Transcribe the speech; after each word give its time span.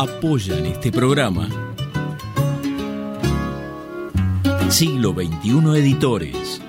Apoyan 0.00 0.64
este 0.64 0.92
programa. 0.92 1.48
Siglo 4.68 5.12
XXI 5.12 5.76
Editores, 5.76 6.62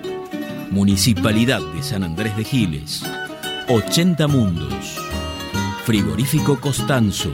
Municipalidad 0.72 1.62
de 1.62 1.84
San 1.84 2.04
Andrés 2.04 2.36
de 2.36 2.44
Giles, 2.44 3.04
80 3.68 4.28
Mundos, 4.28 4.98
Frigorífico 5.86 6.60
Costanzo, 6.60 7.30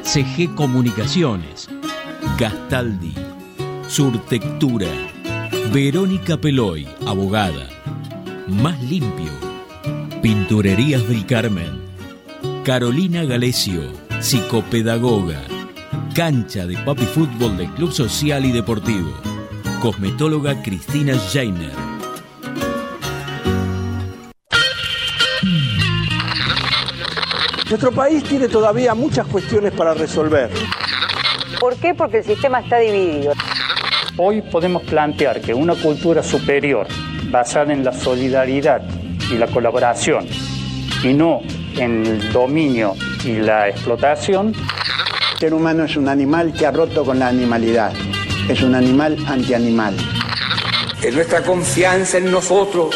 CG 0.00 0.54
Comunicaciones, 0.54 1.68
Gastaldi, 2.38 3.12
Surtectura, 3.86 4.88
Verónica 5.70 6.38
Peloy, 6.38 6.88
abogada, 7.06 7.68
Más 8.48 8.82
Limpio, 8.82 9.32
Pinturerías 10.22 11.06
del 11.06 11.26
Carmen, 11.26 11.82
Carolina 12.64 13.24
Galesio, 13.24 14.03
psicopedagoga, 14.24 15.42
cancha 16.14 16.66
de 16.66 16.78
papi 16.78 17.04
fútbol 17.04 17.58
del 17.58 17.68
Club 17.74 17.92
Social 17.92 18.46
y 18.46 18.52
Deportivo, 18.52 19.12
cosmetóloga 19.82 20.62
Cristina 20.62 21.14
Jainer. 21.30 21.74
Nuestro 27.68 27.92
país 27.92 28.24
tiene 28.24 28.48
todavía 28.48 28.94
muchas 28.94 29.26
cuestiones 29.26 29.74
para 29.74 29.92
resolver. 29.92 30.48
¿Por 31.60 31.76
qué? 31.76 31.92
Porque 31.92 32.18
el 32.18 32.24
sistema 32.24 32.60
está 32.60 32.78
dividido. 32.78 33.34
Hoy 34.16 34.40
podemos 34.40 34.84
plantear 34.84 35.42
que 35.42 35.52
una 35.52 35.74
cultura 35.74 36.22
superior, 36.22 36.86
basada 37.30 37.74
en 37.74 37.84
la 37.84 37.92
solidaridad 37.92 38.80
y 39.30 39.34
la 39.34 39.48
colaboración, 39.48 40.26
y 41.02 41.12
no 41.12 41.42
en 41.76 42.06
el 42.06 42.32
dominio 42.32 42.94
y 43.24 43.36
la 43.36 43.68
explotación. 43.68 44.52
El 45.34 45.38
ser 45.38 45.54
humano 45.54 45.84
es 45.84 45.96
un 45.96 46.08
animal 46.08 46.52
que 46.52 46.66
ha 46.66 46.70
roto 46.70 47.04
con 47.04 47.18
la 47.18 47.28
animalidad. 47.28 47.92
Es 48.48 48.62
un 48.62 48.74
animal 48.74 49.16
antianimal. 49.26 49.96
Es 51.02 51.14
nuestra 51.14 51.42
confianza 51.42 52.18
en 52.18 52.30
nosotros 52.30 52.94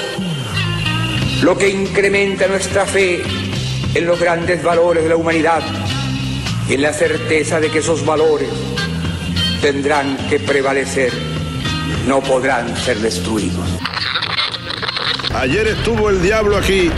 lo 1.42 1.56
que 1.56 1.68
incrementa 1.68 2.46
nuestra 2.46 2.84
fe 2.84 3.22
en 3.94 4.06
los 4.06 4.18
grandes 4.18 4.62
valores 4.62 5.02
de 5.02 5.08
la 5.08 5.16
humanidad 5.16 5.62
y 6.68 6.74
en 6.74 6.82
la 6.82 6.92
certeza 6.92 7.60
de 7.60 7.70
que 7.70 7.78
esos 7.78 8.04
valores 8.04 8.50
tendrán 9.62 10.16
que 10.28 10.38
prevalecer, 10.40 11.12
no 12.06 12.20
podrán 12.20 12.76
ser 12.76 12.98
destruidos. 12.98 13.68
Ayer 15.34 15.68
estuvo 15.68 16.10
el 16.10 16.20
diablo 16.20 16.56
aquí. 16.56 16.90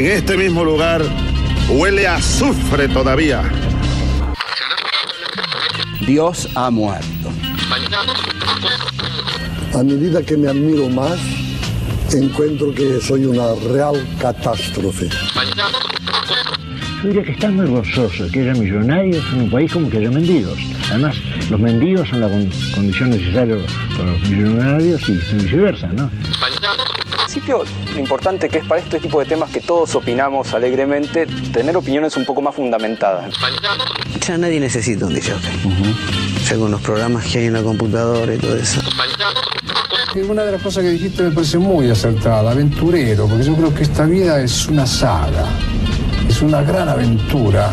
En 0.00 0.06
este 0.06 0.34
mismo 0.34 0.64
lugar 0.64 1.02
huele 1.68 2.06
a 2.06 2.14
azufre 2.14 2.88
todavía. 2.88 3.42
Dios 6.06 6.48
ha 6.54 6.70
muerto. 6.70 7.28
A 9.74 9.82
medida 9.82 10.22
que 10.22 10.38
me 10.38 10.48
admiro 10.48 10.88
más, 10.88 11.20
encuentro 12.14 12.74
que 12.74 12.98
soy 13.02 13.26
una 13.26 13.54
real 13.70 14.02
catástrofe. 14.18 15.10
Yo 17.02 17.08
diría 17.08 17.22
que 17.22 17.32
están 17.32 17.56
muy 17.56 17.66
gozoso 17.66 18.26
que 18.32 18.40
haya 18.40 18.54
millonarios 18.54 19.22
en 19.34 19.42
un 19.42 19.50
país 19.50 19.70
como 19.70 19.90
que 19.90 19.98
haya 19.98 20.10
mendigos. 20.10 20.58
Además, 20.88 21.16
los 21.50 21.60
mendigos 21.60 22.08
son 22.08 22.20
la 22.22 22.28
condición 22.74 23.10
necesaria 23.10 23.58
para 23.98 24.12
los 24.12 24.30
millonarios 24.30 25.06
y 25.10 25.12
viceversa, 25.12 25.88
¿no? 25.88 26.10
En 27.30 27.34
principio, 27.34 27.62
lo 27.94 28.00
importante 28.00 28.48
que 28.48 28.58
es 28.58 28.66
para 28.66 28.80
este 28.80 28.98
tipo 28.98 29.20
de 29.20 29.24
temas 29.24 29.50
que 29.50 29.60
todos 29.60 29.94
opinamos 29.94 30.52
alegremente, 30.52 31.28
tener 31.52 31.76
opiniones 31.76 32.16
un 32.16 32.24
poco 32.24 32.42
más 32.42 32.56
fundamentadas. 32.56 33.32
Ya 34.26 34.36
nadie 34.36 34.58
necesita 34.58 35.06
un 35.06 35.14
DJ. 35.14 35.34
Ya 36.48 36.56
con 36.56 36.72
los 36.72 36.80
programas 36.80 37.24
que 37.26 37.38
hay 37.38 37.44
en 37.44 37.52
la 37.52 37.62
computadora 37.62 38.34
y 38.34 38.38
todo 38.38 38.56
eso. 38.56 38.80
Una 40.28 40.42
de 40.42 40.50
las 40.50 40.60
cosas 40.60 40.82
que 40.82 40.90
dijiste 40.90 41.22
me 41.22 41.30
parece 41.30 41.58
muy 41.58 41.88
acertada, 41.88 42.50
aventurero, 42.50 43.28
porque 43.28 43.44
yo 43.44 43.54
creo 43.54 43.72
que 43.72 43.84
esta 43.84 44.06
vida 44.06 44.42
es 44.42 44.66
una 44.66 44.84
saga, 44.84 45.46
es 46.28 46.42
una 46.42 46.62
gran 46.62 46.88
aventura 46.88 47.72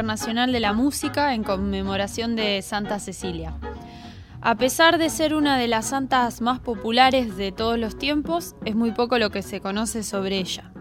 Internacional 0.00 0.50
de 0.50 0.60
la 0.60 0.72
Música 0.72 1.34
en 1.34 1.44
conmemoración 1.44 2.34
de 2.34 2.62
Santa 2.62 2.98
Cecilia. 2.98 3.52
A 4.40 4.54
pesar 4.54 4.96
de 4.96 5.10
ser 5.10 5.34
una 5.34 5.58
de 5.58 5.68
las 5.68 5.88
santas 5.88 6.40
más 6.40 6.58
populares 6.58 7.36
de 7.36 7.52
todos 7.52 7.78
los 7.78 7.98
tiempos, 7.98 8.54
es 8.64 8.74
muy 8.74 8.92
poco 8.92 9.18
lo 9.18 9.28
que 9.28 9.42
se 9.42 9.60
conoce 9.60 10.02
sobre 10.02 10.38
ella. 10.38 10.72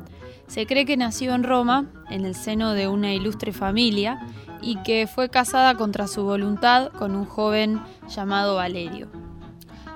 Se 0.47 0.65
cree 0.65 0.85
que 0.85 0.95
nació 0.95 1.35
en 1.35 1.43
Roma, 1.43 1.87
en 2.09 2.23
el 2.23 2.33
seno 2.33 2.71
de 2.71 2.87
una 2.87 3.13
ilustre 3.13 3.51
familia, 3.51 4.25
y 4.61 4.81
que 4.83 5.05
fue 5.05 5.27
casada 5.27 5.75
contra 5.75 6.07
su 6.07 6.23
voluntad 6.23 6.87
con 6.93 7.13
un 7.13 7.25
joven 7.25 7.81
llamado 8.07 8.55
Valerio. 8.55 9.09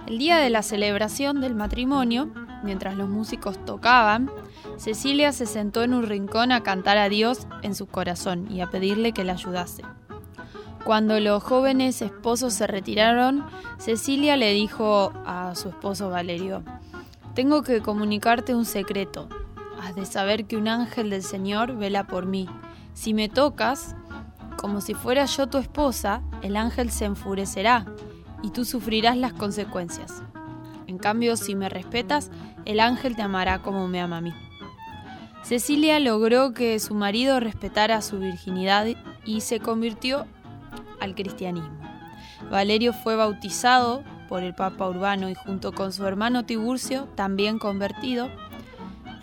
El 0.06 0.17
día 0.17 0.35
de 0.35 0.50
la 0.50 0.63
celebración 0.63 1.39
del 1.39 1.56
matrimonio, 1.56 2.29
mientras 2.62 2.97
los 2.97 3.07
músicos 3.07 3.63
tocaban, 3.63 4.29
Cecilia 4.78 5.31
se 5.31 5.45
sentó 5.45 5.84
en 5.84 5.94
un 5.94 6.03
rincón 6.03 6.51
a 6.51 6.63
cantar 6.63 6.97
a 6.97 7.09
Dios 7.09 7.47
en 7.61 7.75
su 7.75 7.88
corazón 7.88 8.51
y 8.51 8.61
a 8.61 8.69
pedirle 8.69 9.11
que 9.11 9.23
la 9.23 9.34
ayudase. 9.34 9.84
Cuando 10.84 11.19
los 11.19 11.41
jóvenes 11.41 12.01
esposos 12.01 12.53
se 12.53 12.67
retiraron, 12.67 13.45
Cecilia 13.78 14.35
le 14.35 14.53
dijo 14.53 15.13
a 15.25 15.56
su 15.56 15.69
esposo 15.69 16.09
Valerio, 16.09 16.63
Tengo 17.35 17.63
que 17.63 17.81
comunicarte 17.81 18.53
un 18.53 18.66
secreto. 18.66 19.29
Has 19.81 19.95
de 19.95 20.06
saber 20.06 20.45
que 20.45 20.57
un 20.57 20.67
ángel 20.67 21.09
del 21.09 21.23
Señor 21.23 21.78
vela 21.78 22.06
por 22.06 22.25
mí. 22.25 22.50
Si 22.94 23.13
me 23.13 23.29
tocas, 23.29 23.95
como 24.57 24.81
si 24.81 24.94
fuera 24.94 25.25
yo 25.25 25.47
tu 25.47 25.57
esposa, 25.57 26.22
el 26.41 26.57
ángel 26.57 26.91
se 26.91 27.06
enfurecerá 27.06 27.85
y 28.41 28.50
tú 28.50 28.66
sufrirás 28.66 29.16
las 29.16 29.33
consecuencias. 29.33 30.22
En 30.88 30.97
cambio, 30.97 31.38
si 31.38 31.56
me 31.56 31.69
respetas, 31.69 32.29
el 32.66 32.81
ángel 32.81 33.16
te 33.16 33.22
amará 33.22 33.59
como 33.59 33.88
me 33.88 34.01
ama 34.01 34.17
a 34.17 34.22
mí. 34.22 34.33
Cecilia 35.44 36.00
logró 36.00 36.54
que 36.54 36.80
su 36.80 36.96
marido 36.96 37.42
respetara 37.42 38.02
su 38.02 38.18
virginidad 38.18 38.88
y 39.26 39.42
se 39.42 39.59
convirtió 39.59 40.25
al 41.01 41.16
cristianismo. 41.16 41.78
Valerio 42.50 42.94
fue 42.94 43.18
bautizado 43.18 44.04
por 44.30 44.42
el 44.42 44.56
Papa 44.56 44.88
Urbano 44.88 45.30
y 45.30 45.36
junto 45.36 45.74
con 45.74 45.92
su 45.92 46.06
hermano 46.06 46.45
Tiburcio, 46.45 47.10
también 47.16 47.60
convertido, 47.60 48.30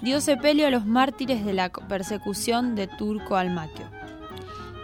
dio 0.02 0.20
sepelio 0.20 0.66
a 0.66 0.70
los 0.70 0.84
mártires 0.84 1.44
de 1.44 1.54
la 1.54 1.70
persecución 1.70 2.74
de 2.74 2.86
Turco 2.86 3.36
Almaquio. 3.36 3.86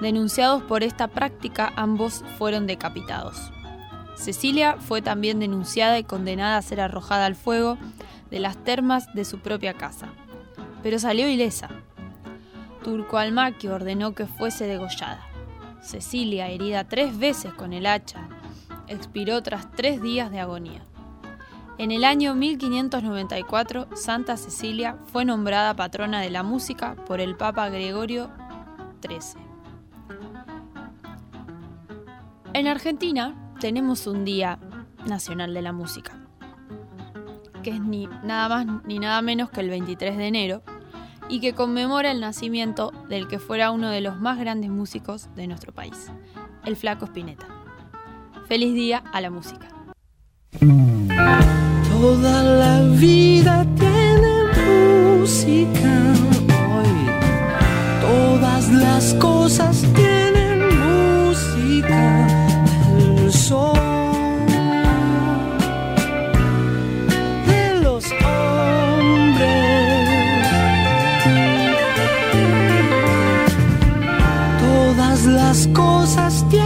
Denunciados 0.01 0.63
por 0.63 0.83
esta 0.83 1.09
práctica, 1.09 1.73
ambos 1.77 2.25
fueron 2.39 2.67
decapitados. 2.67 3.53
Cecilia 4.17 4.77
fue 4.79 5.03
también 5.03 5.39
denunciada 5.39 5.99
y 5.99 6.05
condenada 6.05 6.57
a 6.57 6.63
ser 6.63 6.81
arrojada 6.81 7.27
al 7.27 7.35
fuego 7.35 7.77
de 8.31 8.41
las 8.41 8.57
termas 8.57 9.13
de 9.15 9.25
su 9.27 9.39
propia 9.39 9.75
casa, 9.75 10.09
pero 10.83 10.99
salió 10.99 11.29
ilesa. 11.29 11.69
Turco 12.83 13.19
Almaquio 13.19 13.75
ordenó 13.75 14.15
que 14.15 14.27
fuese 14.27 14.67
degollada. 14.67 15.27
Cecilia, 15.81 16.49
herida 16.49 16.85
tres 16.85 17.19
veces 17.19 17.53
con 17.53 17.73
el 17.73 17.87
hacha, 17.87 18.29
expiró 18.89 19.43
tras 19.43 19.71
tres 19.73 20.03
días 20.03 20.31
de 20.31 20.41
agonía. 20.41 20.83
En 21.79 21.91
el 21.91 22.05
año 22.05 22.35
1594, 22.35 23.89
Santa 23.95 24.37
Cecilia 24.37 24.97
fue 25.13 25.25
nombrada 25.25 25.75
patrona 25.75 26.21
de 26.21 26.31
la 26.31 26.43
música 26.43 26.97
por 27.07 27.21
el 27.21 27.37
Papa 27.37 27.69
Gregorio 27.69 28.31
XIII. 29.07 29.43
En 32.55 32.67
Argentina 32.67 33.53
tenemos 33.61 34.07
un 34.07 34.25
Día 34.25 34.59
Nacional 35.07 35.53
de 35.53 35.63
la 35.63 35.73
Música 35.73 36.26
que 37.67 37.73
es 37.73 37.81
ni 37.81 38.09
nada 38.23 38.49
más 38.49 38.85
ni 38.85 39.01
nada 39.01 39.21
menos 39.23 39.51
que 39.51 39.61
el 39.61 39.71
23 39.71 40.17
de 40.17 40.29
enero, 40.29 40.63
y 41.29 41.41
que 41.41 41.53
conmemora 41.53 42.13
el 42.13 42.21
nacimiento 42.21 42.93
del 43.09 43.27
que 43.27 43.41
fuera 43.41 43.73
uno 43.73 43.91
de 43.91 44.01
los 44.01 44.21
más 44.21 44.39
grandes 44.39 44.71
músicos 44.71 45.29
de 45.35 45.49
nuestro 45.49 45.75
país, 45.75 46.13
el 46.65 46.77
flaco 46.77 47.07
Spinetta. 47.07 47.49
Feliz 48.47 48.73
día 48.73 49.03
a 49.13 49.21
la 49.21 49.31
música. 49.31 49.67
Toda 51.91 52.45
la 52.45 52.83
vida 53.01 53.67
tiene 53.75 55.19
música 55.19 56.15
hoy, 56.71 57.11
todas 58.01 58.71
las 58.71 59.13
cosas 59.15 59.83
tienen 59.93 60.16
cosas 75.73 76.45
tienen. 76.49 76.66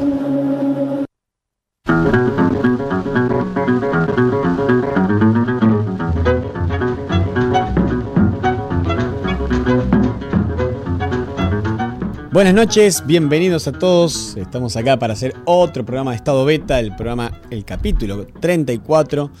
Buenas 12.51 12.67
noches, 12.67 13.03
bienvenidos 13.05 13.69
a 13.69 13.71
todos. 13.71 14.35
Estamos 14.35 14.75
acá 14.75 14.99
para 14.99 15.13
hacer 15.13 15.33
otro 15.45 15.85
programa 15.85 16.11
de 16.11 16.17
estado 16.17 16.43
beta, 16.43 16.81
el 16.81 16.93
programa, 16.97 17.39
el 17.49 17.63
capítulo 17.63 18.27
34. 18.27 19.31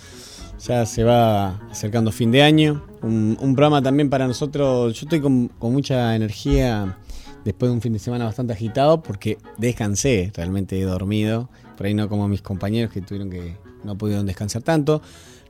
Ya 0.65 0.85
se 0.85 1.03
va 1.03 1.57
acercando 1.69 2.13
fin 2.13 2.31
de 2.31 2.41
año. 2.41 2.85
Un, 3.01 3.35
programa 3.53 3.81
también 3.81 4.09
para 4.09 4.27
nosotros. 4.27 4.93
Yo 4.97 5.01
estoy 5.07 5.19
con, 5.19 5.51
mucha 5.59 6.15
energía 6.15 6.99
después 7.43 7.69
de 7.69 7.73
un 7.75 7.81
fin 7.81 7.91
de 7.91 7.99
semana 7.99 8.23
bastante 8.23 8.53
agitado 8.53 9.03
porque 9.03 9.37
descansé, 9.57 10.31
realmente 10.33 10.81
dormido. 10.81 11.49
Por 11.75 11.87
ahí 11.87 11.93
no 11.93 12.07
como 12.07 12.29
mis 12.29 12.41
compañeros 12.41 12.93
que 12.93 13.01
tuvieron 13.01 13.29
que 13.29 13.57
no 13.83 13.97
pudieron 13.97 14.25
descansar 14.25 14.61
tanto. 14.61 15.01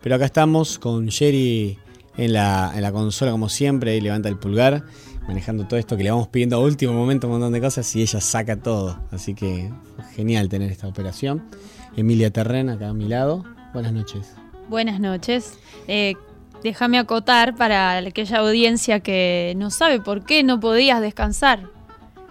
Pero 0.02 0.16
acá 0.16 0.26
estamos 0.26 0.80
con 0.80 1.12
Jerry 1.12 1.78
en 2.18 2.34
la, 2.34 2.72
en 2.74 2.82
la 2.82 2.92
consola 2.92 3.30
como 3.30 3.50
siempre, 3.50 3.96
y 3.96 4.02
levanta 4.02 4.30
el 4.30 4.38
pulgar 4.40 4.84
manejando 5.28 5.66
todo 5.66 5.80
esto 5.80 5.98
que 5.98 6.04
le 6.04 6.12
vamos 6.12 6.28
pidiendo 6.28 6.58
a 6.58 6.60
último 6.60 6.94
momento 6.94 7.28
un 7.28 7.34
montón 7.34 7.54
de 7.54 7.62
cosas 7.62 7.96
y 7.96 8.02
ella 8.02 8.22
saca 8.22 8.58
todo. 8.58 9.00
Así 9.12 9.34
que 9.34 9.72
genial 10.16 10.50
tener 10.50 10.72
esta 10.72 10.88
operación. 10.88 11.44
Emilia 11.96 12.32
Terren, 12.32 12.70
acá 12.70 12.90
a 12.90 12.94
mi 12.94 13.08
lado. 13.08 13.46
Buenas 13.74 13.94
noches. 13.94 14.34
Buenas 14.70 15.00
noches. 15.00 15.60
Eh, 15.88 16.16
déjame 16.64 16.98
acotar 16.98 17.56
para 17.56 17.98
aquella 17.98 18.40
audiencia 18.40 19.00
que 19.02 19.54
no 19.58 19.70
sabe 19.70 20.00
por 20.00 20.24
qué 20.24 20.44
no 20.44 20.60
podías 20.60 21.02
descansar. 21.02 21.70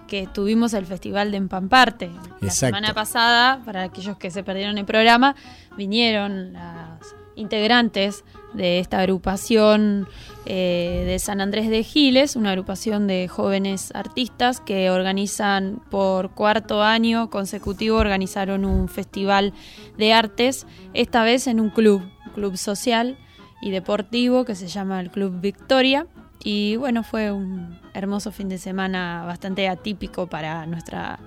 Que 0.07 0.27
tuvimos 0.27 0.75
el 0.75 0.87
festival 0.87 1.31
de 1.31 1.37
Empamparte. 1.37 2.09
La 2.41 2.49
Exacto. 2.49 2.77
semana 2.77 2.95
pasada, 2.95 3.63
para 3.65 3.85
aquellos 3.85 4.17
que 4.17 4.31
se 4.31 4.43
perdieron 4.43 4.77
el 4.77 4.85
programa, 4.85 5.37
vinieron 5.77 6.53
las 6.53 7.15
integrantes 7.37 8.25
de 8.53 8.81
esta 8.81 8.99
agrupación 8.99 10.09
eh, 10.47 11.05
de 11.07 11.19
San 11.19 11.41
Andrés 11.41 11.69
de 11.69 11.83
Giles, 11.85 12.35
una 12.35 12.51
agrupación 12.51 13.07
de 13.07 13.29
jóvenes 13.29 13.93
artistas 13.95 14.61
que 14.61 14.91
organizan 14.91 15.83
por 15.91 16.31
cuarto 16.31 16.83
año 16.83 17.29
consecutivo, 17.29 17.99
organizaron 17.99 18.65
un 18.65 18.89
festival 18.89 19.53
de 19.99 20.13
artes, 20.13 20.67
esta 20.95 21.23
vez 21.25 21.47
en 21.47 21.61
un 21.61 21.71
club, 21.71 22.03
club 22.35 22.57
social 22.57 23.19
y 23.61 23.71
deportivo 23.71 24.45
que 24.45 24.55
se 24.55 24.69
llama 24.69 25.01
el 25.01 25.11
Club 25.11 25.41
Victoria. 25.41 26.07
Y 26.43 26.77
bueno, 26.77 27.03
fue 27.03 27.31
un 27.31 27.79
hermoso 27.93 28.33
fin 28.33 28.49
de 28.49 28.57
semana 28.57 29.25
bastante 29.27 29.69
atípico 29.69 30.27
para 30.27 30.65
nuestra 30.65 31.19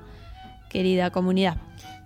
querida 0.70 1.12
comunidad. 1.12 1.58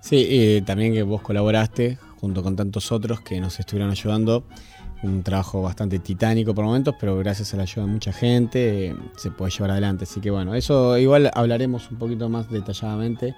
Sí, 0.02 0.62
también 0.66 0.94
que 0.94 1.04
vos 1.04 1.22
colaboraste 1.22 1.98
junto 2.20 2.44
con 2.44 2.56
tantos 2.56 2.92
otros 2.92 3.22
que 3.22 3.40
nos 3.40 3.60
estuvieron 3.60 3.92
ayudando 3.92 4.46
un 5.04 5.24
trabajo 5.24 5.62
bastante 5.62 6.00
titánico 6.00 6.54
por 6.56 6.66
momentos, 6.66 6.96
pero 7.00 7.18
gracias 7.18 7.54
a 7.54 7.58
la 7.58 7.64
ayuda 7.64 7.86
de 7.86 7.92
mucha 7.92 8.12
gente 8.12 8.88
eh, 8.88 8.96
se 9.16 9.32
puede 9.32 9.52
llevar 9.52 9.72
adelante. 9.72 10.06
Así 10.06 10.20
que 10.20 10.32
bueno, 10.32 10.56
eso 10.56 10.98
igual 10.98 11.32
hablaremos 11.34 11.92
un 11.92 11.98
poquito 11.98 12.30
más 12.30 12.50
detalladamente 12.50 13.36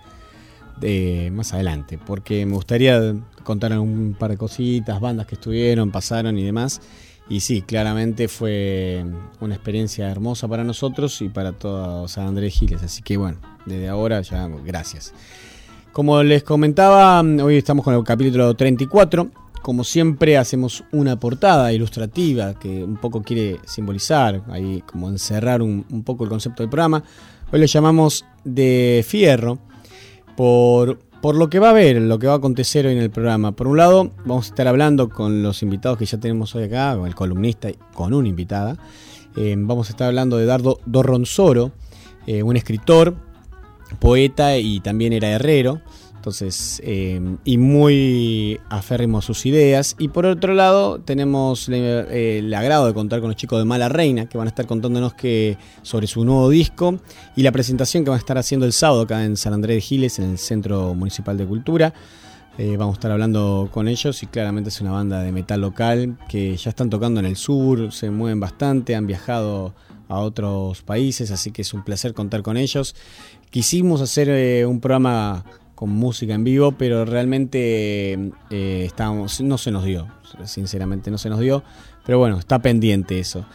de, 0.80 1.30
más 1.34 1.54
adelante, 1.54 2.00
porque 2.04 2.46
me 2.46 2.54
gustaría 2.54 3.16
contar 3.44 3.78
un 3.78 4.16
par 4.18 4.32
de 4.32 4.38
cositas, 4.38 5.00
bandas 5.00 5.28
que 5.28 5.36
estuvieron, 5.36 5.92
pasaron 5.92 6.38
y 6.38 6.44
demás. 6.44 6.82
Y 7.28 7.42
sí, 7.42 7.62
claramente 7.62 8.28
fue 8.28 9.06
una 9.40 9.54
experiencia 9.54 10.10
hermosa 10.10 10.48
para 10.48 10.64
nosotros 10.64 11.22
y 11.22 11.30
para 11.30 11.52
todo 11.52 12.08
San 12.08 12.28
Andrés 12.28 12.56
Giles. 12.56 12.82
Así 12.82 13.04
que 13.04 13.18
bueno, 13.18 13.38
desde 13.66 13.88
ahora 13.88 14.22
ya 14.22 14.48
gracias. 14.66 15.14
Como 15.92 16.24
les 16.24 16.44
comentaba, 16.44 17.22
hoy 17.22 17.58
estamos 17.58 17.84
con 17.84 17.94
el 17.94 18.04
capítulo 18.04 18.56
34 18.56 19.30
como 19.62 19.84
siempre 19.84 20.38
hacemos 20.38 20.84
una 20.92 21.20
portada 21.20 21.72
ilustrativa 21.74 22.54
que 22.54 22.84
un 22.84 22.98
poco 22.98 23.22
quiere 23.22 23.60
simbolizar, 23.66 24.44
ahí 24.50 24.84
como 24.86 25.10
encerrar 25.10 25.62
un, 25.62 25.84
poco 26.04 26.24
el 26.24 26.30
concepto 26.30 26.64
del 26.64 26.70
programa. 26.70 27.04
Hoy 27.52 27.60
le 27.60 27.68
llamamos 27.68 28.26
de 28.44 29.04
fierro 29.08 29.60
por, 30.38 31.00
por 31.22 31.36
lo 31.36 31.50
que 31.50 31.60
va 31.60 31.68
a 31.68 31.72
haber, 31.72 32.02
lo 32.02 32.20
que 32.20 32.28
va 32.28 32.34
a 32.34 32.38
acontecer 32.38 32.86
hoy 32.86 32.94
en 32.94 33.00
el 33.00 33.12
programa. 33.12 33.52
Por 33.52 33.68
un 33.68 33.78
lado, 33.78 34.12
vamos 34.26 34.46
a 34.46 34.50
estar 34.50 34.68
hablando 34.68 35.10
con 35.10 35.44
los 35.44 35.62
invitados 35.62 35.98
que 35.98 36.06
ya 36.06 36.20
tenemos 36.20 36.56
hoy 36.56 36.64
acá, 36.64 36.96
con 36.96 37.08
el 37.08 37.16
columnista 37.16 37.70
y 37.70 37.78
con 37.94 38.14
una 38.14 38.28
invitada. 38.28 38.78
Eh, 39.36 39.56
vamos 39.58 39.90
a 39.90 39.92
estar 39.92 40.08
hablando 40.08 40.38
de 40.38 40.46
Dardo 40.46 40.80
Dorronzoro, 40.86 41.72
eh, 42.28 42.44
un 42.44 42.56
escritor, 42.56 43.16
poeta 44.00 44.58
y 44.58 44.80
también 44.80 45.14
era 45.14 45.30
herrero. 45.30 45.82
Entonces, 46.20 46.82
eh, 46.84 47.22
y 47.46 47.58
muy 47.58 48.60
aférrimo 48.70 49.20
a 49.20 49.22
sus 49.22 49.46
ideas. 49.46 49.96
Y 49.98 50.10
por 50.10 50.26
otro 50.26 50.54
lado, 50.54 51.00
tenemos 51.00 51.70
eh, 51.70 52.40
el 52.40 52.54
agrado 52.54 52.88
de 52.88 52.94
contar 52.94 53.22
con 53.22 53.30
los 53.30 53.38
chicos 53.38 53.58
de 53.58 53.64
Mala 53.64 53.88
Reina, 53.88 54.26
que 54.26 54.38
van 54.38 54.48
a 54.48 54.50
estar 54.50 54.68
contándonos 54.68 55.14
que, 55.14 55.58
sobre 55.82 56.08
su 56.08 56.26
nuevo 56.26 56.50
disco 56.50 57.00
y 57.38 57.44
la 57.44 57.54
presentación 57.54 58.04
que 58.04 58.10
van 58.10 58.18
a 58.18 58.20
estar 58.20 58.38
haciendo 58.38 58.66
el 58.66 58.74
sábado 58.74 59.04
acá 59.04 59.24
en 59.24 59.38
San 59.38 59.54
Andrés 59.54 59.78
de 59.78 59.82
Giles, 59.82 60.20
en 60.20 60.32
el 60.32 60.38
Centro 60.38 60.94
Municipal 60.94 61.38
de 61.38 61.46
Cultura. 61.46 61.94
Eh, 62.58 62.76
vamos 62.76 62.96
a 62.96 62.98
estar 62.98 63.12
hablando 63.12 63.70
con 63.72 63.88
ellos 63.88 64.22
y 64.22 64.26
claramente 64.28 64.68
es 64.68 64.82
una 64.82 64.92
banda 64.92 65.22
de 65.22 65.32
metal 65.32 65.62
local 65.62 66.18
que 66.28 66.58
ya 66.58 66.72
están 66.72 66.90
tocando 66.90 67.22
en 67.22 67.28
el 67.28 67.38
sur, 67.38 67.94
se 67.94 68.10
mueven 68.10 68.42
bastante, 68.42 68.94
han 68.94 69.08
viajado 69.08 69.74
a 70.10 70.20
otros 70.20 70.82
países, 70.82 71.32
así 71.32 71.52
que 71.52 71.62
es 71.62 71.74
un 71.74 71.86
placer 71.86 72.14
contar 72.14 72.42
con 72.42 72.58
ellos. 72.58 72.94
Quisimos 73.52 74.02
hacer 74.02 74.68
un 74.68 74.82
programa 74.82 75.46
con 75.80 75.92
música 75.92 76.34
en 76.34 76.44
vivo, 76.44 76.74
pero 76.74 77.06
realmente 77.06 78.12
eh, 78.50 78.84
estábamos, 78.86 79.40
no 79.40 79.58
se 79.58 79.72
nos 79.72 79.86
dio, 79.86 80.10
sinceramente 80.44 81.10
no 81.10 81.18
se 81.18 81.30
nos 81.30 81.40
dio, 81.40 81.64
pero 82.06 82.20
bueno, 82.20 82.38
está 82.38 82.60
pendiente 82.60 83.18
eso. 83.18 83.46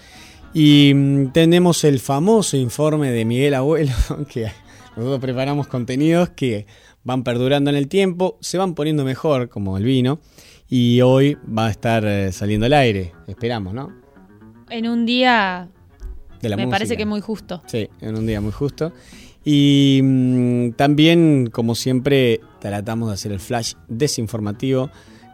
Y 0.54 0.92
mmm, 0.94 1.32
tenemos 1.32 1.84
el 1.84 2.00
famoso 2.00 2.56
informe 2.56 3.10
de 3.10 3.26
Miguel 3.26 3.52
Abuelo, 3.52 3.92
que 4.32 4.50
nosotros 4.96 5.20
preparamos 5.20 5.66
contenidos 5.66 6.30
que 6.30 6.66
van 7.02 7.24
perdurando 7.24 7.68
en 7.68 7.76
el 7.76 7.88
tiempo, 7.88 8.38
se 8.40 8.56
van 8.56 8.74
poniendo 8.74 9.04
mejor, 9.04 9.50
como 9.50 9.76
el 9.76 9.84
vino, 9.84 10.18
y 10.66 11.02
hoy 11.02 11.36
va 11.46 11.66
a 11.66 11.70
estar 11.70 12.06
eh, 12.06 12.32
saliendo 12.32 12.64
al 12.64 12.72
aire, 12.72 13.12
esperamos, 13.26 13.74
¿no? 13.74 13.92
En 14.70 14.88
un 14.88 15.04
día... 15.04 15.68
De 16.40 16.48
la 16.48 16.56
me 16.56 16.62
música. 16.62 16.74
parece 16.74 16.96
que 16.96 17.04
muy 17.04 17.20
justo. 17.20 17.62
Sí, 17.66 17.86
en 18.00 18.16
un 18.16 18.26
día 18.26 18.40
muy 18.40 18.52
justo. 18.52 18.94
Y 19.44 20.00
mmm, 20.02 20.70
también, 20.72 21.50
como 21.52 21.74
siempre, 21.74 22.40
tratamos 22.60 23.08
de 23.08 23.14
hacer 23.14 23.32
el 23.32 23.40
flash 23.40 23.74
desinformativo. 23.88 24.90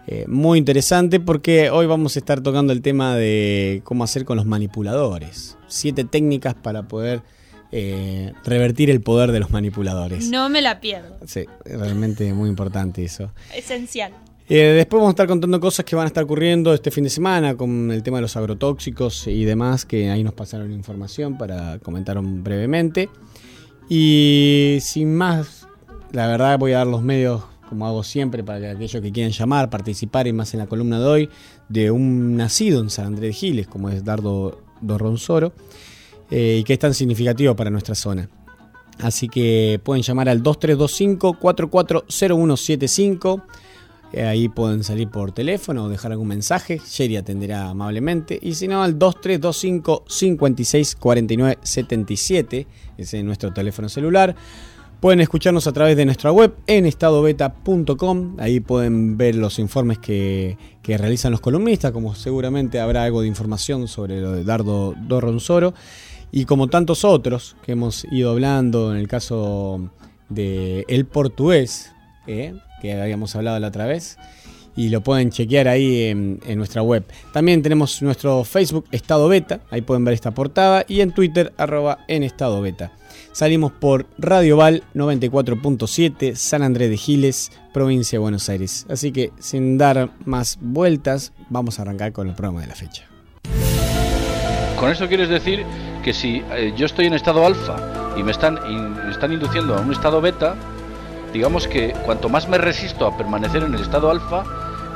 Eh, 0.07 0.25
muy 0.27 0.59
interesante 0.59 1.21
porque 1.21 1.71
hoy 1.71 1.87
vamos 1.87 2.17
a 2.17 2.19
estar 2.19 2.41
tocando 2.41 2.73
el 2.73 2.83
tema 2.83 3.15
de 3.15 3.81
cómo 3.85 4.03
hacer 4.03 4.25
con 4.25 4.37
los 4.37 4.47
manipuladores. 4.47 5.57
Siete 5.69 6.05
técnicas 6.05 6.55
para 6.55 6.89
poder 6.89 7.23
eh, 7.71 8.33
revertir 8.45 8.91
el 8.91 9.01
poder 9.01 9.31
de 9.31 9.39
los 9.39 9.51
manipuladores. 9.51 10.29
No 10.29 10.49
me 10.49 10.63
la 10.63 10.81
pierdo. 10.81 11.17
Sí, 11.27 11.45
realmente 11.65 12.33
muy 12.35 12.49
importante 12.49 13.05
eso. 13.05 13.31
Esencial. 13.55 14.13
Eh, 14.49 14.75
después 14.75 14.99
vamos 14.99 15.11
a 15.11 15.13
estar 15.13 15.29
contando 15.29 15.61
cosas 15.61 15.85
que 15.85 15.95
van 15.95 16.07
a 16.07 16.09
estar 16.09 16.25
ocurriendo 16.25 16.75
este 16.75 16.91
fin 16.91 17.05
de 17.05 17.11
semana 17.11 17.55
con 17.55 17.93
el 17.93 18.03
tema 18.03 18.19
de 18.19 18.23
los 18.23 18.37
agrotóxicos 18.37 19.29
y 19.29 19.45
demás, 19.45 19.85
que 19.85 20.11
ahí 20.11 20.25
nos 20.25 20.35
pasaron 20.35 20.73
información 20.73 21.39
para 21.39 21.79
comentar 21.79 22.21
brevemente. 22.21 23.09
Y 23.93 24.79
sin 24.83 25.17
más, 25.17 25.67
la 26.13 26.29
verdad 26.29 26.61
voy 26.61 26.75
a 26.75 26.79
dar 26.79 26.87
los 26.87 27.03
medios, 27.03 27.43
como 27.69 27.89
hago 27.89 28.05
siempre, 28.05 28.45
para 28.45 28.71
aquellos 28.71 29.03
que 29.03 29.11
quieran 29.11 29.33
llamar, 29.33 29.69
participar 29.69 30.29
y 30.29 30.33
más 30.33 30.55
en 30.55 30.61
la 30.61 30.69
columna 30.69 31.01
de 31.01 31.07
hoy, 31.07 31.29
de 31.69 31.91
un 31.91 32.37
nacido 32.37 32.81
en 32.81 32.89
San 32.89 33.07
Andrés 33.07 33.31
de 33.31 33.33
Giles, 33.33 33.67
como 33.67 33.89
es 33.89 34.05
Dardo 34.05 34.63
Dorronzoro, 34.81 35.53
eh, 36.31 36.59
y 36.61 36.65
que 36.65 36.75
es 36.75 36.79
tan 36.79 36.95
significativo 36.95 37.57
para 37.57 37.69
nuestra 37.69 37.97
zona. 37.97 38.29
Así 39.01 39.29
que 39.29 39.81
pueden 39.83 40.05
llamar 40.05 40.29
al 40.29 40.41
2325-440175. 40.41 43.39
Eh, 43.39 43.43
ahí 44.15 44.49
pueden 44.49 44.85
salir 44.85 45.09
por 45.09 45.33
teléfono 45.33 45.85
o 45.85 45.89
dejar 45.89 46.13
algún 46.13 46.29
mensaje. 46.29 46.79
Jerry 46.79 47.17
atenderá 47.17 47.69
amablemente. 47.69 48.39
Y 48.41 48.55
si 48.55 48.69
no, 48.69 48.83
al 48.83 48.99
2325 48.99 50.05
564977 50.09 52.67
Ese 52.99 53.19
es 53.19 53.25
nuestro 53.25 53.53
teléfono 53.53 53.89
celular. 53.89 54.37
Pueden 55.01 55.21
escucharnos 55.21 55.67
a 55.67 55.73
través 55.73 55.97
de 55.97 56.05
nuestra 56.05 56.31
web 56.31 56.55
en 56.67 56.85
estadobeta.com. 56.85 58.37
Ahí 58.39 58.61
pueden 58.61 59.17
ver 59.17 59.35
los 59.35 59.59
informes 59.59 59.99
que, 59.99 60.59
que 60.83 60.99
realizan 60.99 61.33
los 61.33 61.41
columnistas, 61.41 61.93
como 61.93 62.15
seguramente 62.15 62.81
habrá 62.81 63.05
algo 63.05 63.23
de 63.23 63.29
información 63.29 63.89
sobre 63.89 64.21
lo 64.21 64.33
de 64.33 64.45
Dardo 64.45 64.95
Dorronsoro. 65.09 65.73
Y 66.33 66.45
como 66.45 66.69
tantos 66.69 67.05
otros 67.05 67.57
que 67.65 67.73
hemos 67.73 68.05
ido 68.13 68.31
hablando, 68.31 68.93
en 68.93 68.99
el 68.99 69.09
caso 69.09 69.91
de 70.29 70.85
El 70.87 71.07
Portugués, 71.07 71.93
eh, 72.27 72.55
que 72.81 73.01
habíamos 73.01 73.37
hablado 73.37 73.59
la 73.59 73.69
otra 73.69 73.87
vez, 73.87 74.19
y 74.77 74.89
lo 74.89 75.01
pueden 75.01 75.31
chequear 75.31 75.69
ahí 75.69 76.05
en, 76.05 76.41
nuestra 76.57 76.83
web. 76.83 77.05
También 77.33 77.63
tenemos 77.63 78.03
nuestro 78.03 78.45
Facebook 78.45 78.87
Estado 78.91 79.29
Beta, 79.29 79.61
ahí 79.71 79.83
pueden 79.83 80.05
ver 80.05 80.15
esta 80.15 80.31
portada, 80.31 80.85
y 80.89 81.01
en 81.01 81.13
Twitter 81.13 81.53
arroba 81.57 81.99
en 82.09 82.23
Estado 82.23 82.61
Beta. 82.61 82.93
Salimos 83.33 83.73
por 83.73 84.07
Radio 84.19 84.57
Val 84.57 84.83
94.7, 84.95 86.35
San 86.35 86.63
Andrés 86.63 86.91
de 86.91 86.97
Giles, 86.97 87.53
provincia 87.73 88.17
de 88.17 88.21
Buenos 88.21 88.49
Aires. 88.49 88.87
Así 88.89 89.13
que 89.13 89.33
sin 89.39 89.79
dar 89.79 90.11
más 90.25 90.59
vueltas, 90.61 91.33
vamos 91.49 91.79
a 91.79 91.83
arrancar 91.83 92.13
con 92.13 92.29
el 92.29 92.35
programa 92.35 92.61
de 92.63 92.67
la 92.67 92.75
fecha. 92.75 93.05
Con 94.79 94.91
eso 94.91 95.09
quieres 95.09 95.29
decir 95.29 95.65
que 96.03 96.15
si 96.15 96.43
eh, 96.53 96.73
yo 96.77 96.87
estoy 96.87 97.07
en 97.07 97.15
estado 97.15 97.45
alfa 97.45 97.77
y 98.17 98.23
me 98.23 98.33
están, 98.33 98.55
me 99.05 99.11
están 99.11 99.33
induciendo 99.33 99.77
a 99.77 99.81
un 99.81 99.93
estado 99.93 100.21
beta, 100.21 100.57
digamos 101.33 101.67
que 101.67 101.93
cuanto 102.05 102.29
más 102.29 102.49
me 102.49 102.59
resisto 102.59 103.07
a 103.07 103.17
permanecer 103.17 103.63
en 103.63 103.75
el 103.75 103.81
estado 103.81 104.11
alfa, 104.11 104.45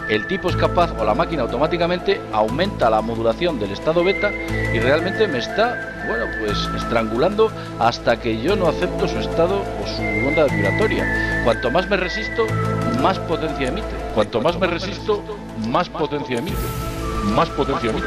el 0.09 0.27
tipo 0.27 0.51
es 0.51 0.57
capaz 0.57 0.93
o 0.99 1.05
la 1.05 1.15
máquina 1.15 1.43
automáticamente 1.43 2.21
aumenta 2.33 2.91
la 2.91 3.01
modulación 3.01 3.59
del 3.59 3.73
estado 3.73 4.05
beta 4.05 4.31
y 4.31 4.79
realmente 4.79 5.27
me 5.27 5.39
está, 5.39 6.05
bueno, 6.07 6.27
pues 6.41 6.69
estrangulando 6.77 7.51
hasta 7.79 8.21
que 8.21 8.41
yo 8.41 8.55
no 8.55 8.69
acepto 8.69 9.09
su 9.09 9.19
estado 9.19 9.63
o 9.63 9.87
su 9.87 10.03
onda 10.29 10.45
vibratoria. 10.45 11.43
Cuanto 11.45 11.71
más 11.71 11.89
me 11.89 11.97
resisto, 11.97 12.47
más 13.01 13.19
potencia 13.21 13.69
emite. 13.69 13.87
Cuanto 14.15 14.41
más 14.41 14.59
me 14.59 14.67
resisto, 14.67 15.23
más 15.69 15.89
potencia 15.89 16.39
emite. 16.39 16.57
Más 17.35 17.49
potencia 17.49 17.91
emite. 17.91 18.07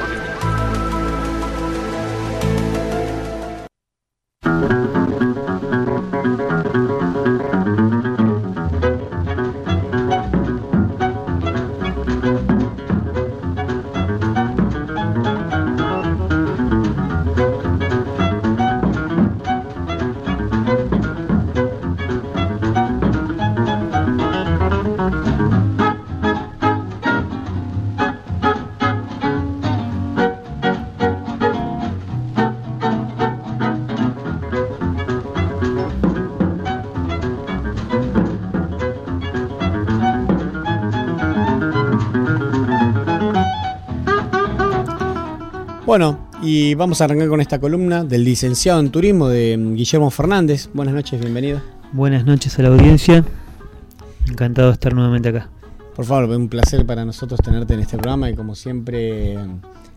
Y 46.49 46.75
vamos 46.75 47.01
a 47.01 47.03
arrancar 47.03 47.27
con 47.27 47.41
esta 47.41 47.59
columna 47.59 48.05
del 48.05 48.23
licenciado 48.23 48.79
en 48.79 48.89
turismo 48.89 49.27
de 49.27 49.57
mm, 49.57 49.75
Guillermo 49.75 50.09
Fernández. 50.09 50.69
Buenas 50.73 50.95
noches, 50.95 51.19
bienvenido. 51.19 51.61
Buenas 51.91 52.23
noches 52.23 52.57
a 52.57 52.61
la 52.61 52.69
audiencia. 52.69 53.25
Encantado 54.29 54.69
de 54.69 54.75
estar 54.75 54.93
nuevamente 54.93 55.27
acá. 55.27 55.49
Por 55.93 56.05
favor, 56.05 56.29
un 56.29 56.47
placer 56.47 56.85
para 56.85 57.03
nosotros 57.03 57.41
tenerte 57.43 57.73
en 57.73 57.81
este 57.81 57.97
programa 57.97 58.29
y 58.29 58.35
como 58.35 58.55
siempre 58.55 59.37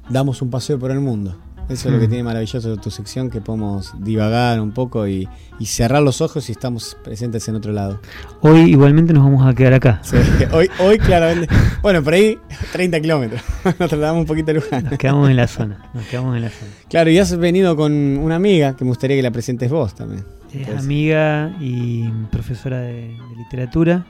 damos 0.08 0.42
un 0.42 0.50
paseo 0.50 0.76
por 0.76 0.90
el 0.90 0.98
mundo. 0.98 1.36
Eso 1.70 1.88
es 1.88 1.94
lo 1.94 2.00
que 2.00 2.06
Mm. 2.06 2.10
tiene 2.10 2.24
maravilloso 2.24 2.68
de 2.70 2.76
tu 2.78 2.90
sección, 2.90 3.30
que 3.30 3.40
podemos 3.40 3.94
divagar 4.02 4.60
un 4.60 4.72
poco 4.72 5.06
y, 5.06 5.28
y 5.60 5.66
cerrar 5.66 6.02
los 6.02 6.20
ojos 6.20 6.48
y 6.48 6.52
estamos 6.52 6.96
presentes 7.04 7.46
en 7.48 7.54
otro 7.54 7.72
lado. 7.72 8.00
Hoy 8.40 8.62
igualmente 8.70 9.12
nos 9.12 9.22
vamos 9.22 9.46
a 9.46 9.54
quedar 9.54 9.74
acá. 9.74 10.00
Sí, 10.02 10.16
hoy, 10.52 10.68
hoy 10.80 10.98
claramente. 10.98 11.48
Bueno, 11.80 12.02
por 12.02 12.14
ahí 12.14 12.38
30 12.72 13.00
kilómetros. 13.00 13.40
Nos 13.64 13.76
trasladamos 13.88 14.22
un 14.22 14.26
poquito 14.26 14.50
a 14.50 14.54
Luján. 14.54 14.84
Nos 14.84 14.98
quedamos 14.98 15.30
en 15.30 15.36
la 15.36 15.46
zona. 15.46 15.90
Nos 15.94 16.04
quedamos 16.06 16.34
en 16.36 16.42
la 16.42 16.50
zona. 16.50 16.70
Claro, 16.88 17.10
y 17.10 17.18
has 17.18 17.36
venido 17.38 17.76
con 17.76 17.92
una 18.18 18.34
amiga 18.36 18.74
que 18.76 18.84
me 18.84 18.90
gustaría 18.90 19.16
que 19.16 19.22
la 19.22 19.30
presentes 19.30 19.70
vos 19.70 19.94
también. 19.94 20.24
Es 20.52 20.68
amiga 20.76 21.54
y 21.60 22.08
profesora 22.32 22.80
de, 22.80 22.92
de 23.16 23.36
literatura 23.38 24.04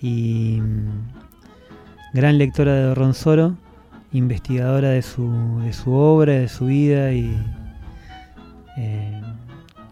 y 0.00 0.58
mm, 0.62 2.14
gran 2.14 2.38
lectora 2.38 2.72
de 2.72 2.94
Ronsoro, 2.94 3.56
investigadora 4.12 4.90
de 4.90 5.02
su, 5.02 5.60
de 5.62 5.72
su 5.72 5.92
obra, 5.92 6.34
de 6.34 6.48
su 6.48 6.66
vida 6.66 7.12
y 7.12 7.36
eh, 8.76 9.20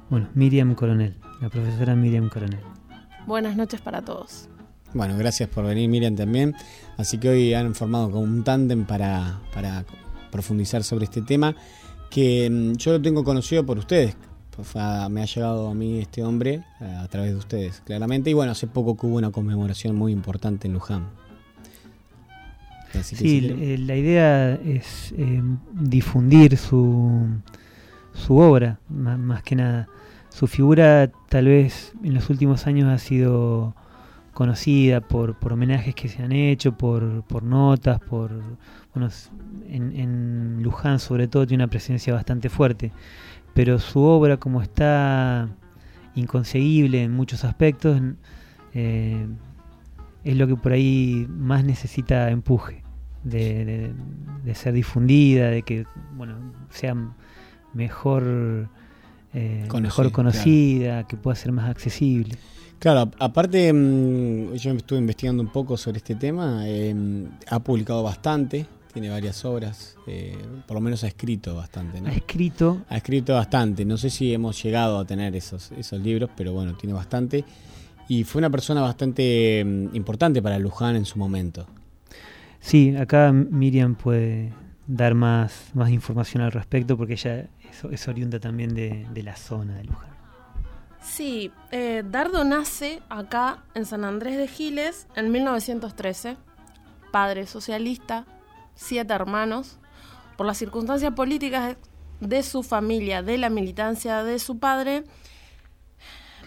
bueno, 0.09 0.29
Miriam 0.35 0.75
Coronel, 0.75 1.15
la 1.41 1.49
profesora 1.49 1.95
Miriam 1.95 2.29
Coronel. 2.29 2.61
Buenas 3.27 3.57
noches 3.57 3.81
para 3.81 4.03
todos. 4.03 4.49
Bueno, 4.95 5.17
gracias 5.19 5.49
por 5.49 5.65
venir 5.65 5.89
Miriam 5.89 6.15
también. 6.15 6.55
Así 6.97 7.19
que 7.19 7.29
hoy 7.29 7.55
han 7.55 7.75
formado 7.75 8.11
como 8.11 8.23
un 8.23 8.45
tándem 8.45 8.87
para, 8.87 9.41
para 9.53 9.85
profundizar 10.31 10.85
sobre 10.85 11.05
este 11.05 11.23
tema 11.23 11.55
que 12.11 12.49
mm, 12.49 12.73
yo 12.77 12.93
lo 12.93 13.03
tengo 13.03 13.25
conocido 13.25 13.67
por 13.67 13.79
ustedes. 13.79 14.17
Pues, 14.55 14.69
ah, 14.77 15.09
me 15.11 15.23
ha 15.23 15.27
llegado 15.27 15.69
a 15.69 15.75
mí 15.75 15.99
este 15.99 16.23
hombre 16.23 16.65
eh, 16.81 16.85
a 16.85 17.07
través 17.09 17.33
de 17.33 17.37
ustedes, 17.37 17.83
claramente. 17.85 18.31
Y 18.31 18.35
bueno, 18.35 18.53
hace 18.53 18.67
poco 18.67 18.97
que 18.97 19.07
hubo 19.07 19.17
una 19.17 19.31
conmemoración 19.31 19.95
muy 19.97 20.13
importante 20.13 20.67
en 20.67 20.75
Luján. 20.75 21.26
Así 22.99 23.17
que 23.17 23.23
Sí, 23.23 23.57
eh, 23.61 23.79
la 23.79 23.97
idea 23.97 24.55
es 24.55 25.15
eh, 25.17 25.43
difundir 25.73 26.57
su, 26.57 27.29
su 28.13 28.37
obra, 28.37 28.79
más 28.89 29.43
que 29.43 29.57
nada. 29.57 29.89
Su 30.31 30.47
figura 30.47 31.11
tal 31.29 31.47
vez 31.47 31.95
en 32.03 32.15
los 32.15 32.29
últimos 32.31 32.67
años 32.67 32.89
ha 32.89 32.99
sido 32.99 33.75
conocida 34.33 35.01
por, 35.01 35.39
por 35.39 35.55
homenajes 35.55 35.95
que 35.95 36.09
se 36.09 36.23
han 36.23 36.33
hecho, 36.33 36.77
por, 36.77 37.23
por 37.23 37.43
notas, 37.43 38.01
por 38.01 38.31
bueno, 38.95 39.09
en, 39.69 39.97
en 39.97 40.63
Luján 40.63 40.99
sobre 40.99 41.27
todo 41.27 41.47
tiene 41.47 41.65
una 41.65 41.71
presencia 41.71 42.13
bastante 42.13 42.51
fuerte, 42.51 42.93
pero 43.55 43.79
su 43.79 44.01
obra 44.01 44.37
como 44.37 44.61
está 44.61 45.49
inconseguible 46.15 47.03
en 47.03 47.13
muchos 47.13 47.45
aspectos, 47.45 48.01
eh, 48.75 49.27
es 50.25 50.37
lo 50.37 50.47
que 50.47 50.57
por 50.57 50.73
ahí 50.73 51.27
más 51.31 51.65
necesita 51.65 52.31
empuje, 52.31 52.83
de, 53.29 53.65
de- 53.65 53.93
de 54.45 54.55
ser 54.55 54.73
difundida, 54.75 55.51
de 55.51 55.63
que 55.63 55.85
bueno 56.17 56.37
sea 56.71 56.95
mejor, 57.75 58.69
eh, 59.35 59.65
Conocí- 59.69 59.83
mejor 59.83 60.13
conocida, 60.13 61.07
que 61.07 61.17
pueda 61.17 61.35
ser 61.35 61.53
más 61.53 61.69
accesible. 61.69 62.37
Claro, 62.79 63.11
aparte, 63.19 63.73
mm, 63.73 64.55
yo 64.55 64.73
estuve 64.73 64.99
investigando 64.99 65.43
un 65.43 65.49
poco 65.51 65.77
sobre 65.77 65.99
este 65.99 66.15
tema. 66.15 66.63
eh, 66.67 66.95
ha 67.49 67.59
publicado 67.61 68.03
bastante, 68.03 68.67
tiene 68.93 69.09
varias 69.11 69.45
obras, 69.45 69.97
eh, 70.07 70.37
por 70.67 70.75
lo 70.77 70.81
menos 70.81 71.03
ha 71.05 71.09
escrito 71.09 71.55
bastante. 71.55 72.01
¿no? 72.01 72.09
Ha 72.09 72.13
escrito 72.13 72.83
Ha 72.89 72.97
escrito 72.99 73.35
bastante. 73.35 73.85
No 73.85 73.97
sé 73.97 74.11
si 74.11 74.33
hemos 74.33 74.63
llegado 74.63 74.99
a 74.99 75.05
tener 75.05 75.35
esos, 75.37 75.73
esos 75.73 76.01
libros, 76.01 76.31
pero 76.37 76.53
bueno, 76.53 76.75
tiene 76.75 76.93
bastante. 76.95 77.45
Y 78.09 78.25
fue 78.25 78.39
una 78.39 78.51
persona 78.51 78.81
bastante 78.83 79.65
mm, 79.65 79.97
importante 79.97 80.41
para 80.41 80.59
Luján 80.59 80.97
en 80.97 81.05
su 81.05 81.19
momento. 81.19 81.67
Sí, 82.67 82.97
acá 82.97 83.31
Miriam 83.31 83.95
puede 83.95 84.53
dar 84.89 85.15
más, 85.15 85.71
más 85.73 85.89
información 85.91 86.43
al 86.43 86.51
respecto 86.51 86.97
porque 86.97 87.13
ella 87.13 87.49
es, 87.71 87.85
es 87.85 88.09
oriunda 88.09 88.41
también 88.41 88.75
de, 88.75 89.07
de 89.09 89.23
la 89.23 89.37
zona 89.37 89.77
de 89.77 89.85
Luján. 89.85 90.11
Sí, 91.01 91.53
eh, 91.71 92.03
Dardo 92.05 92.43
nace 92.43 93.03
acá 93.09 93.63
en 93.75 93.87
San 93.87 94.05
Andrés 94.05 94.37
de 94.37 94.49
Giles 94.49 95.07
en 95.15 95.31
1913. 95.31 96.39
Padre 97.13 97.47
socialista, 97.47 98.27
siete 98.75 99.15
hermanos. 99.15 99.79
Por 100.37 100.45
las 100.45 100.59
circunstancias 100.59 101.13
políticas 101.15 101.77
de 102.19 102.43
su 102.43 102.65
familia, 102.65 103.23
de 103.23 103.39
la 103.39 103.49
militancia 103.49 104.25
de 104.25 104.41
su 104.41 104.59
padre, 104.59 105.05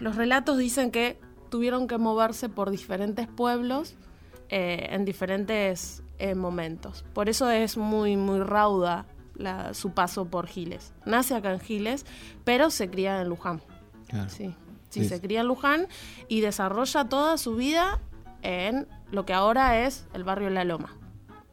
los 0.01 0.17
relatos 0.17 0.57
dicen 0.57 0.91
que 0.91 1.17
tuvieron 1.49 1.87
que 1.87 1.97
moverse 1.97 2.49
por 2.49 2.71
diferentes 2.71 3.25
pueblos 3.25 3.95
eh, 4.49 4.89
en 4.89 5.05
diferentes 5.05 6.03
eh, 6.19 6.35
momentos. 6.35 7.03
Por 7.13 7.29
eso 7.29 7.49
es 7.49 7.77
muy, 7.77 8.15
muy 8.17 8.39
rauda 8.41 9.05
la- 9.35 9.73
su 9.73 9.91
paso 9.91 10.25
por 10.25 10.47
Giles. 10.47 10.93
Nace 11.05 11.33
acá 11.35 11.51
en 11.53 11.59
Giles, 11.59 12.05
pero 12.43 12.69
se 12.69 12.89
cría 12.89 13.21
en 13.21 13.29
Luján. 13.29 13.61
Claro. 14.07 14.29
Sí, 14.29 14.53
sí, 14.89 15.03
Sí. 15.03 15.05
se 15.09 15.21
cría 15.21 15.41
en 15.41 15.47
Luján 15.47 15.87
y 16.27 16.41
desarrolla 16.41 17.05
toda 17.05 17.37
su 17.37 17.55
vida 17.55 17.99
en 18.41 18.87
lo 19.11 19.25
que 19.25 19.33
ahora 19.33 19.85
es 19.85 20.05
el 20.13 20.23
barrio 20.23 20.49
La 20.49 20.63
Loma, 20.63 20.95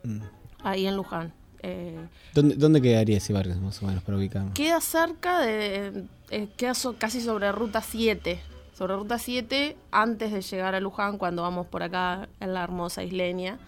Mm. 0.05 0.21
ahí 0.63 0.87
en 0.87 0.97
Luján. 0.97 1.33
Eh, 1.63 1.99
¿Dónde, 2.35 2.55
dónde 2.57 2.81
quedaría 2.83 3.17
ese 3.17 3.33
barrio, 3.33 3.57
más 3.57 3.83
o 3.83 3.87
menos, 3.87 4.03
para 4.05 4.19
ubicarnos? 4.19 4.53
queda 4.55 4.81
cerca 4.81 5.41
de. 5.41 6.05
eh, 6.31 6.49
queda 6.57 6.75
so- 6.75 6.97
casi 6.99 7.21
sobre 7.21 7.51
ruta 7.53 7.81
7. 7.83 8.41
sobre 8.75 8.95
Ruta 8.95 9.19
7 9.19 9.75
antes 9.91 10.33
de 10.33 10.43
llegar 10.43 10.75
a 10.75 10.81
Luján, 10.81 11.17
cuando 11.17 11.41
vamos 11.41 11.67
por 11.67 11.83
acá 11.83 12.29
en 12.41 12.53
la 12.53 12.63
hermosa 12.63 13.03
isleña, 13.05 13.59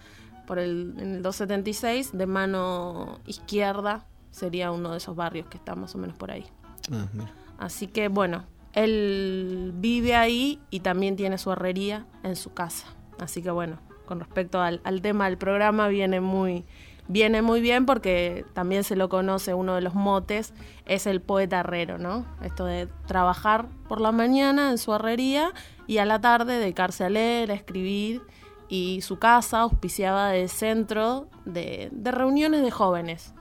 por 0.49 0.57
el, 0.57 0.95
en 0.97 1.17
el 1.17 1.21
276, 1.21 2.17
de 2.17 2.25
mano 2.25 3.19
izquierda 3.27 4.07
sería 4.31 4.71
uno 4.71 4.89
de 4.89 4.97
esos 4.97 5.15
barrios 5.15 5.45
que 5.45 5.57
está 5.57 5.75
más 5.75 5.93
o 5.93 5.99
menos 5.99 6.17
por 6.17 6.31
ahí. 6.31 6.43
Ah, 6.91 7.05
mira. 7.13 7.31
Así 7.59 7.85
que 7.85 8.07
bueno, 8.07 8.45
él 8.73 9.73
vive 9.75 10.15
ahí 10.15 10.59
y 10.71 10.79
también 10.79 11.15
tiene 11.15 11.37
su 11.37 11.51
herrería 11.51 12.07
en 12.23 12.35
su 12.35 12.51
casa. 12.51 12.87
Así 13.19 13.43
que 13.43 13.51
bueno, 13.51 13.77
con 14.07 14.19
respecto 14.19 14.59
al, 14.59 14.81
al 14.85 15.03
tema 15.03 15.25
del 15.25 15.37
programa 15.37 15.87
viene 15.87 16.19
muy, 16.19 16.65
viene 17.07 17.43
muy 17.43 17.61
bien 17.61 17.85
porque 17.85 18.43
también 18.53 18.83
se 18.83 18.95
lo 18.95 19.07
conoce 19.07 19.53
uno 19.53 19.75
de 19.75 19.81
los 19.81 19.93
motes, 19.93 20.55
es 20.87 21.05
el 21.05 21.21
poeta 21.21 21.59
herrero, 21.59 21.99
¿no? 21.99 22.25
Esto 22.41 22.65
de 22.65 22.87
trabajar 23.05 23.67
por 23.87 24.01
la 24.01 24.11
mañana 24.11 24.71
en 24.71 24.79
su 24.79 24.95
herrería 24.95 25.53
y 25.85 25.99
a 25.99 26.05
la 26.05 26.19
tarde 26.19 26.57
dedicarse 26.57 27.03
a 27.03 27.09
leer, 27.11 27.51
a 27.51 27.53
escribir 27.53 28.23
y 28.69 29.01
su 29.01 29.17
casa 29.19 29.61
auspiciaba 29.61 30.29
de 30.29 30.47
centro 30.47 31.27
de, 31.45 31.89
de 31.91 32.11
reuniones 32.11 32.61
de 32.61 32.71
jóvenes 32.71 33.33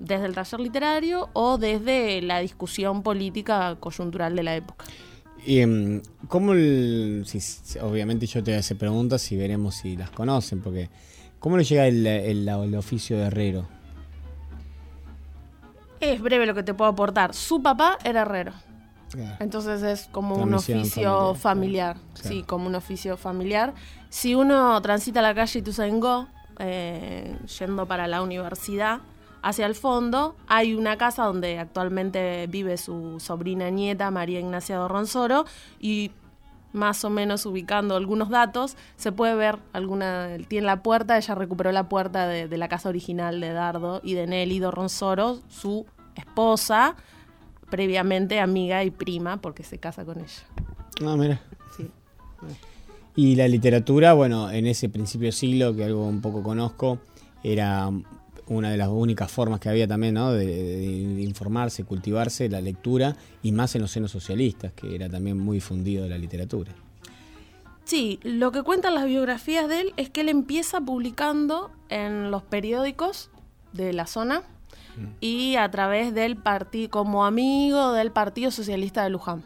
desde 0.00 0.26
el 0.26 0.34
taller 0.34 0.60
literario 0.60 1.30
o 1.32 1.56
desde 1.58 2.20
la 2.22 2.40
discusión 2.40 3.02
política 3.02 3.76
coyuntural 3.80 4.34
de 4.36 4.42
la 4.42 4.56
época. 4.56 4.84
Y, 5.46 5.60
em, 5.60 6.02
¿Cómo 6.28 6.52
el, 6.54 7.22
si- 7.26 7.40
si- 7.40 7.78
obviamente 7.78 8.26
yo 8.26 8.42
te 8.42 8.50
voy 8.50 8.56
a 8.56 8.60
hacer 8.60 8.76
preguntas 8.76 9.30
y 9.30 9.36
veremos 9.36 9.76
si 9.76 9.96
las 9.96 10.10
conocen, 10.10 10.60
porque 10.62 10.90
¿cómo 11.38 11.56
le 11.56 11.64
llega 11.64 11.86
el, 11.86 12.06
el- 12.06 12.48
el 12.48 12.74
oficio 12.74 13.16
de 13.18 13.24
herrero? 13.26 13.66
Es 16.00 16.20
breve 16.20 16.46
lo 16.46 16.54
que 16.54 16.62
te 16.62 16.74
puedo 16.74 16.90
aportar. 16.90 17.34
Su 17.34 17.62
papá 17.62 17.98
era 18.04 18.22
herrero. 18.22 18.52
Entonces 19.40 19.82
es 19.82 20.08
como 20.10 20.36
un 20.36 20.54
oficio 20.54 21.34
familiar. 21.34 21.96
Sí, 22.14 22.42
como 22.42 22.66
un 22.66 22.74
oficio 22.74 23.16
familiar. 23.16 23.74
Si 24.08 24.34
uno 24.34 24.80
transita 24.82 25.22
la 25.22 25.34
calle 25.34 25.58
Ituzaingó, 25.58 26.28
eh, 26.58 27.36
yendo 27.58 27.86
para 27.86 28.06
la 28.06 28.22
universidad, 28.22 29.00
hacia 29.42 29.66
el 29.66 29.74
fondo, 29.74 30.36
hay 30.46 30.74
una 30.74 30.96
casa 30.96 31.24
donde 31.24 31.58
actualmente 31.58 32.46
vive 32.46 32.76
su 32.78 33.20
sobrina 33.20 33.70
nieta, 33.70 34.10
María 34.10 34.40
Ignacia 34.40 34.76
Dorronsoro, 34.76 35.44
y 35.78 36.12
más 36.72 37.04
o 37.04 37.10
menos 37.10 37.44
ubicando 37.44 37.94
algunos 37.94 38.30
datos, 38.30 38.76
se 38.96 39.12
puede 39.12 39.34
ver 39.34 39.58
alguna, 39.72 40.28
tiene 40.48 40.66
la 40.66 40.82
puerta, 40.82 41.16
ella 41.18 41.34
recuperó 41.34 41.72
la 41.72 41.88
puerta 41.88 42.26
de, 42.26 42.48
de 42.48 42.56
la 42.56 42.68
casa 42.68 42.88
original 42.88 43.40
de 43.40 43.52
Dardo 43.52 44.00
y 44.02 44.14
de 44.14 44.26
Nelly 44.26 44.60
Dorronsoro, 44.60 45.40
su 45.48 45.84
esposa, 46.16 46.96
previamente 47.70 48.40
amiga 48.40 48.84
y 48.84 48.90
prima, 48.90 49.40
porque 49.40 49.62
se 49.64 49.78
casa 49.78 50.04
con 50.04 50.18
ella. 50.20 50.42
Ah, 51.04 51.16
mira. 51.16 51.40
Sí. 51.76 51.88
Y 53.16 53.36
la 53.36 53.46
literatura, 53.48 54.12
bueno, 54.12 54.50
en 54.50 54.66
ese 54.66 54.88
principio 54.88 55.30
siglo, 55.32 55.74
que 55.74 55.84
algo 55.84 56.06
un 56.06 56.20
poco 56.20 56.42
conozco, 56.42 56.98
era 57.42 57.90
una 58.46 58.70
de 58.70 58.76
las 58.76 58.88
únicas 58.88 59.30
formas 59.30 59.60
que 59.60 59.68
había 59.68 59.86
también, 59.88 60.14
¿no? 60.14 60.32
De, 60.32 60.44
de- 60.46 60.76
de 61.14 61.22
informarse, 61.22 61.84
cultivarse, 61.84 62.48
la 62.48 62.60
lectura, 62.60 63.16
y 63.42 63.52
más 63.52 63.74
en 63.74 63.82
los 63.82 63.90
senos 63.92 64.10
socialistas, 64.10 64.72
que 64.72 64.94
era 64.94 65.08
también 65.08 65.38
muy 65.38 65.56
difundido 65.58 66.06
la 66.08 66.18
literatura. 66.18 66.72
Sí, 67.84 68.18
lo 68.22 68.50
que 68.50 68.62
cuentan 68.62 68.94
las 68.94 69.06
biografías 69.06 69.68
de 69.68 69.80
él 69.82 69.92
es 69.96 70.10
que 70.10 70.22
él 70.22 70.28
empieza 70.30 70.80
publicando 70.80 71.70
en 71.90 72.30
los 72.30 72.42
periódicos 72.42 73.30
de 73.72 73.92
la 73.92 74.06
zona 74.06 74.42
y 75.20 75.56
a 75.56 75.70
través 75.70 76.14
del 76.14 76.36
partido, 76.36 76.90
como 76.90 77.24
amigo 77.24 77.92
del 77.92 78.10
Partido 78.12 78.50
Socialista 78.50 79.02
de 79.02 79.10
Luján. 79.10 79.42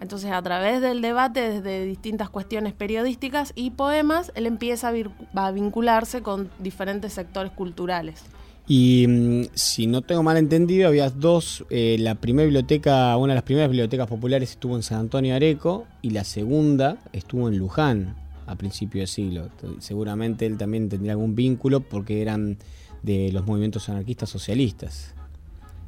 Entonces, 0.00 0.30
a 0.30 0.40
través 0.40 0.80
del 0.80 1.02
debate 1.02 1.40
desde 1.50 1.84
distintas 1.84 2.30
cuestiones 2.30 2.74
periodísticas 2.74 3.52
y 3.56 3.70
poemas, 3.70 4.30
él 4.36 4.46
empieza 4.46 4.90
a, 4.90 5.46
a 5.46 5.50
vincularse 5.50 6.22
con 6.22 6.48
diferentes 6.60 7.12
sectores 7.12 7.50
culturales. 7.50 8.24
Y 8.66 9.06
mm, 9.06 9.42
si 9.54 9.86
no 9.86 10.02
tengo 10.02 10.22
mal 10.22 10.36
entendido, 10.36 10.88
había 10.88 11.10
dos, 11.10 11.64
eh, 11.70 11.96
la 11.98 12.14
primera 12.14 12.44
biblioteca, 12.44 13.16
una 13.16 13.32
de 13.32 13.36
las 13.36 13.44
primeras 13.44 13.68
bibliotecas 13.68 14.06
populares 14.06 14.50
estuvo 14.50 14.76
en 14.76 14.82
San 14.82 15.00
Antonio 15.00 15.34
Areco 15.34 15.86
y 16.02 16.10
la 16.10 16.24
segunda 16.24 16.98
estuvo 17.12 17.48
en 17.48 17.58
Luján 17.58 18.16
a 18.46 18.56
principio 18.56 19.00
de 19.00 19.06
siglo. 19.06 19.48
Seguramente 19.78 20.46
él 20.46 20.56
también 20.58 20.88
tendría 20.88 21.12
algún 21.12 21.34
vínculo 21.34 21.80
porque 21.80 22.22
eran 22.22 22.58
de 23.04 23.30
los 23.32 23.44
movimientos 23.46 23.88
anarquistas 23.88 24.28
socialistas. 24.30 25.14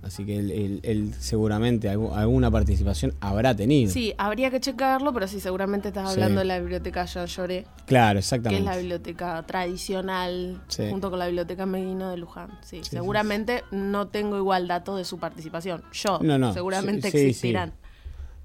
Así 0.03 0.25
que 0.25 0.39
él, 0.39 0.51
él- 0.53 0.81
él 0.85 1.15
seguramente 1.19 1.91
algu- 1.93 2.15
alguna 2.15 2.49
participación 2.49 3.13
habrá 3.19 3.57
tenido. 3.57 3.91
Sí, 3.91 4.15
habría 4.19 4.53
que 4.53 4.61
checarlo, 4.61 5.13
pero 5.13 5.27
sí, 5.27 5.41
seguramente 5.41 5.89
estás 5.89 6.09
Sí. 6.11 6.15
hablando 6.15 6.39
de 6.41 6.45
la 6.45 6.61
biblioteca 6.61 7.07
Jean 7.07 7.27
Lloré. 7.27 7.67
Claro, 7.87 8.15
que 8.15 8.21
es 8.21 8.27
exactamente. 8.27 8.63
la 8.71 8.77
biblioteca 8.77 9.45
tradicional 9.47 10.63
Sí. 10.69 10.85
junto 10.91 11.11
con 11.11 11.19
la 11.19 11.27
biblioteca 11.27 11.67
Meguino 11.67 12.11
de 12.11 12.19
Luján. 12.19 12.51
Sí, 12.63 12.81
Sí, 12.85 12.91
seguramente 12.91 13.65
no 13.73 14.07
tengo 14.09 14.37
igual 14.37 14.69
dato 14.69 14.97
de 14.97 15.05
su 15.05 15.19
participación. 15.19 15.83
Yo, 15.93 16.21
No, 16.23 16.39
no, 16.39 16.53
seguramente 16.53 17.09
existirán. 17.09 17.73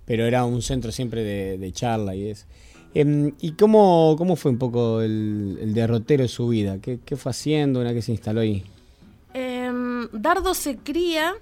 Pero 0.06 0.26
era 0.26 0.46
un 0.46 0.64
centro 0.64 0.92
siempre 0.92 1.24
de, 1.24 1.58
de 1.60 1.72
charla 1.72 2.16
y 2.16 2.30
es. 2.30 2.48
Em, 2.94 3.34
¿Y 3.40 3.54
cómo, 3.54 4.16
cómo 4.18 4.36
fue 4.36 4.52
un 4.52 4.58
poco 4.58 5.02
el, 5.02 5.74
derrotero 5.74 6.24
de 6.24 6.30
su 6.30 6.48
vida? 6.50 6.80
¿Qué, 6.80 7.00
qué 7.06 7.16
fue 7.16 7.30
haciendo 7.30 7.80
una 7.80 7.94
que 7.94 8.02
se 8.02 8.12
instaló 8.12 8.42
ahí? 8.42 8.66
Em, 9.34 10.10
Dardo 10.12 10.54
se 10.54 10.78
cría 10.78 11.34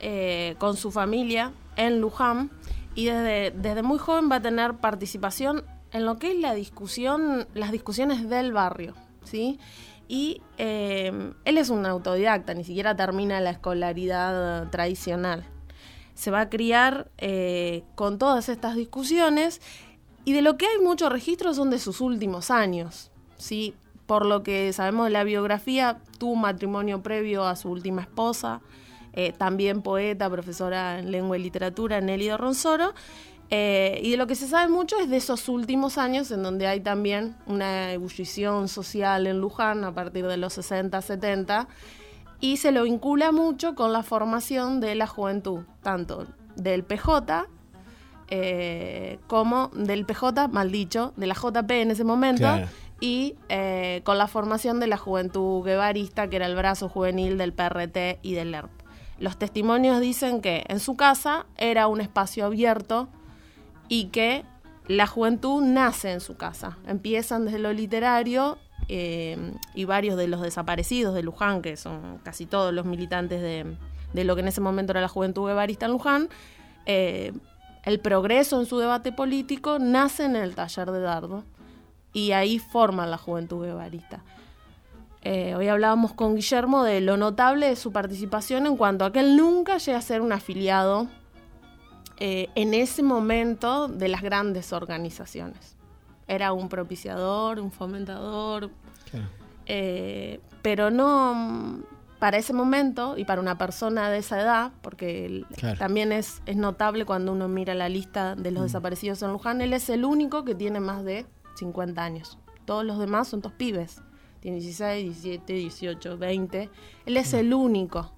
eh, 0.00 0.56
con 0.58 0.76
su 0.76 0.90
familia 0.90 1.52
en 1.76 2.00
Luján 2.00 2.50
y 2.94 3.06
desde, 3.06 3.52
desde 3.52 3.82
muy 3.82 3.98
joven 3.98 4.28
va 4.30 4.36
a 4.36 4.42
tener 4.42 4.74
participación 4.74 5.62
en 5.92 6.04
lo 6.04 6.18
que 6.18 6.32
es 6.32 6.38
la 6.38 6.54
discusión, 6.54 7.46
las 7.54 7.70
discusiones 7.70 8.28
del 8.28 8.52
barrio, 8.52 8.94
¿sí? 9.24 9.60
Y 10.08 10.42
em, 10.58 11.34
él 11.44 11.58
es 11.58 11.70
un 11.70 11.86
autodidacta, 11.86 12.54
ni 12.54 12.64
siquiera 12.64 12.96
termina 12.96 13.40
la 13.40 13.50
escolaridad 13.50 14.68
tradicional. 14.70 15.44
Se 16.14 16.30
va 16.30 16.42
a 16.42 16.50
criar 16.50 17.10
eh, 17.18 17.84
con 17.94 18.18
todas 18.18 18.48
estas 18.48 18.74
discusiones 18.74 19.60
y 20.24 20.32
de 20.32 20.42
lo 20.42 20.56
que 20.56 20.66
hay 20.66 20.78
mucho 20.78 21.08
registro 21.08 21.54
son 21.54 21.70
de 21.70 21.78
sus 21.78 22.00
últimos 22.00 22.50
años, 22.50 23.10
¿sí? 23.36 23.74
Por 24.06 24.26
lo 24.26 24.42
que 24.42 24.72
sabemos 24.72 25.06
de 25.06 25.12
la 25.12 25.24
biografía, 25.24 26.00
tuvo 26.18 26.36
matrimonio 26.36 27.02
previo 27.02 27.44
a 27.44 27.56
su 27.56 27.70
última 27.70 28.02
esposa, 28.02 28.60
eh, 29.14 29.32
también 29.36 29.82
poeta, 29.82 30.30
profesora 30.30 30.98
en 30.98 31.10
lengua 31.10 31.36
y 31.38 31.42
literatura, 31.42 32.00
Nelly 32.00 32.28
Dorronsoro. 32.28 32.94
Eh, 33.50 34.00
y 34.02 34.12
de 34.12 34.16
lo 34.16 34.26
que 34.26 34.34
se 34.34 34.48
sabe 34.48 34.70
mucho 34.70 34.96
es 34.98 35.10
de 35.10 35.18
esos 35.18 35.48
últimos 35.50 35.98
años 35.98 36.30
en 36.30 36.42
donde 36.42 36.66
hay 36.66 36.80
también 36.80 37.36
una 37.46 37.92
ebullición 37.92 38.68
social 38.68 39.26
en 39.26 39.40
Luján 39.40 39.84
a 39.84 39.92
partir 39.92 40.26
de 40.26 40.38
los 40.38 40.54
60, 40.54 41.02
70 41.02 41.68
y 42.40 42.56
se 42.56 42.72
lo 42.72 42.84
vincula 42.84 43.30
mucho 43.30 43.74
con 43.74 43.92
la 43.92 44.02
formación 44.02 44.80
de 44.80 44.94
la 44.94 45.06
juventud, 45.06 45.60
tanto 45.82 46.26
del 46.56 46.82
PJ 46.82 47.46
eh, 48.28 49.18
como 49.26 49.68
del 49.74 50.04
PJ, 50.06 50.48
mal 50.48 50.70
dicho, 50.72 51.12
de 51.16 51.26
la 51.26 51.34
JP 51.34 51.70
en 51.70 51.90
ese 51.90 52.04
momento, 52.04 52.40
Claro. 52.42 52.66
y 53.00 53.34
eh, 53.48 54.00
con 54.04 54.18
la 54.18 54.26
formación 54.28 54.80
de 54.80 54.86
la 54.86 54.96
juventud 54.96 55.64
guevarista, 55.64 56.28
que 56.28 56.36
era 56.36 56.46
el 56.46 56.54
brazo 56.56 56.88
juvenil 56.88 57.36
del 57.38 57.52
PRT 57.52 58.18
y 58.22 58.34
del 58.34 58.54
ERP. 58.54 58.70
Los 59.18 59.36
testimonios 59.38 60.00
dicen 60.00 60.40
que 60.40 60.64
en 60.68 60.80
su 60.80 60.96
casa 60.96 61.46
era 61.56 61.86
un 61.86 62.00
espacio 62.00 62.46
abierto 62.46 63.08
y 63.88 64.06
que 64.06 64.44
la 64.88 65.06
juventud 65.06 65.62
nace 65.62 66.10
en 66.12 66.20
su 66.20 66.36
casa. 66.36 66.78
Empiezan 66.86 67.44
desde 67.44 67.58
lo 67.60 67.72
literario 67.72 68.58
eh, 68.88 69.36
y 69.74 69.84
varios 69.84 70.16
de 70.16 70.26
los 70.26 70.40
desaparecidos 70.40 71.14
de 71.14 71.22
Luján, 71.22 71.62
que 71.62 71.76
son 71.76 72.18
casi 72.24 72.46
todos 72.46 72.74
los 72.74 72.84
militantes 72.84 73.40
de, 73.40 73.76
de 74.12 74.24
lo 74.24 74.34
que 74.34 74.40
en 74.40 74.48
ese 74.48 74.60
momento 74.60 74.90
era 74.92 75.00
la 75.00 75.08
juventud 75.08 75.46
guevarista 75.46 75.86
en 75.86 75.92
Luján, 75.92 76.28
eh, 76.86 77.32
el 77.84 78.00
progreso 78.00 78.60
en 78.60 78.66
su 78.66 78.78
debate 78.78 79.12
político 79.12 79.78
nace 79.78 80.24
en 80.24 80.36
el 80.36 80.54
taller 80.54 80.90
de 80.90 81.00
Dardo 81.00 81.44
y 82.12 82.32
ahí 82.32 82.58
forman 82.58 83.10
la 83.10 83.18
juventud 83.18 83.64
guevarista. 83.64 84.22
Eh, 85.22 85.54
hoy 85.54 85.68
hablábamos 85.68 86.12
con 86.12 86.34
Guillermo 86.34 86.82
de 86.82 87.00
lo 87.00 87.16
notable 87.16 87.68
de 87.68 87.76
su 87.76 87.92
participación 87.92 88.66
en 88.66 88.76
cuanto 88.76 89.04
a 89.04 89.12
que 89.12 89.20
él 89.20 89.36
nunca 89.36 89.78
llega 89.78 89.98
a 89.98 90.02
ser 90.02 90.20
un 90.20 90.32
afiliado 90.32 91.08
eh, 92.18 92.48
en 92.54 92.74
ese 92.74 93.02
momento 93.02 93.88
de 93.88 94.08
las 94.08 94.22
grandes 94.22 94.72
organizaciones. 94.72 95.76
Era 96.26 96.52
un 96.52 96.68
propiciador, 96.68 97.60
un 97.60 97.70
fomentador, 97.70 98.70
eh, 99.66 100.40
pero 100.60 100.90
no 100.90 101.80
para 102.22 102.36
ese 102.38 102.52
momento 102.52 103.18
y 103.18 103.24
para 103.24 103.40
una 103.40 103.58
persona 103.58 104.08
de 104.08 104.18
esa 104.18 104.40
edad, 104.40 104.70
porque 104.80 105.42
Claro. 105.56 105.76
también 105.76 106.12
es, 106.12 106.40
es 106.46 106.54
notable 106.56 107.04
cuando 107.04 107.32
uno 107.32 107.48
mira 107.48 107.74
la 107.74 107.88
lista 107.88 108.36
de 108.36 108.52
los 108.52 108.62
desaparecidos 108.62 109.20
en 109.22 109.32
Luján, 109.32 109.60
él 109.60 109.72
es 109.72 109.90
el 109.90 110.04
único 110.04 110.44
que 110.44 110.54
tiene 110.54 110.78
más 110.78 111.02
de 111.04 111.26
50 111.56 112.00
años. 112.00 112.38
Todos 112.64 112.84
los 112.84 113.00
demás 113.00 113.26
son 113.26 113.40
dos 113.40 113.50
pibes. 113.54 114.00
Tiene 114.38 114.60
16, 114.60 115.20
17, 115.20 115.52
18, 115.52 116.16
20. 116.16 116.70
Él 117.06 117.16
es 117.16 117.34
el 117.34 117.52
único. 117.52 118.12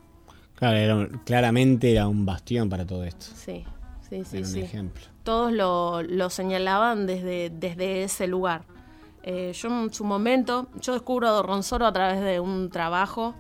Claro, 0.54 0.76
era 0.76 0.96
un- 0.96 1.22
claramente 1.24 1.90
era 1.90 2.06
un 2.06 2.26
bastión 2.26 2.68
para 2.68 2.84
todo 2.86 3.04
esto. 3.04 3.24
Sí, 3.34 3.64
sí, 4.06 4.22
sí, 4.22 4.36
era 4.36 4.46
un 4.46 4.52
sí. 4.52 4.60
ejemplo. 4.60 5.02
todos 5.22 5.50
lo, 5.50 6.02
lo 6.02 6.28
señalaban 6.28 7.06
desde, 7.06 7.48
desde 7.48 8.04
ese 8.04 8.26
lugar. 8.26 8.66
Eh, 9.22 9.52
yo 9.54 9.68
en 9.70 9.94
su 9.94 10.04
momento, 10.04 10.68
yo 10.78 10.92
descubro 10.92 11.30
a 11.30 11.42
Ronsoro 11.42 11.86
a 11.86 11.92
través 11.94 12.20
de 12.20 12.38
un 12.40 12.68
trabajo 12.68 13.34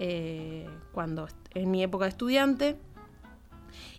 eh, 0.00 0.66
cuando 0.92 1.28
en 1.54 1.70
mi 1.70 1.82
época 1.84 2.06
de 2.06 2.08
estudiante. 2.08 2.76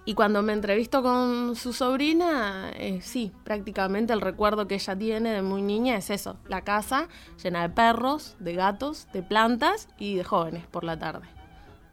Y 0.04 0.16
cuando 0.16 0.42
me 0.42 0.52
entrevisto 0.52 1.04
con 1.04 1.56
su 1.56 1.74
sobrina, 1.74 2.72
eh, 2.76 3.00
sí, 3.02 3.32
prácticamente 3.44 4.12
el 4.14 4.20
recuerdo 4.20 4.68
que 4.68 4.76
ella 4.76 4.98
tiene 4.98 5.30
de 5.32 5.44
muy 5.44 5.62
niña 5.62 5.96
es 5.96 6.10
eso, 6.10 6.38
la 6.50 6.62
casa 6.62 7.08
llena 7.42 7.62
de 7.62 7.70
perros, 7.70 8.36
de 8.40 8.56
gatos, 8.56 9.08
de 9.14 9.22
plantas 9.22 9.88
y 10.00 10.16
de 10.16 10.24
jóvenes 10.24 10.66
por 10.66 10.84
la 10.84 10.98
tarde. 10.98 11.28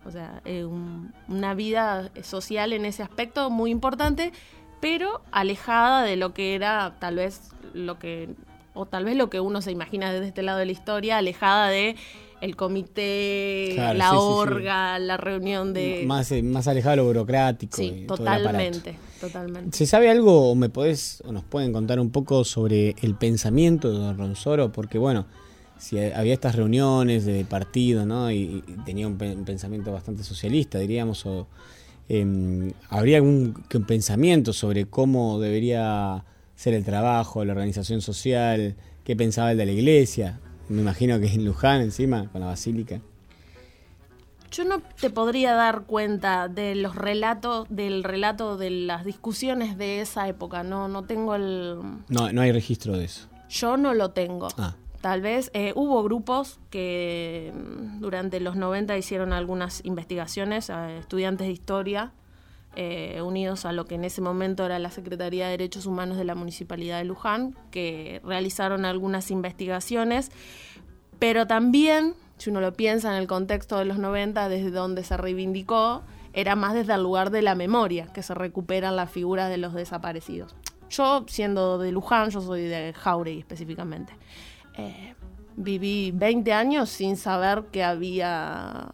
O 0.07 0.11
sea, 0.11 0.40
eh, 0.47 0.64
un- 0.64 1.12
una 1.29 1.53
vida 1.53 2.11
social 2.23 2.73
en 2.73 2.87
ese 2.87 3.03
aspecto 3.03 3.51
muy 3.51 3.71
importante, 3.71 4.33
pero 4.81 5.21
alejada 5.31 6.03
de 6.03 6.16
lo 6.16 6.33
que 6.33 6.55
era 6.55 6.97
tal 6.99 7.16
vez 7.16 7.51
lo 7.75 7.99
que, 7.99 8.31
o 8.73 8.87
tal 8.87 9.05
vez 9.05 9.16
lo 9.16 9.29
que 9.29 9.40
uno 9.40 9.61
se 9.61 9.71
imagina 9.71 10.11
desde 10.12 10.29
este 10.29 10.42
lado 10.42 10.59
de 10.59 10.66
la 10.66 10.73
historia, 10.73 11.18
alejada 11.18 11.68
de 11.68 11.94
el 12.40 12.57
comité, 12.57 13.72
Claro, 13.74 13.98
la 13.98 14.11
sí, 14.11 14.16
sí, 14.16 14.20
sí. 14.27 14.31
orga, 14.33 14.98
la 14.98 15.16
reunión 15.16 15.72
de... 15.72 16.05
Más, 16.07 16.31
eh, 16.33 16.42
más 16.42 16.68
alejado 16.68 16.92
de 16.92 16.96
lo 16.98 17.05
burocrático. 17.07 17.81
y 17.83 17.85
Sí, 17.87 18.05
todo 18.07 18.16
totalmente, 18.18 18.96
totalmente. 19.20 19.77
¿Se 19.77 19.87
sabe 19.87 20.11
algo 20.11 20.51
o 20.51 20.55
me 20.55 20.68
podés 20.68 21.22
o 21.27 21.33
nos 21.33 21.44
pueden 21.44 21.72
contar 21.72 21.98
un 22.01 22.11
poco 22.11 22.44
sobre 22.44 22.94
el 23.03 23.14
pensamiento 23.16 23.90
de 23.90 23.98
Don 23.98 24.16
Ronsoro? 24.18 24.70
Porque 24.72 24.98
bueno, 24.98 25.27
si 25.79 25.98
había 25.98 26.35
estas 26.35 26.55
reuniones 26.57 27.24
de 27.24 27.44
partido, 27.44 28.05
¿no? 28.07 28.31
Y, 28.31 28.62
y 28.66 28.72
tenía 28.85 29.07
un, 29.07 29.16
pe- 29.18 29.35
un 29.35 29.44
pensamiento 29.44 29.92
bastante 29.92 30.22
socialista, 30.24 30.79
diríamos, 30.79 31.24
o 31.27 31.46
em, 32.09 32.72
habría 32.88 33.18
algún 33.18 33.55
pensamiento 33.87 34.53
sobre 34.53 34.87
cómo 34.87 35.38
debería 35.40 36.24
ser 36.57 36.74
el 36.74 36.85
trabajo, 36.85 37.44
la 37.44 37.53
organización 37.53 38.01
social, 38.01 38.74
qué 39.05 39.14
pensaba 39.14 39.53
el 39.53 39.59
de 39.59 39.66
la 39.66 39.72
iglesia. 39.72 40.40
Me 40.69 40.83
imagino 40.83 41.19
que 41.19 41.27
en 41.27 41.45
Luján 41.45 41.81
encima, 41.81 42.29
con 42.31 42.41
la 42.41 42.49
basílica. 42.49 43.01
Yo 44.51 44.65
no 44.65 44.81
te 44.81 45.11
podría 45.11 45.55
dar 45.55 45.83
cuenta 45.83 46.49
de 46.49 46.75
los 46.75 46.95
relatos, 46.95 47.67
del 47.69 48.03
relato 48.03 48.57
de 48.57 48.71
las 48.71 49.05
discusiones 49.05 49.77
de 49.77 50.01
esa 50.01 50.27
época. 50.29 50.63
No, 50.63 50.89
no 50.89 51.05
tengo 51.05 51.35
el. 51.35 51.79
No, 52.09 52.33
no 52.33 52.41
hay 52.41 52.53
registro 52.53 52.97
de 52.97 53.05
eso. 53.05 53.29
Yo 53.49 53.77
no 53.77 53.95
lo 53.95 54.11
tengo. 54.11 54.49
Ah. 54.57 54.75
Tal 55.01 55.21
vez 55.21 55.51
eh, 55.55 55.73
hubo 55.77 56.03
grupos 56.03 56.59
que 56.71 57.53
mm, 57.55 58.01
durante 58.01 58.41
los 58.41 58.57
90 58.57 58.97
hicieron 58.97 59.33
algunas 59.33 59.85
investigaciones, 59.85 60.71
estudiantes 60.71 61.47
de 61.47 61.53
historia, 61.53 62.13
eh, 62.77 63.21
unidos 63.23 63.65
a 63.65 63.73
lo 63.73 63.87
que 63.87 63.97
en 63.97 64.05
ese 64.05 64.21
momento 64.21 64.65
era 64.65 64.79
la 64.79 64.91
Secretaría 64.91 65.47
de 65.47 65.53
Derechos 65.53 65.87
Humanos 65.87 66.17
de 66.17 66.25
la 66.25 66.35
Municipalidad 66.35 66.99
de 66.99 67.05
Luján, 67.05 67.57
que 67.71 68.21
realizaron 68.25 68.85
algunas 68.85 69.31
investigaciones, 69.31 70.31
pero 71.19 71.47
también, 71.47 72.15
si 72.37 72.51
uno 72.51 72.61
lo 72.61 72.73
piensa 72.73 73.11
en 73.11 73.21
el 73.21 73.27
contexto 73.27 73.79
de 73.79 73.85
los 73.85 73.99
90, 73.99 74.49
desde 74.49 74.71
donde 74.71 75.03
se 75.03 75.17
reivindicó, 75.17 76.03
era 76.33 76.55
más 76.55 76.75
desde 76.75 76.95
el 76.95 77.03
lugar 77.03 77.31
de 77.31 77.43
la 77.43 77.55
memoria, 77.55 78.07
que 78.07 78.23
se 78.23 78.35
recuperan 78.35 78.95
las 78.95 79.11
figuras 79.11 79.51
de 79.51 79.59
los 79.59 79.75
desaparecidos. 79.75 80.55
Yo, 80.91 81.25
siendo 81.27 81.79
de 81.79 81.93
Luján, 81.93 82.31
yo 82.31 82.41
soy 82.41 82.63
de 82.63 82.93
Jauregui 82.93 83.41
específicamente. 83.41 84.13
Eh, 84.77 85.15
viví 85.57 86.13
20 86.15 86.53
años 86.53 86.89
sin 86.89 87.17
saber 87.17 87.65
que 87.73 87.83
había 87.83 88.89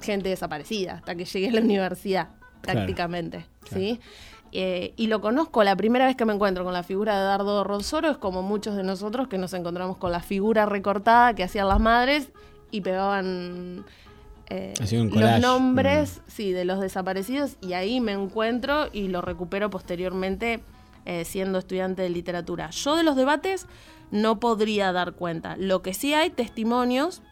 gente 0.00 0.28
desaparecida 0.28 0.94
hasta 0.94 1.14
que 1.14 1.24
llegué 1.24 1.48
a 1.48 1.52
la 1.52 1.60
universidad, 1.60 2.28
Claro, 2.62 2.78
prácticamente. 2.78 3.46
¿sí? 3.70 4.00
Eh, 4.52 4.92
y 4.96 5.06
lo 5.06 5.20
conozco, 5.20 5.64
la 5.64 5.76
primera 5.76 6.06
vez 6.06 6.14
que 6.14 6.26
me 6.26 6.34
encuentro 6.34 6.62
con 6.62 6.74
la 6.74 6.82
figura 6.82 7.18
de 7.18 7.24
Dardo 7.24 7.64
Ronsoro 7.64 8.10
es 8.10 8.18
como 8.18 8.42
muchos 8.42 8.76
de 8.76 8.82
nosotros 8.82 9.28
que 9.28 9.38
nos 9.38 9.54
encontramos 9.54 9.96
con 9.96 10.12
la 10.12 10.20
figura 10.20 10.66
recortada 10.66 11.34
que 11.34 11.42
hacían 11.42 11.68
las 11.68 11.80
madres 11.80 12.28
y 12.70 12.82
pegaban 12.82 13.84
eh, 14.50 14.74
los 15.10 15.40
nombres 15.40 16.20
sí, 16.26 16.52
de 16.52 16.66
los 16.66 16.80
desaparecidos 16.80 17.56
y 17.62 17.72
ahí 17.72 18.00
me 18.00 18.12
encuentro 18.12 18.88
y 18.92 19.08
lo 19.08 19.22
recupero 19.22 19.70
posteriormente 19.70 20.60
eh, 21.06 21.24
siendo 21.24 21.58
estudiante 21.58 22.02
de 22.02 22.10
literatura. 22.10 22.68
Yo 22.70 22.94
de 22.96 23.04
los 23.04 23.16
debates 23.16 23.66
no 24.10 24.38
podría 24.38 24.92
dar 24.92 25.12
cuenta. 25.14 25.56
Lo 25.56 25.80
que 25.80 25.94
sí 25.94 26.12
hay 26.12 26.28
testimonios 26.28 27.22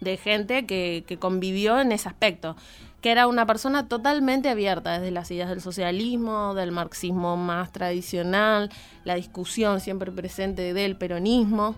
de 0.00 0.16
gente 0.16 0.66
que, 0.66 1.04
que 1.06 1.18
convivió 1.18 1.80
en 1.80 1.92
ese 1.92 2.08
aspecto, 2.08 2.56
que 3.02 3.10
era 3.10 3.26
una 3.26 3.46
persona 3.46 3.88
totalmente 3.88 4.48
abierta 4.48 4.92
desde 4.92 5.10
las 5.10 5.30
ideas 5.32 5.50
del 5.50 5.60
socialismo, 5.60 6.54
del 6.54 6.70
marxismo 6.70 7.36
más 7.36 7.72
tradicional, 7.72 8.70
la 9.04 9.16
discusión 9.16 9.80
siempre 9.80 10.12
presente 10.12 10.72
del 10.72 10.96
peronismo, 10.96 11.74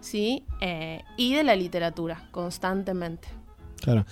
¿sí? 0.00 0.44
Eh, 0.60 1.02
y 1.18 1.34
de 1.34 1.44
la 1.44 1.54
literatura, 1.54 2.26
constantemente. 2.30 3.28
Claro. 3.82 4.06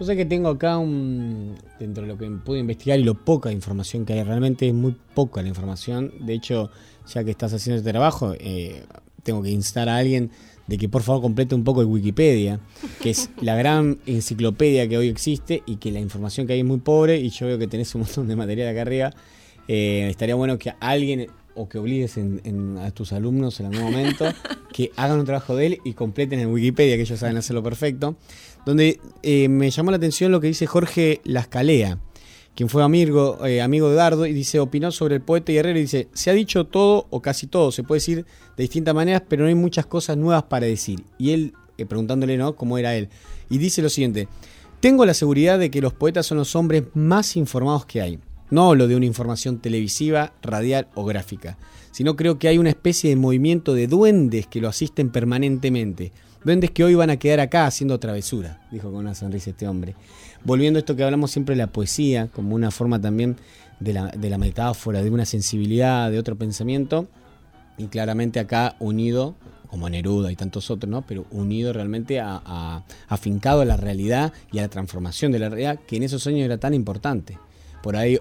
Yo 0.00 0.06
sé 0.06 0.16
que 0.16 0.24
tengo 0.24 0.48
acá 0.48 0.78
un. 0.78 1.56
Dentro 1.78 2.02
de 2.02 2.08
lo 2.08 2.18
que 2.18 2.28
pude 2.30 2.58
investigar 2.58 2.98
y 2.98 3.04
lo 3.04 3.14
poca 3.14 3.52
información 3.52 4.04
que 4.04 4.14
hay, 4.14 4.22
realmente 4.24 4.66
es 4.66 4.74
muy 4.74 4.96
poca 5.14 5.42
la 5.42 5.48
información. 5.48 6.12
De 6.20 6.32
hecho, 6.32 6.70
ya 7.06 7.22
que 7.22 7.30
estás 7.30 7.52
haciendo 7.52 7.78
este 7.78 7.90
trabajo, 7.90 8.34
eh, 8.38 8.84
tengo 9.22 9.42
que 9.42 9.50
instar 9.50 9.88
a 9.88 9.98
alguien 9.98 10.30
de 10.70 10.78
que 10.78 10.88
por 10.88 11.02
favor 11.02 11.20
complete 11.20 11.54
un 11.54 11.64
poco 11.64 11.80
el 11.80 11.88
Wikipedia, 11.88 12.60
que 13.02 13.10
es 13.10 13.28
la 13.42 13.56
gran 13.56 13.98
enciclopedia 14.06 14.88
que 14.88 14.96
hoy 14.96 15.08
existe 15.08 15.62
y 15.66 15.76
que 15.76 15.90
la 15.90 15.98
información 16.00 16.46
que 16.46 16.52
hay 16.54 16.60
es 16.60 16.64
muy 16.64 16.78
pobre. 16.78 17.18
Y 17.18 17.28
yo 17.30 17.46
veo 17.46 17.58
que 17.58 17.66
tenés 17.66 17.92
un 17.96 18.02
montón 18.02 18.28
de 18.28 18.36
material 18.36 18.68
acá 18.68 18.82
arriba. 18.82 19.12
Eh, 19.68 20.06
estaría 20.08 20.36
bueno 20.36 20.58
que 20.58 20.72
alguien 20.80 21.26
o 21.56 21.68
que 21.68 21.78
obligues 21.78 22.16
en- 22.16 22.40
en- 22.44 22.78
a 22.78 22.92
tus 22.92 23.12
alumnos 23.12 23.58
en 23.58 23.66
algún 23.66 23.82
momento 23.82 24.24
que 24.72 24.92
hagan 24.96 25.18
un 25.18 25.26
trabajo 25.26 25.56
de 25.56 25.66
él 25.66 25.78
y 25.84 25.94
completen 25.94 26.38
el 26.38 26.46
Wikipedia, 26.46 26.94
que 26.94 27.02
ellos 27.02 27.18
saben 27.18 27.36
hacerlo 27.36 27.62
perfecto. 27.62 28.14
Donde 28.64 29.00
eh, 29.24 29.48
me 29.48 29.70
llamó 29.70 29.90
la 29.90 29.96
atención 29.96 30.30
lo 30.30 30.40
que 30.40 30.46
dice 30.46 30.66
Jorge 30.66 31.20
Lascalea, 31.24 31.98
quien 32.54 32.68
fue 32.68 32.82
amigo, 32.82 33.44
eh, 33.46 33.62
amigo 33.62 33.88
de 33.88 33.94
Dardo, 33.94 34.26
y 34.26 34.32
dice, 34.32 34.60
opinó 34.60 34.90
sobre 34.90 35.16
el 35.16 35.22
poeta 35.22 35.52
y 35.52 35.56
herrero 35.56 35.78
y 35.78 35.82
dice, 35.82 36.08
se 36.12 36.30
ha 36.30 36.34
dicho 36.34 36.66
todo 36.66 37.06
o 37.10 37.22
casi 37.22 37.46
todo, 37.46 37.72
se 37.72 37.82
puede 37.82 38.00
decir 38.00 38.26
de 38.56 38.62
distintas 38.62 38.94
maneras, 38.94 39.22
pero 39.28 39.42
no 39.42 39.48
hay 39.48 39.54
muchas 39.54 39.86
cosas 39.86 40.16
nuevas 40.16 40.44
para 40.44 40.66
decir. 40.66 41.04
Y 41.18 41.30
él, 41.30 41.54
eh, 41.78 41.86
preguntándole, 41.86 42.36
¿no?, 42.36 42.56
cómo 42.56 42.76
era 42.76 42.94
él. 42.94 43.08
Y 43.48 43.58
dice 43.58 43.82
lo 43.82 43.88
siguiente, 43.88 44.28
tengo 44.80 45.04
la 45.04 45.14
seguridad 45.14 45.58
de 45.58 45.70
que 45.70 45.80
los 45.80 45.92
poetas 45.92 46.26
son 46.26 46.38
los 46.38 46.56
hombres 46.56 46.84
más 46.94 47.36
informados 47.36 47.86
que 47.86 48.00
hay. 48.00 48.18
No 48.50 48.68
hablo 48.68 48.88
de 48.88 48.96
una 48.96 49.06
información 49.06 49.58
televisiva, 49.58 50.32
radial 50.42 50.88
o 50.94 51.04
gráfica, 51.04 51.56
sino 51.92 52.16
creo 52.16 52.38
que 52.38 52.48
hay 52.48 52.58
una 52.58 52.70
especie 52.70 53.10
de 53.10 53.16
movimiento 53.16 53.74
de 53.74 53.86
duendes 53.86 54.46
que 54.46 54.60
lo 54.60 54.68
asisten 54.68 55.10
permanentemente. 55.10 56.12
Duendes 56.44 56.70
que 56.70 56.82
hoy 56.82 56.94
van 56.94 57.10
a 57.10 57.18
quedar 57.18 57.40
acá 57.40 57.66
haciendo 57.66 58.00
travesura, 58.00 58.66
dijo 58.72 58.90
con 58.90 59.00
una 59.00 59.14
sonrisa 59.14 59.50
este 59.50 59.68
hombre. 59.68 59.94
Volviendo 60.44 60.78
a 60.78 60.80
esto 60.80 60.96
que 60.96 61.04
hablamos 61.04 61.30
siempre 61.30 61.54
de 61.54 61.58
la 61.58 61.66
poesía, 61.66 62.28
como 62.28 62.54
una 62.54 62.70
forma 62.70 63.00
también 63.00 63.36
de 63.78 63.92
la, 63.92 64.08
de 64.08 64.30
la 64.30 64.38
metáfora, 64.38 65.02
de 65.02 65.10
una 65.10 65.26
sensibilidad, 65.26 66.10
de 66.10 66.18
otro 66.18 66.36
pensamiento, 66.36 67.08
y 67.76 67.86
claramente 67.86 68.40
acá 68.40 68.76
unido, 68.78 69.34
como 69.68 69.88
Neruda 69.88 70.32
y 70.32 70.36
tantos 70.36 70.70
otros, 70.70 70.90
¿no? 70.90 71.02
Pero 71.02 71.26
unido 71.30 71.72
realmente 71.72 72.20
a, 72.20 72.82
afincado 73.08 73.60
a 73.60 73.64
la 73.64 73.76
realidad 73.76 74.32
y 74.52 74.58
a 74.58 74.62
la 74.62 74.68
transformación 74.68 75.32
de 75.32 75.38
la 75.38 75.48
realidad, 75.48 75.78
que 75.86 75.96
en 75.96 76.02
esos 76.02 76.26
años 76.26 76.40
era 76.40 76.58
tan 76.58 76.74
importante. 76.74 77.38
Por 77.82 77.96
ahí, 77.96 78.18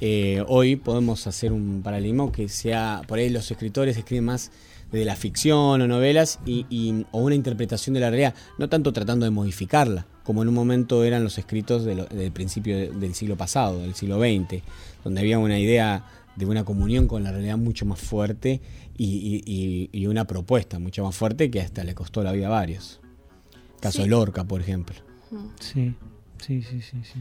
eh, 0.00 0.44
hoy 0.48 0.76
podemos 0.76 1.26
hacer 1.26 1.52
un 1.52 1.80
paralelismo 1.82 2.30
que 2.30 2.48
sea, 2.48 3.02
por 3.08 3.18
ahí 3.18 3.30
los 3.30 3.50
escritores 3.50 3.96
escriben 3.96 4.26
más 4.26 4.50
de 4.92 5.04
la 5.04 5.16
ficción 5.16 5.80
o 5.80 5.86
novelas 5.88 6.38
y, 6.46 6.66
y- 6.70 7.06
o 7.12 7.20
una 7.22 7.34
interpretación 7.34 7.94
de 7.94 8.00
la 8.00 8.10
realidad, 8.10 8.34
no 8.58 8.68
tanto 8.68 8.92
tratando 8.92 9.24
de 9.24 9.30
modificarla, 9.30 10.06
como 10.22 10.42
en 10.42 10.48
un 10.48 10.54
momento 10.54 11.02
eran 11.02 11.24
los 11.24 11.38
escritos 11.38 11.84
de 11.84 11.94
lo- 11.94 12.04
del 12.06 12.30
principio 12.30 12.76
de- 12.76 12.90
del 12.90 13.14
siglo 13.14 13.36
pasado, 13.36 13.78
del 13.80 13.94
siglo 13.94 14.18
XX, 14.20 14.62
donde 15.02 15.20
había 15.22 15.38
una 15.38 15.58
idea 15.58 16.04
de 16.36 16.46
una 16.46 16.64
comunión 16.64 17.08
con 17.08 17.22
la 17.24 17.32
realidad 17.32 17.56
mucho 17.58 17.84
más 17.86 18.00
fuerte 18.00 18.60
y, 18.96 19.06
y- 19.06 19.42
y- 19.46 19.88
y 19.98 20.06
una 20.06 20.26
propuesta 20.26 20.78
mucho 20.78 21.04
más 21.04 21.16
fuerte 21.16 21.50
que 21.50 21.60
hasta 21.60 21.84
le 21.84 21.94
costó 21.94 22.22
la 22.22 22.32
vida 22.32 22.46
a 22.46 22.50
varios. 22.50 23.00
Caso 23.80 23.98
Sí. 23.98 24.02
de 24.04 24.08
Lorca, 24.10 24.44
por 24.44 24.60
ejemplo. 24.60 24.96
Sí, 25.58 25.94
sí, 26.38 26.62
sí, 26.62 26.80
sí. 26.82 26.98
sí. 27.02 27.20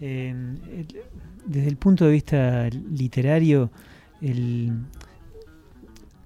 Eh, 0.00 0.34
desde 1.46 1.68
el 1.68 1.76
punto 1.76 2.04
de 2.04 2.12
vista 2.12 2.68
literario, 2.68 3.70
el- 4.20 4.72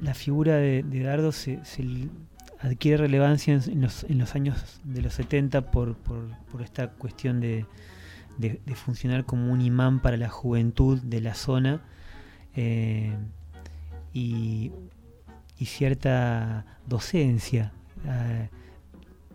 la 0.00 0.14
figura 0.14 0.56
de, 0.56 0.82
de 0.82 1.02
Dardo 1.02 1.32
se, 1.32 1.60
adquiere 2.60 2.98
relevancia 2.98 3.54
en, 3.54 3.80
los, 3.80 4.34
años 4.34 4.80
de 4.84 5.02
los 5.02 5.14
70 5.14 5.70
por, 5.70 5.96
esta 6.62 6.88
cuestión 6.88 7.40
de, 7.40 7.66
funcionar 8.74 9.24
como 9.24 9.52
un 9.52 9.60
imán 9.60 10.00
para 10.00 10.16
la 10.16 10.28
juventud 10.28 11.00
de 11.00 11.20
la 11.20 11.34
zona 11.34 11.82
eh, 12.54 13.14
y, 14.12 14.72
cierta 15.58 16.64
docencia, 16.86 17.72
eh, 18.06 18.48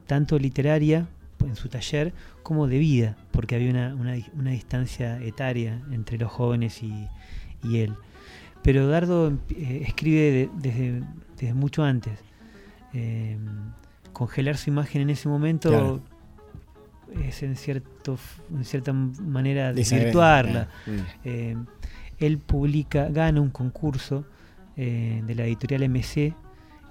tanto 0.08 0.39
literaria, 0.39 1.08
en 1.41 1.56
su 1.56 1.69
taller 1.69 2.12
como 2.41 2.65
de 2.65 2.80
vida, 2.80 3.15
porque 3.30 3.54
había 3.54 3.69
una, 3.93 4.49
distancia 4.49 5.21
etaria 5.21 5.84
entre 5.91 6.17
los 6.17 6.32
jóvenes 6.32 6.82
y 6.82 7.08
él. 7.78 7.95
Pero 8.65 8.88
Dardo 8.88 9.32
eh, 9.56 9.84
escribe 9.88 10.19
de- 10.32 10.49
desde, 10.58 11.04
desde 11.39 11.54
mucho 11.54 11.84
antes. 11.84 12.19
Eh, 12.93 13.38
congelar 14.12 14.58
su 14.58 14.69
imagen 14.69 15.01
en 15.04 15.10
ese 15.12 15.30
momento 15.30 15.69
Claro. 15.69 16.01
es 17.23 17.43
en, 17.43 17.56
cierto, 17.56 18.17
en 18.54 18.65
cierta 18.65 18.91
manera 18.93 19.71
desvirtuarla. 19.73 20.67
claro. 20.86 20.99
Mm. 21.01 21.06
Eh, 21.25 21.56
él 22.19 22.38
publica, 22.39 23.10
gana 23.10 23.39
un 23.41 23.49
concurso 23.51 24.25
de 24.78 25.34
la 25.36 25.45
editorial 25.45 25.84
MC 25.84 26.34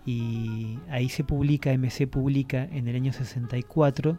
y 0.07 0.79
ahí 0.91 1.09
se 1.11 1.23
publica, 1.25 1.71
MC 1.77 2.07
publica 2.07 2.65
en 2.65 2.89
el 2.89 2.97
año 2.97 3.13
64 3.13 4.17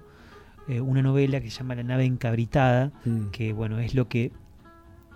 eh, 0.67 0.81
una 0.81 1.01
novela 1.03 1.39
que 1.41 1.49
se 1.51 1.59
llama 1.59 1.73
La 1.75 1.83
nave 1.83 2.05
encabritada, 2.05 2.91
Mm. 3.05 3.27
que 3.31 3.53
bueno, 3.53 3.79
es 3.79 3.93
lo 3.95 4.07
que 4.07 4.31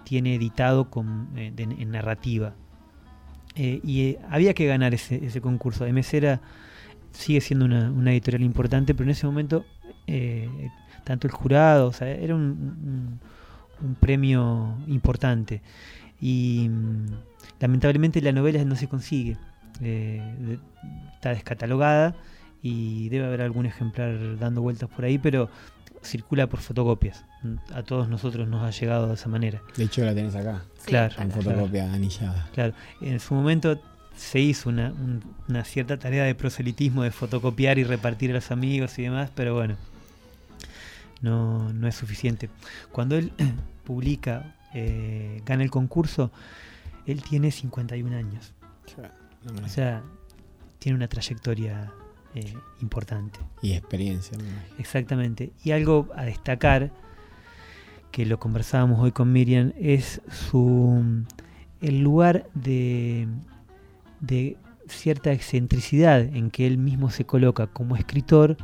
tiene 0.03 0.35
editado 0.35 0.89
con, 0.89 1.29
eh, 1.35 1.53
en 1.57 1.91
narrativa. 1.91 2.53
Eh, 3.55 3.79
y 3.83 4.01
eh, 4.01 4.19
había 4.29 4.53
que 4.53 4.65
ganar 4.65 4.93
ese, 4.93 5.41
concurso. 5.41 5.85
MC 5.85 6.17
era, 6.17 6.41
sigue 7.12 7.41
siendo 7.41 7.65
una, 7.65 8.12
editorial 8.12 8.43
importante, 8.43 8.93
pero 8.93 9.05
en 9.05 9.12
ese 9.12 9.25
momento 9.25 9.65
tanto 11.03 11.27
el 11.27 11.33
jurado, 11.33 11.91
era 12.01 12.35
un, 12.35 13.19
premio 13.99 14.75
importante. 14.88 15.62
Y 16.19 16.67
mm, 16.69 17.05
lamentablemente 17.59 18.21
la 18.21 18.31
novela 18.31 18.63
no 18.65 18.75
se 18.75 18.88
consigue. 18.88 19.38
Está 19.81 21.29
descatalogada 21.29 22.15
y 22.62 23.09
debe 23.09 23.25
haber 23.25 23.41
algún 23.41 23.65
ejemplar 23.65 24.38
dando 24.38 24.62
vueltas 24.62 24.89
por 24.89 25.05
ahí, 25.05 25.17
pero 25.17 25.49
circula 26.03 26.47
por 26.47 26.59
fotocopias. 26.59 27.25
A 27.73 27.83
todos 27.83 28.07
nosotros 28.09 28.47
nos 28.47 28.63
ha 28.63 28.71
llegado 28.77 29.07
de 29.07 29.13
esa 29.15 29.29
manera. 29.29 29.62
De 29.77 29.83
hecho, 29.85 30.03
la 30.03 30.13
tenés 30.15 30.35
acá. 30.35 30.63
Claro. 30.85 31.15
En 31.21 31.29
claro. 31.29 31.41
fotocopia 31.51 31.91
anillada. 31.93 32.47
Claro, 32.53 32.73
en 33.01 33.19
su 33.19 33.33
momento 33.33 33.79
se 34.15 34.39
hizo 34.39 34.69
una, 34.69 34.89
un- 34.91 35.23
una 35.47 35.63
cierta 35.63 35.97
tarea 35.97 36.23
de 36.25 36.35
proselitismo, 36.35 37.03
de 37.03 37.12
fotocopiar 37.12 37.77
y 37.79 37.83
repartir 37.83 38.31
a 38.31 38.33
los 38.35 38.51
amigos 38.51 38.97
y 38.99 39.03
demás, 39.03 39.29
pero 39.33 39.53
bueno, 39.55 39.75
no, 41.21 41.71
no 41.73 41.88
es 41.88 41.95
suficiente. 41.95 42.49
Cuando 42.91 43.15
él 43.17 43.31
publica, 43.85 44.55
eh, 44.73 45.41
gana 45.45 45.63
el 45.63 45.71
concurso, 45.71 46.31
él 47.05 47.21
tiene 47.23 47.51
51 47.51 48.15
años. 48.17 48.53
O 49.63 49.67
sea, 49.69 50.01
tiene 50.79 50.95
una 50.97 51.07
trayectoria 51.07 51.91
eh, 52.35 52.53
importante. 52.81 53.39
Y 53.61 53.73
experiencia. 53.73 54.37
Exactamente. 54.77 55.51
Y 55.63 55.71
algo 55.71 56.07
a 56.15 56.23
destacar, 56.23 56.91
que 58.11 58.25
lo 58.25 58.39
conversábamos 58.39 58.99
hoy 58.99 59.11
con 59.11 59.31
Miriam, 59.31 59.73
es 59.79 60.21
su 60.31 61.25
el 61.81 62.01
lugar 62.01 62.47
de, 62.53 63.27
de 64.19 64.57
cierta 64.87 65.31
excentricidad 65.31 66.21
en 66.21 66.51
que 66.51 66.67
él 66.67 66.77
mismo 66.77 67.09
se 67.09 67.25
coloca 67.25 67.67
como 67.67 67.95
escritor, 67.95 68.57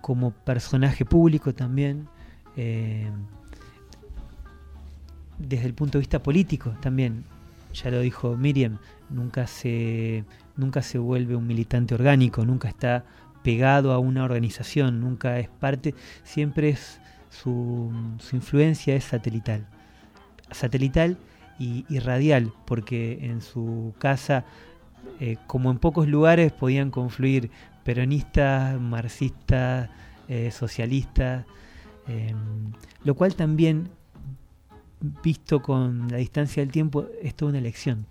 como 0.00 0.30
personaje 0.30 1.04
público 1.04 1.54
también, 1.54 2.08
eh, 2.56 3.10
desde 5.38 5.66
el 5.66 5.74
punto 5.74 5.98
de 5.98 6.00
vista 6.00 6.22
político 6.22 6.74
también. 6.80 7.24
Ya 7.74 7.90
lo 7.90 8.00
dijo 8.00 8.36
Miriam, 8.36 8.78
nunca 9.10 9.46
se, 9.46 10.24
nunca 10.56 10.82
se 10.82 10.98
vuelve 10.98 11.36
un 11.36 11.46
militante 11.46 11.94
orgánico, 11.94 12.44
nunca 12.44 12.68
está 12.68 13.04
pegado 13.42 13.92
a 13.92 13.98
una 13.98 14.24
organización, 14.24 15.00
nunca 15.00 15.38
es 15.38 15.48
parte, 15.48 15.94
siempre 16.24 16.70
es 16.70 17.00
su, 17.30 17.92
su 18.18 18.36
influencia 18.36 18.96
es 18.96 19.04
satelital. 19.04 19.66
Satelital 20.50 21.18
y, 21.58 21.84
y 21.88 21.98
radial, 21.98 22.52
porque 22.64 23.18
en 23.22 23.40
su 23.40 23.94
casa, 23.98 24.44
eh, 25.20 25.36
como 25.46 25.70
en 25.70 25.78
pocos 25.78 26.08
lugares, 26.08 26.52
podían 26.52 26.90
confluir 26.90 27.50
peronistas, 27.84 28.80
marxistas, 28.80 29.90
eh, 30.28 30.50
socialistas, 30.50 31.46
eh, 32.08 32.34
lo 33.04 33.14
cual 33.14 33.36
también, 33.36 33.90
visto 35.22 35.62
con 35.62 36.08
la 36.08 36.16
distancia 36.16 36.62
del 36.62 36.72
tiempo, 36.72 37.06
es 37.22 37.34
toda 37.34 37.50
una 37.50 37.58
elección, 37.58 38.06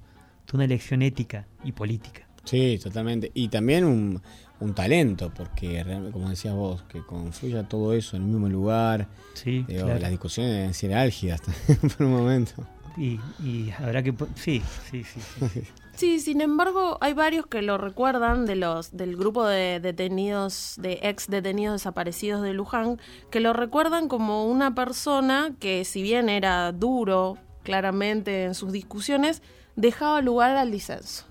toda 0.46 0.60
una 0.60 0.66
elección 0.66 1.02
ética 1.02 1.46
y 1.64 1.74
política. 1.74 2.25
Sí, 2.46 2.80
totalmente. 2.82 3.32
Y 3.34 3.50
también 3.50 3.84
un, 3.86 4.22
un 4.60 4.74
talento, 4.74 5.32
porque 5.36 5.84
realmente, 5.84 6.14
como 6.14 6.30
decías 6.30 6.54
vos, 6.54 6.84
que 6.84 7.02
confluya 7.02 7.68
todo 7.68 7.94
eso 7.94 8.16
en 8.16 8.24
el 8.24 8.30
mismo 8.30 8.50
lugar. 8.50 9.08
Sí, 9.34 9.66
Digo, 9.68 9.86
claro. 9.86 10.00
Las 10.00 10.12
discusiones 10.12 10.54
deben 10.54 10.74
ser 10.74 10.94
álgidas 10.94 11.42
también 11.42 11.90
por 11.98 12.06
un 12.06 12.14
momento. 12.14 12.54
Y, 12.98 13.20
y 13.44 13.72
habrá 13.78 14.02
que... 14.02 14.14
Sí, 14.36 14.62
sí, 14.90 15.04
sí. 15.04 15.20
sí. 15.52 15.62
Sí, 15.96 16.20
sin 16.20 16.42
embargo, 16.42 16.98
hay 17.00 17.14
varios 17.14 17.48
que 17.48 17.62
lo 17.62 17.78
recuerdan 17.78 18.46
de 18.46 18.58
los 18.58 18.98
del 18.98 19.16
grupo 19.16 19.46
de 19.46 19.80
detenidos, 19.80 20.76
de 20.78 21.00
ex 21.04 21.28
detenidos 21.28 21.76
desaparecidos 21.76 22.42
de 22.42 22.52
Luján, 22.52 23.00
que 23.32 23.40
lo 23.40 23.54
recuerdan 23.54 24.10
como 24.10 24.46
una 24.46 24.76
persona 24.76 25.56
que, 25.58 25.86
si 25.86 26.02
bien 26.02 26.28
era 26.28 26.74
duro, 26.74 27.38
claramente 27.64 28.44
en 28.44 28.56
sus 28.56 28.74
discusiones, 28.74 29.42
dejaba 29.78 30.22
lugar 30.22 30.58
al 30.58 30.70
disenso. 30.70 31.26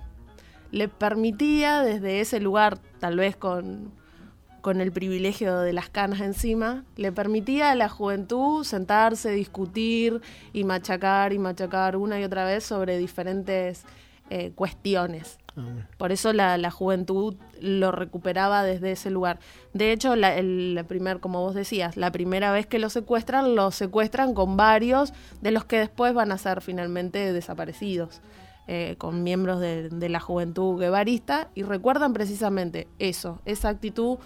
Le 0.74 0.88
permitía 0.88 1.82
desde 1.82 2.20
ese 2.20 2.40
lugar, 2.40 2.78
tal 2.98 3.16
vez 3.16 3.36
con, 3.36 3.92
con 4.60 4.80
el 4.80 4.90
privilegio 4.90 5.60
de 5.60 5.72
las 5.72 5.88
canas 5.88 6.20
encima, 6.20 6.82
le 6.96 7.12
permitía 7.12 7.70
a 7.70 7.76
la 7.76 7.88
juventud 7.88 8.64
sentarse, 8.64 9.30
discutir 9.30 10.20
y 10.52 10.64
machacar 10.64 11.32
y 11.32 11.38
machacar 11.38 11.96
una 11.96 12.18
y 12.18 12.24
otra 12.24 12.44
vez 12.44 12.64
sobre 12.64 12.98
diferentes 12.98 13.84
eh, 14.30 14.50
cuestiones. 14.56 15.38
Por 15.96 16.10
eso 16.10 16.32
la, 16.32 16.58
la 16.58 16.72
juventud 16.72 17.36
lo 17.60 17.92
recuperaba 17.92 18.64
desde 18.64 18.90
ese 18.90 19.10
lugar. 19.10 19.38
De 19.74 19.92
hecho, 19.92 20.16
la, 20.16 20.34
el, 20.36 20.74
la 20.74 20.82
primer, 20.82 21.20
como 21.20 21.42
vos 21.42 21.54
decías, 21.54 21.96
la 21.96 22.10
primera 22.10 22.50
vez 22.50 22.66
que 22.66 22.80
lo 22.80 22.90
secuestran, 22.90 23.54
lo 23.54 23.70
secuestran 23.70 24.34
con 24.34 24.56
varios 24.56 25.12
de 25.40 25.52
los 25.52 25.64
que 25.64 25.78
después 25.78 26.12
van 26.12 26.32
a 26.32 26.38
ser 26.38 26.60
finalmente 26.62 27.32
desaparecidos, 27.32 28.20
eh, 28.66 28.94
con 28.98 29.22
miembros 29.22 29.60
de, 29.60 29.88
de 29.90 30.08
la 30.08 30.20
juventud 30.20 30.78
guevarista, 30.78 31.48
y 31.54 31.62
recuerdan 31.62 32.12
precisamente 32.12 32.88
eso, 32.98 33.40
esa 33.44 33.68
actitud 33.68 34.18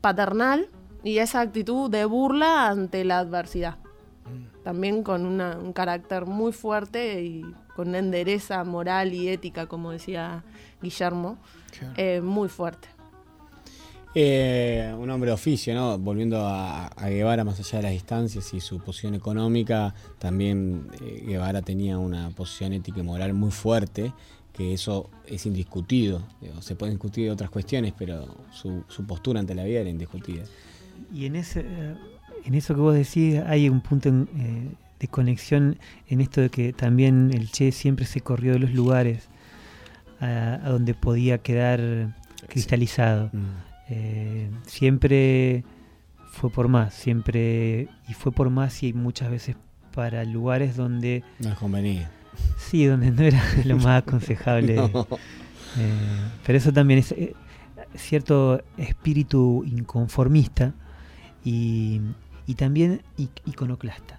paternal 0.00 0.68
y 1.04 1.18
esa 1.18 1.40
actitud 1.40 1.90
de 1.90 2.04
burla 2.04 2.68
ante 2.68 3.04
la 3.04 3.18
adversidad. 3.18 3.76
También 4.64 5.04
con 5.04 5.24
una- 5.24 5.56
un 5.56 5.72
carácter 5.72 6.26
muy 6.26 6.52
fuerte 6.52 7.22
y 7.22 7.42
con 7.76 7.88
una 7.88 7.98
endereza 7.98 8.64
moral 8.64 9.12
y 9.14 9.28
ética, 9.28 9.66
como 9.66 9.92
decía 9.92 10.42
Guillermo, 10.82 11.38
eh, 11.96 12.20
muy 12.20 12.48
fuerte. 12.48 12.88
Eh, 14.18 14.94
un 14.98 15.10
hombre 15.10 15.28
de 15.28 15.34
oficio, 15.34 15.74
¿no? 15.74 15.98
Volviendo 15.98 16.40
a, 16.40 16.86
a 16.86 17.08
Guevara 17.10 17.44
más 17.44 17.60
allá 17.60 17.76
de 17.76 17.82
las 17.82 17.92
distancias 17.92 18.54
y 18.54 18.60
su 18.60 18.78
posición 18.78 19.14
económica, 19.14 19.94
también 20.18 20.86
eh, 21.02 21.22
Guevara 21.26 21.60
tenía 21.60 21.98
una 21.98 22.30
posición 22.30 22.72
ética 22.72 23.00
y 23.00 23.02
moral 23.02 23.34
muy 23.34 23.50
fuerte, 23.50 24.14
que 24.54 24.72
eso 24.72 25.10
es 25.26 25.44
indiscutido. 25.44 26.22
Se 26.60 26.74
pueden 26.76 26.94
discutir 26.94 27.28
otras 27.28 27.50
cuestiones, 27.50 27.92
pero 27.92 28.26
su, 28.52 28.84
su 28.88 29.06
postura 29.06 29.38
ante 29.38 29.54
la 29.54 29.64
vida 29.64 29.80
era 29.80 29.90
indiscutida. 29.90 30.44
Y 31.14 31.26
en 31.26 31.36
ese, 31.36 31.60
eh, 31.60 31.94
en 32.46 32.54
eso 32.54 32.74
que 32.74 32.80
vos 32.80 32.94
decís 32.94 33.38
hay 33.44 33.68
un 33.68 33.82
punto 33.82 34.08
en, 34.08 34.30
eh, 34.38 34.74
de 34.98 35.08
conexión 35.08 35.78
en 36.08 36.22
esto 36.22 36.40
de 36.40 36.48
que 36.48 36.72
también 36.72 37.32
el 37.34 37.50
Che 37.50 37.70
siempre 37.70 38.06
se 38.06 38.22
corrió 38.22 38.54
de 38.54 38.60
los 38.60 38.72
lugares 38.72 39.28
a, 40.20 40.54
a 40.64 40.70
donde 40.70 40.94
podía 40.94 41.36
quedar 41.36 42.16
cristalizado. 42.48 43.30
Eh, 43.88 44.50
siempre 44.66 45.64
fue 46.32 46.50
por 46.50 46.68
más, 46.68 46.94
siempre 46.94 47.88
y 48.08 48.14
fue 48.14 48.32
por 48.32 48.50
más 48.50 48.82
y 48.82 48.92
muchas 48.92 49.30
veces 49.30 49.56
para 49.94 50.24
lugares 50.24 50.76
donde 50.76 51.24
No 51.38 51.54
convenía. 51.56 52.10
Sí, 52.58 52.84
donde 52.84 53.10
no 53.10 53.22
era 53.22 53.42
lo 53.64 53.76
más 53.76 54.02
aconsejable. 54.06 54.74
No. 54.76 55.06
Eh, 55.78 56.30
pero 56.46 56.56
eso 56.56 56.72
también 56.72 57.00
es 57.00 57.12
eh, 57.12 57.34
cierto 57.96 58.62
espíritu 58.78 59.62
inconformista 59.66 60.72
y, 61.44 62.00
y 62.46 62.54
también 62.54 63.02
iconoclasta. 63.44 64.18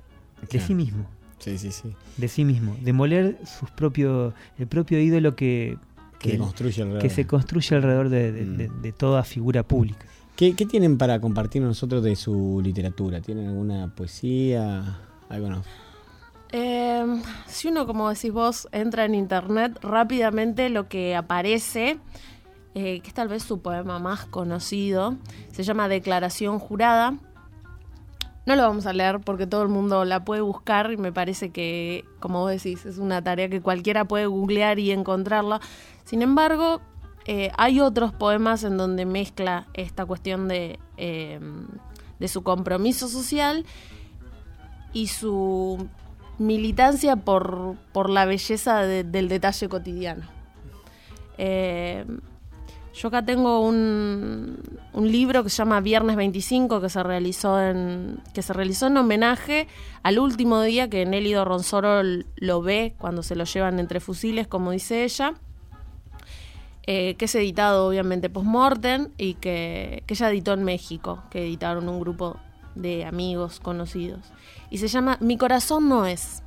De 0.51 0.59
sí 0.59 0.75
mismo. 0.75 1.07
Sí, 1.39 1.57
sí, 1.57 1.71
sí. 1.71 1.95
De 2.17 2.27
sí 2.27 2.45
mismo. 2.45 2.77
Demoler 2.81 3.39
sus 3.45 3.71
propios, 3.71 4.35
el 4.59 4.67
propio 4.67 4.99
ídolo 4.99 5.35
que, 5.35 5.77
Que 6.19 6.31
se 6.31 6.37
construye 6.37 6.81
alrededor. 6.81 7.01
que 7.01 7.09
se 7.09 7.27
construye 7.27 7.75
alrededor 7.75 8.09
de, 8.09 8.31
de- 8.31 8.45
de- 8.45 8.69
de 8.69 8.91
toda 8.91 9.23
figura 9.23 9.63
pública. 9.63 10.05
¿Qué, 10.35 10.55
qué 10.55 10.65
tienen 10.65 10.97
para 10.97 11.19
compartir 11.19 11.61
nosotros 11.61 12.03
de 12.03 12.15
su 12.15 12.61
literatura? 12.63 13.21
¿Tienen 13.21 13.47
alguna 13.47 13.93
poesía? 13.95 14.99
Algo 15.29 15.49
no. 15.49 15.63
Eh, 16.51 17.05
si 17.47 17.67
uno, 17.67 17.85
como 17.85 18.09
decís 18.09 18.31
vos, 18.31 18.67
entra 18.71 19.05
en 19.05 19.15
internet, 19.15 19.77
rápidamente 19.81 20.69
lo 20.69 20.87
que 20.87 21.15
aparece 21.15 21.97
eh, 22.75 22.99
que 23.01 23.07
es 23.07 23.13
tal 23.13 23.27
vez 23.27 23.43
su 23.43 23.61
poema 23.61 23.97
más 23.99 24.25
conocido. 24.25 25.15
Se 25.51 25.63
llama 25.63 25.87
Declaración 25.89 26.59
Jurada. 26.59 27.15
No 28.45 28.55
lo 28.55 28.61
vamos 28.61 28.85
a 28.85 28.93
leer 28.93 29.19
porque 29.19 29.45
todo 29.45 29.61
el 29.63 29.67
mundo 29.69 30.05
la 30.05 30.23
puede 30.23 30.39
buscar 30.41 30.91
y 30.93 30.97
me 30.97 31.11
parece 31.11 31.49
que, 31.49 32.05
como 32.19 32.39
vos 32.41 32.51
decís, 32.51 32.85
es 32.85 32.97
una 32.97 33.21
tarea 33.21 33.49
que 33.49 33.59
cualquiera 33.61 34.05
puede 34.05 34.27
googlear 34.27 34.79
y 34.79 34.91
encontrarla. 34.91 35.59
Sin 36.07 36.21
embargo, 36.21 36.79
eh, 37.25 37.51
hay 37.57 37.81
otros 37.81 38.13
poemas 38.13 38.63
en 38.63 38.77
donde 38.77 39.05
mezcla 39.05 39.67
esta 39.73 40.05
cuestión 40.05 40.47
de, 40.47 40.79
eh, 40.95 41.37
de 42.17 42.27
su 42.29 42.43
compromiso 42.43 43.09
social 43.09 43.65
y 44.93 45.07
su 45.07 45.85
militancia 46.39 47.17
por, 47.17 47.75
por 47.91 48.09
la 48.09 48.23
belleza 48.23 48.83
de- 48.83 49.03
del 49.03 49.27
detalle 49.27 49.67
cotidiano. 49.67 50.23
Eh, 51.37 52.05
yo 52.93 53.09
acá 53.09 53.23
tengo 53.25 53.59
un, 53.59 54.57
un 54.93 55.11
libro 55.11 55.43
que 55.43 55.49
se 55.49 55.57
llama 55.57 55.81
Viernes 55.81 56.15
25 56.15 56.79
que 56.81 56.89
se 56.89 57.03
realizó 57.03 57.61
en 57.61 58.19
que 58.33 58.41
se 58.41 58.53
realizó 58.53 58.87
en 58.87 58.97
homenaje 58.97 59.67
al 60.01 60.17
último 60.17 60.61
día 60.61 60.89
que 60.89 61.05
Nélido 61.05 61.43
Ronsoro 61.45 62.01
lo 62.37 62.61
ve 62.61 62.95
cuando 62.97 63.21
se 63.21 63.35
lo 63.35 63.43
llevan 63.43 63.79
entre 63.79 63.99
fusiles, 63.99 64.47
como 64.47 64.71
dice 64.71 65.03
ella. 65.03 65.33
Eh, 66.87 67.15
que 67.15 67.25
es 67.25 67.35
editado 67.35 67.87
obviamente 67.87 68.29
post-mortem 68.29 69.09
y 69.17 69.33
que, 69.33 70.03
que 70.07 70.13
ella 70.13 70.29
editó 70.29 70.53
en 70.53 70.63
México, 70.63 71.21
que 71.29 71.43
editaron 71.43 71.89
un 71.89 71.99
grupo 71.99 72.37
de 72.75 73.05
amigos 73.05 73.59
conocidos. 73.59 74.21
Y 74.69 74.77
se 74.77 74.87
llama 74.87 75.17
Mi 75.19 75.37
corazón 75.37 75.89
no 75.89 76.05
es. 76.05 76.43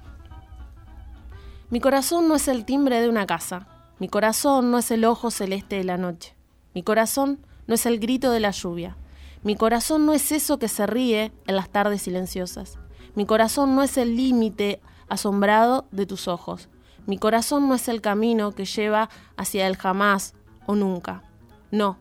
Mi 1.69 1.79
corazón 1.79 2.27
no 2.27 2.37
es 2.37 2.49
el 2.49 2.65
timbre 2.65 3.03
de 3.03 3.11
una 3.11 3.27
casa. 3.27 3.69
Mi 3.99 4.09
corazón 4.09 4.71
no 4.71 4.79
es 4.79 4.91
el 4.91 5.05
ojo 5.05 5.31
celeste 5.31 5.77
de 5.77 5.85
la 5.85 5.99
noche. 5.99 6.35
Mi 6.73 6.83
corazón 6.83 7.45
no 7.67 7.75
es 7.75 7.85
el 7.85 8.01
grito 8.01 8.33
de 8.33 8.41
la 8.41 8.51
lluvia. 8.51 8.97
Mi 9.43 9.57
corazón 9.57 10.07
no 10.07 10.15
es 10.15 10.33
eso 10.33 10.59
que 10.59 10.69
se 10.69 10.87
ríe 10.87 11.33
en 11.47 11.55
las 11.55 11.69
tardes 11.69 12.01
silenciosas. 12.01 12.79
Mi 13.15 13.27
corazón 13.27 13.77
no 13.77 13.83
es 13.83 13.99
el 13.99 14.17
límite 14.17 14.81
asombrado 15.11 15.87
de 15.91 16.07
tus 16.07 16.29
ojos. 16.29 16.70
Mi 17.07 17.19
corazón 17.19 17.69
no 17.69 17.75
es 17.75 17.89
el 17.89 18.01
camino 18.01 18.53
que 18.53 18.65
lleva 18.65 19.09
hacia 19.37 19.67
el 19.67 19.77
jamás 19.77 20.35
o 20.67 20.75
nunca. 20.75 21.23
No. 21.71 21.99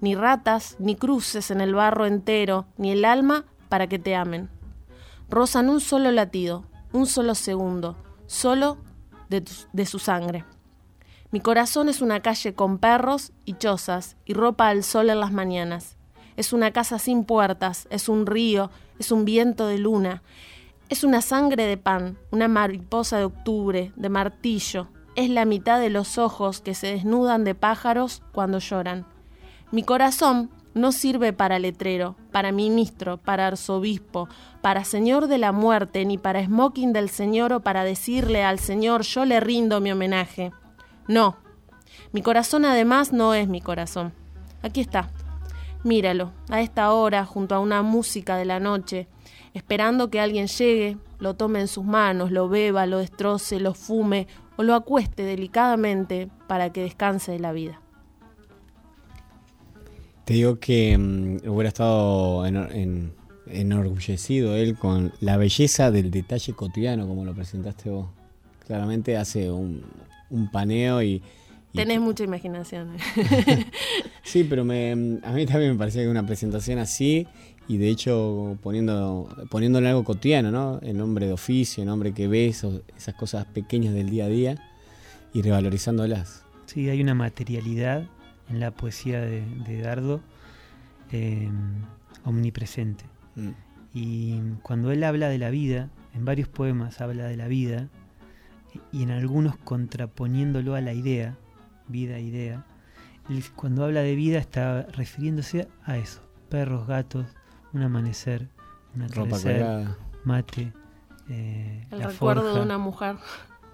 Ni 0.00 0.14
ratas, 0.14 0.76
ni 0.78 0.94
cruces 0.94 1.50
en 1.50 1.60
el 1.60 1.74
barro 1.74 2.06
entero, 2.06 2.66
ni 2.76 2.92
el 2.92 3.04
alma 3.04 3.44
para 3.68 3.86
que 3.86 3.98
te 3.98 4.14
amen. 4.14 4.48
Rozan 5.28 5.68
un 5.68 5.80
solo 5.80 6.10
latido, 6.10 6.64
un 6.92 7.06
solo 7.06 7.34
segundo, 7.34 7.96
solo 8.26 8.78
de, 9.28 9.44
de 9.72 9.86
su 9.86 9.98
sangre. 9.98 10.44
Mi 11.30 11.40
corazón 11.40 11.88
es 11.88 12.00
una 12.00 12.20
calle 12.20 12.54
con 12.54 12.78
perros 12.78 13.32
y 13.44 13.54
chozas 13.54 14.16
y 14.24 14.32
ropa 14.32 14.68
al 14.68 14.82
sol 14.82 15.10
en 15.10 15.20
las 15.20 15.32
mañanas. 15.32 15.96
Es 16.36 16.52
una 16.52 16.70
casa 16.70 16.98
sin 16.98 17.24
puertas, 17.24 17.86
es 17.90 18.08
un 18.08 18.24
río, 18.24 18.70
es 18.98 19.12
un 19.12 19.24
viento 19.24 19.66
de 19.66 19.76
luna. 19.76 20.22
Es 20.88 21.04
una 21.04 21.20
sangre 21.20 21.66
de 21.66 21.76
pan, 21.76 22.16
una 22.30 22.48
mariposa 22.48 23.18
de 23.18 23.24
octubre, 23.24 23.92
de 23.94 24.08
martillo. 24.08 24.88
Es 25.16 25.28
la 25.28 25.44
mitad 25.44 25.80
de 25.80 25.90
los 25.90 26.16
ojos 26.16 26.62
que 26.62 26.74
se 26.74 26.86
desnudan 26.86 27.44
de 27.44 27.54
pájaros 27.54 28.22
cuando 28.32 28.58
lloran. 28.58 29.06
Mi 29.70 29.82
corazón 29.82 30.50
no 30.72 30.92
sirve 30.92 31.34
para 31.34 31.58
letrero, 31.58 32.16
para 32.32 32.52
ministro, 32.52 33.18
para 33.18 33.48
arzobispo, 33.48 34.30
para 34.62 34.84
señor 34.84 35.26
de 35.26 35.36
la 35.36 35.52
muerte, 35.52 36.06
ni 36.06 36.16
para 36.16 36.42
smoking 36.42 36.94
del 36.94 37.10
señor 37.10 37.52
o 37.52 37.60
para 37.60 37.84
decirle 37.84 38.42
al 38.42 38.58
señor 38.58 39.02
yo 39.02 39.26
le 39.26 39.40
rindo 39.40 39.82
mi 39.82 39.92
homenaje. 39.92 40.52
No, 41.06 41.36
mi 42.12 42.22
corazón 42.22 42.64
además 42.64 43.12
no 43.12 43.34
es 43.34 43.46
mi 43.46 43.60
corazón. 43.60 44.14
Aquí 44.62 44.80
está. 44.80 45.10
Míralo, 45.84 46.32
a 46.48 46.62
esta 46.62 46.92
hora, 46.92 47.26
junto 47.26 47.54
a 47.54 47.60
una 47.60 47.82
música 47.82 48.36
de 48.36 48.46
la 48.46 48.58
noche, 48.58 49.06
esperando 49.58 50.08
que 50.08 50.20
alguien 50.20 50.46
llegue, 50.46 50.96
lo 51.18 51.34
tome 51.34 51.60
en 51.60 51.68
sus 51.68 51.84
manos, 51.84 52.30
lo 52.30 52.48
beba, 52.48 52.86
lo 52.86 52.98
destroce, 52.98 53.60
lo 53.60 53.74
fume 53.74 54.26
o 54.56 54.62
lo 54.62 54.74
acueste 54.74 55.22
delicadamente 55.24 56.28
para 56.46 56.72
que 56.72 56.82
descanse 56.82 57.32
de 57.32 57.38
la 57.40 57.52
vida. 57.52 57.80
Te 60.24 60.34
digo 60.34 60.58
que 60.58 60.96
mm, 60.96 61.48
hubiera 61.48 61.68
estado 61.68 62.46
enor- 62.46 62.72
en- 62.74 63.12
enorgullecido 63.50 64.54
él 64.56 64.76
con 64.76 65.12
la 65.20 65.36
belleza 65.38 65.90
del 65.90 66.10
detalle 66.10 66.52
cotidiano, 66.52 67.06
como 67.08 67.24
lo 67.24 67.34
presentaste 67.34 67.88
vos. 67.90 68.08
Claramente 68.66 69.16
hace 69.16 69.50
un, 69.50 69.82
un 70.30 70.50
paneo 70.50 71.02
y, 71.02 71.22
Tenés 71.74 72.00
mucha 72.00 72.24
imaginación. 72.24 72.96
¿eh? 72.96 73.66
Sí, 74.22 74.44
pero 74.44 74.64
me, 74.64 74.92
a 75.22 75.32
mí 75.32 75.46
también 75.46 75.72
me 75.72 75.78
parecía 75.78 76.02
que 76.02 76.08
una 76.08 76.26
presentación 76.26 76.78
así 76.78 77.26
y 77.68 77.76
de 77.76 77.88
hecho 77.90 78.56
poniendo, 78.62 79.28
poniéndole 79.50 79.88
algo 79.88 80.02
cotidiano, 80.04 80.50
¿no? 80.50 80.80
El 80.80 80.96
nombre 80.96 81.26
de 81.26 81.32
oficio, 81.32 81.82
el 81.82 81.88
nombre 81.88 82.12
que 82.12 82.26
ve, 82.26 82.48
esos- 82.48 82.80
esas 82.96 83.14
cosas 83.14 83.44
pequeñas 83.46 83.94
del 83.94 84.08
día 84.10 84.24
a 84.24 84.28
día 84.28 84.64
y 85.34 85.42
revalorizándolas. 85.42 86.44
Sí, 86.66 86.88
hay 86.88 87.00
una 87.02 87.14
materialidad 87.14 88.04
en 88.50 88.60
la 88.60 88.70
poesía 88.70 89.20
de, 89.20 89.42
de 89.66 89.80
Dardo 89.82 90.20
eh, 91.12 91.48
omnipresente. 92.24 93.04
Mm. 93.36 93.50
Y 93.94 94.40
cuando 94.62 94.90
él 94.90 95.04
habla 95.04 95.28
de 95.28 95.38
la 95.38 95.50
vida, 95.50 95.90
en 96.14 96.24
varios 96.24 96.48
poemas 96.48 97.00
habla 97.00 97.24
de 97.26 97.36
la 97.36 97.48
vida, 97.48 97.88
y 98.92 99.02
en 99.02 99.10
algunos 99.10 99.56
contraponiéndolo 99.56 100.74
a 100.74 100.80
la 100.80 100.92
idea, 100.92 101.36
vida, 101.88 102.18
idea, 102.20 102.64
él 103.30 103.42
cuando 103.56 103.84
habla 103.84 104.00
de 104.02 104.14
vida 104.14 104.38
está 104.38 104.82
refiriéndose 104.92 105.68
a 105.84 105.96
eso, 105.96 106.20
perros, 106.48 106.86
gatos, 106.86 107.26
un 107.72 107.82
amanecer, 107.82 108.48
un 108.94 109.08
Ropa 109.08 109.36
atardecer, 109.36 109.88
mate, 110.24 110.72
eh, 111.28 111.86
El 111.90 111.98
la 111.98 112.08
recuerdo 112.08 112.54
de 112.54 112.60
una 112.62 112.78
mujer. 112.78 113.16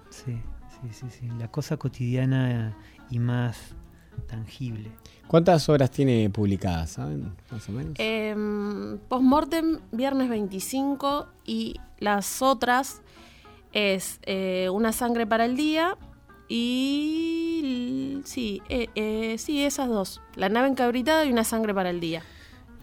Sí, 0.09 0.41
sí, 0.69 0.89
sí, 0.91 1.05
sí, 1.09 1.29
la 1.37 1.49
cosa 1.49 1.77
cotidiana 1.77 2.75
y 3.09 3.19
más 3.19 3.75
tangible. 4.27 4.91
¿Cuántas 5.27 5.67
obras 5.69 5.91
tiene 5.91 6.29
publicadas, 6.29 6.91
saben? 6.91 7.35
Más 7.51 7.67
o 7.67 7.71
menos. 7.71 7.93
Eh, 7.97 8.97
Postmortem, 9.09 9.79
viernes 9.91 10.29
25 10.29 11.27
y 11.45 11.79
las 11.99 12.41
otras 12.41 13.01
es 13.73 14.19
eh, 14.23 14.69
Una 14.71 14.91
sangre 14.91 15.27
para 15.27 15.45
el 15.45 15.55
día 15.55 15.97
y... 16.47 18.21
Sí, 18.23 18.61
eh, 18.69 18.87
eh, 18.95 19.35
sí, 19.37 19.63
esas 19.63 19.89
dos. 19.89 20.21
La 20.35 20.49
nave 20.49 20.67
encabritada 20.67 21.25
y 21.25 21.31
Una 21.31 21.43
sangre 21.43 21.73
para 21.73 21.89
el 21.89 21.99
día. 21.99 22.23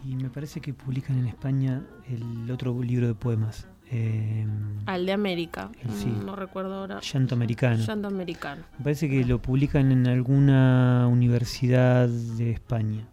Y 0.05 0.17
me 0.17 0.29
parece 0.31 0.61
que 0.61 0.75
publican 0.75 1.19
en 1.19 1.27
España 1.27 1.83
el 2.09 2.51
otro 2.51 2.81
libro 2.83 3.07
de 3.07 3.15
poemas, 3.15 3.67
eh, 3.91 4.45
Al 4.87 5.07
de 5.07 5.13
América. 5.13 5.71
El 5.83 5.91
sí. 5.93 6.07
Mm, 6.09 6.27
No 6.27 6.35
recuerdo 6.37 6.75
ahora. 6.75 7.01
Llanto 7.01 7.35
Americano. 7.35 7.77
Llanto 7.85 8.09
americano. 8.09 8.63
Me 8.79 8.85
parece 8.85 9.09
que 9.09 9.25
lo 9.25 9.41
publican 9.41 9.93
en 9.93 10.07
alguna 10.09 11.07
universidad 11.11 12.09
de 12.09 12.51
España. 12.51 13.07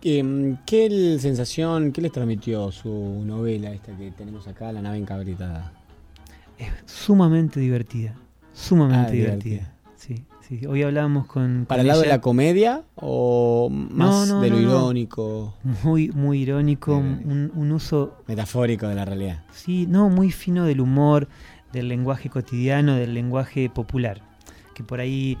¿Qué, 0.00 0.22
mm, 0.22 0.58
qué 0.64 1.18
sensación, 1.18 1.92
qué 1.92 2.00
les 2.00 2.12
transmitió 2.12 2.70
su 2.72 3.22
novela 3.26 3.70
esta 3.72 3.94
que 3.96 4.10
tenemos 4.12 4.46
acá, 4.48 4.72
La 4.72 4.80
nave 4.80 4.96
encabritada? 4.98 5.72
Sumamente 6.86 7.60
divertida. 7.60 8.14
Sumamente 8.54 9.08
Ah, 9.08 9.10
divertida. 9.10 9.72
Sí, 9.96 10.24
sí. 10.48 10.66
Hoy 10.66 10.82
hablábamos 10.82 11.26
con. 11.26 11.66
¿Para 11.68 11.82
el 11.82 11.88
lado 11.88 12.00
de 12.02 12.08
la 12.08 12.20
comedia 12.20 12.82
o 12.96 13.68
más 13.70 14.28
No, 14.28 14.36
no, 14.36 14.40
de 14.40 14.50
lo 14.50 14.56
no, 14.56 14.62
irónico, 14.62 15.54
Muy, 15.84 16.08
muy 16.10 16.42
irónico, 16.42 16.96
un, 16.96 17.50
un 17.54 17.72
uso 17.72 18.22
metafórico 18.26 18.88
de 18.88 18.94
la 18.94 19.04
realidad? 19.04 19.44
Sí, 19.52 19.86
no, 19.88 20.08
muy 20.10 20.30
fino 20.32 20.64
del 20.64 20.80
humor, 20.80 21.28
del 21.72 21.88
lenguaje 21.88 22.28
cotidiano, 22.30 22.94
del 22.96 23.14
lenguaje 23.14 23.68
popular. 23.70 24.20
Que 24.74 24.82
por 24.84 25.00
ahí, 25.00 25.38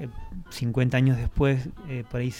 eh, 0.00 0.08
50 0.50 0.96
años 0.96 1.16
después, 1.16 1.68
eh, 1.88 2.04
por 2.10 2.20
ahí 2.20 2.32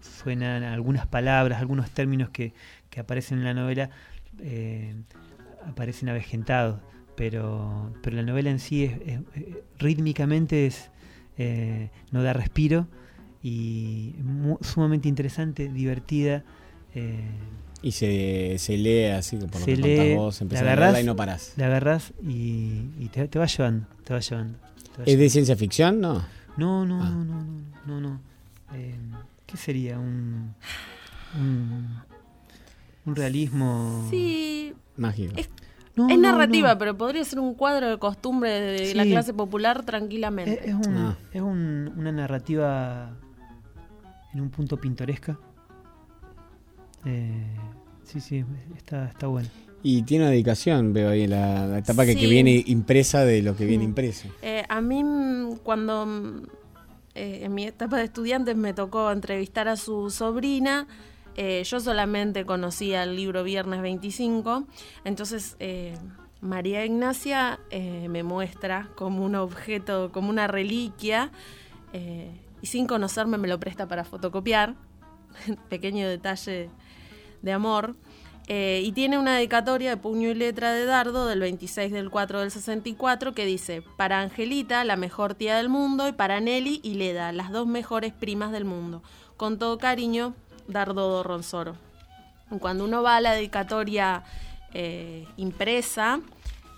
suenan 0.00 0.62
algunas 0.62 1.06
palabras, 1.06 1.58
algunos 1.60 1.90
términos 1.90 2.28
que, 2.30 2.52
que 2.90 3.00
aparecen 3.00 3.38
en 3.38 3.44
la 3.44 3.54
novela, 3.54 3.90
eh, 4.40 4.94
aparecen 5.66 6.08
avejentados. 6.08 6.80
Pero, 7.16 7.90
pero 8.00 8.14
la 8.16 8.22
novela 8.22 8.48
en 8.48 8.60
sí 8.60 8.84
es, 8.84 8.92
es- 9.04 9.20
eh, 9.34 9.64
rítmicamente 9.80 10.66
es, 10.66 10.90
eh, 11.38 11.90
no 12.10 12.22
da 12.22 12.32
respiro 12.32 12.86
y 13.42 14.14
sumamente 14.60 15.08
interesante, 15.08 15.68
divertida. 15.72 16.44
eh, 16.94 17.20
Y 17.82 17.92
se, 17.92 18.56
se 18.58 18.76
lee 18.76 19.04
así, 19.06 19.36
por 19.36 19.46
lo 19.54 19.58
se 19.60 19.64
que 19.66 19.76
lee, 19.76 19.96
contás 19.96 20.16
vos, 20.16 20.40
la 20.40 20.44
empezás 20.44 20.62
a 20.62 20.76
leerla 20.76 21.00
y 21.00 21.04
no 21.04 21.16
parás. 21.16 21.52
La 21.56 21.66
agarrás 21.66 22.12
y, 22.22 22.90
y 22.98 23.08
te, 23.12 23.28
te 23.28 23.38
va 23.38 23.46
llevando, 23.46 23.86
te 24.04 24.12
va 24.14 24.20
llevando. 24.20 24.58
te 24.94 24.98
va 24.98 25.04
¿Es 25.06 25.18
de 25.18 25.30
ciencia 25.30 25.56
ficción? 25.56 26.00
No. 26.00 26.24
No, 26.56 26.84
no, 26.84 27.00
Ah. 27.02 27.08
no, 27.10 27.24
no, 27.24 27.42
no, 27.44 27.62
no, 27.86 28.00
no. 28.00 28.20
Eh, 28.74 28.94
¿Qué 29.46 29.56
sería? 29.56 29.98
Un, 29.98 30.54
un, 31.38 31.86
un 33.06 33.16
realismo 33.16 34.06
Sí. 34.10 34.74
Mágico. 34.96 35.34
Es, 35.36 35.48
No, 35.98 36.08
es 36.08 36.18
narrativa, 36.18 36.72
no. 36.74 36.78
pero 36.78 36.96
podría 36.96 37.24
ser 37.24 37.40
un 37.40 37.54
cuadro 37.54 37.88
de 37.90 37.98
costumbre 37.98 38.50
de 38.60 38.94
la 38.94 39.04
clase 39.04 39.34
popular 39.34 39.82
tranquilamente. 39.84 40.60
Es, 40.60 40.74
es 40.74 40.86
un- 40.86 40.96
Ah. 40.96 41.18
es 41.32 41.42
un- 41.42 41.92
una 41.96 42.12
narrativa 42.12 43.10
en 44.32 44.40
un 44.40 44.50
punto 44.50 44.76
pintoresca. 44.76 45.38
Eh, 47.04 47.46
sí, 48.04 48.20
sí, 48.20 48.44
está, 48.76 49.06
está 49.06 49.26
bueno. 49.26 49.48
Y 49.82 50.02
tiene 50.02 50.24
una 50.24 50.30
dedicación, 50.32 50.92
veo 50.92 51.10
ahí, 51.10 51.26
la, 51.28 51.66
la 51.66 51.78
etapa 51.78 52.04
que, 52.04 52.16
que 52.16 52.26
viene 52.26 52.62
impresa 52.66 53.24
de 53.24 53.42
lo 53.42 53.54
que 53.56 53.64
viene 53.64 53.84
Mm. 53.84 53.88
impreso. 53.88 54.28
Eh, 54.42 54.64
a 54.68 54.80
mí, 54.80 55.04
mm, 55.04 55.58
cuando 55.62 56.04
mm, 56.04 56.42
eh, 57.14 57.40
en 57.44 57.54
mi 57.54 57.64
etapa 57.64 57.96
de 57.98 58.04
estudiantes 58.04 58.56
me 58.56 58.74
tocó 58.74 59.10
entrevistar 59.12 59.68
a 59.68 59.76
su 59.76 60.10
sobrina, 60.10 60.86
eh, 61.40 61.62
yo 61.62 61.78
solamente 61.78 62.44
conocía 62.44 63.04
el 63.04 63.14
libro 63.14 63.44
Viernes 63.44 63.80
25, 63.80 64.66
entonces 65.04 65.54
eh, 65.60 65.96
María 66.40 66.84
Ignacia 66.84 67.60
eh, 67.70 68.08
me 68.10 68.24
muestra 68.24 68.88
como 68.96 69.24
un 69.24 69.36
objeto, 69.36 70.10
como 70.10 70.30
una 70.30 70.48
reliquia, 70.48 71.30
y 72.60 72.66
sin 72.66 72.88
conocerme 72.88 73.38
me 73.38 73.46
lo 73.46 73.60
presta 73.60 73.86
para 73.86 74.02
fotocopiar, 74.02 74.74
pequeño 75.68 76.08
detalle 76.08 76.70
de 77.42 77.52
amor. 77.52 77.94
Y 78.48 78.90
tiene 78.92 79.16
una 79.16 79.36
dedicatoria 79.36 79.90
de 79.90 79.96
puño 79.96 80.30
y 80.30 80.34
letra 80.34 80.72
de 80.72 80.86
Dardo 80.86 81.26
del 81.26 81.38
26 81.38 81.92
del 81.92 82.10
4 82.10 82.40
del 82.40 82.50
64 82.50 83.32
que 83.32 83.46
dice, 83.46 83.84
para 83.96 84.22
Angelita, 84.22 84.82
la 84.84 84.96
mejor 84.96 85.34
tía 85.34 85.56
del 85.58 85.68
mundo, 85.68 86.08
y 86.08 86.12
para 86.12 86.40
Nelly 86.40 86.80
y 86.82 86.94
Leda, 86.94 87.30
las 87.30 87.52
dos 87.52 87.68
mejores 87.68 88.12
primas 88.12 88.50
del 88.50 88.64
mundo. 88.64 89.04
Con 89.36 89.58
todo 89.58 89.78
cariño, 89.78 90.34
Dardo 90.68 91.22
Ronsoro. 91.22 91.76
Cuando 92.60 92.84
uno 92.84 93.02
va 93.02 93.16
a 93.16 93.20
la 93.20 93.32
dedicatoria 93.32 94.22
eh, 94.72 95.26
impresa, 95.36 96.20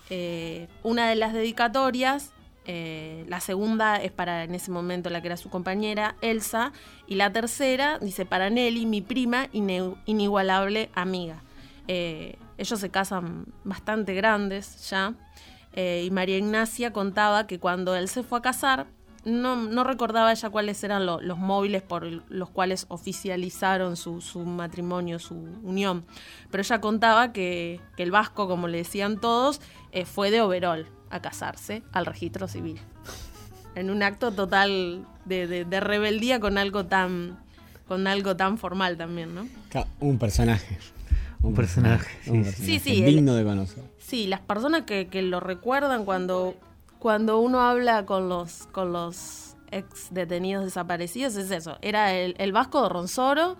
eh, 0.08 0.68
una 0.82 1.08
de 1.08 1.16
las 1.16 1.32
dedicatorias, 1.32 2.32
eh, 2.66 3.24
la 3.28 3.40
segunda 3.40 3.96
es 3.96 4.10
para 4.10 4.44
en 4.44 4.54
ese 4.54 4.70
momento 4.70 5.10
la 5.10 5.20
que 5.20 5.28
era 5.28 5.36
su 5.36 5.50
compañera, 5.50 6.16
Elsa, 6.22 6.72
y 7.06 7.16
la 7.16 7.32
tercera 7.32 7.98
dice 7.98 8.26
para 8.26 8.50
Nelly, 8.50 8.86
mi 8.86 9.00
prima, 9.00 9.48
inigualable 9.52 10.90
amiga. 10.94 11.42
Ellos 11.86 12.78
se 12.78 12.90
casan 12.90 13.46
bastante 13.64 14.14
grandes 14.14 14.88
ya, 14.88 15.14
y 15.74 16.08
María 16.12 16.38
Ignacia 16.38 16.92
contaba 16.92 17.48
que 17.48 17.58
cuando 17.58 17.96
él 17.96 18.08
se 18.08 18.22
fue 18.22 18.38
a 18.38 18.42
casar, 18.42 18.86
no, 19.24 19.56
no 19.56 19.84
recordaba 19.84 20.32
ella 20.32 20.50
cuáles 20.50 20.82
eran 20.84 21.04
lo- 21.06 21.20
los 21.20 21.36
móviles 21.38 21.82
por 21.82 22.04
los 22.04 22.50
cuales 22.50 22.86
oficializaron 22.88 23.96
su, 23.96 24.20
su 24.20 24.40
matrimonio, 24.40 25.18
su 25.18 25.34
unión. 25.62 26.04
Pero 26.50 26.62
ella 26.62 26.80
contaba 26.80 27.32
que, 27.32 27.80
que 27.96 28.02
el 28.02 28.10
vasco, 28.10 28.48
como 28.48 28.68
le 28.68 28.78
decían 28.78 29.18
todos, 29.20 29.60
eh, 29.92 30.04
fue 30.04 30.30
de 30.30 30.40
overol 30.40 30.86
a 31.10 31.20
casarse 31.20 31.82
al 31.92 32.06
registro 32.06 32.48
civil. 32.48 32.80
En 33.74 33.90
un 33.90 34.02
acto 34.02 34.32
total 34.32 35.06
de, 35.24 35.46
de- 35.46 35.64
de 35.64 35.80
rebeldía 35.80 36.40
con 36.40 36.58
algo 36.58 36.86
tan 36.86 37.38
con 37.86 38.06
algo 38.06 38.36
tan 38.36 38.56
formal 38.56 38.96
también, 38.96 39.34
¿no? 39.34 39.48
Un 39.98 40.16
personaje. 40.18 40.78
Un 41.42 41.54
personaje, 41.54 42.08
Un 42.30 42.44
sí, 42.44 42.50
personaje 42.50 42.62
Sí, 42.66 42.78
sí, 42.78 43.02
el- 43.02 43.14
digno 43.14 43.34
de 43.34 43.42
conocer. 43.44 43.82
Sí, 43.98 44.26
las 44.28 44.40
personas 44.40 44.82
que, 44.82 45.08
que 45.08 45.22
lo 45.22 45.40
recuerdan 45.40 46.04
cuando, 46.04 46.54
cuando 47.00 47.40
uno 47.40 47.60
habla 47.62 48.06
con 48.06 48.28
los, 48.28 48.68
con 48.70 48.92
los 48.92 49.56
ex 49.72 50.08
detenidos 50.12 50.64
desaparecidos 50.64 51.34
es 51.36 51.50
eso. 51.50 51.78
Era 51.82 52.12
el, 52.14 52.34
el 52.38 52.52
Vasco 52.52 52.82
de 52.82 52.88
Ronsoro 52.90 53.56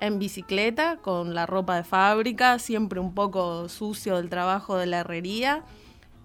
en 0.00 0.18
bicicleta, 0.18 0.96
con 0.98 1.34
la 1.34 1.44
ropa 1.46 1.76
de 1.76 1.84
fábrica, 1.84 2.58
siempre 2.58 3.00
un 3.00 3.14
poco 3.14 3.68
sucio 3.68 4.16
del 4.16 4.28
trabajo 4.30 4.76
de 4.76 4.86
la 4.86 5.00
herrería. 5.00 5.62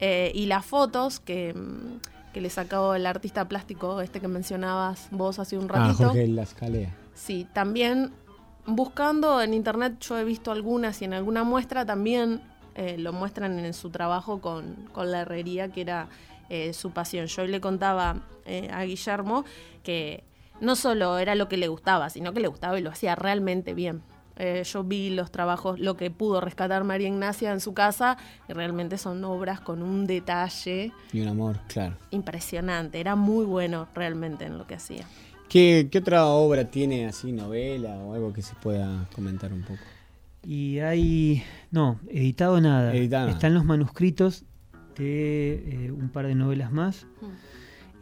eh, 0.02 0.32
y 0.34 0.46
las 0.46 0.66
fotos 0.66 1.20
que, 1.20 1.54
mm, 1.54 2.32
que 2.34 2.40
le 2.40 2.50
sacó 2.50 2.94
el 2.96 3.06
artista 3.06 3.50
plástico 3.50 4.00
este 4.00 4.22
que 4.22 4.30
mencionabas 4.30 5.10
vos 5.12 5.40
hace 5.40 5.58
un 5.58 5.66
Ah, 5.72 5.88
ratito. 5.88 6.06
Jorge 6.10 6.26
Lascalea. 6.30 6.96
Sí, 7.14 7.46
también 7.52 8.14
buscando 8.66 9.42
en 9.42 9.54
internet 9.54 9.98
yo 10.00 10.18
he 10.18 10.24
visto 10.24 10.52
algunas 10.54 11.02
y 11.02 11.06
en 11.06 11.14
alguna 11.14 11.44
muestra 11.44 11.86
también 11.86 12.42
eh, 12.76 12.98
lo 12.98 13.12
muestran 13.12 13.60
en 13.60 13.74
su 13.74 13.90
trabajo 13.90 14.40
con, 14.40 14.76
con 14.94 15.12
la 15.12 15.22
herrería, 15.22 15.68
que 15.70 15.82
era 15.82 16.08
eh, 16.50 16.74
su 16.74 16.92
pasión. 16.92 17.28
Yo 17.28 17.46
le 17.46 17.62
contaba 17.62 18.22
eh, 18.46 18.70
a 18.72 18.84
Guillermo 18.84 19.46
que 19.84 20.24
no 20.62 20.76
solo 20.76 21.18
era 21.20 21.36
lo 21.36 21.48
que 21.48 21.58
le 21.58 21.68
gustaba, 21.68 22.10
sino 22.10 22.34
que 22.34 22.40
le 22.40 22.48
gustaba 22.48 22.78
y 22.80 22.82
lo 22.82 22.90
hacía 22.90 23.16
realmente 23.16 23.74
bien. 23.74 24.02
Eh, 24.42 24.64
yo 24.64 24.86
vi 24.86 25.10
los 25.10 25.32
trabajos, 25.32 25.80
lo 25.80 25.98
que 25.98 26.12
pudo 26.12 26.40
rescatar 26.40 26.86
María 26.86 27.10
Ignacia 27.10 27.52
en 27.52 27.60
su 27.60 27.74
casa, 27.74 28.18
y 28.48 28.54
realmente 28.54 28.98
son 28.98 29.22
obras 29.26 29.60
con 29.60 29.84
un 29.84 30.08
detalle 30.08 30.94
Y 31.12 31.20
un 31.20 31.28
amor, 31.28 31.60
claro. 31.68 31.98
impresionante. 32.12 33.02
Era 33.02 33.18
muy 33.18 33.44
bueno 33.46 33.90
realmente 33.94 34.46
en 34.46 34.58
lo 34.58 34.66
que 34.66 34.76
hacía. 34.76 35.06
¿Qué, 35.50 35.90
qué 35.92 35.98
otra 35.98 36.26
obra 36.28 36.64
tiene 36.66 37.06
así, 37.06 37.34
novela 37.34 37.98
o 37.98 38.14
algo 38.14 38.32
que 38.32 38.42
se 38.42 38.56
pueda 38.56 39.10
comentar 39.14 39.52
un 39.52 39.64
poco? 39.64 39.82
Y 40.46 40.80
hay. 40.80 41.44
No, 41.70 42.00
editado 42.08 42.62
nada. 42.62 42.94
Editado 42.94 43.26
nada. 43.26 43.34
Están 43.36 43.54
los 43.54 43.66
manuscritos 43.66 44.46
eh, 45.06 45.92
un 45.92 46.10
par 46.10 46.28
de 46.28 46.36
novelas 46.36 46.72
más 46.72 47.08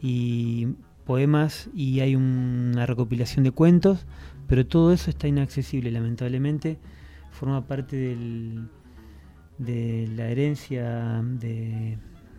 y 0.01 0.67
poemas 1.05 1.69
y 1.73 2.01
hay 2.01 2.15
una 2.15 2.85
recopilación 2.85 3.43
de 3.43 3.51
cuentos, 3.51 4.05
pero 4.47 4.65
todo 4.65 4.91
eso 4.93 5.09
está 5.09 5.27
inaccesible, 5.27 5.91
lamentablemente. 5.91 6.77
Forma 7.31 7.65
parte 7.65 7.95
del, 7.95 8.67
de 9.57 10.09
la 10.15 10.27
herencia 10.29 11.21
de, 11.23 11.97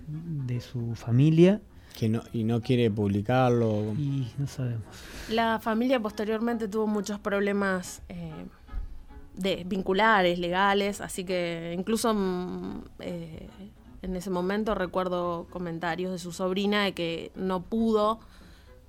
de 0.08 0.60
su 0.60 0.94
familia 0.94 1.60
Que 1.98 2.08
no, 2.08 2.22
y 2.32 2.44
no 2.44 2.60
quiere 2.60 2.90
publicarlo. 2.90 3.94
y 3.96 4.26
no 4.38 4.46
sabemos. 4.46 4.84
La 5.30 5.58
familia 5.60 6.00
posteriormente 6.00 6.68
tuvo 6.68 6.86
muchos 6.86 7.18
problemas 7.20 8.02
eh, 8.08 8.32
de, 9.34 9.64
vinculares, 9.64 10.38
legales, 10.38 11.00
así 11.00 11.24
que 11.24 11.74
incluso 11.78 12.12
mm, 12.12 12.82
eh, 13.00 13.48
en 14.02 14.16
ese 14.16 14.30
momento 14.30 14.74
recuerdo 14.74 15.46
comentarios 15.50 16.12
de 16.12 16.18
su 16.18 16.32
sobrina 16.32 16.84
de 16.84 16.94
que 16.94 17.32
no 17.34 17.62
pudo 17.62 18.20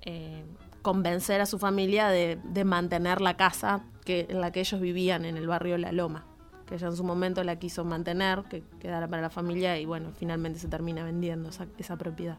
eh, 0.02 0.44
convencer 0.82 1.40
a 1.40 1.46
su 1.46 1.58
familia 1.58 2.08
de, 2.08 2.38
de 2.44 2.64
mantener 2.64 3.20
la 3.20 3.36
casa 3.36 3.84
que, 4.04 4.26
en 4.28 4.40
la 4.40 4.52
que 4.52 4.60
ellos 4.60 4.80
vivían 4.80 5.24
en 5.24 5.36
el 5.36 5.46
barrio 5.46 5.78
La 5.78 5.92
Loma, 5.92 6.24
que 6.66 6.76
ella 6.76 6.88
en 6.88 6.96
su 6.96 7.04
momento 7.04 7.42
la 7.44 7.56
quiso 7.56 7.84
mantener, 7.84 8.44
que 8.44 8.62
quedara 8.78 9.08
para 9.08 9.22
la 9.22 9.30
familia 9.30 9.78
y 9.78 9.84
bueno, 9.84 10.12
finalmente 10.18 10.58
se 10.58 10.68
termina 10.68 11.04
vendiendo 11.04 11.50
esa, 11.50 11.66
esa 11.78 11.96
propiedad. 11.96 12.38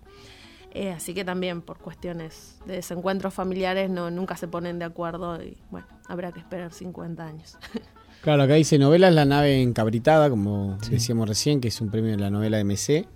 Eh, 0.74 0.92
así 0.92 1.14
que 1.14 1.26
también 1.26 1.62
por 1.62 1.80
cuestiones 1.80 2.60
de 2.66 2.76
desencuentros 2.76 3.34
familiares 3.34 3.90
no, 3.90 4.10
nunca 4.10 4.38
se 4.38 4.48
ponen 4.48 4.80
de 4.80 4.86
acuerdo 4.86 5.44
y 5.44 5.58
bueno, 5.70 5.86
habrá 6.08 6.32
que 6.32 6.40
esperar 6.40 6.72
50 6.72 7.26
años. 7.26 7.58
Claro, 8.22 8.44
acá 8.44 8.54
dice 8.54 8.78
novelas 8.78 9.14
La 9.14 9.26
nave 9.26 9.62
encabritada, 9.62 10.30
como 10.30 10.78
decíamos 10.90 11.28
recién, 11.28 11.60
que 11.60 11.70
es 11.70 11.82
un 11.82 11.90
premio 11.90 12.12
de 12.12 12.18
la 12.18 12.30
novela 12.30 12.64
MC, 12.64 13.08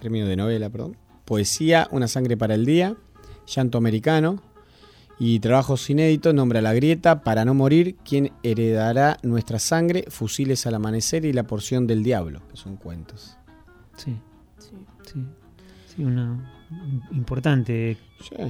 premio 0.00 0.26
de 0.26 0.36
novela, 0.36 0.70
perdón. 0.70 0.96
Poesía, 1.24 1.88
Una 1.90 2.08
sangre 2.08 2.36
para 2.36 2.54
el 2.54 2.64
día, 2.64 2.96
Llanto 3.46 3.78
americano 3.78 4.42
y 5.18 5.38
trabajos 5.40 5.88
inéditos, 5.90 6.34
Nombra 6.34 6.62
la 6.62 6.72
grieta, 6.72 7.22
Para 7.22 7.44
no 7.44 7.52
morir, 7.52 7.96
¿Quién 8.04 8.32
heredará 8.42 9.18
nuestra 9.22 9.58
sangre? 9.58 10.06
Fusiles 10.08 10.66
al 10.66 10.76
amanecer 10.76 11.26
y 11.26 11.34
La 11.34 11.44
porción 11.44 11.86
del 11.86 12.02
diablo, 12.02 12.40
que 12.50 12.56
son 12.56 12.76
cuentos. 12.76 13.36
Sí. 13.96 14.16
Sí. 14.58 15.26
Sí, 15.94 16.02
una 16.02 16.50
importante 17.12 17.98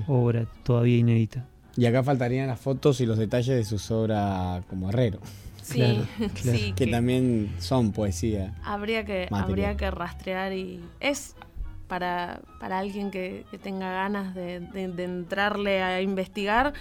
obra 0.06 0.46
todavía 0.62 0.98
inédita. 0.98 1.48
Y 1.76 1.86
acá 1.86 2.04
faltarían 2.04 2.46
las 2.46 2.60
fotos 2.60 3.00
y 3.00 3.06
los 3.06 3.18
detalles 3.18 3.56
de 3.56 3.64
sus 3.64 3.90
obras 3.90 4.64
como 4.66 4.88
herrero. 4.90 5.18
Sí, 5.64 5.78
Claro, 5.78 6.06
claro. 6.18 6.58
sí, 6.58 6.72
que 6.76 6.84
que- 6.84 6.90
también 6.92 7.54
son 7.58 7.92
poesía. 7.92 8.54
habría 8.62 9.04
que 9.04 9.28
Material. 9.30 9.42
habría 9.50 9.76
que 9.76 9.90
rastrear 9.90 10.52
y 10.52 10.80
es 11.00 11.34
para, 11.88 12.40
para 12.60 12.78
alguien 12.78 13.10
que, 13.10 13.44
que 13.50 13.58
tenga 13.58 13.90
ganas 13.92 14.34
de, 14.34 14.60
de- 14.60 14.88
de 14.88 15.04
entrarle 15.04 15.82
a 15.82 16.00
investigar 16.02 16.72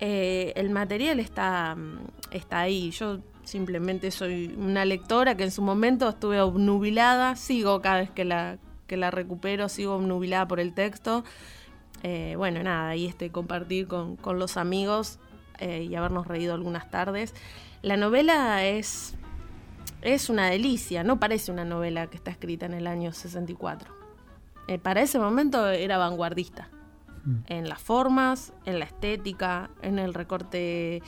eh, 0.00 0.52
el 0.56 0.70
material 0.70 1.20
está 1.20 1.76
mm, 1.76 1.98
está 2.32 2.60
ahí 2.60 2.90
yo 2.90 3.20
simplemente 3.44 4.10
soy 4.10 4.54
una 4.58 4.84
lectora 4.84 5.36
que 5.36 5.44
en 5.44 5.50
su 5.52 5.62
momento 5.62 6.08
estuve 6.08 6.40
obnubilada 6.40 7.36
sigo 7.36 7.80
cada 7.80 7.98
vez 8.00 8.10
que 8.10 8.24
la 8.24 8.58
que 8.88 8.96
la 8.96 9.10
recupero 9.12 9.68
sigo 9.68 9.94
obnubilada 9.94 10.46
por 10.48 10.58
el 10.60 10.72
texto 10.74 11.22
Eh, 12.04 12.34
bueno 12.36 12.62
nada 12.64 12.96
y 12.96 13.06
este 13.06 13.30
compartir 13.30 13.86
con, 13.86 14.16
con 14.16 14.38
los 14.40 14.56
amigos 14.56 15.18
eh, 15.60 15.86
y 15.88 15.94
habernos 15.94 16.26
reído 16.26 16.52
algunas 16.54 16.90
tardes 16.90 17.32
la 17.82 17.96
novela 17.96 18.64
es 18.64 19.14
es 20.02 20.28
una 20.30 20.46
delicia, 20.48 21.04
no 21.04 21.20
parece 21.20 21.52
una 21.52 21.64
novela 21.64 22.08
que 22.08 22.16
está 22.16 22.32
escrita 22.32 22.66
en 22.66 22.74
el 22.74 22.88
año 22.88 23.12
64. 23.12 23.92
Eh, 24.66 24.78
para 24.78 25.00
ese 25.00 25.18
momento 25.20 25.68
era 25.68 25.96
vanguardista, 25.96 26.68
en 27.46 27.68
las 27.68 27.80
formas, 27.80 28.52
en 28.64 28.80
la 28.80 28.84
estética, 28.84 29.70
en 29.80 30.00
el 30.00 30.12
recorte 30.12 31.02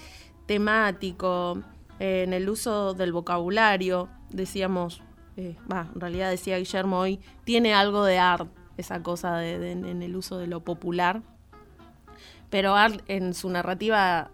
temático, 0.47 1.61
eh, 1.99 2.23
en 2.25 2.33
el 2.33 2.49
uso 2.49 2.95
del 2.95 3.13
vocabulario. 3.13 4.09
Decíamos, 4.31 5.03
eh, 5.37 5.57
va, 5.71 5.89
en 5.93 6.01
realidad 6.01 6.31
decía 6.31 6.57
Guillermo 6.59 7.01
hoy, 7.01 7.19
tiene 7.43 7.75
algo 7.75 8.05
de 8.05 8.19
art, 8.21 8.49
esa 8.77 9.03
cosa 9.03 9.37
de- 9.39 9.59
de- 9.59 9.73
en 9.73 10.03
el 10.03 10.15
uso 10.15 10.39
de 10.39 10.47
lo 10.47 10.61
popular, 10.63 11.23
pero 12.49 12.77
art 12.77 13.03
en 13.09 13.35
su 13.35 13.51
narrativa 13.51 14.31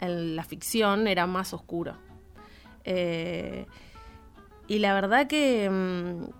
en 0.00 0.36
la 0.36 0.44
ficción 0.44 1.06
era 1.06 1.26
más 1.26 1.52
oscuro. 1.54 1.96
Eh, 2.84 3.66
y 4.66 4.78
la 4.78 4.94
verdad 4.94 5.26
que 5.26 5.68
mm, 5.68 6.30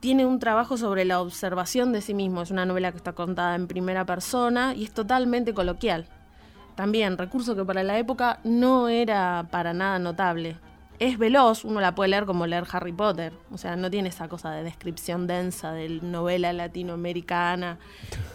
tiene 0.00 0.26
un 0.26 0.38
trabajo 0.38 0.76
sobre 0.76 1.04
la 1.04 1.20
observación 1.20 1.92
de 1.92 2.00
sí 2.00 2.14
mismo. 2.14 2.42
Es 2.42 2.50
una 2.50 2.66
novela 2.66 2.90
que 2.90 2.98
está 2.98 3.12
contada 3.12 3.54
en 3.54 3.66
primera 3.66 4.04
persona 4.04 4.74
y 4.74 4.84
es 4.84 4.92
totalmente 4.92 5.54
coloquial. 5.54 6.06
También, 6.74 7.18
recurso 7.18 7.54
que 7.54 7.64
para 7.64 7.82
la 7.82 7.98
época 7.98 8.40
no 8.44 8.88
era 8.88 9.46
para 9.50 9.72
nada 9.72 9.98
notable. 9.98 10.56
Es 10.98 11.18
veloz, 11.18 11.64
uno 11.64 11.80
la 11.80 11.94
puede 11.94 12.10
leer 12.10 12.26
como 12.26 12.46
leer 12.46 12.64
Harry 12.72 12.92
Potter. 12.92 13.32
O 13.50 13.58
sea, 13.58 13.76
no 13.76 13.90
tiene 13.90 14.08
esa 14.08 14.28
cosa 14.28 14.50
de 14.52 14.62
descripción 14.62 15.26
densa 15.26 15.72
de 15.72 15.88
novela 16.00 16.52
latinoamericana. 16.52 17.78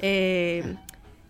Eh, 0.01 0.76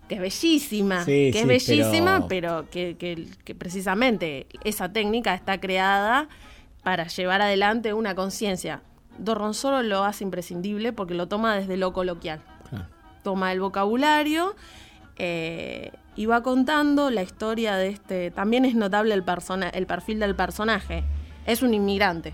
que 0.08 0.16
es 0.16 0.22
bellísima, 0.22 1.04
Sí, 1.04 1.30
que 1.32 1.40
es 1.42 1.48
bellísima, 1.48 2.28
pero- 2.28 2.64
pero, 2.64 2.70
que, 2.70 2.96
que- 2.98 3.28
que 3.44 3.56
precisamente 3.56 4.48
esa 4.64 4.92
técnica 4.94 5.34
está 5.34 5.60
creada 5.60 6.30
para 6.84 7.08
llevar 7.08 7.42
adelante 7.42 7.94
una 7.94 8.16
conciencia. 8.16 8.82
Dorronsoro 9.18 9.84
lo 9.84 10.04
hace 10.06 10.24
imprescindible 10.24 10.94
porque 10.94 11.14
lo 11.14 11.28
toma 11.28 11.56
desde 11.56 11.76
lo 11.78 11.92
coloquial. 11.94 12.42
Toma 13.24 13.52
el 13.52 13.60
vocabulario 13.60 14.56
eh, 15.18 15.92
y 16.16 16.26
va 16.28 16.44
contando 16.44 17.10
la 17.10 17.24
historia 17.24 17.76
de 17.76 17.90
este. 17.90 18.32
También 18.32 18.64
es 18.66 18.76
notable 18.76 19.14
el, 19.14 19.24
persona, 19.24 19.70
el 19.70 19.86
perfil 19.88 20.20
del 20.20 20.36
personaje. 20.36 21.04
Es 21.46 21.62
un 21.62 21.74
inmigrante. 21.74 22.34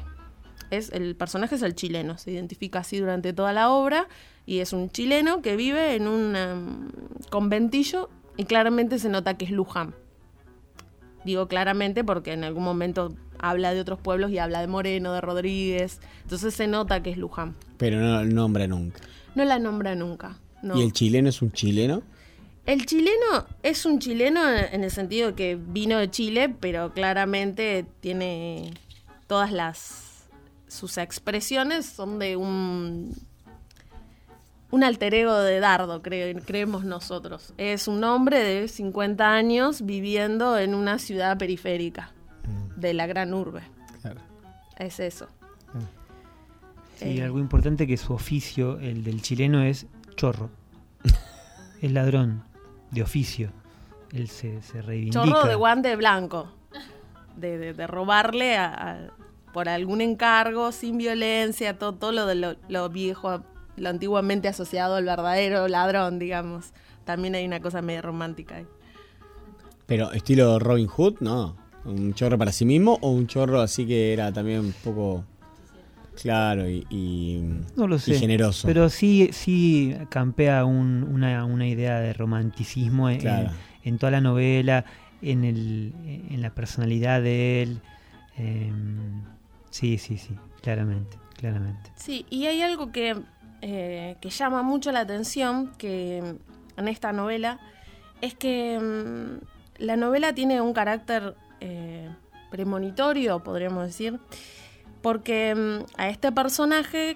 Es, 0.70 0.92
el 0.92 1.16
personaje 1.16 1.56
es 1.56 1.62
el 1.62 1.76
chileno, 1.76 2.18
se 2.18 2.32
identifica 2.32 2.80
así 2.80 2.98
durante 3.00 3.32
toda 3.34 3.54
la 3.54 3.70
obra 3.70 4.08
y 4.46 4.60
es 4.60 4.74
un 4.74 4.90
chileno 4.90 5.42
que 5.42 5.56
vive 5.56 5.96
en 5.96 6.08
un 6.08 6.36
em, 6.36 6.90
conventillo 7.30 8.10
y 8.38 8.46
claramente 8.46 9.00
se 9.00 9.10
nota 9.10 9.36
que 9.38 9.46
es 9.46 9.52
Luján. 9.52 9.96
Digo 11.26 11.48
claramente 11.48 12.04
porque 12.04 12.34
en 12.34 12.44
algún 12.44 12.64
momento 12.64 13.14
habla 13.40 13.74
de 13.74 13.80
otros 13.80 14.00
pueblos 14.00 14.32
y 14.32 14.40
habla 14.40 14.62
de 14.62 14.68
Moreno, 14.68 15.14
de 15.14 15.22
Rodríguez, 15.22 16.00
entonces 16.24 16.54
se 16.54 16.68
nota 16.68 17.02
que 17.02 17.12
es 17.12 17.18
Luján. 17.18 17.56
Pero 17.78 18.00
no 18.00 18.24
lo 18.24 18.26
nombra 18.26 18.68
nunca. 18.68 19.00
No 19.36 19.46
la 19.46 19.60
nombra 19.60 19.96
nunca. 19.96 20.38
No. 20.62 20.78
¿Y 20.78 20.82
el 20.82 20.94
chileno 20.94 21.30
es 21.30 21.42
un 21.42 21.52
chileno? 21.52 22.04
El 22.66 22.86
chileno 22.86 23.46
es 23.62 23.86
un 23.86 24.00
chileno 24.00 24.42
en 24.50 24.84
el 24.84 24.92
sentido 24.92 25.36
que 25.36 25.58
vino 25.58 25.98
de 25.98 26.10
Chile, 26.10 26.48
pero 26.48 26.94
claramente 26.94 27.86
tiene 28.00 28.74
todas 29.28 29.52
las 29.52 30.14
sus 30.74 30.98
expresiones 30.98 31.86
son 31.86 32.18
de 32.18 32.36
un 32.36 33.16
un 34.74 34.84
alter 34.84 35.14
ego 35.14 35.38
de 35.38 35.60
Dardo, 35.60 36.02
cre- 36.02 36.42
creemos 36.44 36.84
nosotros. 36.84 37.54
Es 37.60 37.88
un 37.88 38.04
hombre 38.04 38.40
de 38.40 38.68
50 38.68 39.32
años 39.32 39.86
viviendo 39.86 40.58
en 40.58 40.74
una 40.74 40.98
ciudad 40.98 41.38
periférica 41.38 42.12
de 42.76 42.94
la 42.96 43.06
gran 43.06 43.34
urbe. 43.36 43.62
Claro. 44.02 44.20
Es 44.78 45.00
eso. 45.00 45.28
Sí, 46.98 47.20
Eh. 47.20 47.24
algo 47.24 47.40
importante 47.40 47.86
que 47.88 47.98
su 47.98 48.14
oficio, 48.14 48.80
el 48.80 49.04
del 49.04 49.22
chileno, 49.22 49.62
es 49.64 49.86
chorro. 50.16 50.50
es 51.82 51.92
ladrón, 51.92 52.44
de 52.92 53.04
oficio. 53.04 53.52
Él 54.12 54.28
se, 54.30 54.62
se 54.62 54.82
reivindica. 54.82 55.24
Chorro 55.24 55.48
de 55.48 55.56
guante 55.56 55.96
blanco. 55.96 56.52
De, 57.36 57.58
de- 57.58 57.74
de 57.74 57.88
robarle 57.88 58.58
a- 58.58 58.74
a- 58.74 58.98
por 59.54 59.70
algún 59.70 60.02
encargo, 60.02 60.72
sin 60.72 60.98
violencia, 60.98 61.78
todo, 61.78 61.94
todo 61.94 62.12
lo 62.12 62.26
de 62.26 62.36
lo, 62.36 62.56
lo 62.70 62.90
viejo, 62.90 63.44
lo 63.78 63.90
antiguamente 63.90 64.48
asociado 64.48 64.96
al 64.96 65.06
verdadero 65.06 65.68
ladrón, 65.68 66.20
digamos. 66.20 66.72
También 67.06 67.36
hay 67.36 67.46
una 67.46 67.60
cosa 67.60 67.82
medio 67.82 68.02
romántica 68.02 68.56
ahí. 68.58 68.68
Pero 69.86 70.12
estilo 70.14 70.60
Robin 70.60 70.88
Hood, 70.88 71.16
no. 71.20 71.56
¿Un 71.86 72.14
chorro 72.14 72.38
para 72.38 72.52
sí 72.54 72.64
mismo 72.66 72.98
o 73.02 73.10
un 73.12 73.28
chorro 73.28 73.60
así 73.60 73.86
que 73.86 74.14
era 74.14 74.32
también 74.32 74.60
un 74.62 74.74
poco 74.84 75.26
claro 76.22 76.70
y, 76.70 76.86
y- 76.90 77.44
No 77.76 77.88
lo 77.88 77.98
y 77.98 78.00
sé. 78.00 78.16
generoso? 78.20 78.66
Pero 78.68 78.90
sí, 78.90 79.30
sí 79.34 79.94
campea 80.10 80.64
un- 80.64 81.04
una, 81.04 81.44
una 81.44 81.68
idea 81.68 82.00
de 82.00 82.14
romanticismo 82.14 83.10
Claro. 83.20 83.50
en 83.84 83.98
toda 83.98 84.12
la 84.12 84.22
novela, 84.22 84.86
en, 85.22 85.44
el, 85.44 85.94
en 86.30 86.42
la 86.42 86.52
personalidad 86.52 87.22
de 87.22 87.64
él. 87.64 87.82
Em, 88.38 89.22
sí, 89.70 89.98
sí, 89.98 90.18
sí, 90.18 90.36
claramente, 90.62 91.18
claramente. 91.38 91.92
Sí, 91.98 92.26
y 92.30 92.46
hay 92.46 92.62
algo 92.62 92.92
que, 92.94 93.18
eh, 93.66 94.18
que 94.20 94.30
llama 94.30 94.62
mucho 94.62 94.92
la 94.92 95.00
atención 95.00 95.72
que 95.78 96.18
en 96.76 96.88
esta 96.90 97.14
novela 97.14 97.62
es 98.20 98.34
que 98.34 98.78
mm, 98.78 99.82
la 99.82 99.96
novela 99.96 100.36
tiene 100.36 100.60
un 100.60 100.74
carácter 100.74 101.34
eh, 101.62 102.10
premonitorio, 102.52 103.42
podríamos 103.42 103.86
decir, 103.86 104.20
porque 105.02 105.56
mm, 105.56 105.86
a 105.96 106.10
este 106.10 106.34
personaje, 106.34 107.16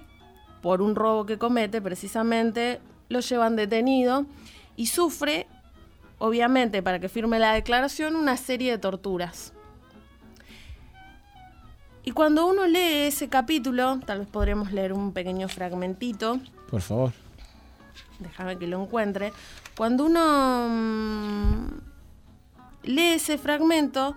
por 0.62 0.80
un 0.80 0.94
robo 0.94 1.26
que 1.26 1.36
comete 1.36 1.82
precisamente, 1.82 2.80
lo 3.10 3.20
llevan 3.20 3.54
detenido 3.54 4.24
y 4.74 4.86
sufre, 4.86 5.46
obviamente, 6.16 6.82
para 6.82 6.98
que 6.98 7.10
firme 7.10 7.38
la 7.38 7.52
declaración, 7.52 8.16
una 8.16 8.38
serie 8.38 8.70
de 8.70 8.78
torturas. 8.78 9.52
Y 12.08 12.12
cuando 12.12 12.46
uno 12.46 12.66
lee 12.66 13.08
ese 13.08 13.28
capítulo, 13.28 14.00
tal 14.06 14.20
vez 14.20 14.28
podríamos 14.28 14.72
leer 14.72 14.94
un 14.94 15.12
pequeño 15.12 15.46
fragmentito, 15.46 16.40
Por 16.70 16.80
favor. 16.80 17.12
déjame 18.18 18.56
que 18.56 18.66
lo 18.66 18.82
encuentre. 18.82 19.30
Cuando 19.76 20.06
uno 20.06 20.68
mm, 20.70 21.66
lee 22.84 23.08
ese 23.08 23.36
fragmento 23.36 24.16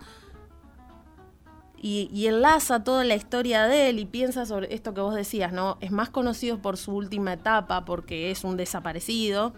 y, 1.82 2.10
y 2.14 2.28
enlaza 2.28 2.82
toda 2.82 3.04
la 3.04 3.16
historia 3.16 3.66
de 3.66 3.90
él 3.90 4.00
y 4.00 4.06
piensa 4.06 4.46
sobre 4.46 4.74
esto 4.74 4.94
que 4.94 5.02
vos 5.02 5.14
decías, 5.14 5.52
¿no? 5.52 5.78
Es 5.82 5.92
más 5.92 6.10
conocido 6.10 6.60
por 6.60 6.78
su 6.78 6.94
última 6.94 7.34
etapa 7.34 7.84
porque 7.84 8.32
es 8.32 8.46
un 8.46 8.56
desaparecido. 8.56 9.52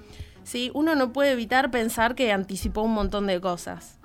¿sí? 0.43 0.71
Uno 0.73 0.95
no 0.95 1.13
puede 1.13 1.33
evitar 1.33 1.69
pensar 1.69 2.15
que 2.15 2.31
anticipó 2.31 2.81
un 2.81 2.95
montón 2.95 3.27
de 3.27 3.39
cosas. 3.39 3.99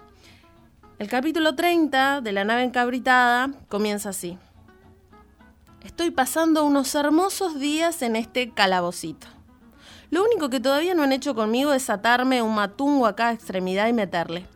El 0.99 1.07
capítulo 1.07 1.55
30 1.55 2.23
de 2.23 2.33
La 2.33 2.43
nave 2.43 2.65
encabritada 2.65 3.53
comienza 3.69 4.09
así. 4.09 4.37
Estoy 5.85 6.11
pasando 6.11 6.65
unos 6.65 6.93
hermosos 6.97 7.61
días 7.61 8.03
en 8.03 8.17
este 8.17 8.51
calabocito. 8.51 9.29
Lo 10.11 10.25
único 10.25 10.51
que 10.51 10.59
todavía 10.59 10.95
no 10.95 11.05
han 11.05 11.13
hecho 11.13 11.37
conmigo 11.37 11.73
es 11.73 11.89
atarme 11.89 12.43
un 12.43 12.57
matungo 12.57 13.07
a 13.07 13.15
cada 13.15 13.33
extremidad 13.33 13.87
y 13.87 13.93
meterle. 13.93 14.49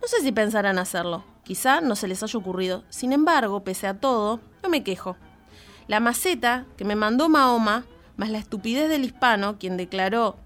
No 0.00 0.08
sé 0.08 0.22
si 0.22 0.32
pensarán 0.32 0.78
hacerlo. 0.78 1.22
Quizá 1.42 1.82
no 1.82 1.96
se 1.96 2.08
les 2.08 2.22
haya 2.22 2.38
ocurrido. 2.38 2.82
Sin 2.88 3.12
embargo, 3.12 3.62
pese 3.62 3.86
a 3.86 4.00
todo, 4.00 4.40
no 4.62 4.70
me 4.70 4.84
quejo. 4.84 5.18
La 5.86 6.00
maceta 6.00 6.64
que 6.78 6.86
me 6.86 6.96
mandó 6.96 7.28
Mahoma, 7.28 7.84
más 8.16 8.30
la 8.30 8.38
estupidez 8.38 8.88
del 8.88 9.04
hispano, 9.04 9.58
quien 9.58 9.76
declaró 9.76 10.38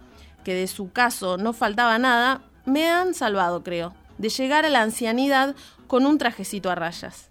que 0.43 0.55
de 0.55 0.67
su 0.67 0.91
caso 0.91 1.37
no 1.37 1.53
faltaba 1.53 1.97
nada, 2.01 2.43
me 2.65 2.91
han 2.91 3.15
salvado, 3.15 3.63
creo, 3.63 3.95
de 4.19 4.29
llegar 4.29 4.65
a 4.65 4.69
la 4.69 4.83
ancianidad 4.83 5.57
con 5.87 6.07
un 6.07 6.19
trajecito 6.19 6.71
a 6.71 6.75
rayas. 6.75 7.31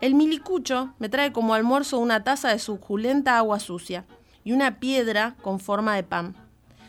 El 0.00 0.14
milicucho 0.14 0.92
me 0.98 1.08
trae 1.08 1.32
como 1.32 1.54
almuerzo 1.54 1.98
una 1.98 2.24
taza 2.24 2.48
de 2.48 2.58
suculenta 2.58 3.38
agua 3.38 3.60
sucia 3.60 4.04
y 4.42 4.52
una 4.52 4.80
piedra 4.80 5.36
con 5.40 5.60
forma 5.60 5.94
de 5.94 6.02
pan. 6.02 6.34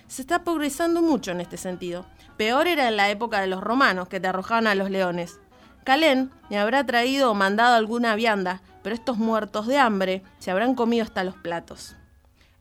Se 0.07 0.21
está 0.21 0.43
progresando 0.43 1.01
mucho 1.01 1.31
en 1.31 1.41
este 1.41 1.57
sentido. 1.57 2.05
Peor 2.38 2.67
era 2.67 2.88
en 2.88 2.97
la 2.97 3.09
época 3.09 3.39
de 3.41 3.47
los 3.47 3.61
romanos, 3.61 4.07
que 4.07 4.19
te 4.19 4.27
arrojaban 4.27 4.67
a 4.67 4.75
los 4.75 4.89
leones. 4.89 5.39
Calén 5.83 6.31
me 6.49 6.57
habrá 6.57 6.86
traído 6.86 7.31
o 7.31 7.36
mandado 7.36 7.75
alguna 7.75 8.15
vianda, 8.15 8.61
pero 8.83 8.95
estos 8.95 9.17
muertos 9.17 9.67
de 9.67 9.77
hambre 9.77 10.23
se 10.39 10.51
habrán 10.51 10.75
comido 10.75 11.03
hasta 11.03 11.23
los 11.23 11.36
platos. 11.36 11.95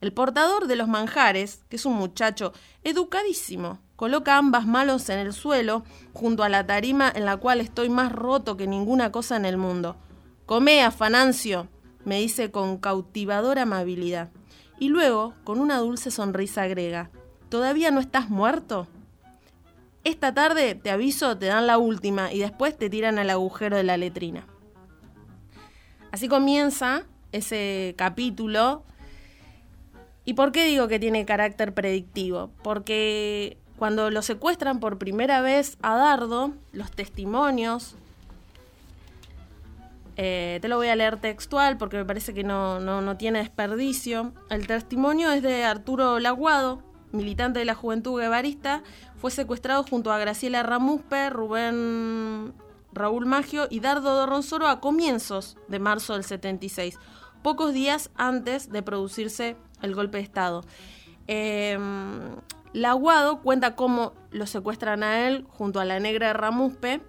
El 0.01 0.13
portador 0.13 0.67
de 0.67 0.77
los 0.77 0.89
manjares, 0.89 1.65
que 1.69 1.77
es 1.77 1.87
un 1.87 1.95
muchacho 1.95 2.53
educadísimo, 2.83 3.79
coloca 3.97 4.37
ambas 4.37 4.67
manos 4.67 5.09
en 5.09 5.19
el 5.19 5.33
suelo 5.33 5.85
junto 6.13 6.43
a 6.43 6.49
la 6.49 6.67
tarima 6.67 7.13
en 7.15 7.25
la 7.25 7.37
cual 7.37 7.61
estoy 7.61 7.89
más 7.89 8.13
roto 8.13 8.57
que 8.57 8.67
ninguna 8.67 9.13
cosa 9.13 9.37
en 9.37 9.45
el 9.45 9.57
mundo. 9.57 9.97
Come, 10.47 10.83
Afanancio, 10.83 11.69
me 12.05 12.21
dice 12.21 12.51
con 12.51 12.79
cautivadora 12.79 13.63
amabilidad. 13.63 14.31
Y 14.79 14.89
luego, 14.89 15.35
con 15.45 15.61
una 15.61 15.79
dulce 15.79 16.11
sonrisa 16.11 16.63
agrega, 16.63 17.11
¿todavía 17.49 17.91
no 17.91 18.01
estás 18.01 18.29
muerto? 18.29 18.89
Esta 20.03 20.35
tarde, 20.35 20.75
te 20.75 20.91
aviso, 20.91 21.39
te 21.39 21.47
dan 21.47 21.67
la 21.67 21.79
última 21.79 22.33
y 22.33 22.41
después 22.41 22.77
te 22.77 22.91
tiran 22.91 23.19
al 23.19 23.31
agujero 23.31 23.77
de 23.77 23.85
la 23.85 23.97
letrina. 23.97 24.47
Así 26.13 26.29
comienza 26.29 27.05
ese 27.33 27.95
capítulo. 27.97 28.85
¿Y 30.27 30.35
por 30.35 30.53
qué 30.53 30.67
digo 30.67 30.89
que 30.89 30.99
tiene 30.99 31.25
carácter 31.25 31.73
predictivo? 31.73 32.51
Porque 32.63 33.59
cuando 33.79 34.11
lo 34.11 34.23
secuestran 34.23 34.81
por 34.81 34.99
primera 34.99 35.41
vez 35.41 35.77
a 35.83 35.97
Dardo, 35.97 36.53
los 36.73 36.91
testimonios, 36.91 37.97
eh, 40.17 40.59
te 40.63 40.69
lo 40.69 40.77
voy 40.77 40.89
a 40.89 40.97
leer 40.97 41.21
textual 41.21 41.77
porque 41.77 41.97
me 41.97 42.05
parece 42.05 42.35
que 42.35 42.45
no, 42.45 42.79
no, 42.79 43.01
no 43.01 43.17
tiene 43.17 43.41
desperdicio. 43.41 44.33
El 44.49 44.67
testimonio 44.67 45.33
es 45.33 45.43
de 45.43 45.65
Arturo 45.65 46.21
Laguado, 46.21 46.83
militante 47.11 47.59
de 47.59 47.65
la 47.65 47.75
Juventud 47.75 48.21
Guevarista. 48.21 48.83
Fue 49.17 49.31
secuestrado 49.31 49.83
junto 49.83 50.13
a 50.13 50.19
Graciela 50.19 50.63
Ramuspe, 50.63 51.31
Rubén 51.31 52.55
Raúl 52.93 53.27
Maggio 53.27 53.67
y 53.69 53.81
Dardo 53.81 54.21
de 54.21 54.27
Ronsoro 54.27 54.69
a 54.69 54.81
comienzos 54.81 55.57
de 55.67 55.81
marzo 55.81 56.15
del 56.15 56.23
76, 56.23 56.97
pocos 57.43 57.75
días 57.75 58.11
antes 58.15 58.71
de 58.71 58.83
producirse 58.83 59.57
el 59.83 59.97
golpe 59.97 60.19
de 60.19 60.25
Estado. 60.25 60.65
Eh, 61.27 61.77
la 62.75 62.91
Aguado 62.91 63.41
cuenta 63.41 63.75
cómo 63.77 64.13
lo 64.31 64.47
secuestran 64.47 65.03
a 65.03 65.27
él 65.27 65.47
junto 65.49 65.81
a 65.81 65.87
la 65.87 65.99
negra 66.01 66.27
de 66.27 66.33
Ramuspe. 66.35 67.01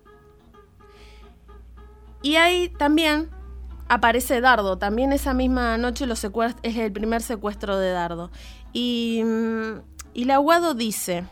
Y 2.22 2.38
ahí 2.38 2.70
también 2.70 3.30
aparece 3.89 4.39
Dardo. 4.41 4.78
También 4.78 5.11
esa 5.11 5.34
misma 5.34 5.78
noche 5.78 6.05
lo 6.05 6.16
es 6.63 6.78
el 6.78 6.91
primer 6.91 7.22
secuestro 7.22 7.78
de 7.78 7.91
Dardo. 7.91 8.32
Y, 8.74 9.22
mm, 9.26 9.82
y 10.13 10.24
la 10.26 10.36
Aguado 10.36 10.74
dice, 10.74 11.26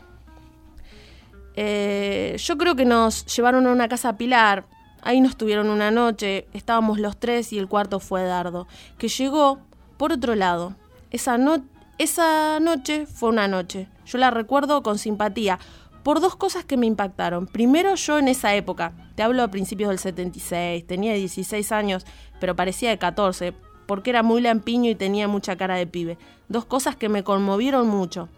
eh, 1.56 2.36
yo 2.38 2.58
creo 2.58 2.74
que 2.76 2.84
nos 2.84 3.24
llevaron 3.34 3.66
a 3.66 3.72
una 3.72 3.88
casa 3.88 4.16
Pilar, 4.16 4.64
ahí 5.02 5.20
nos 5.20 5.36
tuvieron 5.36 5.68
una 5.68 5.90
noche, 5.90 6.46
estábamos 6.52 6.98
los 6.98 7.16
tres 7.16 7.52
y 7.52 7.58
el 7.58 7.68
cuarto 7.68 8.00
fue 8.00 8.24
Dardo, 8.24 8.66
que 8.98 9.08
llegó 9.08 9.60
por 9.96 10.12
otro 10.12 10.34
lado. 10.34 10.74
Esa, 11.10 11.38
no- 11.38 11.64
esa 11.98 12.58
noche 12.60 13.06
fue 13.06 13.28
una 13.28 13.46
noche, 13.46 13.88
yo 14.06 14.18
la 14.18 14.30
recuerdo 14.30 14.82
con 14.82 14.98
simpatía, 14.98 15.58
por 16.04 16.20
dos 16.20 16.36
cosas 16.36 16.64
que 16.64 16.76
me 16.76 16.86
impactaron. 16.86 17.46
Primero 17.46 17.94
yo 17.94 18.18
en 18.18 18.28
esa 18.28 18.54
época, 18.54 18.92
te 19.14 19.22
hablo 19.22 19.42
a 19.42 19.48
principios 19.48 19.88
del 19.88 19.98
76, 19.98 20.86
tenía 20.86 21.14
16 21.14 21.72
años, 21.72 22.04
pero 22.40 22.54
parecía 22.54 22.90
de 22.90 22.98
14, 22.98 23.54
porque 23.86 24.10
era 24.10 24.22
muy 24.22 24.42
lampiño 24.42 24.90
y 24.90 24.94
tenía 24.94 25.28
mucha 25.28 25.56
cara 25.56 25.76
de 25.76 25.86
pibe. 25.86 26.18
Dos 26.48 26.66
cosas 26.66 26.94
que 26.94 27.08
me 27.08 27.24
conmovieron 27.24 27.88
mucho. 27.88 28.28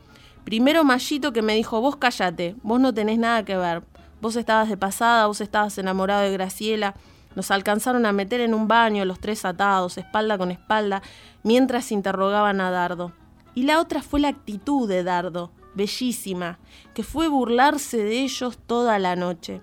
Primero 0.45 0.85
Mallito 0.85 1.33
que 1.33 1.43
me 1.43 1.57
dijo, 1.57 1.81
vos 1.81 1.97
cállate, 1.97 2.55
vos 2.63 2.79
no 2.79 2.95
tenés 2.95 3.19
nada 3.19 3.45
que 3.45 3.57
ver. 3.57 3.83
Vos 4.21 4.37
estabas 4.37 4.69
de 4.69 4.77
pasada, 4.77 5.27
vos 5.27 5.41
estabas 5.41 5.77
enamorado 5.77 6.23
de 6.23 6.31
Graciela. 6.31 6.95
Nos 7.35 7.51
alcanzaron 7.51 8.07
a 8.07 8.13
meter 8.13 8.41
en 8.41 8.55
un 8.55 8.69
baño, 8.69 9.05
los 9.05 9.19
tres 9.19 9.45
atados, 9.45 9.99
espalda 9.99 10.39
con 10.39 10.53
espalda, 10.53 11.03
mientras 11.43 11.91
interrogaban 11.91 12.61
a 12.61 12.71
Dardo. 12.71 13.13
Y 13.57 13.63
la 13.63 13.81
otra 13.81 14.03
fue 14.03 14.21
la 14.21 14.29
actitud 14.29 14.87
de 14.87 15.03
Dardo, 15.03 15.51
bellísima, 15.75 16.59
que 16.93 17.03
fue 17.03 17.27
burlarse 17.27 17.97
de 17.97 18.21
ellos 18.21 18.59
toda 18.59 18.99
la 18.99 19.17
noche. 19.17 19.63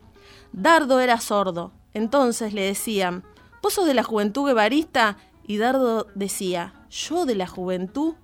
Dardo 0.51 0.99
era 0.99 1.19
sordo, 1.19 1.71
entonces 1.93 2.53
le 2.53 2.63
decían, 2.63 3.23
¿vos 3.61 3.73
sos 3.73 3.85
de 3.85 3.93
la 3.93 4.01
juventud 4.01 4.47
guevarista? 4.47 5.17
Y 5.45 5.57
Dardo 5.57 6.07
decía, 6.15 6.73
¿yo 6.89 7.27
de 7.27 7.35
la 7.35 7.45
juventud? 7.45 8.15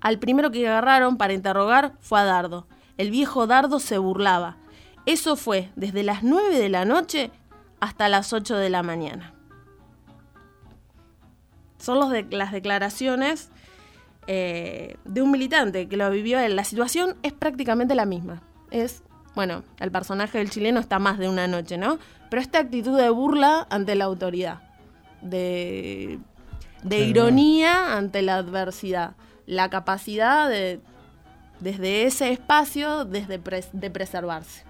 Al 0.00 0.18
primero 0.18 0.50
que 0.50 0.66
agarraron 0.66 1.18
para 1.18 1.34
interrogar 1.34 1.92
fue 2.00 2.20
a 2.20 2.24
Dardo. 2.24 2.66
El 2.96 3.10
viejo 3.10 3.46
Dardo 3.46 3.78
se 3.78 3.98
burlaba. 3.98 4.56
Eso 5.04 5.36
fue 5.36 5.70
desde 5.76 6.02
las 6.02 6.22
9 6.22 6.58
de 6.58 6.70
la 6.70 6.86
noche 6.86 7.30
hasta 7.78 8.08
las 8.08 8.32
8 8.32 8.56
de 8.56 8.70
la 8.70 8.82
mañana. 8.82 9.34
Son 11.76 11.98
las 12.30 12.52
declaraciones 12.52 13.50
eh, 14.26 14.96
de 15.04 15.22
un 15.22 15.30
militante 15.30 15.88
que 15.88 15.96
lo 15.96 16.10
vivió 16.10 16.38
él. 16.38 16.56
La 16.56 16.64
situación 16.64 17.16
es 17.22 17.32
prácticamente 17.32 17.94
la 17.94 18.06
misma. 18.06 18.42
Es, 18.70 19.02
bueno, 19.34 19.62
el 19.80 19.90
personaje 19.90 20.38
del 20.38 20.50
chileno 20.50 20.80
está 20.80 20.98
más 20.98 21.18
de 21.18 21.28
una 21.28 21.46
noche, 21.46 21.76
¿no? 21.76 21.98
Pero 22.30 22.40
esta 22.42 22.58
actitud 22.58 22.96
de 22.98 23.10
burla 23.10 23.66
ante 23.70 23.94
la 23.94 24.04
autoridad, 24.04 24.62
de, 25.22 26.18
de 26.82 27.06
ironía 27.06 27.96
ante 27.96 28.22
la 28.22 28.36
adversidad, 28.36 29.14
la 29.46 29.70
capacidad 29.70 30.48
de, 30.48 30.80
desde 31.60 32.04
ese 32.04 32.32
espacio, 32.32 33.04
desde 33.04 33.40
pres- 33.42 33.70
de 33.72 33.90
preservarse. 33.90 34.64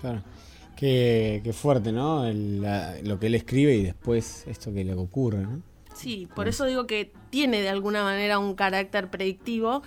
Claro. 0.00 0.22
Qué, 0.76 1.40
qué 1.42 1.52
fuerte, 1.52 1.90
¿no? 1.90 2.24
El- 2.24 2.62
la- 2.62 2.94
lo 3.02 3.18
que 3.18 3.26
él 3.26 3.34
escribe 3.34 3.74
y 3.74 3.82
después 3.82 4.44
esto 4.46 4.72
que 4.72 4.84
le 4.84 4.94
ocurre, 4.94 5.38
¿no? 5.38 5.60
Sí, 5.98 6.28
por 6.34 6.46
eso 6.48 6.64
digo 6.64 6.86
que 6.86 7.12
tiene 7.30 7.60
de 7.60 7.68
alguna 7.68 8.02
manera 8.04 8.38
un 8.38 8.54
carácter 8.54 9.08
predictivo 9.10 9.82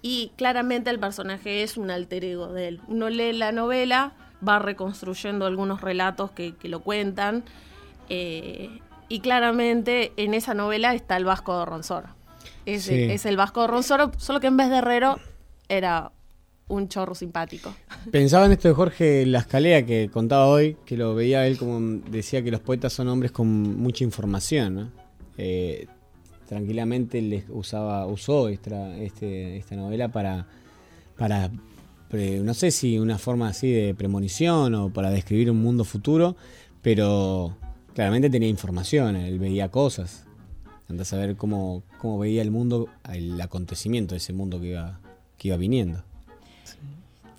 y 0.00 0.30
claramente 0.36 0.90
el 0.90 1.00
personaje 1.00 1.62
es 1.62 1.76
un 1.76 1.90
alter 1.90 2.24
ego 2.24 2.52
de 2.52 2.68
él. 2.68 2.80
Uno 2.86 3.08
lee 3.10 3.32
la 3.32 3.50
novela, 3.50 4.12
va 4.46 4.60
reconstruyendo 4.60 5.44
algunos 5.44 5.80
relatos 5.80 6.30
que, 6.30 6.54
que 6.54 6.68
lo 6.68 6.80
cuentan 6.80 7.42
eh, 8.08 8.78
y 9.08 9.20
claramente 9.20 10.12
en 10.16 10.34
esa 10.34 10.54
novela 10.54 10.94
está 10.94 11.16
el 11.16 11.24
Vasco 11.24 11.58
de 11.58 11.64
Ronsoro. 11.64 12.08
Es, 12.64 12.84
Sí. 12.84 12.94
es 12.94 13.26
el 13.26 13.36
Vasco 13.36 13.62
de 13.62 13.66
Ronsoro, 13.66 14.12
solo 14.18 14.38
que 14.40 14.46
en 14.46 14.56
vez 14.56 14.70
de 14.70 14.76
Herrero 14.76 15.18
era 15.68 16.12
un 16.68 16.88
chorro 16.88 17.14
simpático. 17.14 17.74
Pensaba 18.10 18.46
en 18.46 18.52
esto 18.52 18.68
de 18.68 18.74
Jorge 18.74 19.26
Lascalea 19.26 19.84
que 19.86 20.10
contaba 20.12 20.46
hoy, 20.46 20.76
que 20.84 20.96
lo 20.96 21.14
veía 21.14 21.46
él 21.46 21.58
como 21.58 22.00
decía 22.08 22.42
que 22.42 22.50
los 22.50 22.60
poetas 22.60 22.92
son 22.92 23.08
hombres 23.08 23.32
con 23.32 23.48
mucha 23.48 24.04
información, 24.04 24.74
¿no? 24.74 25.05
Eh, 25.38 25.86
tranquilamente 26.48 27.20
les 27.20 27.44
usaba, 27.48 28.06
usó 28.06 28.48
esta, 28.48 28.96
este, 28.98 29.62
novela 29.72 30.08
para, 30.08 30.46
para 31.16 31.50
no 32.10 32.54
sé 32.54 32.70
si 32.70 32.98
una 32.98 33.18
forma 33.18 33.48
así 33.48 33.70
de 33.70 33.94
premonición 33.94 34.74
o 34.74 34.90
para 34.90 35.10
describir 35.10 35.50
un 35.50 35.62
mundo 35.62 35.84
futuro, 35.84 36.36
pero 36.82 37.56
claramente 37.94 38.30
tenía 38.30 38.48
información, 38.48 39.16
él 39.16 39.38
veía 39.38 39.70
cosas. 39.70 40.24
Andás 40.88 41.12
a 41.12 41.16
ver 41.16 41.36
cómo, 41.36 41.82
cómo 41.98 42.18
veía 42.18 42.42
el 42.42 42.52
mundo, 42.52 42.88
el 43.12 43.40
acontecimiento 43.40 44.14
de 44.14 44.18
ese 44.18 44.32
mundo 44.32 44.60
que 44.60 44.68
iba, 44.68 45.00
que 45.36 45.48
iba 45.48 45.56
viniendo. 45.56 46.04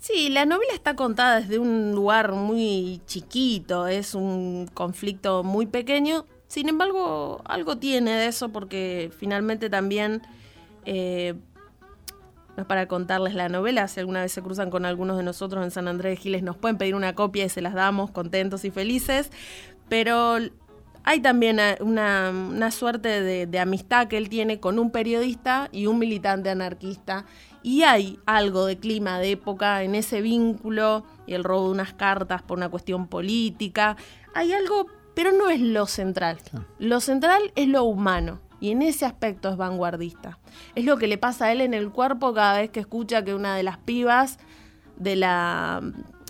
Sí, 0.00 0.28
la 0.28 0.44
novela 0.44 0.72
está 0.74 0.94
contada 0.94 1.40
desde 1.40 1.58
un 1.58 1.92
lugar 1.92 2.32
muy 2.32 3.00
chiquito, 3.06 3.86
es 3.86 4.14
un 4.14 4.68
conflicto 4.72 5.42
muy 5.42 5.66
pequeño. 5.66 6.24
Sin 6.48 6.68
embargo, 6.68 7.42
algo 7.44 7.78
tiene 7.78 8.10
de 8.12 8.26
eso 8.26 8.48
porque 8.48 9.10
finalmente 9.16 9.70
también, 9.70 10.22
eh, 10.84 11.34
no 12.56 12.62
es 12.62 12.66
para 12.66 12.88
contarles 12.88 13.34
la 13.34 13.48
novela, 13.48 13.86
si 13.86 14.00
alguna 14.00 14.22
vez 14.22 14.32
se 14.32 14.42
cruzan 14.42 14.70
con 14.70 14.84
algunos 14.84 15.16
de 15.16 15.22
nosotros 15.22 15.62
en 15.62 15.70
San 15.70 15.86
Andrés 15.86 16.16
de 16.16 16.22
Giles, 16.22 16.42
nos 16.42 16.56
pueden 16.56 16.78
pedir 16.78 16.94
una 16.94 17.14
copia 17.14 17.44
y 17.44 17.48
se 17.48 17.60
las 17.60 17.74
damos 17.74 18.10
contentos 18.10 18.64
y 18.64 18.70
felices, 18.70 19.30
pero 19.88 20.38
hay 21.04 21.20
también 21.20 21.58
eh, 21.60 21.76
una, 21.80 22.30
una 22.30 22.70
suerte 22.70 23.22
de, 23.22 23.46
de 23.46 23.58
amistad 23.58 24.08
que 24.08 24.16
él 24.16 24.28
tiene 24.28 24.60
con 24.60 24.78
un 24.78 24.90
periodista 24.90 25.68
y 25.72 25.86
un 25.86 25.98
militante 25.98 26.50
anarquista. 26.50 27.24
Y 27.62 27.82
hay 27.82 28.18
algo 28.26 28.66
de 28.66 28.78
clima 28.78 29.18
de 29.18 29.32
época 29.32 29.82
en 29.82 29.94
ese 29.94 30.20
vínculo 30.20 31.04
y 31.26 31.34
el 31.34 31.44
robo 31.44 31.66
de 31.66 31.72
unas 31.72 31.92
cartas 31.92 32.42
por 32.42 32.58
una 32.58 32.68
cuestión 32.68 33.08
política. 33.08 33.96
Hay 34.34 34.52
algo, 34.52 34.86
pero 35.18 35.32
no 35.32 35.50
es 35.50 35.60
lo 35.60 35.86
central. 35.86 36.38
Lo 36.78 37.00
central 37.00 37.50
es 37.56 37.66
lo 37.66 37.82
humano. 37.82 38.38
Y 38.60 38.70
en 38.70 38.82
ese 38.82 39.04
aspecto 39.04 39.48
es 39.48 39.56
vanguardista. 39.56 40.38
Es 40.76 40.84
lo 40.84 40.96
que 40.96 41.08
le 41.08 41.18
pasa 41.18 41.46
a 41.46 41.52
él 41.52 41.60
en 41.60 41.74
el 41.74 41.90
cuerpo 41.90 42.32
cada 42.32 42.60
vez 42.60 42.70
que 42.70 42.78
escucha 42.78 43.24
que 43.24 43.34
una 43.34 43.56
de 43.56 43.64
las 43.64 43.78
pibas 43.78 44.38
de 44.96 45.16
la, 45.16 45.82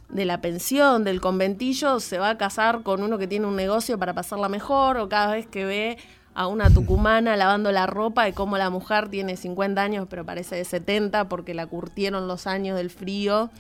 de 0.09 0.25
la 0.25 0.41
pensión, 0.41 1.05
del 1.05 1.21
conventillo, 1.21 2.01
se 2.01 2.19
va 2.19 2.31
a 2.31 2.39
casar 2.39 2.83
con 2.83 3.03
uno 3.03 3.19
que 3.19 3.27
tiene 3.27 3.47
un 3.47 3.57
negocio 3.57 3.99
para 3.99 4.15
pasarla 4.15 4.49
mejor, 4.49 4.97
o 4.97 5.11
cada 5.11 5.33
vez 5.33 5.47
que 5.47 5.67
ve 5.67 5.99
a 6.33 6.47
una 6.47 6.71
tucumana 6.71 7.37
lavando 7.37 7.71
la 7.73 7.87
ropa 7.87 8.27
y 8.27 8.33
cómo 8.33 8.57
la 8.57 8.71
mujer 8.71 9.11
tiene 9.11 9.37
50 9.37 9.83
años 9.83 10.07
pero 10.09 10.25
parece 10.25 10.57
de 10.57 10.65
70 10.65 11.29
porque 11.29 11.53
la 11.53 11.67
curtieron 11.67 12.27
los 12.27 12.47
años 12.47 12.79
del 12.79 12.89
frío. 12.89 13.51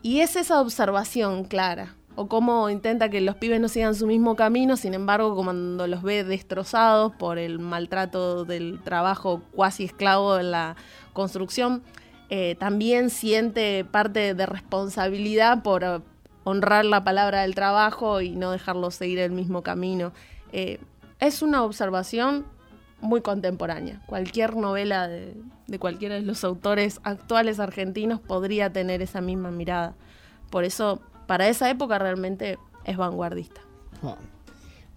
Y 0.00 0.20
es 0.20 0.34
esa 0.36 0.62
observación 0.62 1.44
clara, 1.44 1.94
o 2.16 2.28
cómo 2.28 2.68
intenta 2.68 3.08
que 3.08 3.20
los 3.20 3.36
pibes 3.36 3.60
no 3.60 3.68
sigan 3.68 3.94
su 3.94 4.06
mismo 4.06 4.36
camino, 4.36 4.76
sin 4.76 4.94
embargo, 4.94 5.34
cuando 5.34 5.86
los 5.86 6.02
ve 6.02 6.24
destrozados 6.24 7.12
por 7.14 7.38
el 7.38 7.58
maltrato 7.58 8.44
del 8.44 8.80
trabajo 8.82 9.42
cuasi 9.52 9.84
esclavo 9.84 10.38
en 10.38 10.50
la 10.50 10.76
construcción, 11.12 11.82
eh, 12.28 12.56
también 12.58 13.10
siente 13.10 13.84
parte 13.84 14.34
de 14.34 14.46
responsabilidad 14.46 15.62
por 15.62 15.82
eh, 15.84 16.00
honrar 16.44 16.84
la 16.84 17.02
palabra 17.04 17.42
del 17.42 17.54
trabajo 17.54 18.20
y 18.20 18.30
no 18.36 18.50
dejarlos 18.50 18.94
seguir 18.94 19.18
el 19.18 19.32
mismo 19.32 19.62
camino. 19.62 20.12
Eh, 20.52 20.78
es 21.18 21.42
una 21.42 21.62
observación 21.62 22.44
muy 23.00 23.20
contemporánea. 23.20 24.00
Cualquier 24.06 24.56
novela 24.56 25.08
de, 25.08 25.34
de 25.66 25.78
cualquiera 25.78 26.16
de 26.16 26.22
los 26.22 26.44
autores 26.44 27.00
actuales 27.02 27.60
argentinos 27.60 28.20
podría 28.20 28.72
tener 28.72 29.00
esa 29.00 29.20
misma 29.20 29.50
mirada. 29.50 29.94
Por 30.50 30.64
eso, 30.64 31.00
para 31.30 31.48
esa 31.48 31.70
época 31.70 31.96
realmente 31.96 32.58
es 32.84 32.96
vanguardista. 32.96 33.60
Ah. 34.02 34.16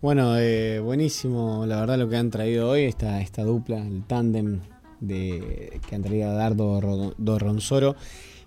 Bueno, 0.02 0.36
eh, 0.40 0.80
buenísimo, 0.80 1.68
la 1.68 1.80
verdad 1.82 2.00
lo 2.00 2.10
que 2.10 2.18
han 2.18 2.32
traído 2.32 2.70
hoy, 2.72 2.86
esta, 2.86 3.22
esta 3.22 3.44
dupla, 3.44 3.78
el 3.86 4.04
tándem 4.04 4.62
de, 5.00 5.80
que 5.88 5.94
han 5.96 6.02
traído 6.02 6.32
a 6.32 6.34
Dardo 6.34 6.82
Ro- 6.82 7.14
do 7.20 7.38
Ronsoro. 7.38 7.96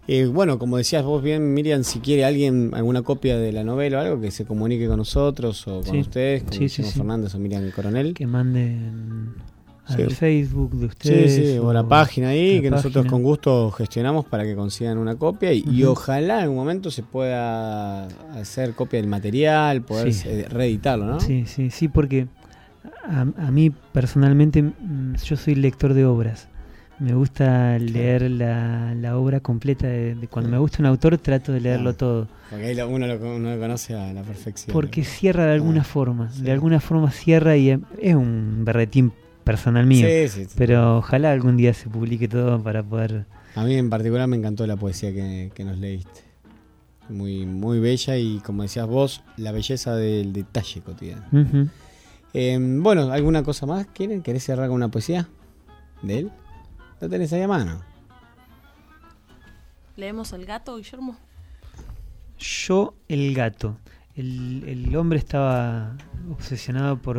Eh, 0.08 0.26
bueno, 0.26 0.58
como 0.58 0.78
decías 0.78 1.04
vos 1.04 1.22
bien, 1.22 1.54
Miriam, 1.54 1.84
si 1.84 2.00
quiere 2.00 2.24
alguien 2.24 2.72
alguna 2.74 3.02
copia 3.02 3.38
de 3.38 3.52
la 3.52 3.62
novela 3.62 3.98
o 3.98 4.00
algo, 4.00 4.20
que 4.20 4.32
se 4.32 4.44
comunique 4.44 4.88
con 4.88 4.96
nosotros 4.96 5.64
o 5.68 5.82
con 5.82 5.92
Sí. 5.92 6.00
ustedes, 6.00 6.42
con 6.42 6.52
Sí, 6.54 6.68
sí. 6.68 6.82
Fernández 6.82 7.36
o 7.36 7.38
Miriam 7.38 7.70
Coronel. 7.70 8.14
Que 8.14 8.26
manden 8.26 9.34
al 9.86 10.08
Sí. 10.08 10.14
Facebook 10.14 10.72
de 10.72 10.78
Sí, 10.80 10.86
ustedes. 10.86 11.34
sí, 11.52 11.58
o 11.58 11.72
la 11.72 11.86
página 11.86 12.30
ahí, 12.30 12.56
la 12.56 12.62
que 12.62 12.70
nosotros 12.70 13.06
con 13.06 13.22
gusto 13.22 13.70
gestionamos 13.70 14.24
para 14.24 14.44
que 14.44 14.54
consigan 14.56 14.98
una 14.98 15.14
copia 15.16 15.52
y, 15.52 15.84
ojalá 15.84 16.38
en 16.38 16.42
algún 16.42 16.56
momento 16.56 16.90
se 16.90 17.02
pueda 17.02 18.06
hacer 18.38 18.74
copia 18.74 19.00
del 19.00 19.08
material, 19.08 19.82
poder 19.82 20.12
Sí. 20.12 20.28
eh, 20.28 20.46
reeditarlo, 20.48 21.06
¿no? 21.06 21.20
Sí, 21.20 21.44
sí, 21.46 21.70
sí, 21.70 21.88
porque 21.88 22.26
a, 23.08 23.20
a 23.20 23.50
mí 23.50 23.70
personalmente 23.92 24.62
mm, 24.62 25.14
yo 25.24 25.36
soy 25.36 25.54
lector 25.54 25.94
de 25.94 26.04
obras. 26.04 26.48
Me 26.98 27.12
gusta 27.12 27.78
leer 27.78 28.30
la, 28.30 28.94
la 28.94 29.18
obra 29.18 29.40
completa. 29.40 29.86
De, 29.86 30.14
de- 30.14 30.28
cuando 30.28 30.50
me 30.50 30.56
gusta 30.56 30.78
un 30.80 30.86
autor 30.86 31.18
trato 31.18 31.52
de 31.52 31.60
leerlo 31.60 31.90
Ah, 31.90 31.92
todo. 31.92 32.26
Porque 32.48 32.64
ahí 32.64 32.74
lo- 32.74 32.88
uno 32.88 33.06
lo, 33.06 33.16
uno 33.36 33.54
lo 33.54 33.60
conoce 33.60 33.94
a 33.94 34.14
la 34.14 34.22
perfección. 34.22 34.72
Porque 34.72 35.04
cierra 35.04 35.44
de 35.44 35.52
alguna 35.52 35.82
Ah, 35.82 35.84
forma. 35.84 36.30
sí. 36.32 36.40
De 36.42 36.52
alguna 36.52 36.80
forma 36.80 37.10
cierra 37.10 37.54
y 37.58 37.68
es 38.00 38.14
un 38.14 38.62
berretín 38.64 39.12
personal 39.46 39.86
mío. 39.86 40.06
Sí, 40.06 40.28
sí, 40.28 40.44
sí. 40.46 40.54
Pero 40.58 40.98
ojalá 40.98 41.30
algún 41.30 41.56
día 41.56 41.72
se 41.72 41.88
publique 41.88 42.26
todo 42.26 42.60
para 42.60 42.82
poder... 42.82 43.26
A 43.54 43.62
mí 43.62 43.76
en 43.76 43.88
particular 43.88 44.26
me 44.26 44.36
encantó 44.36 44.66
la 44.66 44.76
poesía 44.76 45.12
que, 45.12 45.52
que 45.54 45.64
nos 45.64 45.78
leíste. 45.78 46.20
Muy, 47.08 47.46
muy 47.46 47.78
bella 47.78 48.16
y 48.16 48.40
como 48.40 48.64
decías 48.64 48.88
vos, 48.88 49.22
la 49.36 49.52
belleza 49.52 49.94
del 49.94 50.32
detalle 50.32 50.80
cotidiano. 50.80 51.24
Eh, 52.34 52.58
bueno, 52.60 53.12
¿alguna 53.12 53.44
cosa 53.44 53.64
más 53.66 53.86
quieren? 53.86 54.20
¿Querés 54.20 54.42
cerrar 54.42 54.66
con 54.66 54.74
una 54.74 54.88
poesía 54.88 55.28
de 56.02 56.18
él? 56.18 56.32
¿Lo 57.00 57.08
tenés 57.08 57.32
ahí 57.32 57.42
a 57.42 57.48
mano? 57.48 57.80
¿Leemos 59.94 60.32
El 60.32 60.44
gato, 60.44 60.76
Guillermo? 60.76 61.16
Yo, 62.38 62.94
el 63.08 63.32
gato. 63.32 63.78
El, 64.16 64.64
el 64.66 64.96
hombre 64.96 65.18
estaba 65.20 65.96
obsesionado 66.30 66.98
por 66.98 67.16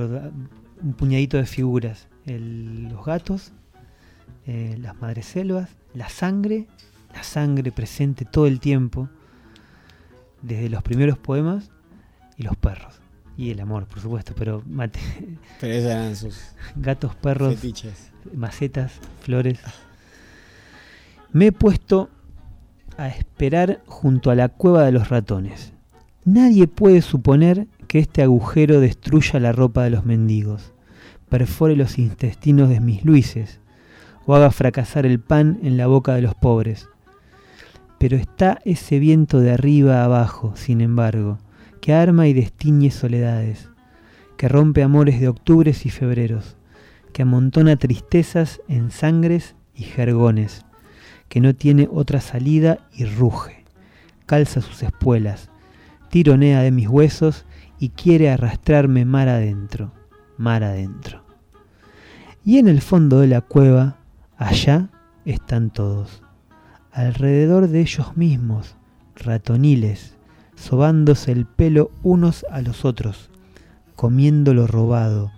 un 0.82 0.94
puñadito 0.94 1.38
de 1.38 1.46
figuras. 1.46 2.08
El- 2.26 2.90
los 2.90 3.06
gatos, 3.06 3.52
eh, 4.46 4.78
las 4.80 5.00
madreselvas, 5.02 5.70
la 5.94 6.10
sangre, 6.10 6.68
la 7.14 7.24
sangre 7.24 7.72
presente 7.72 8.26
todo 8.26 8.48
el 8.48 8.60
tiempo, 8.60 9.10
desde 10.42 10.70
los 10.70 10.84
primeros 10.84 11.18
poemas, 11.18 11.72
y 12.38 12.44
los 12.44 12.56
perros. 12.56 13.00
Y 13.38 13.52
el 13.52 13.60
amor, 13.60 13.86
por 13.88 14.00
supuesto, 14.00 14.34
pero 14.36 14.64
mate, 14.68 15.00
Pero 15.60 15.74
esos 15.74 15.92
eran 15.92 16.16
sus 16.16 16.40
gatos, 16.76 17.16
perros, 17.16 17.56
fetiches. 17.56 18.12
macetas, 18.36 18.94
flores. 19.22 19.60
Me 21.32 21.48
he 21.48 21.52
puesto 21.52 22.10
a 22.98 23.08
esperar 23.10 23.82
junto 23.86 24.32
a 24.32 24.36
la 24.36 24.50
cueva 24.50 24.84
de 24.86 24.92
los 24.92 25.10
ratones. 25.10 25.72
Nadie 26.26 26.68
puede 26.68 27.02
suponer 27.02 27.68
que 27.88 28.00
este 28.00 28.22
agujero 28.22 28.80
destruya 28.80 29.40
la 29.40 29.52
ropa 29.52 29.84
de 29.84 29.90
los 29.90 30.06
mendigos, 30.06 30.74
perfore 31.30 31.76
los 31.76 31.98
intestinos 31.98 32.70
de 32.70 32.80
mis 32.80 33.04
luises, 33.04 33.60
o 34.26 34.36
haga 34.36 34.52
fracasar 34.52 35.06
el 35.06 35.20
pan 35.20 35.60
en 35.64 35.78
la 35.78 35.88
boca 35.88 36.14
de 36.16 36.22
los 36.22 36.36
pobres. 36.36 36.90
Pero 37.98 38.18
está 38.18 38.60
ese 38.66 39.00
viento 39.00 39.40
de 39.40 39.52
arriba 39.52 40.02
a 40.02 40.06
abajo, 40.06 40.54
sin 40.56 40.82
embargo, 40.82 41.40
que 41.82 41.94
arma 41.94 42.28
y 42.28 42.34
destiñe 42.34 42.92
soledades, 42.92 43.70
que 44.36 44.50
rompe 44.50 44.84
amores 44.84 45.20
de 45.20 45.30
octubres 45.30 45.86
y 45.86 45.90
febreros, 45.90 46.58
que 47.14 47.24
amontona 47.24 47.78
tristezas 47.78 48.62
en 48.68 48.92
sangres 48.92 49.56
y 49.74 49.84
jergones, 49.84 50.66
que 51.30 51.40
no 51.40 51.56
tiene 51.56 51.88
otra 51.92 52.22
salida 52.22 52.80
y 52.94 53.06
ruge, 53.06 53.64
calza 54.26 54.62
sus 54.62 54.84
espuelas, 54.84 55.50
tironea 56.10 56.62
de 56.62 56.72
mis 56.72 56.88
huesos 56.88 57.46
y 57.80 57.90
quiere 57.90 58.30
arrastrarme 58.30 59.06
mar 59.06 59.30
adentro, 59.30 59.92
mar 60.38 60.64
adentro. 60.64 61.24
Y 62.44 62.60
en 62.60 62.68
el 62.68 62.82
fondo 62.82 63.20
de 63.20 63.28
la 63.28 63.42
cueva, 63.42 63.98
allá 64.38 64.90
están 65.26 65.70
todos, 65.70 66.24
alrededor 66.92 67.68
de 67.68 67.82
ellos 67.82 68.16
mismos, 68.16 68.76
ratoniles, 69.16 70.16
sobándose 70.56 71.32
el 71.32 71.46
pelo 71.46 71.92
unos 72.04 72.46
a 72.50 72.62
los 72.62 72.86
otros, 72.86 73.30
comiendo 73.96 74.54
lo 74.54 74.68
robado, 74.68 75.32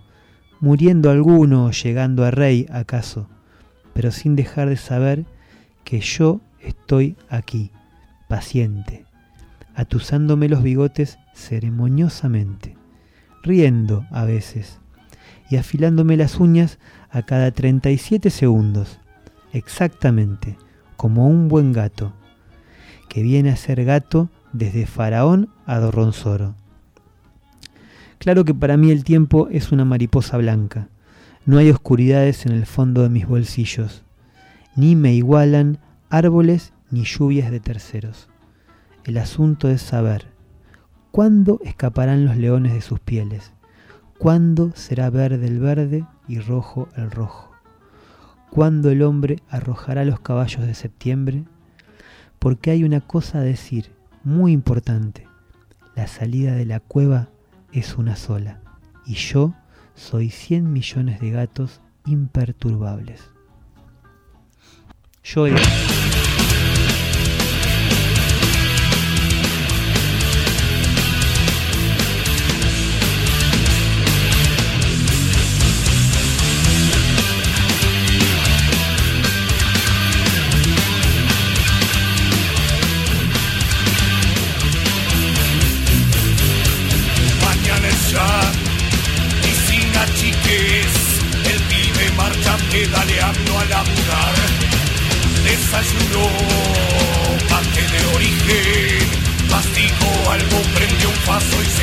muriendo 0.60 1.10
alguno 1.10 1.66
o 1.66 1.72
llegando 1.72 2.26
a 2.26 2.32
rey 2.32 2.68
acaso, 2.72 3.28
pero 3.94 4.12
sin 4.12 4.36
dejar 4.36 4.70
de 4.70 4.78
saber 4.78 5.26
que 5.84 6.02
yo 6.02 6.42
estoy 6.62 7.18
aquí, 7.30 7.72
paciente, 8.28 9.06
atusándome 9.76 10.50
los 10.50 10.62
bigotes 10.62 11.18
ceremoniosamente, 11.40 12.76
riendo 13.42 14.06
a 14.12 14.26
veces 14.26 14.80
y 15.50 15.58
afilándome 15.58 16.18
las 16.18 16.40
uñas 16.40 16.78
a 17.10 17.24
cada 17.24 17.52
37 17.52 18.30
segundos, 18.30 19.00
exactamente 19.52 20.58
como 20.96 21.28
un 21.28 21.48
buen 21.48 21.74
gato, 21.74 22.14
que 23.08 23.24
viene 23.24 23.50
a 23.50 23.56
ser 23.56 23.84
gato 23.86 24.30
desde 24.54 24.86
Faraón 24.86 25.50
a 25.66 25.80
Dorronzoro. 25.80 26.56
Claro 28.20 28.44
que 28.46 28.54
para 28.54 28.78
mí 28.78 28.92
el 28.92 29.04
tiempo 29.04 29.48
es 29.50 29.72
una 29.72 29.86
mariposa 29.86 30.38
blanca. 30.38 30.90
No 31.46 31.58
hay 31.58 31.72
oscuridades 31.72 32.46
en 32.46 32.52
el 32.52 32.66
fondo 32.66 33.02
de 33.02 33.10
mis 33.10 33.26
bolsillos. 33.26 34.04
Ni 34.76 34.96
me 34.96 35.14
igualan 35.14 35.80
árboles 36.10 36.74
ni 36.92 37.06
lluvias 37.06 37.50
de 37.50 37.60
terceros. 37.60 38.28
El 39.06 39.18
asunto 39.18 39.70
es 39.70 39.82
saber 39.82 40.28
cuándo 41.12 41.60
escaparán 41.64 42.26
los 42.26 42.38
leones 42.38 42.74
de 42.74 42.82
sus 42.82 43.00
pieles, 43.00 43.54
cuándo 44.18 44.72
será 44.76 45.10
verde 45.10 45.48
el 45.48 45.60
verde 45.60 46.06
y 46.28 46.40
rojo 46.40 46.90
el 46.96 47.12
rojo, 47.12 47.52
cuándo 48.50 48.90
el 48.90 49.02
hombre 49.02 49.38
arrojará 49.50 50.06
los 50.06 50.20
caballos 50.20 50.66
de 50.66 50.74
septiembre, 50.74 51.46
porque 52.38 52.72
hay 52.72 52.84
una 52.84 53.02
cosa 53.02 53.40
a 53.40 53.42
decir 53.42 53.92
muy 54.24 54.52
importante. 54.52 55.28
La 55.96 56.08
salida 56.08 56.54
de 56.54 56.66
la 56.66 56.80
cueva 56.80 57.30
es 57.72 57.98
una 57.98 58.16
sola, 58.16 58.62
y 59.06 59.16
yo 59.16 59.54
soy 59.96 60.30
100 60.30 60.72
millones 60.72 61.20
de 61.20 61.32
gatos 61.32 61.82
imperturbables. 62.06 63.30
Yo 65.24 65.46
el- 65.48 65.56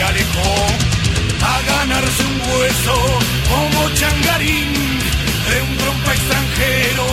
alejó 0.09 0.67
a 1.43 1.63
ganarse 1.63 2.23
un 2.25 2.41
hueso 2.41 2.97
como 3.49 3.91
changarín 3.95 4.73
de 5.49 5.63
un 5.63 5.77
trompa 5.77 6.13
extranjero 6.15 7.07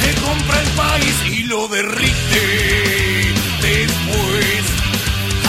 que 0.00 0.20
compra 0.20 0.60
el 0.60 0.68
país 0.70 1.16
y 1.26 1.42
lo 1.44 1.68
derrite 1.68 2.44
después 3.62 4.62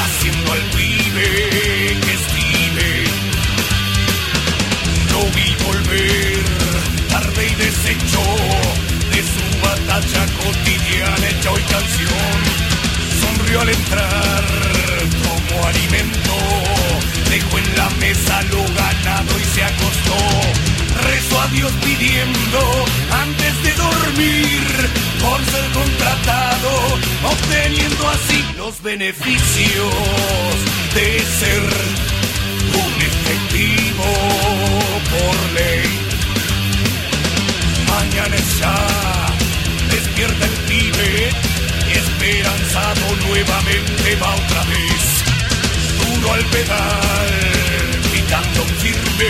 haciendo 0.04 0.54
al 0.54 0.62
pibe 0.78 1.30
que 2.04 2.14
estive. 2.22 2.90
Lo 5.12 5.22
vi 5.36 5.50
volver 5.66 6.44
tarde 7.10 7.48
y 7.52 7.56
deshecho 7.56 8.24
de 9.12 9.22
su 9.34 9.46
batalla 9.62 10.26
cotidiana 10.42 11.28
hecha 11.30 11.52
hoy 11.52 11.62
canción. 11.64 12.40
Sonrió 13.22 13.62
al 13.62 13.70
entrar 13.70 14.79
beneficios 28.98 29.94
de 30.96 31.20
ser 31.40 31.64
un 32.84 32.92
efectivo 33.10 34.08
por 35.14 35.36
ley. 35.58 35.90
Mañana 37.88 38.36
es 38.36 38.60
ya, 38.60 38.76
despierta 39.92 40.44
el 40.44 40.58
pibe, 40.70 41.30
esperanzado 42.02 43.06
nuevamente 43.28 44.16
va 44.16 44.34
otra 44.34 44.64
vez. 44.74 45.04
Duro 46.00 46.34
al 46.34 46.46
pedal, 46.46 47.30
gritando 48.12 48.62
firme, 48.82 49.30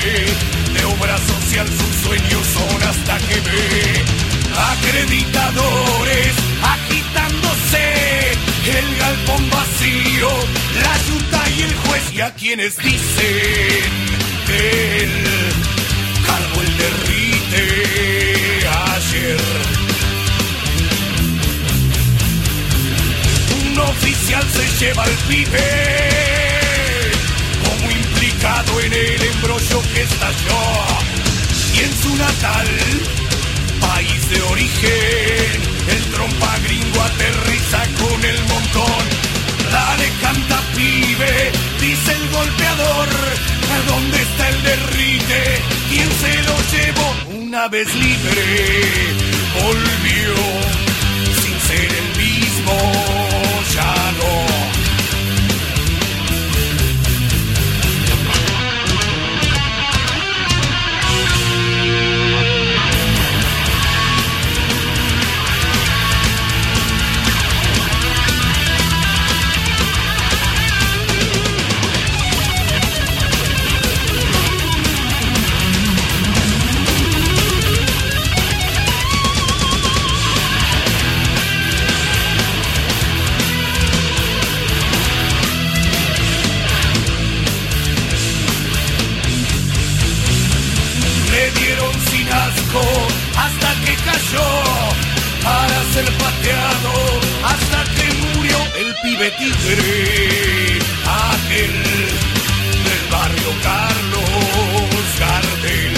de 0.73 0.85
obra 0.85 1.17
social, 1.17 1.67
sus 1.67 1.95
sueños 2.05 2.47
son 2.47 2.81
hasta 2.89 3.17
que 3.27 3.41
ve 3.41 4.05
acreditadores 4.55 6.33
agitándose, 6.63 8.37
el 8.67 8.95
galpón 8.97 9.49
vacío, 9.49 10.29
la 10.83 10.97
yuta 11.07 11.49
y 11.57 11.61
el 11.61 11.75
juez 11.75 12.03
y 12.13 12.21
a 12.21 12.33
quienes 12.33 12.77
dicen 12.77 13.91
que 14.47 15.03
el 15.03 15.29
el 16.61 16.77
derrite 16.77 17.63
ayer. 18.67 19.37
Un 23.61 23.79
oficial 23.79 24.43
se 24.51 24.85
lleva 24.85 25.03
al 25.03 25.15
pibe 25.27 25.69
como 27.63 27.91
implicado 27.91 28.79
en 28.81 28.93
el 28.93 29.21
embrollo 29.21 29.81
que 29.93 30.01
estalló 30.01 30.63
y 31.75 31.79
en 31.79 32.01
su 32.01 32.15
natal 32.17 32.67
país 33.99 34.29
de 34.29 34.41
origen 34.43 35.61
el 35.95 36.03
trompa 36.13 36.57
gringo 36.63 37.01
aterriza 37.01 37.79
con 38.01 38.23
el 38.23 38.39
montón 38.45 39.03
dale 39.71 40.07
canta 40.21 40.61
pibe 40.73 41.51
dice 41.81 42.11
el 42.13 42.29
golpeador 42.29 43.09
¿dónde 43.87 44.21
está 44.21 44.49
el 44.49 44.63
derrite? 44.63 45.41
¿quién 45.89 46.09
se 46.21 46.33
lo 46.47 46.55
llevó? 46.73 47.41
una 47.43 47.67
vez 47.67 47.93
libre 47.93 48.45
volvió 49.63 50.33
sin 51.41 51.55
ser 51.67 51.89
el 52.01 52.09
mismo 52.23 53.38
pibe 99.29 99.37
tigre 99.37 100.79
aquel 101.05 101.83
del 102.85 103.03
barrio 103.11 103.51
Carlos 103.61 105.03
Gardel. 105.19 105.93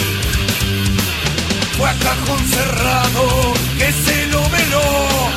Fue 1.78 1.90
a 1.90 1.94
cajón 1.94 2.48
cerrado 2.48 3.54
que 3.78 3.92
se 3.92 4.28
lo 4.28 4.42
veló 4.50 5.32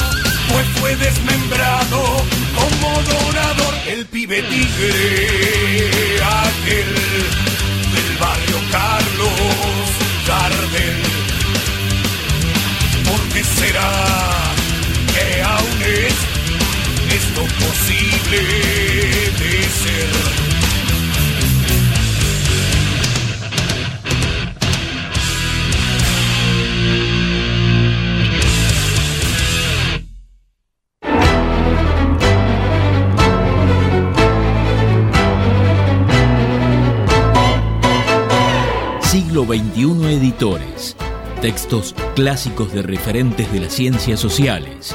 pues 0.51 0.67
fue 0.81 0.97
desmembrado 0.97 2.25
como 2.55 3.03
donador. 3.03 3.75
El 3.87 4.07
pibe 4.07 4.43
tigre 4.43 6.21
aquel 6.23 6.95
del 7.95 8.17
barrio 8.19 8.59
Carlos 8.71 9.91
Gardel. 10.27 11.03
¿Por 13.05 13.21
qué 13.33 13.45
será 13.45 14.44
posible 17.43 18.39
de? 18.39 19.65
Siglo 39.03 39.45
XXI 39.45 40.15
Editores. 40.15 40.97
Textos 41.41 41.95
clásicos 42.15 42.73
de 42.73 42.83
referentes 42.83 43.53
de 43.53 43.61
las 43.61 43.73
ciencias 43.73 44.21
sociales. 44.21 44.95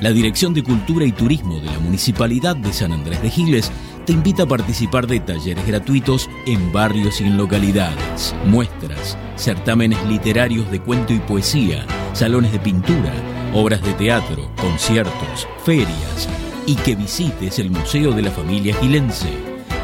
La 0.00 0.12
Dirección 0.12 0.54
de 0.54 0.62
Cultura 0.62 1.04
y 1.04 1.10
Turismo 1.10 1.58
de 1.58 1.66
la 1.66 1.78
Municipalidad 1.80 2.54
de 2.54 2.72
San 2.72 2.92
Andrés 2.92 3.20
de 3.20 3.30
Giles 3.30 3.72
te 4.06 4.12
invita 4.12 4.44
a 4.44 4.46
participar 4.46 5.08
de 5.08 5.18
talleres 5.18 5.66
gratuitos 5.66 6.30
en 6.46 6.72
barrios 6.72 7.20
y 7.20 7.24
en 7.24 7.36
localidades, 7.36 8.32
muestras, 8.46 9.18
certámenes 9.34 9.98
literarios 10.06 10.70
de 10.70 10.80
cuento 10.80 11.12
y 11.12 11.18
poesía, 11.18 11.84
salones 12.12 12.52
de 12.52 12.60
pintura, 12.60 13.12
obras 13.52 13.82
de 13.82 13.92
teatro, 13.94 14.48
conciertos, 14.56 15.48
ferias 15.64 16.28
y 16.64 16.76
que 16.76 16.94
visites 16.94 17.58
el 17.58 17.70
Museo 17.70 18.12
de 18.12 18.22
la 18.22 18.30
Familia 18.30 18.76
Gilense. 18.76 19.30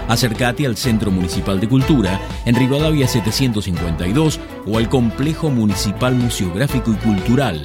Acércate 0.07 0.65
al 0.65 0.77
Centro 0.77 1.11
Municipal 1.11 1.59
de 1.59 1.69
Cultura 1.69 2.21
en 2.45 2.55
Rivadavia 2.55 3.09
752 3.09 4.39
o 4.67 4.79
al 4.79 4.89
Complejo 4.89 5.51
Municipal 5.51 6.15
Museográfico 6.15 6.93
y 6.93 6.97
Cultural, 6.97 7.65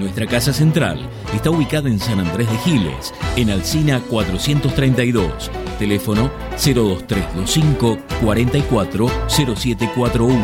Nuestra 0.00 0.26
casa 0.26 0.52
central 0.54 0.98
está 1.34 1.50
ubicada 1.50 1.90
en 1.90 2.00
San 2.00 2.20
Andrés 2.20 2.50
de 2.50 2.56
Giles, 2.58 3.12
en 3.36 3.50
Alcina 3.50 4.00
432, 4.08 5.50
teléfono 5.78 6.30
02325 6.52 7.98
440741. 8.24 10.40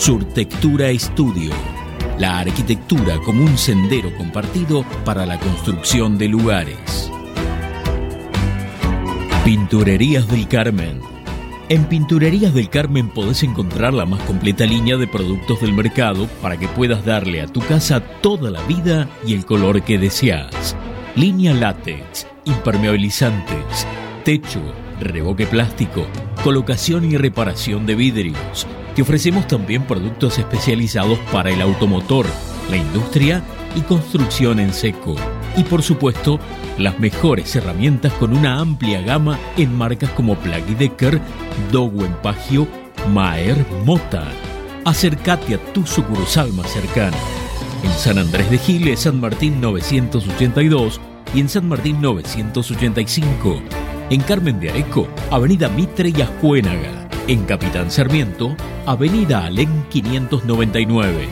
Surtectura 0.00 0.88
Estudio. 0.88 1.52
La 2.18 2.38
arquitectura 2.38 3.18
como 3.18 3.44
un 3.44 3.58
sendero 3.58 4.10
compartido 4.16 4.82
para 5.04 5.26
la 5.26 5.38
construcción 5.38 6.16
de 6.16 6.26
lugares. 6.26 7.12
Pinturerías 9.44 10.26
del 10.26 10.48
Carmen. 10.48 11.02
En 11.68 11.84
Pinturerías 11.84 12.54
del 12.54 12.70
Carmen 12.70 13.10
podés 13.10 13.42
encontrar 13.42 13.92
la 13.92 14.06
más 14.06 14.22
completa 14.22 14.64
línea 14.64 14.96
de 14.96 15.06
productos 15.06 15.60
del 15.60 15.74
mercado 15.74 16.28
para 16.40 16.56
que 16.56 16.66
puedas 16.66 17.04
darle 17.04 17.42
a 17.42 17.46
tu 17.46 17.60
casa 17.60 18.00
toda 18.00 18.50
la 18.50 18.62
vida 18.62 19.06
y 19.26 19.34
el 19.34 19.44
color 19.44 19.82
que 19.82 19.98
deseas. 19.98 20.76
Línea 21.14 21.52
látex, 21.52 22.26
impermeabilizantes, 22.46 23.86
techo, 24.24 24.62
reboque 24.98 25.46
plástico, 25.46 26.06
colocación 26.42 27.04
y 27.04 27.18
reparación 27.18 27.84
de 27.84 27.96
vidrios. 27.96 28.66
Te 29.00 29.04
ofrecemos 29.04 29.46
también 29.46 29.84
productos 29.84 30.38
especializados 30.38 31.18
para 31.32 31.48
el 31.48 31.62
automotor, 31.62 32.26
la 32.70 32.76
industria 32.76 33.42
y 33.74 33.80
construcción 33.80 34.60
en 34.60 34.74
seco. 34.74 35.16
Y 35.56 35.64
por 35.64 35.82
supuesto, 35.82 36.38
las 36.76 36.98
mejores 36.98 37.56
herramientas 37.56 38.12
con 38.12 38.36
una 38.36 38.60
amplia 38.60 39.00
gama 39.00 39.38
en 39.56 39.74
marcas 39.74 40.10
como 40.10 40.36
Plug 40.36 40.76
Decker, 40.76 41.18
Dogo 41.72 42.04
Empagio, 42.04 42.68
Maer 43.10 43.64
Mota. 43.86 44.28
Acércate 44.84 45.54
a 45.54 45.72
tu 45.72 45.86
sucursal 45.86 46.52
más 46.52 46.70
cercana. 46.70 47.16
En 47.82 47.92
San 47.92 48.18
Andrés 48.18 48.50
de 48.50 48.58
Giles, 48.58 49.00
San 49.00 49.18
Martín 49.18 49.62
982 49.62 51.00
y 51.34 51.40
en 51.40 51.48
San 51.48 51.66
Martín 51.66 52.02
985. 52.02 53.62
En 54.10 54.20
Carmen 54.20 54.60
de 54.60 54.68
Areco, 54.68 55.08
Avenida 55.30 55.70
Mitre 55.70 56.12
y 56.14 56.20
Ascuénaga. 56.20 56.99
En 57.28 57.44
Capitán 57.44 57.90
Sarmiento, 57.90 58.56
Avenida 58.86 59.44
Alén 59.44 59.84
599. 59.90 61.28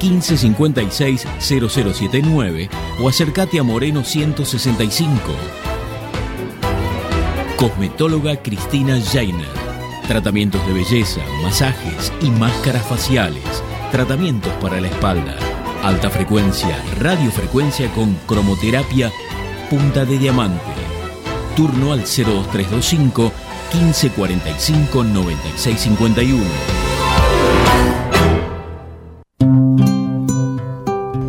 1556 0.00 1.26
0079 1.38 2.68
o 3.00 3.08
acércate 3.08 3.58
a 3.58 3.62
Moreno 3.62 4.04
165. 4.04 5.16
Cosmetóloga 7.56 8.36
Cristina 8.42 9.00
Jainer. 9.00 9.48
Tratamientos 10.06 10.64
de 10.66 10.72
belleza, 10.72 11.20
masajes 11.42 12.12
y 12.20 12.30
máscaras 12.30 12.86
faciales. 12.86 13.42
Tratamientos 13.90 14.52
para 14.60 14.80
la 14.80 14.88
espalda. 14.88 15.36
Alta 15.82 16.10
frecuencia, 16.10 16.82
radiofrecuencia 17.00 17.90
con 17.92 18.14
cromoterapia 18.26 19.10
punta 19.70 20.04
de 20.04 20.18
diamante. 20.18 20.62
Turno 21.56 21.92
al 21.92 22.00
02325 22.00 23.32
1545 23.72 25.04
9651. 25.04 26.85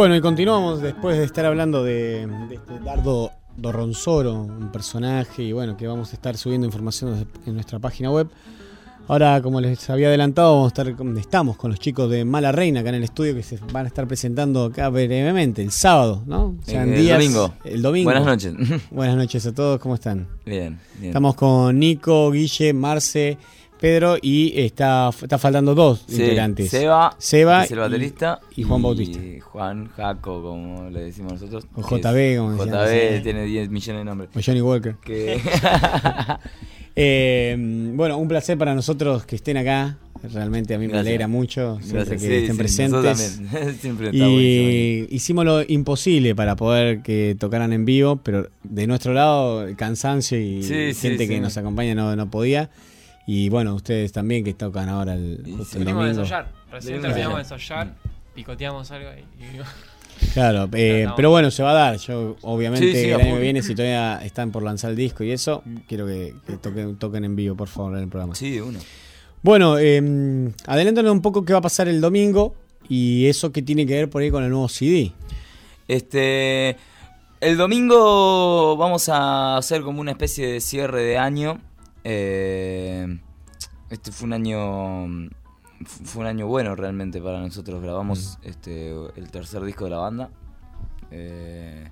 Bueno, 0.00 0.16
y 0.16 0.22
continuamos 0.22 0.80
después 0.80 1.18
de 1.18 1.24
estar 1.24 1.44
hablando 1.44 1.84
de, 1.84 2.26
de 2.26 2.54
este 2.54 2.78
Dardo 2.82 3.32
Dorronzoro, 3.58 4.44
un 4.44 4.72
personaje, 4.72 5.42
y 5.42 5.52
bueno, 5.52 5.76
que 5.76 5.86
vamos 5.86 6.12
a 6.12 6.14
estar 6.14 6.38
subiendo 6.38 6.66
información 6.66 7.26
en 7.44 7.52
nuestra 7.52 7.78
página 7.80 8.10
web. 8.10 8.26
Ahora, 9.08 9.42
como 9.42 9.60
les 9.60 9.90
había 9.90 10.08
adelantado, 10.08 10.54
vamos 10.54 10.72
a 10.72 10.82
estar, 10.82 11.18
estamos 11.18 11.58
con 11.58 11.70
los 11.70 11.78
chicos 11.78 12.08
de 12.08 12.24
Mala 12.24 12.50
Reina 12.50 12.80
acá 12.80 12.88
en 12.88 12.94
el 12.94 13.04
estudio 13.04 13.34
que 13.34 13.42
se 13.42 13.58
van 13.74 13.84
a 13.84 13.88
estar 13.88 14.06
presentando 14.06 14.64
acá 14.64 14.88
brevemente 14.88 15.60
el 15.60 15.70
sábado, 15.70 16.22
¿no? 16.24 16.56
O 16.58 16.64
sea, 16.64 16.84
el 16.84 17.06
domingo. 17.06 17.52
El 17.62 17.82
domingo. 17.82 18.06
Buenas 18.06 18.24
noches. 18.24 18.54
Buenas 18.90 19.16
noches 19.16 19.44
a 19.44 19.52
todos, 19.52 19.78
¿cómo 19.80 19.96
están? 19.96 20.28
Bien, 20.46 20.80
bien. 20.94 21.10
Estamos 21.10 21.34
con 21.34 21.78
Nico, 21.78 22.30
Guille, 22.30 22.72
Marce, 22.72 23.36
Pedro 23.80 24.16
y 24.20 24.52
está, 24.60 25.08
está 25.08 25.38
faltando 25.38 25.74
dos 25.74 26.04
Sí, 26.06 26.20
integrantes. 26.22 26.70
Seba, 26.70 27.14
Seba 27.18 27.64
es 27.64 27.70
el 27.72 27.78
baterista, 27.78 28.40
y, 28.54 28.60
y 28.60 28.64
Juan 28.64 28.82
Bautista. 28.82 29.18
Juan 29.44 29.88
Jaco, 29.96 30.42
como 30.42 30.90
le 30.90 31.00
decimos 31.04 31.32
nosotros. 31.32 31.66
O 31.74 31.80
JB, 31.82 32.36
como 32.38 32.64
JB 32.64 33.22
tiene 33.22 33.44
10 33.44 33.70
millones 33.70 34.00
de 34.00 34.04
nombres. 34.04 34.30
O 34.36 34.40
Johnny 34.44 34.60
Walker. 34.60 34.96
Que- 35.02 35.40
Eh, 36.96 37.56
bueno, 37.94 38.18
un 38.18 38.28
placer 38.28 38.58
para 38.58 38.74
nosotros 38.74 39.24
que 39.24 39.36
estén 39.36 39.56
acá. 39.56 39.96
Realmente 40.34 40.74
a 40.74 40.78
mí 40.78 40.86
me 40.86 40.92
Gracias. 40.92 41.06
alegra 41.06 41.28
mucho 41.28 41.78
siempre 41.80 42.04
Gracias, 42.04 42.20
que 42.20 42.26
sí, 42.28 42.34
estén 42.34 42.52
sí, 42.52 42.58
presentes. 42.58 43.40
Siempre 43.80 44.10
y 44.12 45.06
hicimos 45.08 45.46
lo 45.46 45.62
imposible 45.66 46.34
para 46.34 46.56
poder 46.56 47.00
que 47.00 47.36
tocaran 47.40 47.72
en 47.72 47.86
vivo, 47.86 48.16
pero 48.22 48.50
de 48.62 48.86
nuestro 48.86 49.14
lado 49.14 49.66
el 49.66 49.76
cansancio 49.76 50.38
y 50.38 50.62
gente 50.94 51.26
que 51.26 51.40
nos 51.40 51.56
acompaña 51.56 51.94
no, 51.94 52.14
no 52.16 52.30
podía. 52.30 52.68
Y 53.26 53.48
bueno, 53.48 53.74
ustedes 53.74 54.12
también 54.12 54.44
que 54.44 54.54
tocan 54.54 54.88
ahora 54.88 55.14
el, 55.14 55.42
justo 55.56 55.78
el 55.78 55.84
de 55.84 55.90
ensayar. 55.90 56.50
Recién 56.70 57.00
terminamos 57.00 57.36
de 57.36 57.42
ensayar. 57.42 57.94
picoteamos 58.34 58.90
algo 58.90 59.10
y. 59.10 59.44
y- 59.44 59.60
Claro, 60.34 60.68
eh, 60.74 61.06
pero 61.16 61.30
bueno, 61.30 61.50
se 61.50 61.62
va 61.62 61.70
a 61.70 61.74
dar. 61.74 61.96
Yo, 61.96 62.36
obviamente, 62.42 62.92
Sí, 62.92 62.92
sí, 63.04 63.10
el 63.10 63.20
año 63.20 63.36
que 63.36 63.40
viene, 63.40 63.62
si 63.62 63.74
todavía 63.74 64.20
están 64.22 64.50
por 64.50 64.62
lanzar 64.62 64.90
el 64.90 64.96
disco 64.96 65.24
y 65.24 65.30
eso, 65.30 65.62
quiero 65.88 66.06
que, 66.06 66.34
que 66.46 66.58
toquen, 66.58 66.96
toquen 66.96 67.24
en 67.24 67.36
vivo, 67.36 67.56
por 67.56 67.68
favor, 67.68 67.96
en 67.96 68.02
el 68.02 68.08
programa. 68.08 68.34
Sí, 68.34 68.50
de 68.50 68.60
uno. 68.60 68.78
Bueno, 69.42 69.78
eh, 69.78 70.52
adelántanos 70.66 71.12
un 71.12 71.22
poco 71.22 71.44
qué 71.46 71.54
va 71.54 71.60
a 71.60 71.62
pasar 71.62 71.88
el 71.88 72.02
domingo 72.02 72.54
y 72.86 73.26
eso 73.28 73.50
que 73.50 73.62
tiene 73.62 73.86
que 73.86 73.94
ver 73.94 74.10
por 74.10 74.20
ahí 74.20 74.30
con 74.30 74.44
el 74.44 74.50
nuevo 74.50 74.68
CD. 74.68 75.12
Este. 75.88 76.76
El 77.40 77.56
domingo 77.56 78.76
vamos 78.76 79.08
a 79.08 79.56
hacer 79.56 79.80
como 79.80 80.02
una 80.02 80.10
especie 80.10 80.46
de 80.46 80.60
cierre 80.60 81.02
de 81.02 81.16
año. 81.16 81.60
Eh, 82.04 83.18
este 83.90 84.12
fue 84.12 84.26
un 84.26 84.32
año. 84.32 85.30
Fue 85.84 86.20
un 86.22 86.26
año 86.26 86.46
bueno 86.46 86.74
realmente 86.76 87.20
para 87.20 87.40
nosotros. 87.40 87.82
Grabamos 87.82 88.38
este 88.42 88.92
el 89.16 89.30
tercer 89.30 89.62
disco 89.62 89.84
de 89.84 89.90
la 89.90 89.96
banda. 89.98 90.30
Eh, 91.10 91.88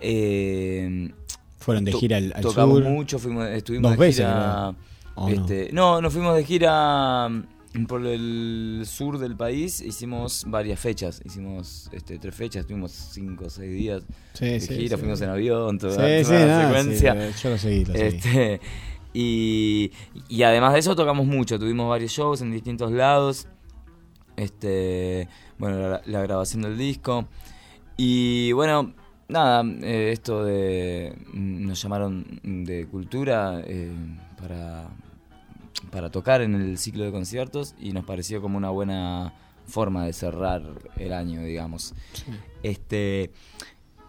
eh, 0.00 1.12
Fueron 1.58 1.84
de 1.84 1.92
gira 1.92 2.16
al- 2.16 2.32
al 2.34 2.42
tocamos 2.42 2.78
sur. 2.78 2.88
mucho, 2.88 3.18
fuimos, 3.18 3.46
estuvimos 3.48 3.90
Dos 3.90 3.98
de 3.98 4.06
veces, 4.06 4.24
gira. 4.26 4.74
¿O 5.16 5.28
no? 5.28 5.34
este, 5.34 5.70
no, 5.72 6.00
nos 6.00 6.12
fuimos 6.12 6.36
de 6.36 6.44
gira 6.44 7.28
por 7.86 8.06
el 8.06 8.82
sur 8.86 9.18
del 9.18 9.36
país. 9.36 9.80
Hicimos 9.80 10.44
varias 10.48 10.80
fechas. 10.80 11.20
Hicimos 11.24 11.88
este, 11.92 12.18
tres 12.18 12.34
fechas, 12.34 12.66
tuvimos 12.66 12.92
cinco 12.92 13.46
o 13.46 13.50
seis 13.50 13.72
días 13.72 14.02
Sí, 14.34 14.44
de 14.46 14.60
sí, 14.60 14.74
gira. 14.76 14.96
sí. 14.96 15.00
Fuimos 15.00 15.20
en 15.20 15.30
avión, 15.30 15.78
toda, 15.78 15.96
la 16.08 16.18
no, 16.18 16.24
secuencia. 16.24 17.30
yo 17.30 17.50
lo 17.50 17.58
seguí, 17.58 17.84
lo 17.84 17.92
seguí. 17.94 18.06
Este, 18.06 18.60
y, 19.14 19.90
y 20.28 20.42
además 20.42 20.72
de 20.74 20.78
eso 20.80 20.94
tocamos 20.96 21.26
mucho. 21.26 21.58
Tuvimos 21.58 21.88
varios 21.88 22.12
shows 22.12 22.40
en 22.42 22.50
distintos 22.52 22.92
lados. 22.92 23.46
Este, 24.36 25.28
bueno, 25.58 25.78
la, 25.88 26.02
la 26.06 26.22
grabación 26.22 26.62
del 26.62 26.78
disco. 26.78 27.26
Y 27.96 28.52
bueno, 28.52 28.94
nada, 29.28 29.64
eh, 29.82 30.10
esto 30.12 30.44
de. 30.44 31.12
mm, 31.32 31.66
Nos 31.66 31.82
llamaron 31.82 32.40
de 32.44 32.86
cultura 32.86 33.60
eh, 33.66 33.90
para, 34.40 34.88
para 35.90 36.10
tocar 36.10 36.42
en 36.42 36.54
el 36.54 36.78
ciclo 36.78 37.04
de 37.04 37.10
conciertos 37.12 37.74
y 37.80 37.92
nos 37.92 38.04
pareció 38.04 38.40
como 38.40 38.56
una 38.58 38.70
buena 38.70 39.32
forma 39.66 40.04
de 40.06 40.12
cerrar 40.12 40.62
el 40.96 41.12
año, 41.12 41.42
digamos. 41.42 41.94
Este. 42.62 43.30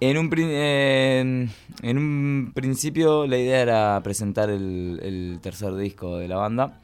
En 0.02 0.18
un, 0.18 0.30
en, 0.40 1.52
en 1.82 1.98
un 1.98 2.52
principio 2.56 3.28
la 3.28 3.38
idea 3.38 3.60
era 3.62 4.02
presentar 4.02 4.50
el, 4.50 4.98
el 5.04 5.40
tercer 5.42 5.76
disco 5.76 6.18
de 6.18 6.30
la 6.30 6.38
banda, 6.38 6.80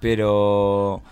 pero 0.00 1.02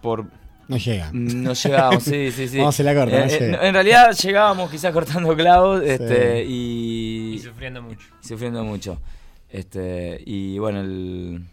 por 0.00 0.24
No 0.68 0.78
llega. 0.78 1.10
no 1.12 1.52
llegábamos, 1.52 2.02
sí, 2.02 2.30
sí, 2.32 2.48
sí. 2.48 2.58
Vamos 2.60 2.80
a 2.80 2.82
la 2.82 2.94
corta, 2.94 3.26
Eh, 3.26 3.28
eh, 3.30 3.38
llega. 3.40 3.68
en 3.68 3.74
realidad 3.74 4.12
llegábamos 4.12 4.70
quizás 4.70 4.90
cortando 4.92 5.36
clavos 5.36 5.82
este, 5.84 6.44
y, 6.48 7.34
Y 7.34 7.38
sufriendo 7.40 7.82
mucho. 7.82 8.06
sufriendo 8.22 8.64
mucho. 8.64 8.98
Este, 9.50 10.18
y 10.24 10.58
bueno, 10.58 10.80
el... 10.80 11.44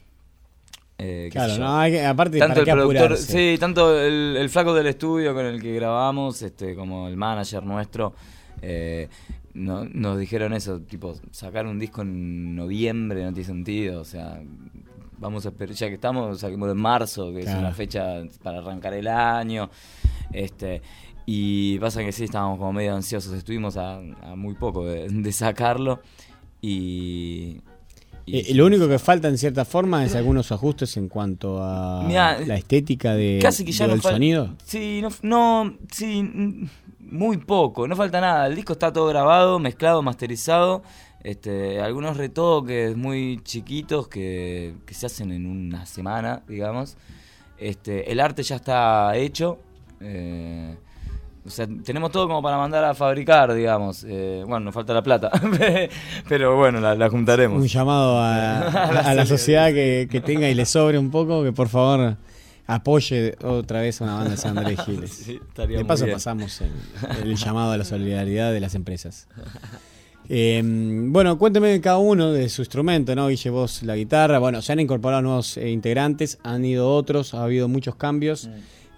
eh, 1.04 1.30
Claro, 1.32 1.58
no, 1.58 1.78
hay 1.80 1.92
que- 1.94 2.06
aparte, 2.06 2.38
tanto 2.38 2.54
¿para 2.60 2.72
el 2.72 2.78
productor, 2.78 3.04
apurarse? 3.14 3.54
sí, 3.54 3.58
tanto 3.60 4.00
el, 4.00 4.36
el 4.38 4.50
flaco 4.50 4.74
del 4.74 4.86
estudio 4.86 5.34
con 5.34 5.46
el 5.46 5.60
que 5.60 5.74
grabamos, 5.74 6.42
este, 6.44 6.76
como 6.76 7.08
el 7.08 7.18
manager 7.18 7.64
nuestro, 7.64 8.14
eh, 8.62 9.08
no- 9.56 9.84
nos 9.86 10.20
dijeron 10.20 10.54
eso, 10.54 10.80
tipo, 10.82 11.16
sacar 11.32 11.66
un 11.66 11.80
disco 11.80 12.04
en 12.04 12.56
noviembre 12.56 13.24
no 13.24 13.34
tiene 13.34 13.48
sentido, 13.48 14.02
o 14.02 14.06
sea, 14.06 14.42
vamos 15.18 15.46
a 15.46 15.50
esperar, 15.50 15.76
ya 15.76 15.88
que 15.88 15.96
estamos, 15.96 16.40
saquemos 16.40 16.70
en 16.72 16.78
marzo, 16.78 17.32
que 17.34 17.40
es 17.42 17.48
una 17.54 17.72
fecha 17.72 18.22
para 18.44 18.60
arrancar 18.60 18.94
el 18.94 19.08
año, 19.08 19.70
este, 20.32 20.82
y 21.26 21.78
pasa 21.80 22.04
que 22.04 22.12
sí, 22.12 22.26
estábamos 22.26 22.58
como 22.60 22.74
medio 22.74 22.96
ansiosos, 22.96 23.34
estuvimos 23.34 23.76
a, 23.78 23.98
a 24.22 24.36
muy 24.36 24.54
poco 24.56 24.86
de, 24.86 25.08
de 25.10 25.32
sacarlo, 25.32 26.00
y... 26.62 27.60
Eh, 28.28 28.54
lo 28.54 28.66
único 28.66 28.88
que 28.88 29.00
falta 29.00 29.28
en 29.28 29.38
cierta 29.38 29.66
forma 29.66 30.06
es 30.06 30.16
algunos 30.16 30.52
ajustes 30.52 30.96
en 30.98 31.08
cuanto 31.10 31.62
a 31.62 32.04
Mirá, 32.04 32.40
la 32.40 32.56
estética 32.56 33.14
de, 33.16 33.40
casi 33.42 33.66
que 33.66 33.72
ya 33.72 33.88
del 33.88 33.98
no 33.98 34.04
sonido. 34.04 34.56
Sí, 34.64 35.02
no, 35.02 35.10
no, 35.24 35.78
sí, 35.92 36.24
mm, 36.24 36.68
muy 37.00 37.38
poco, 37.38 37.88
no 37.88 37.96
falta 37.96 38.22
nada. 38.22 38.48
El 38.48 38.56
disco 38.56 38.74
está 38.74 38.94
todo 38.94 39.08
grabado, 39.08 39.60
mezclado, 39.60 40.02
masterizado. 40.02 40.84
Este, 41.24 41.80
algunos 41.82 42.18
retoques 42.18 42.96
muy 42.98 43.42
chiquitos 43.44 44.08
que, 44.08 44.76
que 44.86 44.94
se 44.94 45.06
hacen 45.06 45.32
en 45.32 45.46
una 45.46 45.86
semana, 45.86 46.42
digamos. 46.48 46.98
Este, 47.58 48.12
el 48.12 48.20
arte 48.20 48.44
ya 48.44 48.56
está 48.56 49.16
hecho. 49.18 49.60
eh, 50.00 50.76
o 51.46 51.50
sea, 51.50 51.68
tenemos 51.84 52.12
todo 52.12 52.28
como 52.28 52.42
para 52.42 52.58
mandar 52.58 52.84
a 52.84 52.94
fabricar, 52.94 53.54
digamos. 53.54 54.06
Eh, 54.08 54.44
bueno, 54.46 54.66
nos 54.66 54.74
falta 54.74 54.94
la 54.94 55.02
plata, 55.02 55.32
pero 56.30 56.56
bueno, 56.56 56.80
la, 56.80 56.96
la 56.96 57.10
juntaremos. 57.10 57.62
Un 57.62 57.68
llamado 57.68 58.20
a, 58.20 58.60
a 59.10 59.14
la 59.14 59.26
sociedad 59.26 59.70
que, 59.70 60.08
que 60.10 60.22
tenga 60.22 60.50
y 60.50 60.54
le 60.54 60.66
sobre 60.66 60.98
un 60.98 61.10
poco, 61.12 61.44
que 61.44 61.52
por 61.52 61.70
favor 61.70 62.16
apoye 62.68 63.36
otra 63.44 63.82
vez 63.82 64.02
a 64.02 64.06
una 64.06 64.16
banda 64.16 64.32
de 64.32 64.38
San 64.38 64.58
Andrés 64.58 64.80
Giles. 64.86 65.12
Sí, 65.12 65.40
de 65.56 65.86
paso 65.86 66.06
bien. 66.06 66.16
pasamos 66.16 66.62
el, 66.62 66.72
el 67.24 67.36
llamado 67.36 67.72
a 67.72 67.78
la 67.78 67.86
solidaridad 67.86 68.54
de 68.54 68.60
las 68.60 68.76
empresas. 68.76 69.28
Eh, 70.30 70.62
bueno, 70.64 71.38
cuénteme 71.38 71.82
cada 71.82 71.98
uno 71.98 72.32
de 72.32 72.48
su 72.48 72.62
instrumento, 72.62 73.14
¿no? 73.16 73.28
Guille, 73.28 73.50
vos 73.50 73.84
la 73.84 73.96
guitarra. 73.96 74.40
Bueno, 74.40 74.62
se 74.62 74.72
han 74.72 74.80
incorporado 74.80 75.22
nuevos 75.22 75.58
eh, 75.58 75.70
integrantes, 75.70 76.38
han 76.44 76.64
ido 76.64 76.94
otros, 76.94 77.34
ha 77.34 77.44
habido 77.44 77.68
muchos 77.68 77.96
cambios. 77.96 78.50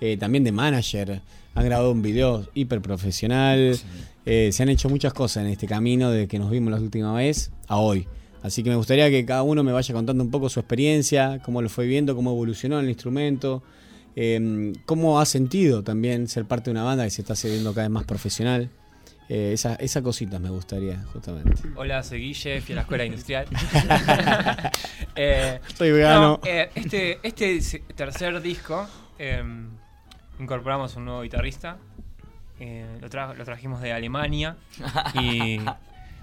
Eh, 0.02 0.18
también 0.18 0.44
de 0.44 0.52
manager, 0.52 1.22
han 1.56 1.66
grabado 1.66 1.92
un 1.92 2.02
video 2.02 2.48
hiper 2.54 2.82
profesional. 2.82 3.78
Eh, 4.26 4.50
se 4.52 4.64
han 4.64 4.70
hecho 4.70 4.90
muchas 4.90 5.14
cosas 5.14 5.44
en 5.44 5.50
este 5.52 5.68
camino 5.68 6.12
de 6.12 6.28
que 6.28 6.40
nos 6.40 6.50
vimos 6.50 6.72
la 6.72 6.80
última 6.80 7.14
vez 7.14 7.52
a 7.68 7.78
hoy. 7.78 8.08
Así 8.42 8.64
que 8.64 8.70
me 8.70 8.76
gustaría 8.76 9.10
que 9.10 9.26
cada 9.26 9.44
uno 9.44 9.64
me 9.64 9.72
vaya 9.72 9.94
contando 9.94 10.24
un 10.24 10.32
poco 10.32 10.50
su 10.50 10.60
experiencia, 10.60 11.42
cómo 11.44 11.62
lo 11.62 11.70
fue 11.70 11.86
viendo, 11.88 12.16
cómo 12.16 12.32
evolucionó 12.32 12.80
el 12.80 12.90
instrumento, 12.90 13.64
eh, 14.16 14.74
cómo 14.86 15.20
ha 15.20 15.26
sentido 15.26 15.84
también 15.84 16.28
ser 16.28 16.46
parte 16.46 16.66
de 16.66 16.72
una 16.72 16.84
banda 16.84 17.04
que 17.06 17.10
se 17.10 17.22
está 17.22 17.34
haciendo 17.34 17.74
cada 17.74 17.88
vez 17.88 17.92
más 17.92 18.04
profesional. 18.04 18.70
Eh, 19.30 19.52
esa, 19.54 19.76
esa 19.76 20.02
cosita 20.02 20.38
me 20.40 20.50
gustaría, 20.50 21.00
justamente. 21.14 21.62
Hola, 21.76 22.04
soy 22.04 22.20
Guille, 22.20 22.60
fui 22.60 22.74
a 22.74 22.76
la 22.76 22.82
escuela 22.82 23.06
industrial. 23.06 23.48
Eh, 25.16 25.60
Soy 25.78 25.92
vegano. 25.92 26.40
no, 26.44 26.50
eh, 26.50 26.72
este, 26.74 27.20
este 27.22 27.84
tercer 27.96 28.42
disco 28.42 28.88
eh, 29.20 29.44
incorporamos 30.40 30.96
un 30.96 31.06
nuevo 31.06 31.22
guitarrista. 31.22 31.78
Eh, 32.60 32.98
lo, 33.02 33.10
tra- 33.10 33.36
lo 33.36 33.44
trajimos 33.46 33.82
de 33.82 33.94
Alemania 33.94 34.58
y 35.20 35.60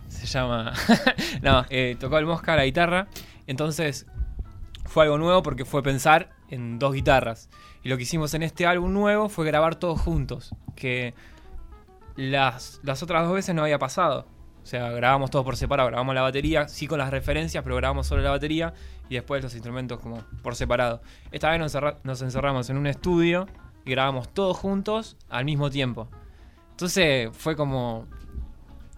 se 0.09 0.27
llama. 0.27 0.73
no, 1.43 1.65
eh, 1.71 1.97
tocó 1.99 2.19
el 2.19 2.27
Mosca 2.27 2.57
la 2.57 2.65
guitarra. 2.65 3.09
Entonces 3.47 4.07
fue 4.85 5.05
algo 5.05 5.19
nuevo 5.19 5.43
porque 5.43 5.65
fue 5.65 5.83
pensar 5.83 6.31
en 6.49 6.79
dos 6.79 6.95
guitarras. 6.95 7.49
Y 7.83 7.89
lo 7.89 7.97
que 7.97 8.03
hicimos 8.05 8.35
en 8.35 8.43
este 8.43 8.67
álbum 8.67 8.93
nuevo 8.93 9.29
fue 9.29 9.47
grabar 9.47 9.75
todos 9.75 10.01
juntos. 10.01 10.55
Que 10.77 11.15
las, 12.17 12.81
las 12.83 13.03
otras 13.03 13.25
dos 13.25 13.35
veces 13.35 13.55
no 13.55 13.63
había 13.63 13.79
pasado. 13.79 14.27
O 14.63 14.67
sea, 14.67 14.91
grabamos 14.91 15.31
todos 15.31 15.45
por 15.45 15.57
separado, 15.57 15.89
grabamos 15.89 16.15
la 16.15 16.21
batería, 16.21 16.69
sí 16.69 16.87
con 16.87 16.99
las 16.99 17.11
referencias, 17.11 17.65
pero 17.65 17.77
grabamos 17.77 18.07
solo 18.07 18.21
la 18.23 18.31
batería 18.31 18.75
y 19.09 19.15
después 19.15 19.43
los 19.43 19.55
instrumentos 19.55 19.99
como 20.01 20.23
por 20.43 20.55
separado. 20.55 21.01
Esta 21.33 21.51
vez 21.51 21.59
nos 22.05 22.23
encerramos 22.23 22.69
en 22.69 22.77
un 22.77 22.87
estudio 22.87 23.47
y 23.91 23.93
grabamos 23.93 24.29
todos 24.33 24.57
juntos 24.57 25.17
al 25.29 25.45
mismo 25.45 25.69
tiempo. 25.71 26.09
Entonces 26.73 27.29
fue 27.33 27.57
como 27.57 28.07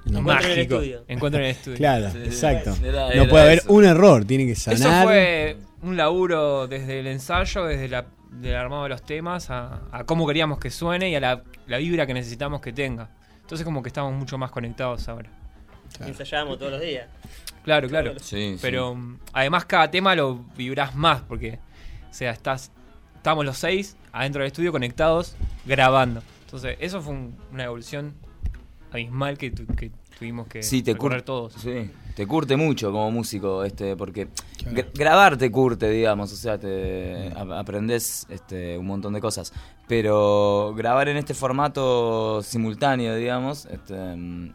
No. 0.05 0.23
mágico. 0.23 0.51
Encuentro 0.51 0.51
en 0.51 0.52
el 0.52 0.59
estudio. 0.60 1.05
Encuentro 1.09 1.40
en 1.40 1.47
el 1.47 1.51
estudio. 1.56 1.77
Claro, 1.78 2.06
exacto. 2.24 2.77
Era- 2.85 3.14
no 3.14 3.28
puede 3.28 3.44
haber 3.44 3.59
eso. 3.59 3.73
un 3.73 3.85
error, 3.85 4.24
tiene 4.24 4.47
que 4.47 4.52
Eso 4.52 4.77
sanar. 4.77 5.05
fue 5.05 5.56
un 5.82 5.97
laburo 5.97 6.66
desde 6.69 7.01
el 7.01 7.06
ensayo, 7.06 7.64
desde 7.64 7.89
la, 7.89 8.06
del 8.31 8.55
armado 8.55 8.85
de 8.85 8.89
los 8.90 9.02
temas, 9.02 9.51
a, 9.51 9.81
a 9.90 10.05
cómo 10.05 10.27
queríamos 10.27 10.59
que 10.59 10.70
suene 10.70 11.10
y 11.10 11.14
a 11.16 11.20
la, 11.20 11.43
la 11.66 11.78
vibra 11.78 12.06
que 12.06 12.14
necesitamos 12.14 12.60
que 12.60 12.73
tenga. 12.73 13.09
Entonces 13.40 13.64
como 13.64 13.82
que 13.82 13.89
estamos 13.89 14.12
mucho 14.14 14.39
más 14.39 14.51
conectados 14.51 15.09
ahora. 15.09 15.31
Ensayábamos 16.06 16.59
todos 16.59 16.73
los 16.73 16.81
días. 16.81 17.06
Claro, 17.64 17.89
claro. 17.89 18.14
Sí, 18.20 18.56
Pero 18.62 18.94
mm, 18.94 19.19
además 19.35 19.64
cada 19.66 19.90
tema 19.90 20.14
lo 20.14 20.36
vibrás 20.56 20.94
más 20.94 21.20
porque, 21.23 21.59
o 22.10 22.14
sea, 22.14 22.31
estás, 22.32 22.73
estamos 23.23 23.44
los 23.44 23.57
seis 23.57 23.97
adentro 24.11 24.40
del 24.43 24.49
estudio 24.49 24.73
conectados 24.73 25.36
grabando. 25.65 26.23
Entonces 26.44 26.77
eso 26.81 27.01
fue 27.01 27.15
un- 27.15 27.36
una 27.53 27.65
evolución 27.65 28.15
abismal 28.90 29.39
que, 29.39 29.53
tu- 29.53 29.65
que 29.77 29.93
tuvimos 30.19 30.49
que 30.49 30.61
Sí, 30.65 30.82
te 30.82 30.93
recorrer 30.94 31.19
curte, 31.20 31.27
todos. 31.27 31.53
sí, 31.55 31.89
te 32.16 32.27
curte 32.27 32.57
mucho 32.57 32.90
como 32.90 33.11
músico, 33.12 33.62
este, 33.62 33.97
porque 33.97 34.27
gra- 34.65 34.89
grabar 34.93 35.36
te 35.39 35.51
curte, 35.53 35.89
digamos, 35.89 36.32
o 36.32 36.36
sea, 36.36 36.59
te 36.59 37.32
aprendes 37.36 38.27
este, 38.28 38.77
un 38.77 38.86
montón 38.86 39.12
de 39.15 39.20
cosas. 39.20 39.53
Pero 39.86 40.74
grabar 40.77 41.09
en 41.09 41.16
este 41.16 41.32
formato 41.32 42.43
simultáneo, 42.43 43.15
digamos, 43.15 43.66
este, 43.66 43.94
mm, 44.16 44.51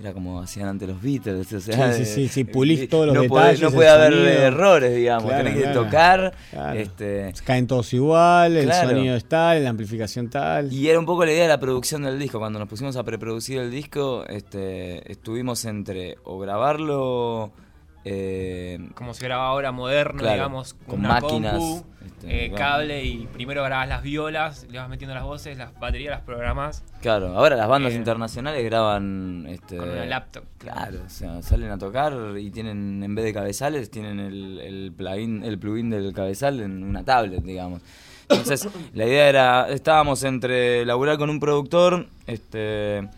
era 0.00 0.12
como 0.12 0.40
hacían 0.40 0.68
antes 0.68 0.88
los 0.88 1.00
Beatles, 1.00 1.52
o 1.52 1.60
sea, 1.60 1.92
Sí, 1.92 2.04
sí, 2.04 2.14
sí, 2.14 2.28
sí, 2.28 2.44
pulís 2.44 2.88
todos 2.88 3.06
los 3.06 3.14
no 3.14 3.22
detalles, 3.22 3.60
Puede, 3.60 3.70
no 3.70 3.74
puede 3.74 3.88
haber 3.88 4.12
sonido. 4.12 4.28
errores, 4.30 4.94
digamos, 4.96 5.24
Claro, 5.30 5.44
tenés 5.44 5.64
que 5.64 5.72
tocar. 5.72 6.34
Claro. 6.50 6.78
Este, 6.78 7.32
Caen 7.44 7.66
todos 7.66 7.92
igual, 7.94 8.56
el 8.56 8.72
sonido 8.72 9.16
es 9.16 9.24
tal, 9.24 9.64
la 9.64 9.70
amplificación 9.70 10.28
tal. 10.28 10.72
Y 10.72 10.88
era 10.88 10.98
un 10.98 11.06
poco 11.06 11.24
la 11.24 11.32
idea 11.32 11.42
de 11.44 11.48
la 11.48 11.60
producción 11.60 12.02
del 12.02 12.18
disco. 12.18 12.38
Cuando 12.38 12.58
nos 12.58 12.68
pusimos 12.68 12.96
a 12.96 13.04
preproducir 13.04 13.58
el 13.58 13.70
disco, 13.70 14.24
este, 14.28 15.10
estuvimos 15.10 15.64
entre 15.64 16.16
o 16.24 16.38
grabarlo. 16.38 17.52
Eh, 18.08 18.78
Como 18.94 19.14
se 19.14 19.24
graba 19.24 19.48
ahora 19.48 19.72
moderno, 19.72 20.18
Claro, 20.20 20.34
digamos, 20.34 20.74
con 20.86 21.00
una 21.00 21.08
máquinas, 21.20 21.54
compu, 21.54 21.84
este, 22.06 22.44
eh, 22.46 22.52
cable 22.52 23.02
y 23.04 23.26
primero 23.26 23.64
grabas 23.64 23.88
las 23.88 24.02
violas, 24.02 24.64
le 24.70 24.78
vas 24.78 24.88
metiendo 24.88 25.12
las 25.14 25.24
voces, 25.24 25.58
las 25.58 25.76
baterías 25.80 26.12
las 26.12 26.20
programas. 26.20 26.84
Claro, 27.02 27.36
ahora 27.36 27.56
las 27.56 27.66
bandas 27.68 27.92
Eh, 27.94 27.96
internacionales 27.96 28.64
graban. 28.64 29.46
Este, 29.48 29.76
con 29.76 29.88
una 29.90 30.06
laptop. 30.06 30.44
Claro, 30.58 30.98
o 31.04 31.10
sea, 31.10 31.42
salen 31.42 31.70
a 31.72 31.78
tocar 31.78 32.14
y 32.38 32.50
tienen, 32.52 33.02
en 33.02 33.14
vez 33.16 33.24
de 33.24 33.32
cabezales, 33.34 33.90
tienen 33.90 34.20
el, 34.20 34.60
el 34.60 34.92
plugin, 34.96 35.42
el 35.42 35.58
plugin 35.58 35.90
del 35.90 36.12
cabezal 36.12 36.60
en 36.60 36.84
una 36.84 37.04
tablet, 37.04 37.42
digamos. 37.42 37.82
Entonces, 38.28 38.68
la 38.94 39.04
idea 39.04 39.28
era, 39.28 39.68
estábamos 39.68 40.22
entre 40.22 40.84
laburar 40.86 41.18
con 41.18 41.28
un 41.28 41.40
productor, 41.40 42.06
este 42.28 43.08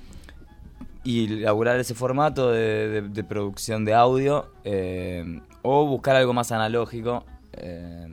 y 1.05 1.27
laburar 1.29 1.79
ese 1.81 1.95
formato 1.95 2.51
de, 2.51 2.89
de- 2.89 3.09
de 3.09 3.25
producción 3.25 3.85
de 3.85 3.95
audio, 3.95 4.53
eh, 4.65 5.41
o 5.63 5.87
buscar 5.87 6.17
algo 6.17 6.33
más 6.33 6.53
analógico. 6.53 7.25
eh, 7.53 8.07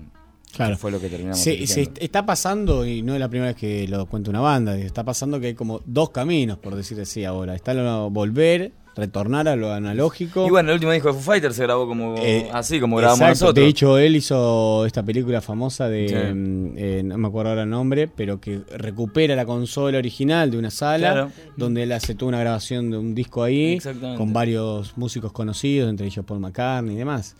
Claro. 0.56 0.76
que 0.76 0.78
fue 0.78 0.90
lo 0.92 1.02
que 1.02 1.10
terminamos 1.10 1.40
Se, 1.42 1.68
se 1.68 1.92
está 2.00 2.26
pasando, 2.26 2.86
y 2.86 3.02
no 3.02 3.14
es 3.14 3.20
la 3.20 3.28
primera 3.28 3.48
vez 3.52 3.58
que 3.58 3.86
lo 3.90 4.06
cuenta 4.06 4.30
una 4.30 4.40
banda, 4.40 4.78
está 4.78 5.04
pasando 5.04 5.38
que 5.42 5.48
hay 5.48 5.54
como 5.54 5.82
dos 5.86 6.12
caminos, 6.12 6.58
por 6.60 6.76
decir 6.76 6.98
así 7.02 7.26
ahora. 7.26 7.56
Está 7.56 7.74
lo 7.74 8.10
volver, 8.10 8.72
retornar 8.96 9.48
a 9.48 9.56
lo 9.56 9.72
analógico. 9.74 10.48
Y 10.48 10.50
bueno, 10.50 10.70
el 10.70 10.76
último 10.76 10.92
disco 10.94 11.10
de 11.10 11.14
Foo 11.16 11.22
Fighters 11.22 11.56
se 11.56 11.64
grabó 11.64 11.88
como 11.88 12.16
Eh, 12.20 12.48
así, 12.54 12.80
como 12.80 12.96
grabamos 12.98 13.20
exacto, 13.20 13.46
nosotros. 13.46 13.64
De 13.66 13.70
hecho, 13.70 13.98
él 13.98 14.16
hizo 14.16 14.86
esta 14.86 15.04
película 15.04 15.42
famosa 15.42 15.90
de, 15.90 16.08
Sí. 16.08 16.16
mm, 16.34 16.74
eh, 16.78 17.02
no 17.04 17.18
me 17.18 17.28
acuerdo 17.28 17.50
ahora 17.50 17.64
el 17.64 17.70
nombre, 17.70 18.08
pero 18.08 18.40
que 18.40 18.62
recupera 18.78 19.36
la 19.36 19.46
consola 19.46 19.98
original 19.98 20.50
de 20.50 20.58
una 20.58 20.72
sala, 20.72 21.12
Claro. 21.12 21.32
donde 21.58 21.84
él 21.84 21.92
hace 21.92 22.16
toda 22.16 22.30
una 22.30 22.40
grabación 22.40 22.90
de 22.92 22.98
un 22.98 23.14
disco 23.14 23.44
ahí, 23.44 23.80
con 24.18 24.32
varios 24.34 24.98
músicos 24.98 25.32
conocidos, 25.32 25.90
entre 25.90 26.08
ellos 26.08 26.24
Paul 26.26 26.40
McCartney 26.40 26.96
y 26.96 26.98
demás. 26.98 27.36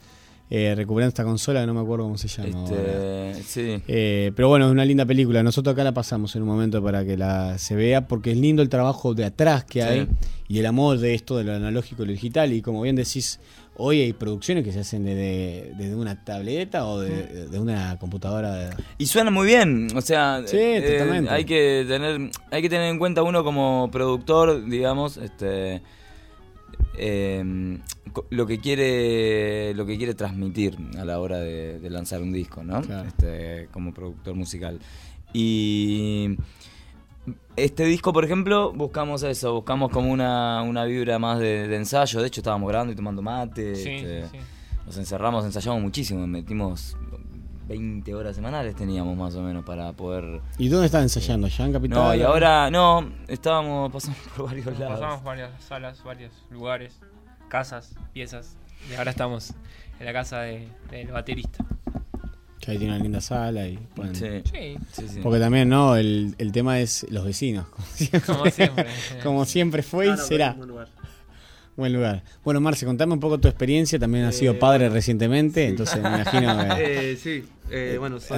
Eh, 0.48 0.74
recuperando 0.76 1.08
esta 1.08 1.24
consola, 1.24 1.60
que 1.62 1.66
no 1.66 1.74
me 1.74 1.80
acuerdo 1.80 2.04
cómo 2.04 2.16
se 2.18 2.28
llama. 2.28 2.64
Este, 2.64 3.42
sí. 3.42 3.82
Eh, 3.88 4.30
pero 4.36 4.48
bueno, 4.48 4.66
es 4.66 4.70
una 4.72 4.84
linda 4.84 5.04
película. 5.04 5.42
Nosotros 5.42 5.72
acá 5.72 5.82
la 5.82 5.92
pasamos 5.92 6.36
en 6.36 6.42
un 6.42 6.48
momento 6.48 6.80
para 6.82 7.04
que 7.04 7.16
la 7.16 7.58
se 7.58 7.74
vea, 7.74 8.06
porque 8.06 8.30
es 8.30 8.36
lindo 8.36 8.62
el 8.62 8.68
trabajo 8.68 9.12
de 9.14 9.24
atrás 9.24 9.64
que 9.64 9.82
Sí. 9.82 9.88
hay 9.88 10.08
y 10.46 10.60
el 10.60 10.66
amor 10.66 10.98
de 10.98 11.14
esto 11.14 11.36
de 11.36 11.42
lo 11.44 11.52
analógico 11.54 12.04
y 12.04 12.06
lo 12.06 12.12
digital. 12.12 12.52
Y 12.52 12.62
como 12.62 12.82
bien 12.82 12.94
decís, 12.94 13.40
hoy 13.76 14.02
hay 14.02 14.12
producciones 14.12 14.62
que 14.62 14.70
se 14.70 14.78
hacen 14.80 15.04
desde, 15.04 15.72
desde 15.76 15.96
una 15.96 16.22
tableta 16.24 16.86
o 16.86 17.00
de, 17.00 17.48
de 17.48 17.58
una 17.58 17.98
computadora. 17.98 18.52
de- 18.54 18.70
Y 18.98 19.06
suena 19.06 19.32
muy 19.32 19.48
bien, 19.48 19.88
o 19.96 20.00
sea, 20.00 20.42
Sí, 20.46 20.56
eh, 20.58 20.92
totalmente. 20.92 21.28
hay 21.30 21.44
que 21.44 21.84
tener 21.88 22.30
hay 22.52 22.62
que 22.62 22.68
tener 22.70 22.88
en 22.88 23.00
cuenta 23.00 23.24
uno 23.24 23.42
como 23.42 23.88
productor, 23.90 24.64
digamos, 24.64 25.16
este 25.16 25.82
eh, 26.98 27.78
co- 28.12 28.26
lo 28.30 28.46
que 28.46 28.58
quiere 28.60 29.74
lo 29.74 29.84
que 29.86 29.96
quiere 29.96 30.14
transmitir 30.14 30.76
a 30.98 31.04
la 31.04 31.20
hora 31.20 31.38
de, 31.38 31.78
de 31.80 31.90
lanzar 31.90 32.22
un 32.22 32.32
disco, 32.32 32.62
¿no? 32.64 32.80
Este, 33.06 33.68
como 33.72 33.92
productor 33.94 34.34
musical. 34.34 34.78
Y 35.32 36.36
este 37.56 37.84
disco, 37.84 38.12
por 38.12 38.24
ejemplo, 38.24 38.72
buscamos 38.72 39.22
eso, 39.22 39.52
buscamos 39.54 39.90
como 39.90 40.10
una, 40.12 40.62
una 40.62 40.84
vibra 40.84 41.18
más 41.18 41.38
de, 41.38 41.68
de 41.68 41.76
ensayo. 41.76 42.20
De 42.20 42.28
hecho, 42.28 42.40
estábamos 42.40 42.68
grabando 42.68 42.92
y 42.92 42.96
tomando 42.96 43.22
mate. 43.22 43.74
Sí, 43.74 43.90
este, 43.90 44.28
sí. 44.28 44.36
Nos 44.86 44.96
encerramos, 44.98 45.44
ensayamos 45.44 45.82
muchísimo, 45.82 46.24
metimos 46.26 46.96
20 47.68 48.14
horas 48.14 48.36
semanales 48.36 48.76
teníamos 48.76 49.16
más 49.16 49.34
o 49.34 49.42
menos 49.42 49.64
para 49.64 49.92
poder... 49.92 50.40
¿Y 50.58 50.68
dónde 50.68 50.86
están 50.86 51.02
ensayando? 51.02 51.48
¿Ya 51.48 51.64
en 51.64 51.72
Capital? 51.72 51.98
No, 51.98 52.14
y 52.14 52.22
ahora 52.22 52.70
no, 52.70 53.10
estábamos, 53.28 53.92
pasamos 53.92 54.18
por 54.36 54.46
varios 54.46 54.66
Nos 54.66 54.78
lados. 54.78 55.00
Pasamos 55.00 55.24
varias 55.24 55.50
salas, 55.64 56.02
varios 56.04 56.32
lugares, 56.50 56.98
casas, 57.48 57.94
piezas. 58.12 58.56
Y 58.90 58.94
ahora 58.94 59.10
estamos 59.10 59.52
en 59.98 60.06
la 60.06 60.12
casa 60.12 60.40
de- 60.40 60.68
del 60.90 61.08
baterista. 61.08 61.64
Que 62.60 62.72
ahí 62.72 62.78
tiene 62.78 62.94
una 62.94 63.02
linda 63.02 63.20
sala 63.20 63.66
y 63.68 63.76
pueden- 63.94 64.14
Sí. 64.16 64.26
Sí. 64.50 64.76
Sí, 64.92 65.08
sí. 65.08 65.20
Porque 65.22 65.38
también, 65.38 65.68
¿no? 65.68 65.94
El, 65.96 66.34
el 66.38 66.50
tema 66.52 66.80
es 66.80 67.06
los 67.10 67.24
vecinos. 67.24 67.66
Como 67.68 67.86
siempre, 67.94 68.20
Como 68.26 68.50
siempre. 68.50 68.86
Como 69.22 69.44
siempre 69.44 69.82
fue 69.82 70.08
y 70.08 70.16
será. 70.16 70.56
Buen 71.76 71.92
lugar. 71.92 72.22
Bueno, 72.42 72.60
Marce, 72.60 72.86
contame 72.86 73.12
un 73.12 73.20
poco 73.20 73.38
tu 73.38 73.48
experiencia. 73.48 73.98
También 73.98 74.24
has 74.24 74.36
sido 74.36 74.52
Eh, 74.54 74.58
padre 74.58 74.88
recientemente, 74.88 75.66
entonces 75.68 76.00
me 76.02 76.08
imagino 76.08 76.56
que. 76.74 77.10
Eh, 77.12 77.16
sí, 77.16 77.44
eh, 77.70 77.96
bueno, 77.98 78.18
soy. 78.18 78.36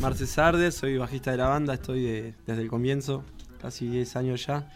Marce 0.00 0.26
Sardes, 0.26 0.74
soy 0.76 0.96
bajista 0.96 1.30
de 1.30 1.36
la 1.36 1.48
banda, 1.48 1.74
estoy 1.74 2.02
de- 2.02 2.34
desde 2.46 2.62
el 2.62 2.68
comienzo, 2.68 3.22
casi 3.60 3.86
10 3.88 4.16
años 4.16 4.46
ya. 4.46 4.70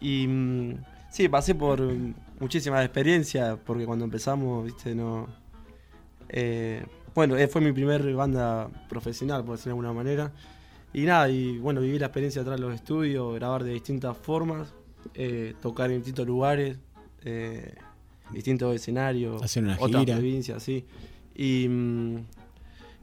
Y 0.00 0.26
mm, 0.28 0.74
sí, 1.10 1.28
pasé 1.28 1.54
por 1.54 1.80
muchísimas 2.38 2.84
experiencias, 2.84 3.56
porque 3.64 3.86
cuando 3.86 4.04
empezamos, 4.04 4.64
viste, 4.66 4.94
no. 4.94 5.26
eh, 6.28 6.84
bueno, 7.14 7.36
eh, 7.36 7.48
fue 7.48 7.60
mi 7.62 7.72
primer 7.72 8.12
banda 8.12 8.68
profesional, 8.90 9.42
por 9.44 9.56
decirlo 9.56 9.72
de 9.74 9.78
alguna 9.80 9.92
manera. 9.94 10.32
Y 10.92 11.02
nada, 11.02 11.28
y 11.30 11.56
bueno, 11.58 11.80
viví 11.80 11.98
la 11.98 12.06
experiencia 12.06 12.42
atrás 12.42 12.60
de 12.60 12.66
los 12.66 12.74
estudios, 12.74 13.34
grabar 13.34 13.64
de 13.64 13.72
distintas 13.72 14.16
formas, 14.16 14.72
eh, 15.14 15.54
tocar 15.62 15.90
en 15.90 15.98
distintos 15.98 16.26
lugares, 16.26 16.76
eh, 17.24 17.74
distintos 18.32 18.74
escenarios, 18.74 19.42
Hacer 19.42 19.64
una 19.64 19.76
otras 19.80 20.02
gira. 20.04 20.14
provincias, 20.16 20.62
sí. 20.62 20.84
Y, 21.34 21.66
mm, 21.68 22.16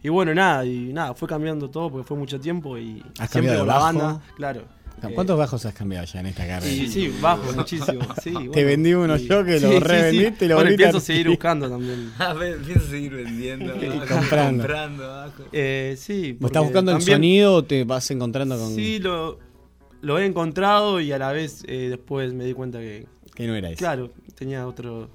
y 0.02 0.08
bueno, 0.08 0.34
nada, 0.34 0.64
y 0.64 0.92
nada, 0.92 1.14
fue 1.14 1.26
cambiando 1.28 1.68
todo 1.70 1.90
porque 1.90 2.06
fue 2.06 2.16
mucho 2.16 2.38
tiempo 2.38 2.76
y 2.78 3.02
¿Has 3.18 3.30
siempre 3.30 3.50
cambiado 3.54 3.58
con 3.60 3.66
de 3.66 3.72
la 3.72 3.78
bajo? 3.78 3.98
banda, 3.98 4.22
claro. 4.36 4.62
Eh, 5.02 5.12
¿Cuántos 5.14 5.36
bajos 5.36 5.66
has 5.66 5.74
cambiado 5.74 6.06
ya 6.06 6.20
en 6.20 6.26
esta 6.26 6.46
carrera? 6.46 6.60
Sí, 6.72 6.88
sí, 6.88 7.12
bajo, 7.20 7.52
muchísimo. 7.52 8.00
Sí, 8.22 8.32
Te 8.50 8.64
vendí 8.64 8.94
uno 8.94 9.18
sí. 9.18 9.26
yo 9.28 9.44
que 9.44 9.58
Sí, 9.58 9.66
lo 9.66 9.72
sí, 9.72 9.78
revendiste 9.80 10.38
sí. 10.38 10.44
y 10.46 10.48
lo 10.48 10.54
Bueno, 10.54 10.96
a 10.96 11.00
seguir 11.00 11.28
buscando 11.28 11.68
también. 11.68 12.12
A 12.18 12.32
ver, 12.32 12.54
empiezo 12.54 12.80
a 12.86 12.90
seguir 12.90 13.12
vendiendo. 13.14 13.74
abajo, 13.74 14.06
Comprando. 14.14 14.62
comprando. 14.62 15.32
Eh, 15.52 15.96
sí. 15.98 16.32
¿Vos 16.40 16.48
estás 16.50 16.62
buscando 16.62 16.92
el 16.96 17.02
sonido 17.02 17.54
o 17.56 17.64
te 17.64 17.84
vas 17.84 18.10
encontrando 18.10 18.56
con.? 18.58 18.74
Sí, 18.74 18.98
lo, 18.98 19.38
lo 20.00 20.18
he 20.18 20.24
encontrado 20.24 20.98
y 21.00 21.12
a 21.12 21.18
la 21.18 21.30
vez 21.30 21.62
eh, 21.68 21.88
después 21.90 22.32
me 22.32 22.44
di 22.44 22.54
cuenta 22.54 22.78
que. 22.78 23.06
Que 23.36 23.46
no 23.46 23.54
era 23.54 23.68
eso. 23.70 23.78
Claro, 23.78 24.10
tenía 24.34 24.66
otro. 24.66 25.08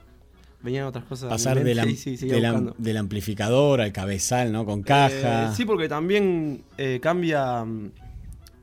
Venían 0.64 0.86
otras 0.86 1.04
cosas. 1.06 1.30
Pasar 1.30 1.64
del, 1.64 1.80
am- 1.80 1.90
y 1.90 1.96
sí, 1.96 2.18
seguía 2.18 2.36
del 2.54 2.74
del 2.78 2.98
amplificador 2.98 3.82
al 3.82 3.92
cabezal, 3.92 4.52
¿no? 4.52 4.64
Con 4.64 4.84
caja. 4.84 5.48
Eh, 5.52 5.56
sí, 5.56 5.66
porque 5.66 5.90
también 5.90 6.64
eh, 6.78 7.00
cambia 7.02 7.66
mm, 7.66 7.92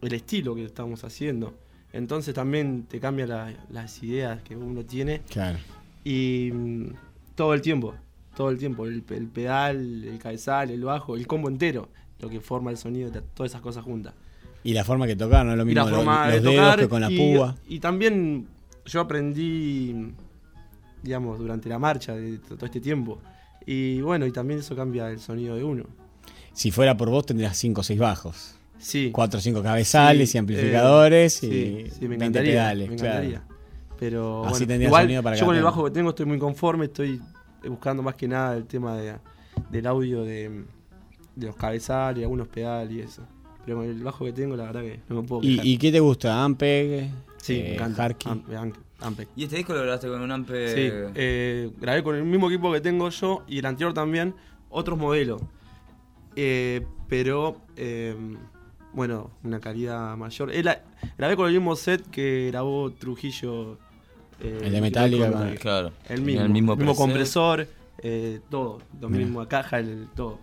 el 0.03 0.13
estilo 0.15 0.55
que 0.55 0.65
estamos 0.65 1.03
haciendo. 1.03 1.55
Entonces 1.93 2.35
también 2.35 2.85
te 2.89 3.01
cambia 3.01 3.27
la- 3.27 3.53
las 3.71 4.01
ideas 4.03 4.41
que 4.43 4.55
uno 4.57 4.85
tiene. 4.85 5.23
Claro. 5.29 5.59
Y 6.05 6.51
mm, 6.55 6.87
todo 7.35 7.53
el 7.53 7.63
tiempo, 7.63 7.95
todo 8.37 8.51
el 8.51 8.59
tiempo. 8.59 8.87
El, 8.87 9.03
el 9.11 9.27
pedal, 9.27 10.05
el 10.05 10.19
cabezal, 10.21 10.71
el 10.71 10.85
bajo, 10.85 11.17
el 11.17 11.27
combo 11.27 11.49
entero. 11.49 11.89
Lo 12.21 12.29
que 12.29 12.41
forma 12.41 12.71
el 12.71 12.77
sonido, 12.77 13.11
todas 13.35 13.51
esas 13.53 13.61
cosas 13.61 13.85
juntas. 13.85 14.15
Y 14.63 14.73
la 14.73 14.85
forma 14.85 15.07
que 15.07 15.17
tocar, 15.17 15.45
no 15.47 15.53
es 15.53 15.59
lo 15.59 15.69
Y 15.69 15.75
la 15.75 15.83
mismo 15.85 15.97
forma 15.99 16.25
los 16.27 16.35
de 16.35 16.41
dedos 16.41 16.55
tocar 16.55 16.79
que 16.79 16.89
con 16.89 17.01
la 17.01 17.11
y- 17.11 17.17
púa. 17.35 17.57
Y 17.69 17.79
también 17.81 18.47
yo 18.89 19.01
aprendí, 19.01 20.13
digamos, 21.03 21.39
durante 21.39 21.69
la 21.69 21.79
marcha 21.79 22.15
de 22.15 22.39
todo 22.39 22.67
este 22.67 22.81
tiempo. 22.81 23.21
Y 23.67 24.01
bueno, 24.01 24.27
y 24.27 24.33
también 24.33 24.61
eso 24.61 24.75
cambia 24.75 25.11
el 25.11 25.21
sonido 25.21 25.55
de 25.57 25.65
uno. 25.65 25.85
Si 26.53 26.71
fuera 26.71 26.97
por 26.97 27.11
vos, 27.11 27.27
tendrías 27.27 27.57
5 27.57 27.81
o 27.81 27.85
6 27.85 27.99
bajos. 27.99 28.55
Sí. 28.79 29.11
4 29.13 29.39
o 29.39 29.41
5 29.43 29.63
cabezales 29.63 30.31
Sí, 30.31 30.37
y 30.37 30.41
amplificadores 30.41 31.43
eh, 31.43 31.47
y 31.47 31.91
sí, 31.91 31.97
sí, 31.99 32.01
me 32.03 32.09
20 32.11 32.15
encantaría, 32.25 32.53
pedales. 32.53 32.91
me 32.91 32.97
claro. 32.97 33.41
Pero 33.99 34.45
Así 34.47 34.65
bueno, 34.65 34.85
igual, 34.85 35.03
sonido 35.05 35.23
para 35.23 35.37
yo 35.37 35.47
con 35.47 35.57
el 35.57 35.63
bajo 35.63 35.85
que 35.85 35.91
tengo 35.91 36.11
estoy 36.11 36.27
muy 36.27 36.39
conforme, 36.39 36.85
estoy 36.85 37.21
buscando 37.69 38.03
más 38.03 38.15
que 38.15 38.29
nada 38.29 38.57
el 38.57 38.65
tema 38.67 38.97
de, 38.97 39.17
del 39.71 39.87
audio 39.89 40.23
de, 40.23 40.65
de 41.35 41.47
los 41.47 41.57
cabezales, 41.57 42.23
algunos 42.23 42.47
pedales 42.49 42.93
y 42.97 43.01
eso. 43.01 43.23
Pero 43.65 43.79
con 43.79 43.87
el 43.87 44.03
bajo 44.03 44.25
que 44.25 44.33
tengo, 44.33 44.57
la 44.57 44.65
verdad 44.65 44.83
que 44.83 45.01
no 45.09 45.21
me 45.23 45.29
puedo 45.29 45.43
quejar. 45.43 45.67
¿Y, 45.67 45.73
y 45.73 45.79
qué 45.79 45.91
te 45.91 45.99
gusta? 46.01 46.43
¿Ampeg? 46.45 47.11
Sí, 47.49 47.63
me 47.63 47.69
eh, 47.71 47.75
encanta. 47.75 48.05
Harky? 48.05 48.29
Am- 48.29 48.43
Am- 48.57 48.73
Ampeg. 49.01 49.29
¿Y 49.37 49.45
este 49.45 49.57
disco 49.57 49.73
lo 49.75 49.83
grabaste 49.83 50.09
con 50.09 50.21
un 50.21 50.31
ampe? 50.33 50.69
Sí, 50.75 50.91
eh, 51.15 51.71
grabé 51.81 52.03
con 52.03 52.17
el 52.17 52.25
mismo 52.25 52.49
equipo 52.49 52.73
que 52.73 52.81
tengo 52.81 53.09
yo 53.11 53.45
y 53.47 53.59
el 53.61 53.67
anterior 53.67 53.95
también, 53.95 54.35
otros 54.71 54.99
modelos. 54.99 55.41
Eh, 56.37 56.85
pero, 57.09 57.61
eh, 57.77 58.15
bueno, 58.93 59.31
una 59.45 59.61
calidad 59.61 60.17
mayor. 60.17 60.53
La- 60.65 60.83
grabé 61.17 61.37
con 61.37 61.47
el 61.47 61.55
mismo 61.55 61.77
set 61.77 62.09
que 62.11 62.49
grabó 62.51 62.91
Trujillo. 62.93 63.79
eh, 64.41 64.61
El 64.63 64.73
de 64.73 64.81
Metallica, 64.81 65.33
con- 65.33 65.55
Claro. 65.57 65.93
El 66.09 66.23
mismo, 66.23 66.43
el 66.43 66.49
mismo 66.51 66.77
mismo 66.77 66.95
compresor, 66.95 67.67
eh, 68.03 68.41
todo. 68.51 68.79
Lo 69.01 69.09
Mirá. 69.09 69.25
mismo, 69.25 69.47
caja, 69.49 69.79
el, 69.81 70.07
todo. 70.15 70.39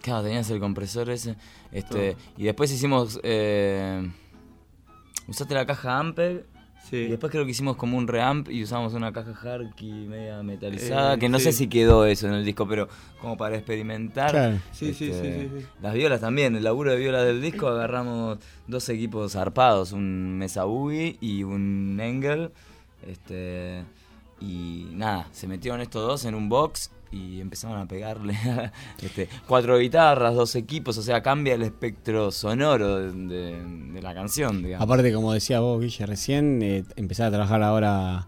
Claro, 0.00 0.22
tenías 0.24 0.48
el 0.50 0.58
compresor 0.60 1.08
ese. 1.10 1.36
Este, 1.72 2.12
Todo. 2.12 2.22
y 2.36 2.44
después 2.44 2.70
hicimos. 2.72 3.20
Usaste 5.32 5.54
la 5.54 5.64
caja 5.64 5.98
Ampeg. 5.98 6.44
Y 6.90 7.06
después 7.06 7.32
creo 7.32 7.46
que 7.46 7.52
hicimos 7.52 7.76
como 7.76 7.96
un 7.96 8.06
reamp 8.06 8.50
y 8.50 8.62
usamos 8.62 8.92
una 8.92 9.14
caja 9.14 9.32
Harky 9.32 9.90
media 9.90 10.42
metalizada. 10.42 11.14
Eh, 11.14 11.18
que 11.18 11.30
no 11.30 11.38
sí. 11.38 11.44
sé 11.44 11.52
si 11.52 11.68
quedó 11.68 12.04
eso 12.04 12.26
en 12.26 12.34
el 12.34 12.44
disco, 12.44 12.68
pero 12.68 12.86
como 13.18 13.38
para 13.38 13.56
experimentar. 13.56 14.30
Claro. 14.30 14.58
Sí, 14.72 14.92
sí, 14.92 15.10
este, 15.10 15.40
sí, 15.40 15.48
sí, 15.48 15.60
sí. 15.60 15.66
Las 15.80 15.94
violas 15.94 16.20
también, 16.20 16.54
el 16.54 16.64
laburo 16.64 16.90
de 16.90 16.98
viola 16.98 17.24
del 17.24 17.40
disco, 17.40 17.68
agarramos 17.68 18.40
dos 18.66 18.86
equipos 18.90 19.32
zarpados, 19.32 19.92
un 19.92 20.36
Mesa 20.36 20.64
Boogie 20.64 21.16
y 21.18 21.44
un 21.44 21.98
Engel. 21.98 22.50
Este, 23.06 23.84
y 24.38 24.88
nada, 24.92 25.28
se 25.32 25.46
metieron 25.46 25.80
estos 25.80 26.06
dos 26.06 26.26
en 26.26 26.34
un 26.34 26.50
box 26.50 26.90
y 27.12 27.40
empezaron 27.40 27.78
a 27.78 27.86
pegarle 27.86 28.34
este, 29.02 29.28
cuatro 29.46 29.78
guitarras, 29.78 30.34
dos 30.34 30.54
equipos, 30.56 30.96
o 30.98 31.02
sea, 31.02 31.22
cambia 31.22 31.54
el 31.54 31.62
espectro 31.62 32.30
sonoro 32.32 32.96
de, 32.98 33.12
de- 33.12 33.62
de 33.92 34.02
la 34.02 34.14
canción, 34.14 34.62
digamos. 34.62 34.82
Aparte, 34.84 35.12
como 35.12 35.32
decía 35.32 35.60
vos, 35.60 35.80
Guille, 35.80 36.06
recién, 36.06 36.60
eh, 36.62 36.84
empezar 36.96 37.28
a 37.28 37.30
trabajar 37.30 37.62
ahora 37.62 38.26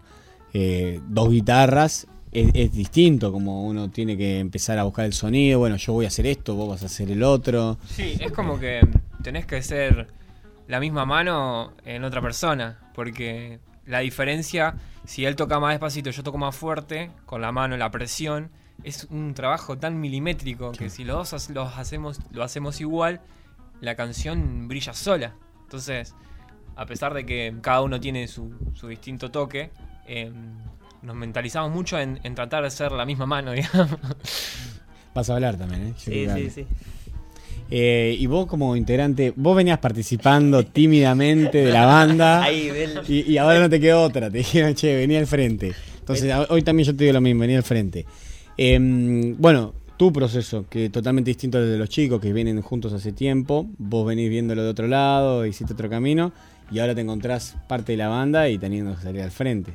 eh, 0.53 1.01
dos 1.07 1.29
guitarras 1.31 2.07
es, 2.31 2.49
es 2.53 2.71
distinto, 2.71 3.31
como 3.31 3.65
uno 3.65 3.89
tiene 3.89 4.15
que 4.17 4.39
empezar 4.39 4.77
a 4.77 4.83
buscar 4.83 5.05
el 5.05 5.13
sonido, 5.13 5.59
bueno, 5.59 5.77
yo 5.77 5.93
voy 5.93 6.05
a 6.05 6.09
hacer 6.09 6.27
esto, 6.27 6.53
vos 6.55 6.69
vas 6.69 6.83
a 6.83 6.85
hacer 6.85 7.09
el 7.09 7.23
otro. 7.23 7.77
Sí, 7.87 8.15
es 8.19 8.31
como 8.31 8.59
que 8.59 8.81
tenés 9.23 9.45
que 9.45 9.61
ser 9.63 10.07
la 10.67 10.79
misma 10.79 11.05
mano 11.05 11.73
en 11.85 12.03
otra 12.03 12.21
persona, 12.21 12.79
porque 12.93 13.59
la 13.85 13.99
diferencia, 13.99 14.75
si 15.05 15.25
él 15.25 15.35
toca 15.35 15.59
más 15.59 15.71
despacito, 15.71 16.09
yo 16.11 16.23
toco 16.23 16.37
más 16.37 16.55
fuerte, 16.55 17.09
con 17.25 17.41
la 17.41 17.51
mano, 17.51 17.77
la 17.77 17.89
presión, 17.91 18.49
es 18.83 19.07
un 19.09 19.33
trabajo 19.33 19.77
tan 19.77 19.99
milimétrico 19.99 20.71
que 20.71 20.89
si 20.89 21.03
los 21.03 21.31
dos 21.31 21.49
los 21.49 21.77
hacemos, 21.77 22.19
lo 22.31 22.43
hacemos 22.43 22.81
igual, 22.81 23.21
la 23.81 23.95
canción 23.95 24.67
brilla 24.67 24.93
sola. 24.93 25.35
Entonces, 25.63 26.13
a 26.75 26.85
pesar 26.85 27.13
de 27.13 27.25
que 27.25 27.53
cada 27.61 27.81
uno 27.81 27.99
tiene 27.99 28.27
su, 28.27 28.51
su 28.73 28.87
distinto 28.87 29.31
toque, 29.31 29.71
eh, 30.07 30.31
nos 31.01 31.15
mentalizamos 31.15 31.71
mucho 31.71 31.97
en, 31.99 32.19
en 32.23 32.35
tratar 32.35 32.63
de 32.63 32.69
ser 32.71 32.91
la 32.91 33.05
misma 33.05 33.25
mano, 33.25 33.51
digamos. 33.53 33.97
Vas 35.13 35.29
a 35.29 35.33
hablar 35.35 35.57
también, 35.57 35.87
¿eh? 35.87 35.93
Yo 35.97 36.11
Sí, 36.11 36.27
sí, 36.35 36.49
sí. 36.49 36.67
Eh, 37.71 38.15
y 38.19 38.27
vos 38.27 38.45
como 38.45 38.75
integrante, 38.75 39.33
vos 39.35 39.55
venías 39.57 39.79
participando 39.79 40.63
tímidamente 40.65 41.59
de 41.63 41.71
la 41.71 41.85
banda 41.87 42.43
Ahí, 42.43 42.67
del- 42.69 43.01
y, 43.07 43.31
y 43.31 43.37
ahora 43.39 43.59
no 43.59 43.69
te 43.69 43.79
quedó 43.79 44.03
otra, 44.03 44.29
te 44.29 44.37
dijeron, 44.39 44.75
che, 44.75 44.95
venía 44.95 45.17
al 45.17 45.25
frente. 45.25 45.73
Entonces 45.99 46.31
a- 46.31 46.45
hoy 46.49 46.61
también 46.61 46.85
yo 46.85 46.95
te 46.95 47.05
digo 47.05 47.13
lo 47.13 47.21
mismo, 47.21 47.41
venía 47.41 47.57
al 47.57 47.63
frente. 47.63 48.05
Em, 48.57 49.35
bueno, 49.37 49.73
tu 49.97 50.11
proceso, 50.13 50.65
que 50.69 50.89
totalmente 50.89 51.29
distinto 51.29 51.57
al 51.57 51.69
de 51.69 51.77
los 51.77 51.89
chicos 51.89 52.19
que 52.21 52.33
vienen 52.33 52.61
juntos 52.61 52.93
hace 52.93 53.11
tiempo, 53.11 53.67
vos 53.77 54.05
venís 54.05 54.29
viéndolo 54.29 54.63
de 54.63 54.69
otro 54.69 54.87
lado, 54.87 55.45
hiciste 55.45 55.73
otro 55.73 55.89
camino 55.89 56.31
y 56.71 56.79
ahora 56.79 56.95
te 56.95 57.01
encontrás 57.01 57.55
parte 57.67 57.93
de 57.93 57.97
la 57.97 58.07
banda 58.07 58.49
y 58.49 58.57
teniendo 58.57 58.95
que 58.95 59.01
salir 59.01 59.21
al 59.21 59.31
frente. 59.31 59.73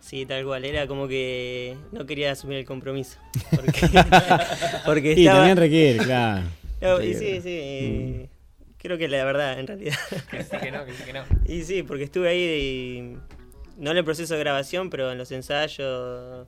Sí, 0.00 0.24
tal 0.24 0.44
cual. 0.44 0.64
Era 0.64 0.86
como 0.86 1.08
que 1.08 1.76
no 1.90 2.06
quería 2.06 2.30
asumir 2.32 2.58
el 2.58 2.64
compromiso. 2.64 3.18
Porque, 3.50 3.72
porque 4.86 5.12
Y 5.14 5.20
estaba... 5.26 5.38
también 5.38 5.56
requiere, 5.56 5.98
claro. 6.04 6.42
No, 6.80 7.02
y 7.02 7.14
sí, 7.14 7.40
sí. 7.40 7.48
eh, 7.48 8.28
Creo 8.78 8.98
que 8.98 9.08
la 9.08 9.24
verdad, 9.24 9.58
en 9.58 9.66
realidad. 9.66 9.96
Que 10.30 10.44
sí, 10.44 10.50
que 10.62 10.70
no, 10.70 10.84
que 10.84 10.92
sí, 10.92 11.02
que 11.04 11.12
no. 11.14 11.22
Y 11.48 11.62
sí, 11.62 11.82
porque 11.82 12.04
estuve 12.04 12.28
ahí, 12.28 12.38
y- 12.38 13.16
no 13.82 13.90
en 13.92 13.96
el 13.96 14.04
proceso 14.04 14.34
de 14.34 14.40
grabación, 14.40 14.90
pero 14.90 15.10
en 15.10 15.18
los 15.18 15.32
ensayos, 15.32 16.46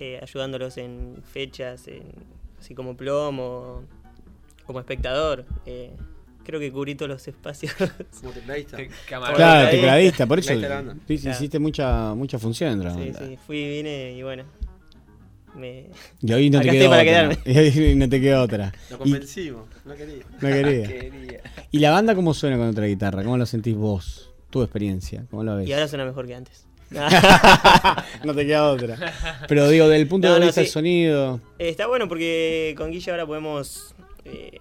eh, 0.00 0.18
ayudándolos 0.22 0.76
en 0.78 1.16
fechas, 1.24 1.86
en- 1.88 2.02
así 2.58 2.74
como 2.74 2.96
plomo, 2.96 3.82
como 4.66 4.80
espectador. 4.80 5.44
eh, 5.66 5.92
creo 6.44 6.58
que 6.58 6.72
cubrí 6.72 6.94
todos 6.96 7.10
los 7.10 7.28
espacios. 7.28 7.72
Como 8.20 8.32
tecladista. 8.32 8.76
Claro, 9.06 9.70
tecladista, 9.70 10.26
por 10.26 10.38
eso 10.40 10.52
sí, 10.54 10.58
Claro. 10.60 10.94
hiciste 11.08 11.58
mucha, 11.60 12.14
mucha 12.14 12.38
función 12.40 12.82
en 12.82 12.94
Sí, 12.94 13.12
sí, 13.16 13.38
fui, 13.46 13.68
vine 13.68 14.14
y 14.14 14.22
bueno. 14.24 14.44
Me... 15.54 15.90
Y 16.20 16.32
hoy 16.32 16.48
no 16.50 16.60
te 16.60 16.70
quedó 16.70 16.88
para 16.90 17.02
otra. 17.02 17.04
quedarme. 17.04 17.38
Y 17.44 17.80
hoy 17.82 17.94
no 17.96 18.08
te 18.08 18.20
quedó 18.20 18.42
otra. 18.42 18.72
Lo 18.88 18.96
Y- 18.96 18.98
convencimos, 18.98 19.64
no 19.84 19.94
quería. 19.94 20.24
No 20.40 20.48
quería. 20.48 20.86
Quería. 20.88 21.40
¿Y 21.70 21.78
la 21.78 21.90
banda 21.90 22.14
cómo 22.14 22.34
suena 22.34 22.56
con 22.56 22.68
otra 22.68 22.86
guitarra? 22.86 23.22
¿Cómo 23.22 23.36
lo 23.36 23.46
sentís 23.46 23.76
vos? 23.76 24.32
Tu 24.50 24.62
experiencia, 24.62 25.26
¿cómo 25.30 25.44
lo 25.44 25.56
ves? 25.56 25.68
Y 25.68 25.72
ahora 25.72 25.86
suena 25.88 26.04
mejor 26.04 26.26
que 26.26 26.34
antes. 26.34 26.66
no 28.24 28.34
te 28.34 28.46
queda 28.46 28.68
otra. 28.70 28.96
Pero 29.48 29.68
digo, 29.68 29.88
del 29.88 30.06
punto 30.08 30.28
No, 30.28 30.34
de 30.34 30.40
no, 30.40 30.46
vista 30.46 30.60
del 30.60 30.68
sí. 30.68 30.72
sonido. 30.72 31.40
Eh, 31.58 31.68
está 31.68 31.86
bueno 31.86 32.08
porque 32.08 32.74
con 32.76 32.90
Guille 32.90 33.10
ahora 33.10 33.26
podemos 33.26 33.94
eh, 34.24 34.58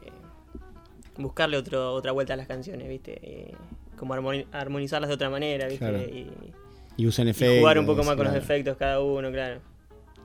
buscarle 1.17 1.57
otro, 1.57 1.93
otra 1.93 2.11
vuelta 2.11 2.33
a 2.33 2.37
las 2.37 2.47
canciones, 2.47 2.87
¿viste? 2.87 3.19
Eh, 3.21 3.53
como 3.97 4.13
armoni- 4.15 4.45
armonizarlas 4.51 5.07
de 5.09 5.15
otra 5.15 5.29
manera, 5.29 5.67
¿viste? 5.67 5.79
Claro. 5.89 5.99
Y, 5.99 6.27
Y 6.97 7.07
usan 7.07 7.27
Y 7.27 7.31
efectos. 7.31 7.59
jugar 7.59 7.79
un 7.79 7.85
poco 7.85 8.03
más 8.03 8.15
con 8.15 8.25
los 8.25 8.35
efectos 8.35 8.77
cada 8.77 8.99
uno, 9.01 9.31
claro. 9.31 9.59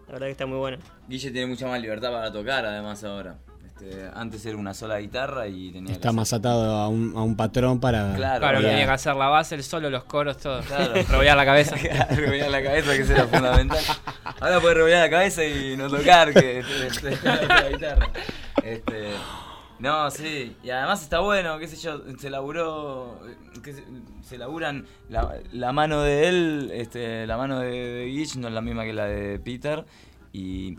La 0.06 0.12
verdad 0.12 0.26
que 0.26 0.32
está 0.32 0.46
muy 0.46 0.58
bueno. 0.58 0.78
Guille 1.08 1.30
tiene 1.30 1.46
mucha 1.46 1.66
más 1.66 1.80
libertad 1.80 2.10
para 2.12 2.30
tocar, 2.30 2.64
además, 2.66 3.02
ahora. 3.04 3.38
Este, 3.76 4.08
antes 4.14 4.46
era 4.46 4.56
una 4.56 4.72
sola 4.72 4.98
guitarra 5.00 5.48
y 5.48 5.72
tenía 5.72 5.88
que 5.88 5.92
Está 5.94 6.08
hacer- 6.10 6.16
más 6.16 6.32
atado 6.32 6.76
a 6.76 6.88
un, 6.88 7.12
a 7.16 7.22
un 7.22 7.36
patrón 7.36 7.80
para. 7.80 8.14
Claro, 8.14 8.38
Claro, 8.40 8.60
tenía 8.60 8.84
que 8.86 8.90
hacer 8.92 9.16
la 9.16 9.26
base, 9.28 9.56
el 9.56 9.64
solo, 9.64 9.90
los 9.90 10.04
coros, 10.04 10.36
todo. 10.38 10.60
Claro. 10.62 10.94
Revolver 11.08 11.36
la 11.36 11.44
cabeza. 11.44 11.74
revolver 12.10 12.50
la 12.50 12.62
cabeza, 12.62 12.92
que 12.94 13.02
eso 13.02 13.12
era 13.12 13.26
fundamental. 13.26 13.82
Ahora 14.40 14.60
puedes 14.60 14.76
revolver 14.76 15.00
la 15.00 15.10
cabeza 15.10 15.44
y 15.44 15.76
no 15.76 15.88
tocar, 15.90 16.32
que 16.32 16.62
te- 16.62 17.00
te- 17.00 17.16
te- 17.16 17.26
la 17.48 17.68
guitarra. 17.70 18.10
Este, 18.62 19.10
no, 19.80 20.10
sí, 20.10 20.56
y 20.62 20.70
además 20.70 21.02
está 21.02 21.18
bueno, 21.18 21.58
qué 21.58 21.66
sé 21.66 21.76
yo, 21.76 22.00
se 22.18 22.30
laburó, 22.30 23.20
que 23.62 23.72
se, 23.74 23.84
se 24.22 24.38
laburan, 24.38 24.86
la, 25.10 25.34
la 25.52 25.72
mano 25.72 26.00
de 26.00 26.28
él, 26.28 26.70
este, 26.72 27.26
la 27.26 27.36
mano 27.36 27.58
de, 27.58 27.70
de 27.70 28.04
Guich 28.06 28.36
no 28.36 28.48
es 28.48 28.54
la 28.54 28.60
misma 28.62 28.84
que 28.84 28.92
la 28.94 29.04
de 29.06 29.38
Peter, 29.40 29.84
y 30.32 30.78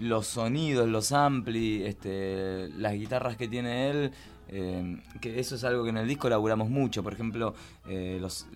los 0.00 0.26
sonidos, 0.26 0.88
los 0.88 1.12
ampli, 1.12 1.84
este, 1.84 2.68
las 2.76 2.94
guitarras 2.94 3.36
que 3.36 3.48
tiene 3.48 3.90
él, 3.90 4.12
eh, 4.48 4.98
que 5.20 5.38
eso 5.38 5.54
es 5.54 5.64
algo 5.64 5.84
que 5.84 5.90
en 5.90 5.98
el 5.98 6.08
disco 6.08 6.28
laburamos 6.28 6.70
mucho. 6.70 7.02
Por 7.02 7.12
ejemplo, 7.12 7.54
eh, 7.88 8.18
los, 8.20 8.46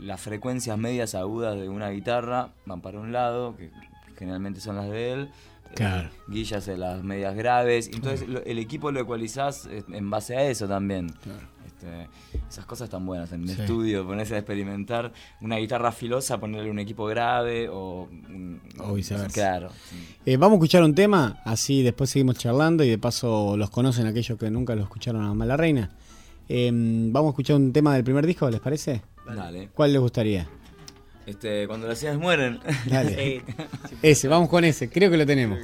las 0.00 0.20
frecuencias 0.20 0.76
medias 0.78 1.14
agudas 1.14 1.56
de 1.56 1.68
una 1.68 1.90
guitarra 1.90 2.50
van 2.66 2.80
para 2.80 2.98
un 2.98 3.12
lado, 3.12 3.56
que 3.56 3.70
generalmente 4.18 4.60
son 4.60 4.76
las 4.76 4.90
de 4.90 5.12
él. 5.12 5.20
Eh, 5.22 5.74
Claro. 5.74 6.08
Guilla 6.28 6.58
hace 6.58 6.76
las 6.76 7.02
medias 7.02 7.34
graves. 7.34 7.90
Entonces 7.92 8.28
el 8.46 8.58
equipo 8.58 8.92
lo 8.92 9.00
ecualizás 9.00 9.66
eh, 9.66 9.82
en 9.88 10.08
base 10.08 10.36
a 10.36 10.44
eso 10.48 10.68
también. 10.68 11.08
Este, 11.84 12.08
esas 12.48 12.64
cosas 12.66 12.86
están 12.86 13.04
buenas 13.04 13.30
en 13.32 13.42
el 13.42 13.50
Sí. 13.54 13.60
estudio, 13.60 14.06
ponerse 14.06 14.34
a 14.34 14.38
experimentar 14.38 15.12
una 15.40 15.56
guitarra 15.56 15.92
filosa, 15.92 16.38
ponerle 16.40 16.70
un 16.70 16.78
equipo 16.78 17.04
grave 17.06 17.68
o, 17.68 18.08
un- 18.10 18.60
O 18.78 18.94
viceversa. 18.94 19.28
Claro. 19.32 19.68
Eh, 20.24 20.36
vamos 20.36 20.54
a 20.54 20.56
escuchar 20.56 20.82
un 20.82 20.94
tema, 20.94 21.40
así 21.44 21.82
después 21.82 22.10
seguimos 22.10 22.38
charlando 22.38 22.84
y 22.84 22.88
de 22.88 22.98
paso 22.98 23.56
los 23.56 23.70
conocen 23.70 24.06
aquellos 24.06 24.38
que 24.38 24.50
nunca 24.50 24.74
lo 24.74 24.82
escucharon 24.82 25.22
a 25.24 25.34
Mala 25.34 25.56
Reina. 25.56 25.90
Eh, 26.48 26.70
vamos 26.72 27.28
a 27.28 27.32
escuchar 27.32 27.56
un 27.56 27.72
tema 27.72 27.94
del 27.94 28.04
primer 28.04 28.26
disco, 28.26 28.48
¿les 28.50 28.60
parece? 28.60 29.02
Dale. 29.26 29.68
¿Cuál 29.74 29.92
les 29.92 30.00
gustaría? 30.00 30.48
Este, 31.26 31.66
cuando 31.66 31.88
las 31.88 31.98
ciudades 31.98 32.20
mueren. 32.20 32.60
Dale. 32.86 33.42
Ese, 34.02 34.28
vamos 34.28 34.48
con 34.50 34.62
ese, 34.64 34.90
creo 34.90 35.10
que 35.10 35.16
lo 35.16 35.24
tenemos. 35.24 35.58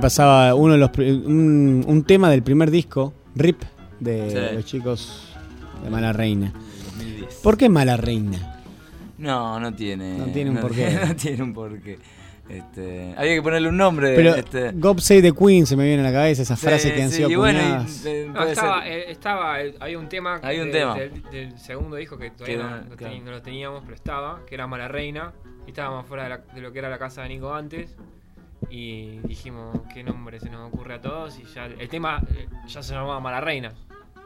Pasaba 0.00 0.54
uno 0.54 0.72
de 0.74 0.78
los 0.78 0.90
pri- 0.90 1.10
un, 1.10 1.84
un 1.86 2.04
tema 2.04 2.30
del 2.30 2.42
primer 2.42 2.70
disco, 2.70 3.12
RIP, 3.34 3.62
de 4.00 4.30
Sí. 4.50 4.54
los 4.56 4.64
chicos 4.64 5.34
de 5.84 5.90
Mala 5.90 6.12
Reina. 6.12 6.52
¿Por 7.42 7.56
qué 7.56 7.68
Mala 7.68 7.96
Reina? 7.96 8.56
No, 9.18 9.60
no 9.60 9.74
tiene. 9.74 10.16
No 10.16 10.26
tiene 10.26 10.50
un 10.50 10.56
porqué. 10.58 10.98
No 11.08 11.14
tiene 11.16 11.42
un 11.42 11.52
porqué. 11.52 11.98
Este, 12.48 13.14
había 13.16 13.34
que 13.36 13.42
ponerle 13.42 13.68
un 13.68 13.76
nombre. 13.76 14.14
Pero 14.16 14.34
este, 14.34 14.72
God 14.72 14.98
Save 14.98 15.22
the 15.22 15.32
Queen 15.32 15.66
se 15.66 15.76
me 15.76 15.84
viene 15.84 16.00
a 16.00 16.06
la 16.06 16.12
cabeza, 16.12 16.42
esas 16.42 16.58
Sí, 16.58 16.66
frases 16.66 16.92
que 16.92 17.02
han 17.02 17.10
sí, 17.10 17.16
sido 17.18 17.30
y 17.30 17.36
bueno, 17.36 17.58
y, 17.60 17.62
acuñadas. 17.62 18.06
eh, 18.06 18.28
No, 18.32 18.42
estaba, 18.42 18.88
eh, 18.88 19.10
estaba, 19.10 19.62
eh, 19.62 19.74
había 19.78 19.98
un 19.98 20.08
tema, 20.08 20.40
Hay 20.42 20.58
un 20.58 20.66
de- 20.66 20.72
tema. 20.72 20.94
Del, 20.96 21.22
del 21.30 21.58
segundo 21.58 21.94
disco 21.96 22.18
que 22.18 22.30
todavía 22.30 22.56
Que 22.56 22.62
no, 22.62 22.70
no- 22.88 22.96
claro. 22.96 23.14
no 23.24 23.30
lo 23.30 23.42
teníamos, 23.42 23.82
pero 23.84 23.94
estaba, 23.94 24.40
que 24.48 24.54
era 24.56 24.66
Mala 24.66 24.88
Reina, 24.88 25.32
y 25.66 25.70
estábamos 25.70 26.06
fuera 26.06 26.24
de, 26.24 26.28
la- 26.30 26.38
de 26.38 26.60
lo 26.60 26.72
que 26.72 26.78
era 26.80 26.88
la 26.88 26.98
casa 26.98 27.22
de 27.22 27.28
Nico 27.28 27.54
antes, 27.54 27.94
y 28.68 29.18
dijimos 29.24 29.80
qué 29.94 30.02
nombre 30.02 30.38
se 30.40 30.50
nos 30.50 30.72
ocurre 30.72 30.94
a 30.94 31.00
todos, 31.00 31.38
y 31.38 31.44
ya 31.54 31.66
el 31.66 31.88
tema 31.88 32.22
eh, 32.30 32.46
ya 32.68 32.82
se 32.82 32.92
llamaba 32.94 33.18
Mala 33.20 33.40
Reina, 33.40 33.72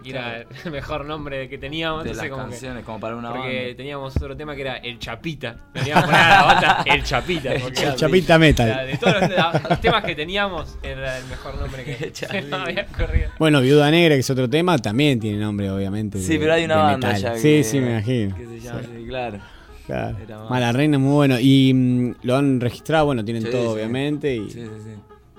y 0.02 0.10
era 0.10 0.44
Claro. 0.44 0.48
el 0.66 0.70
mejor 0.72 1.04
nombre 1.06 1.48
que 1.48 1.56
teníamos, 1.56 2.04
De 2.04 2.10
entonces 2.10 2.28
las 2.30 2.36
como 2.36 2.44
que- 2.46 2.50
canciones, 2.50 2.84
como 2.84 3.00
para 3.00 3.16
una 3.16 3.30
porque 3.32 3.56
banda. 3.62 3.76
teníamos 3.76 4.16
otro 4.16 4.36
tema 4.36 4.54
que 4.54 4.60
era 4.62 4.76
El 4.76 4.98
Chapita, 4.98 5.56
teníamos 5.72 6.04
que 6.04 6.10
poner 6.10 6.24
a 6.26 6.28
la 6.28 6.42
banda 6.42 6.82
El 6.86 7.02
Chapita, 7.04 7.52
El 7.54 7.94
Chapita 7.96 8.38
Metal. 8.38 8.86
de 8.86 8.98
todos 8.98 9.14
los, 9.20 9.70
los 9.70 9.80
temas 9.80 10.04
que 10.04 10.14
teníamos 10.14 10.76
era 10.82 11.16
el 11.18 11.24
mejor 11.26 11.54
nombre 11.58 11.84
que 11.84 12.12
había 12.52 12.86
ocurrido. 12.92 13.30
Bueno, 13.38 13.60
Viuda 13.62 13.90
Negra, 13.90 14.14
que 14.14 14.20
es 14.20 14.28
otro 14.30 14.50
tema, 14.50 14.76
también 14.78 15.20
tiene 15.20 15.38
nombre, 15.38 15.70
obviamente. 15.70 16.18
Sí, 16.18 16.34
de- 16.34 16.38
pero 16.40 16.52
hay 16.52 16.64
una 16.66 16.76
banda 16.76 17.08
metal. 17.08 17.22
ya 17.22 17.36
Sí, 17.36 17.42
que- 17.42 17.64
sí, 17.64 17.80
me 17.80 17.92
imagino. 17.92 18.36
que 18.36 18.44
se 18.46 18.60
llama 18.60 18.80
Sí. 18.82 18.88
así, 18.94 19.06
claro. 19.06 19.38
Claro. 19.86 20.16
Era 20.22 20.38
más- 20.38 20.50
Mala 20.50 20.72
Reina 20.72 20.96
es 20.96 21.02
muy 21.02 21.12
bueno. 21.12 21.36
Y 21.40 21.72
mm, 21.74 22.14
lo 22.22 22.36
han 22.36 22.60
registrado, 22.60 23.06
bueno, 23.06 23.24
tienen 23.24 23.42
Sí, 23.44 23.50
todo, 23.50 23.62
sí. 23.62 23.68
obviamente. 23.68 24.34
Y, 24.36 24.50
Sí, 24.50 24.60
sí, 24.62 24.70
sí. 24.84 24.90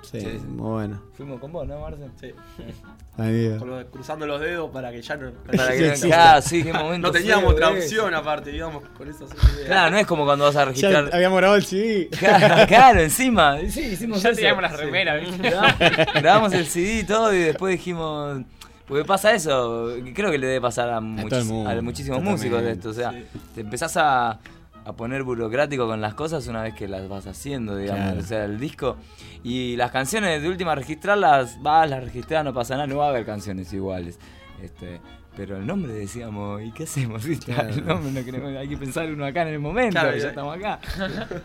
Sí, 0.03 0.19
Sí, 0.21 0.27
sí. 0.39 0.45
muy 0.47 0.69
bueno. 0.69 1.01
Fuimos 1.17 1.39
con 1.39 1.51
vos, 1.51 1.67
¿no, 1.67 1.79
Marcel? 1.79 2.11
Sí. 2.21 2.31
Con 3.15 3.85
cruzando 3.85 4.27
los 4.27 4.41
dedos 4.41 4.69
para 4.71 4.91
que 4.91 5.01
ya 5.01 5.15
no. 5.15 5.31
Para 5.57 5.71
que 5.71 5.95
ya 5.95 6.35
no- 6.35 6.41
sí, 6.41 6.63
qué 6.63 6.73
momento 6.73 7.07
No 7.07 7.11
teníamos 7.13 7.45
feo, 7.45 7.53
otra 7.53 7.69
opción 7.69 8.13
aparte, 8.13 8.53
íbamos 8.53 8.83
con 8.89 9.07
así 9.09 9.23
que- 9.57 9.63
Claro, 9.67 9.91
no 9.91 9.97
es 9.97 10.05
como 10.05 10.25
cuando 10.25 10.43
vas 10.45 10.55
a 10.57 10.65
registrar. 10.65 11.09
Ya 11.09 11.15
habíamos 11.15 11.37
grabado 11.37 11.57
el 11.57 11.63
CD. 11.65 12.09
Claro, 12.09 12.67
claro, 12.67 12.99
encima. 12.99 13.57
Sí, 13.69 13.81
hicimos 13.93 14.21
Ya 14.21 14.29
eso. 14.31 14.35
teníamos 14.35 14.63
las 14.63 14.77
remeras, 14.77 15.21
¿viste? 15.21 15.49
Grabamos, 15.49 16.13
grabamos 16.13 16.53
el 16.53 16.65
CD 16.65 16.99
y 16.99 17.03
todo 17.05 17.33
y 17.33 17.37
después 17.39 17.71
dijimos. 17.77 18.41
Porque 18.87 19.03
pasa 19.05 19.33
eso, 19.33 19.89
creo 20.13 20.29
que 20.31 20.37
le 20.37 20.47
debe 20.47 20.61
pasar 20.61 20.89
a, 20.89 20.99
muchis- 21.01 21.47
a 21.79 21.81
muchísimos 21.81 22.21
músicos 22.21 22.61
de 22.61 22.71
esto. 22.73 22.89
O 22.89 22.93
sea, 22.93 23.11
te 23.55 23.61
empezás 23.61 23.97
a, 23.97 24.39
a 24.85 24.93
poner 24.93 25.23
burocrático 25.23 25.87
con 25.87 26.01
las 26.01 26.13
cosas 26.13 26.45
una 26.47 26.61
vez 26.61 26.75
que 26.75 26.87
las 26.87 27.09
vas 27.09 27.25
haciendo, 27.25 27.75
digamos. 27.75 28.03
Claro. 28.05 28.19
O 28.19 28.23
sea, 28.23 28.45
el 28.45 28.59
disco. 28.59 28.97
Y 29.43 29.75
las 29.75 29.91
canciones 29.91 30.41
de 30.41 30.47
última 30.49 30.75
registrarlas, 30.75 31.61
vas, 31.61 31.89
las 31.89 32.03
registrás, 32.03 32.43
no 32.45 32.53
pasa 32.53 32.75
nada, 32.75 32.85
no 32.87 32.97
va 32.97 33.07
a 33.07 33.09
haber 33.09 33.25
canciones 33.25 33.73
iguales. 33.73 34.19
Este, 34.61 35.01
pero 35.35 35.57
el 35.57 35.65
nombre 35.65 35.93
decíamos, 35.93 36.61
¿y 36.63 36.71
qué 36.71 36.83
hacemos? 36.83 37.23
El 37.25 37.85
nombre 37.85 38.11
no 38.11 38.23
queremos, 38.25 38.55
hay 38.55 38.67
que 38.67 38.77
pensar 38.77 39.11
uno 39.11 39.25
acá 39.25 39.41
en 39.43 39.49
el 39.49 39.59
momento, 39.59 39.91
Claro, 39.91 40.11
ya 40.15 40.23
ya- 40.23 40.29
estamos 40.29 40.55
acá. 40.57 40.79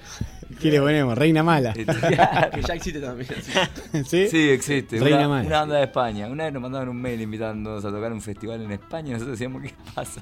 ¿Qué 0.60 0.70
le 0.70 0.80
ponemos? 0.80 1.16
Reina 1.16 1.42
Mala. 1.42 1.72
que 1.74 1.84
ya 1.86 2.74
existe 2.74 3.00
también. 3.00 3.28
¿Sí? 4.04 4.28
Sí, 4.28 4.50
existe. 4.50 4.98
Reina 4.98 5.18
Una, 5.20 5.28
Mala. 5.28 5.46
una 5.46 5.60
banda 5.60 5.76
de 5.76 5.84
España. 5.84 6.26
Una 6.26 6.44
vez 6.44 6.52
nos 6.52 6.62
mandaban 6.62 6.88
un 6.88 7.00
mail 7.00 7.20
invitándonos 7.20 7.84
a 7.84 7.90
tocar 7.90 8.12
un 8.12 8.20
festival 8.20 8.60
en 8.62 8.72
España 8.72 9.10
y 9.10 9.12
nosotros 9.12 9.38
decíamos, 9.38 9.62
¿qué 9.62 9.72
pasa? 9.94 10.20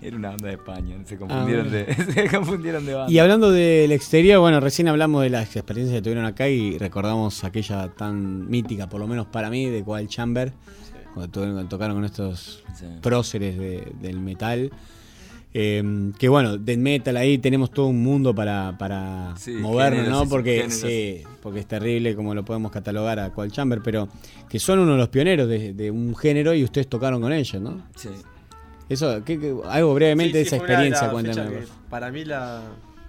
Era 0.00 0.16
una 0.16 0.28
banda 0.28 0.48
de 0.48 0.54
España. 0.54 0.96
Se 1.04 1.16
confundieron, 1.16 1.70
bueno. 1.70 1.86
de, 1.86 2.12
se 2.12 2.28
confundieron 2.28 2.84
de 2.86 2.94
banda. 2.94 3.10
Y 3.12 3.18
hablando 3.18 3.50
del 3.50 3.92
exterior, 3.92 4.40
bueno, 4.40 4.60
recién 4.60 4.88
hablamos 4.88 5.22
de 5.22 5.30
las 5.30 5.56
experiencias 5.56 5.98
que 5.98 6.02
tuvieron 6.02 6.26
acá 6.26 6.48
y 6.48 6.76
recordamos 6.78 7.42
aquella 7.42 7.88
tan 7.88 8.48
mítica, 8.50 8.88
por 8.88 9.00
lo 9.00 9.06
menos 9.08 9.26
para 9.26 9.48
mí, 9.48 9.70
de 9.70 9.80
Wild 9.82 10.08
Chamber, 10.10 10.52
cuando, 11.14 11.64
tocaron 11.66 11.96
con 11.96 12.04
estos 12.04 12.62
Sí. 12.74 12.86
próceres 13.00 13.58
de- 13.58 13.92
del 14.00 14.18
metal. 14.20 14.70
Eh, 15.54 16.12
que 16.18 16.28
bueno, 16.30 16.56
del 16.56 16.78
metal 16.78 17.14
ahí 17.18 17.36
tenemos 17.36 17.70
todo 17.70 17.88
un 17.88 18.02
mundo 18.02 18.34
para, 18.34 18.74
para 18.78 19.34
Sí, 19.36 19.50
movernos, 19.52 20.08
¿no? 20.08 20.26
Porque, 20.26 20.70
sí, 20.70 21.22
porque 21.42 21.60
es 21.60 21.66
terrible 21.66 22.16
como 22.16 22.34
lo 22.34 22.42
podemos 22.42 22.72
catalogar 22.72 23.18
a 23.20 23.28
Wild 23.36 23.52
Chamber, 23.52 23.80
pero 23.84 24.08
que 24.48 24.58
son 24.58 24.78
uno 24.78 24.92
de 24.92 24.98
los 24.98 25.08
pioneros 25.10 25.46
de, 25.48 25.74
de 25.74 25.90
un 25.90 26.16
género 26.16 26.54
y 26.54 26.64
ustedes 26.64 26.88
tocaron 26.88 27.20
con 27.20 27.34
ellos, 27.34 27.60
¿no? 27.60 27.82
Sí. 27.96 28.08
Eso, 28.88 29.22
¿qué- 29.24 29.38
qué- 29.38 29.54
algo 29.68 29.92
brevemente 29.94 30.38
de 30.38 30.44
esa 30.44 30.56
experiencia, 30.56 31.10
cuéntame. 31.10 31.58
Para 31.90 32.10
mí 32.10 32.24
la. 32.24 32.62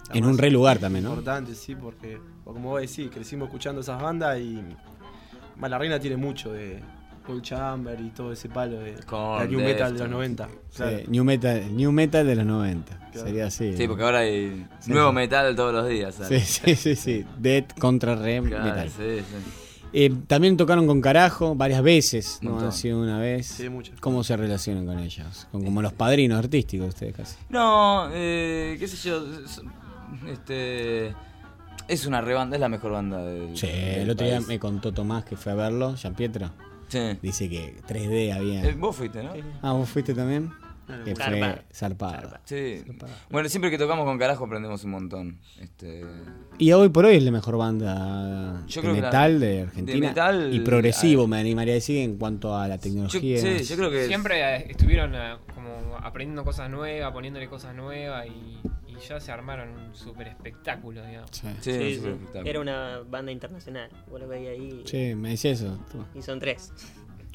la 0.10 0.16
En 0.16 0.26
un 0.26 0.38
re 0.38 0.52
lugar 0.52 0.80
también, 0.80 1.06
¿no? 1.06 1.12
Importante, 1.12 1.56
sí, 1.56 1.76
porque, 1.76 2.20
como 2.44 2.72
vos 2.72 2.82
decís, 2.82 3.10
crecimos 3.10 3.48
escuchando 3.48 3.80
esas 3.80 4.02
bandas 4.02 4.38
y. 4.40 4.60
Mala 5.58 5.78
Reina 5.78 5.98
tiene 6.00 6.18
mucho 6.18 6.52
de 6.52 6.82
Paul 7.26 7.42
Chamber 7.42 8.00
y 8.00 8.10
todo 8.10 8.32
ese 8.32 8.50
palo 8.50 8.78
de 8.80 8.96
Con 9.06 9.40
la 9.40 9.46
New 9.46 9.60
Metal 9.60 9.94
de 9.94 10.00
los 10.00 10.10
Deftones. 10.10 10.12
90. 10.12 10.48
Sí, 10.48 10.78
Claro. 10.78 10.98
New 11.08 11.24
Metal, 11.24 11.76
New 11.78 11.92
Metal 11.92 12.26
de 12.28 12.36
los 12.36 12.46
90. 12.46 12.98
Claro. 13.12 13.28
Sería 13.28 13.46
así. 13.48 13.74
Sí, 13.78 13.84
¿no? 13.84 13.90
porque 13.90 14.04
ahora 14.04 14.20
hay 14.20 14.66
Sí. 14.80 14.92
nuevo 14.92 15.12
metal 15.14 15.56
todos 15.56 15.74
los 15.74 15.88
días. 15.88 16.16
Sí, 16.16 16.24
¿sabes? 16.24 16.44
sí, 16.64 16.76
sí, 16.76 16.96
sí. 16.96 17.26
Dead 17.40 17.66
contra 17.80 18.16
Re 18.16 18.42
Claro, 18.42 18.66
Metal. 18.66 18.90
sí, 18.90 19.20
sí. 19.20 19.60
Eh, 19.96 20.12
también 20.26 20.58
tocaron 20.58 20.88
con 20.88 21.02
Carajo 21.02 21.54
varias 21.54 21.84
veces, 21.84 22.40
no 22.42 22.52
montón. 22.52 22.70
ha 22.70 22.72
sido 22.72 23.00
una 23.00 23.20
vez. 23.20 23.46
Sí, 23.46 23.70
muchas. 23.70 24.00
¿Cómo 24.00 24.24
se 24.24 24.36
relacionan 24.36 24.88
con 24.88 24.98
ellos? 24.98 25.48
Con, 25.52 25.64
como 25.64 25.84
los 25.84 25.94
padrinos 25.94 26.40
artísticos 26.40 26.88
ustedes 26.90 27.16
casi. 27.16 27.36
No, 27.50 28.10
eh, 28.12 28.76
qué 28.80 28.88
sé 28.88 29.10
yo. 29.10 29.24
es- 29.46 29.62
Este. 30.32 31.14
Es 31.88 32.06
una 32.06 32.22
rebanda, 32.22 32.56
es 32.56 32.62
la 32.62 32.70
mejor 32.70 32.92
banda 32.94 33.24
del. 33.24 33.58
Sí, 33.58 33.68
del 33.68 34.00
el 34.02 34.10
otro 34.10 34.26
día 34.26 34.40
me 34.42 34.58
contó 34.58 34.92
Tomás 34.94 35.26
que 35.26 35.36
fue 35.36 35.52
a 35.52 35.56
verlo, 35.56 35.96
Jean 35.96 36.16
Pietro. 36.16 36.50
Sí. 36.94 37.18
Dice 37.22 37.50
que 37.50 37.76
3D 37.88 38.34
había. 38.34 38.64
Eh, 38.64 38.76
vos 38.78 38.96
fuiste, 38.96 39.24
¿no? 39.24 39.32
Ah, 39.62 39.74
vos 39.74 39.90
fuiste 39.90 40.14
también. 40.14 40.52
Que 41.06 41.16
fue 41.16 41.62
zarpado. 41.74 42.38
Sí. 42.44 42.84
Bueno, 43.32 43.48
siempre 43.48 43.72
que 43.72 43.78
tocamos 43.78 44.04
con 44.06 44.20
carajo 44.20 44.44
aprendemos 44.46 44.84
un 44.84 44.92
montón. 44.92 45.40
Este. 45.60 46.04
Y 46.58 46.72
hoy 46.74 46.90
por 46.90 47.06
hoy 47.06 47.16
es 47.16 47.24
la 47.24 47.32
mejor 47.32 47.58
banda 47.58 48.64
Yo 48.68 48.82
de 48.82 48.88
creo 48.88 48.94
que 48.96 49.02
la- 49.02 49.08
metal 49.08 49.40
de 49.40 49.48
de 49.48 49.62
Argentina. 49.62 50.08
metal, 50.10 50.54
y 50.54 50.60
progresivo, 50.60 51.26
me 51.26 51.40
animaría 51.40 51.74
a 51.74 51.76
decir, 51.76 52.00
en 52.00 52.18
cuanto 52.18 52.56
a 52.56 52.68
la 52.68 52.78
tecnología. 52.78 53.38
sí, 53.40 53.64
yo 53.64 53.76
creo 53.78 53.90
que- 53.90 54.08
Siempre 54.08 54.42
eh, 54.42 54.68
estuvieron 54.70 55.16
eh, 55.16 55.36
como 55.56 55.96
aprendiendo 56.02 56.44
cosas 56.44 56.70
nuevas, 56.70 57.12
poniéndole 57.14 57.48
cosas 57.48 57.74
nuevas 57.74 58.28
y, 58.28 58.60
y 58.98 59.08
ya 59.08 59.20
se 59.20 59.32
armaron 59.32 59.70
un 59.70 59.96
super 59.96 60.28
espectáculo, 60.28 61.06
digamos. 61.06 61.30
Sí, 61.32 61.48
Sí, 61.62 61.70
un 61.72 61.78
sí. 61.78 61.92
espectáculo. 62.10 62.50
Era 62.50 62.60
una 62.60 63.00
banda 63.10 63.32
internacional. 63.32 63.90
Vos 64.10 64.20
lo 64.22 64.28
veis 64.28 64.50
ahí. 64.50 64.82
Sí, 64.86 65.16
me 65.16 65.30
decía 65.32 65.52
eso. 65.52 65.78
tú. 65.92 66.04
Y 66.18 66.22
son 66.22 66.40
tres. 66.40 66.72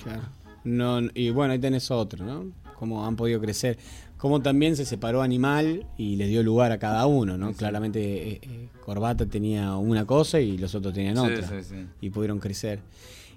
Claro. 0.03 0.23
No, 0.65 1.01
y 1.15 1.31
bueno, 1.31 1.53
ahí 1.53 1.59
tenés 1.59 1.91
otro, 1.91 2.25
¿no? 2.25 2.47
Cómo 2.79 3.07
han 3.07 3.17
podido 3.17 3.41
crecer. 3.41 3.79
Cómo 4.17 4.41
también 4.43 4.75
se 4.77 4.85
separó 4.85 5.23
Animal 5.23 5.87
y 5.97 6.17
le 6.17 6.27
dio 6.27 6.43
lugar 6.43 6.73
a 6.73 6.79
cada 6.79 7.07
uno, 7.07 7.39
¿no? 7.39 7.53
Claramente 7.53 8.01
eh, 8.33 8.41
eh, 8.43 8.69
Corbata 8.85 9.27
tenía 9.27 9.77
una 9.77 10.05
cosa 10.07 10.41
y 10.41 10.59
los 10.59 10.75
otros 10.75 10.93
tenían 10.93 11.17
Sí, 11.17 11.23
otra. 11.23 11.49
sí, 11.63 11.63
sí. 11.63 11.87
Y 12.01 12.11
pudieron 12.11 12.41
crecer. 12.41 12.81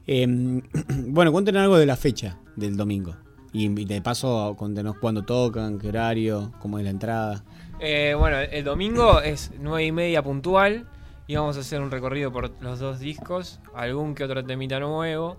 Eh, 0.07 0.26
bueno, 1.07 1.31
cuéntenos 1.31 1.61
algo 1.61 1.77
de 1.77 1.85
la 1.85 1.95
fecha 1.95 2.38
del 2.56 2.76
domingo. 2.77 3.15
Y, 3.53 3.65
y 3.80 3.85
de 3.85 4.02
paso, 4.02 4.56
cuéntenos 4.57 4.98
cuándo 4.98 5.23
tocan, 5.23 5.77
qué 5.77 5.89
horario, 5.89 6.52
cómo 6.60 6.80
es 6.80 6.84
la 6.85 6.89
entrada. 6.91 7.43
Eh, 7.81 8.13
bueno, 8.17 8.37
el 8.39 8.63
domingo 8.63 9.21
es 9.21 9.51
nueve 9.59 9.85
y 9.85 9.91
media 9.91 10.21
puntual 10.21 10.85
y 11.27 11.35
vamos 11.35 11.57
a 11.57 11.61
hacer 11.61 11.81
un 11.81 11.89
recorrido 11.89 12.31
por 12.31 12.51
los 12.61 12.79
dos 12.79 12.99
discos, 12.99 13.59
algún 13.73 14.13
que 14.13 14.23
otro 14.23 14.43
temita 14.45 14.79
nuevo, 14.79 15.35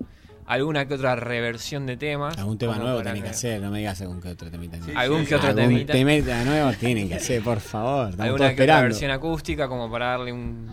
alguna 0.46 0.86
que 0.88 0.94
otra 0.94 1.14
reversión 1.14 1.86
de 1.86 1.96
temas. 1.96 2.36
Algún 2.38 2.58
tema 2.58 2.76
nuevo 2.78 3.00
tenés 3.02 3.22
que 3.22 3.28
hacer, 3.28 3.60
no 3.62 3.70
me 3.70 3.78
digas 3.78 4.00
algún 4.00 4.20
que 4.20 4.30
otro 4.30 4.50
temita. 4.50 4.76
nuevo. 4.78 4.98
Algún 4.98 5.24
que 5.24 5.34
otro 5.36 5.48
Algún 5.50 5.62
temita. 5.64 5.92
temita 5.92 6.44
nuevo 6.44 6.72
tienen 6.72 7.08
que 7.08 7.14
hacer, 7.14 7.42
por 7.42 7.60
favor. 7.60 8.10
Estamos 8.10 8.24
alguna 8.26 8.38
que 8.38 8.44
otra 8.44 8.50
esperando. 8.64 8.82
versión 8.88 9.10
acústica 9.12 9.68
como 9.68 9.90
para 9.90 10.06
darle 10.06 10.32
un 10.32 10.68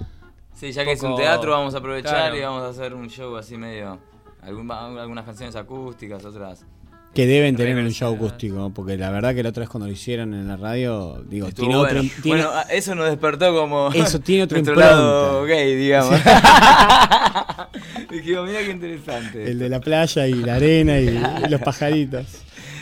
Sí, 0.56 0.72
ya 0.74 0.84
que 0.84 0.92
es 0.94 1.04
un 1.04 1.16
teatro, 1.16 1.52
vamos 1.52 1.74
a 1.74 1.78
aprovechar 1.78 2.16
Claro. 2.16 2.36
y 2.38 2.42
vamos 2.42 2.64
a 2.64 2.70
hacer 2.70 2.94
un 2.94 3.10
show 3.10 3.36
así 3.38 3.58
medio. 3.58 4.00
algún- 4.42 4.72
algunas 4.72 5.26
canciones 5.26 5.56
acústicas, 5.56 6.24
otras. 6.26 6.66
Que 7.14 7.26
deben 7.26 7.56
tener 7.56 7.76
un 7.76 7.90
show 7.92 8.14
acústico, 8.16 8.72
porque 8.74 8.96
la 8.96 9.10
verdad 9.10 9.34
que 9.34 9.42
la 9.44 9.50
otra 9.50 9.62
vez 9.62 9.70
cuando 9.70 9.88
lo 9.88 9.94
hicieron 9.94 10.34
en 10.34 10.48
la 10.48 10.58
radio, 10.58 11.24
digo, 11.28 11.48
Estuvo 11.48 11.66
tiene 11.66 11.76
otro. 11.82 11.94
bueno. 11.96 12.10
tiene- 12.22 12.44
Bueno, 12.44 12.60
eso 12.72 12.96
nos 12.96 13.10
despertó 13.10 13.54
como. 13.54 13.90
Eso 13.92 14.20
tiene 14.20 14.42
nuestro 14.42 14.60
impronta. 14.60 14.86
lado 14.92 15.44
gay, 15.46 15.76
digamos. 15.76 16.14
Dijimos, 18.12 18.48
mira 18.48 18.60
qué 18.64 18.72
interesante. 18.72 19.52
el 19.52 19.60
de 19.60 19.70
la 19.70 19.80
playa 19.80 20.28
y 20.28 20.34
la 20.34 20.56
arena 20.56 21.00
y 21.00 21.10
los 21.50 21.62
pajaritos. 21.62 22.26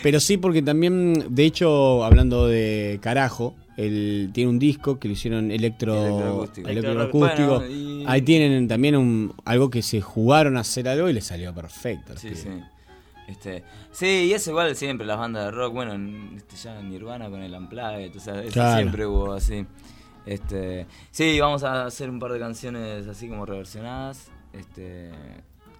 Pero 0.04 0.20
sí, 0.20 0.38
porque 0.38 0.62
también, 0.62 1.26
de 1.30 1.44
hecho, 1.46 2.04
hablando 2.06 2.48
de 2.48 3.00
carajo, 3.02 3.56
él 3.78 4.30
tiene 4.34 4.50
un 4.50 4.60
disco 4.60 5.00
que 5.00 5.08
lo 5.08 5.14
hicieron 5.14 5.52
electro, 5.52 5.96
Electroacústico. 6.06 6.68
electroacústico. 6.70 7.56
Bueno, 7.60 7.68
y- 7.74 8.04
Ahí 8.08 8.22
tienen 8.22 8.68
también 8.68 8.96
un, 8.96 9.34
algo 9.44 9.70
que 9.70 9.82
se 9.82 10.00
jugaron 10.00 10.56
a 10.56 10.62
hacer 10.62 10.88
algo 10.88 11.10
y 11.10 11.14
le 11.14 11.22
salió 11.22 11.54
perfecto. 11.54 12.14
Sí, 12.18 12.30
sí. 12.36 12.48
Este, 13.28 13.64
sí, 13.92 14.28
y 14.30 14.34
eso 14.34 14.52
igual 14.52 14.76
siempre, 14.76 15.06
las 15.06 15.18
bandas 15.18 15.46
de 15.46 15.52
rock, 15.52 15.74
bueno, 15.74 15.94
en- 15.94 16.34
este, 16.38 16.56
ya 16.56 16.82
Nirvana 16.82 17.30
con 17.30 17.42
el 17.44 17.54
Unplugged, 17.54 18.16
o 18.16 18.20
sea, 18.20 18.42
eso 18.42 18.54
Claro. 18.54 18.78
siempre 18.78 19.06
hubo 19.06 19.34
así. 19.34 19.66
Este, 20.26 20.86
sí, 21.12 21.40
vamos 21.40 21.64
a 21.64 21.86
hacer 21.86 22.10
un 22.10 22.20
par 22.20 22.32
de 22.32 22.40
canciones 22.40 23.08
así 23.08 23.28
como 23.30 23.46
reversionadas. 23.46 24.30
Este, 24.54 25.12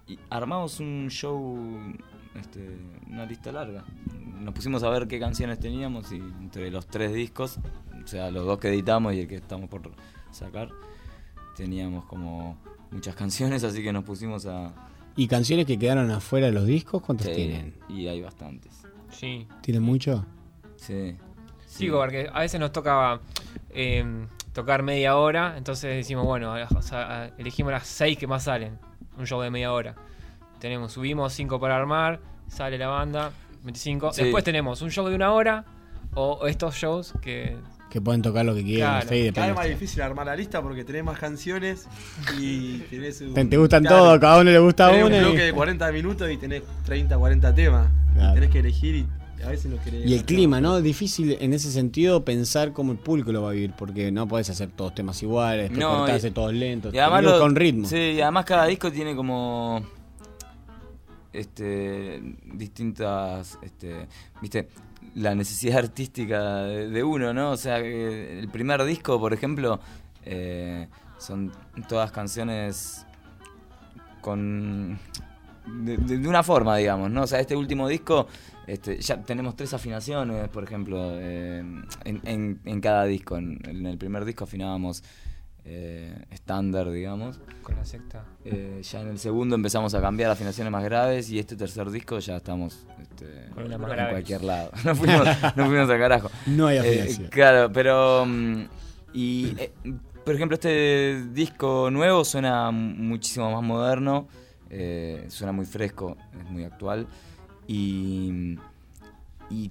y 0.06 0.18
armamos 0.30 0.78
un 0.80 1.08
show, 1.10 1.58
este, 2.34 2.78
una 3.08 3.24
lista 3.26 3.50
larga. 3.52 3.84
Nos 4.40 4.54
pusimos 4.54 4.82
a 4.82 4.90
ver 4.90 5.08
qué 5.08 5.18
canciones 5.18 5.58
teníamos 5.58 6.12
y 6.12 6.16
entre 6.16 6.70
los 6.70 6.86
tres 6.86 7.12
discos, 7.12 7.58
o 8.02 8.06
sea, 8.06 8.30
los 8.30 8.46
dos 8.46 8.58
que 8.58 8.68
editamos 8.68 9.14
y 9.14 9.20
el 9.20 9.28
que 9.28 9.36
estamos 9.36 9.68
por 9.68 9.90
sacar, 10.30 10.68
teníamos 11.56 12.04
como 12.06 12.56
muchas 12.90 13.14
canciones, 13.16 13.64
así 13.64 13.82
que 13.82 13.92
nos 13.92 14.04
pusimos 14.04 14.46
a... 14.46 14.72
¿Y 15.18 15.26
canciones 15.26 15.66
que 15.66 15.76
quedaron 15.76 16.12
afuera 16.12 16.46
de 16.46 16.52
los 16.52 16.64
discos? 16.64 17.02
¿Cuántas 17.02 17.26
Sí, 17.26 17.34
tienen? 17.34 17.74
Y 17.88 18.06
hay 18.06 18.22
bastantes. 18.22 18.72
Sí. 19.10 19.48
¿Tienen 19.62 19.82
mucho? 19.82 20.24
Sí. 20.76 21.16
Sí, 21.66 21.90
porque 21.90 22.30
a 22.32 22.38
veces 22.38 22.60
nos 22.60 22.70
toca 22.70 23.20
eh, 23.70 24.26
tocar 24.52 24.84
media 24.84 25.16
hora, 25.16 25.54
entonces 25.58 25.96
decimos, 25.96 26.24
bueno, 26.24 26.54
o 26.54 26.82
sea, 26.82 27.32
elegimos 27.36 27.72
las 27.72 27.88
seis 27.88 28.16
que 28.16 28.28
más 28.28 28.44
salen, 28.44 28.78
un 29.18 29.26
show 29.26 29.40
de 29.40 29.50
media 29.50 29.72
hora. 29.72 29.96
Tenemos, 30.60 30.92
subimos 30.92 31.32
cinco 31.32 31.58
para 31.58 31.76
armar, 31.76 32.20
sale 32.46 32.78
la 32.78 32.86
banda, 32.86 33.32
25. 33.64 34.12
Sí. 34.12 34.22
Después 34.22 34.44
tenemos 34.44 34.82
un 34.82 34.90
show 34.92 35.08
de 35.08 35.16
una 35.16 35.32
hora 35.32 35.64
o 36.14 36.46
estos 36.46 36.76
shows 36.76 37.12
que... 37.20 37.56
Que 37.90 38.00
pueden 38.02 38.20
tocar 38.20 38.44
lo 38.44 38.54
que 38.54 38.62
quieran. 38.64 39.00
Claro. 39.06 39.32
Cada 39.34 39.46
vez 39.46 39.56
más 39.56 39.66
difícil 39.68 40.02
armar 40.02 40.26
la 40.26 40.36
lista 40.36 40.60
porque 40.60 40.84
tenés 40.84 41.04
más 41.04 41.18
canciones 41.18 41.86
y 42.38 42.78
tenés 42.90 43.20
un, 43.22 43.32
Te- 43.34 43.56
gustan 43.56 43.82
todos, 43.84 44.18
cada 44.18 44.40
uno 44.42 44.50
le 44.50 44.58
gusta 44.58 44.90
tenés 44.90 45.04
una 45.06 45.16
un 45.16 45.22
y- 45.22 45.24
bloque 45.24 45.42
de 45.44 45.52
40 45.52 45.92
minutos 45.92 46.30
y 46.30 46.36
tenés 46.36 46.62
30, 46.84 47.16
40 47.16 47.54
temas. 47.54 47.88
Claro. 48.14 48.30
Y 48.30 48.34
tenés 48.34 48.50
que 48.50 48.58
elegir 48.58 48.94
y 48.96 49.42
a 49.42 49.48
veces 49.48 49.70
no 49.70 49.80
querés. 49.82 50.04
Y 50.04 50.14
el 50.14 50.24
clima, 50.24 50.60
¿no? 50.60 50.76
Es 50.78 50.82
difícil 50.84 51.38
en 51.40 51.52
ese 51.54 51.70
sentido 51.72 52.24
pensar 52.24 52.72
cómo 52.72 52.92
el 52.92 52.98
público 52.98 53.32
lo 53.32 53.42
va 53.42 53.50
a 53.50 53.52
vivir, 53.52 53.72
porque 53.78 54.10
no 54.12 54.26
podés 54.28 54.50
hacer 54.50 54.68
todos 54.68 54.94
temas 54.94 55.22
iguales, 55.22 55.70
No, 55.70 55.98
cortarse 56.00 56.28
y- 56.28 56.30
todos 56.32 56.52
lentos, 56.52 56.92
Y 56.92 56.98
además 56.98 57.24
lo- 57.24 57.38
con 57.40 57.54
ritmo. 57.56 57.86
Sí, 57.88 57.96
y 57.96 58.20
además 58.20 58.44
cada 58.44 58.66
disco 58.66 58.90
tiene 58.92 59.14
como 59.16 59.82
este 61.32 62.20
distintas 62.54 63.58
este 63.62 64.08
viste 64.40 64.68
la 65.14 65.34
necesidad 65.34 65.78
artística 65.84 66.62
de, 66.64 67.02
uno 67.02 67.32
no 67.32 67.52
o 67.52 67.56
sea 67.56 67.80
que 67.80 68.38
el 68.38 68.48
primer 68.48 68.82
disco 68.84 69.18
por 69.18 69.32
ejemplo 69.32 69.80
eh, 70.24 70.88
son 71.18 71.52
todas 71.88 72.10
canciones 72.12 73.06
con 74.20 74.98
de, 75.66 76.28
una 76.28 76.42
forma 76.42 76.76
digamos 76.76 77.10
no 77.10 77.22
o 77.22 77.26
sea 77.26 77.40
este 77.40 77.56
último 77.56 77.88
disco 77.88 78.26
este, 78.66 79.00
ya 79.00 79.22
tenemos 79.22 79.56
tres 79.56 79.72
afinaciones 79.72 80.48
por 80.48 80.62
ejemplo 80.64 81.12
eh, 81.14 81.64
en, 82.04 82.60
en- 82.64 82.80
cada 82.82 83.04
disco. 83.04 83.38
En, 83.38 83.86
el 83.86 83.96
primer 83.96 84.26
disco 84.26 84.44
afinábamos 84.44 85.00
eh, 85.00 85.04
estándar 85.64 86.90
digamos 86.90 87.40
Con 87.62 87.76
la 87.76 87.84
secta. 87.84 88.24
eh, 88.44 88.80
ya 88.82 89.00
en 89.02 89.08
el 89.08 89.18
segundo 89.18 89.54
empezamos 89.54 89.94
a 89.94 90.00
cambiar 90.00 90.30
afinaciones 90.30 90.70
más 90.72 90.82
graves 90.84 91.30
y 91.30 91.38
este 91.38 91.56
tercer 91.56 91.90
disco 91.90 92.18
ya 92.20 92.36
estamos 92.36 92.86
este, 93.02 93.50
Con 93.54 93.64
una 93.64 93.76
más 93.78 93.90
en 93.90 93.96
grave. 93.96 94.10
cualquier 94.12 94.42
lado. 94.44 94.70
No 94.84 94.94
fuimos, 94.94 95.26
no 95.56 95.66
fuimos 95.66 95.90
a 95.90 95.98
carajo. 95.98 96.30
No 96.46 96.66
hay 96.68 96.78
Eh, 96.78 96.80
afinación. 96.80 97.28
claro, 97.28 97.72
pero... 97.72 98.24
mm, 98.26 98.64
Y, 99.14 99.54
eh, 99.58 99.72
por 100.24 100.34
ejemplo, 100.34 100.54
este 100.54 101.24
disco 101.32 101.90
nuevo 101.90 102.22
suena 102.24 102.70
muchísimo 102.70 103.50
más 103.50 103.62
moderno, 103.62 104.28
eh, 104.68 105.24
suena 105.28 105.52
muy 105.52 105.64
fresco, 105.64 106.16
es 106.38 106.50
muy 106.50 106.64
actual 106.64 107.06
y, 107.66 108.58
y 109.50 109.70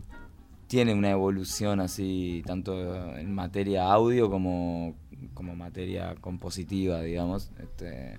tiene 0.65 0.93
una 0.95 1.11
evolución 1.11 1.79
así, 1.79 2.41
tanto 2.45 2.73
en 3.17 3.33
materia 3.33 3.91
audio 3.91 4.29
como, 4.29 4.95
como 5.33 5.55
materia 5.55 6.15
compositiva, 6.21 7.01
digamos. 7.01 7.51
Este, 7.61 8.17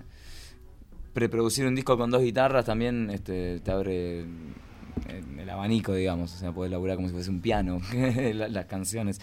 preproducir 1.13 1.65
un 1.65 1.75
disco 1.75 1.97
con 1.97 2.11
dos 2.11 2.21
guitarras 2.21 2.65
también 2.65 3.09
este, 3.11 3.59
te 3.61 3.71
abre 3.71 4.19
el, 4.21 5.39
el 5.39 5.49
abanico, 5.49 5.93
digamos. 5.93 6.33
O 6.33 6.37
sea, 6.37 6.51
podés 6.51 6.71
laburar 6.71 6.95
como 6.95 7.07
si 7.07 7.13
fuese 7.13 7.29
un 7.29 7.41
piano 7.41 7.81
la- 8.33 8.47
las 8.47 8.65
canciones. 8.65 9.19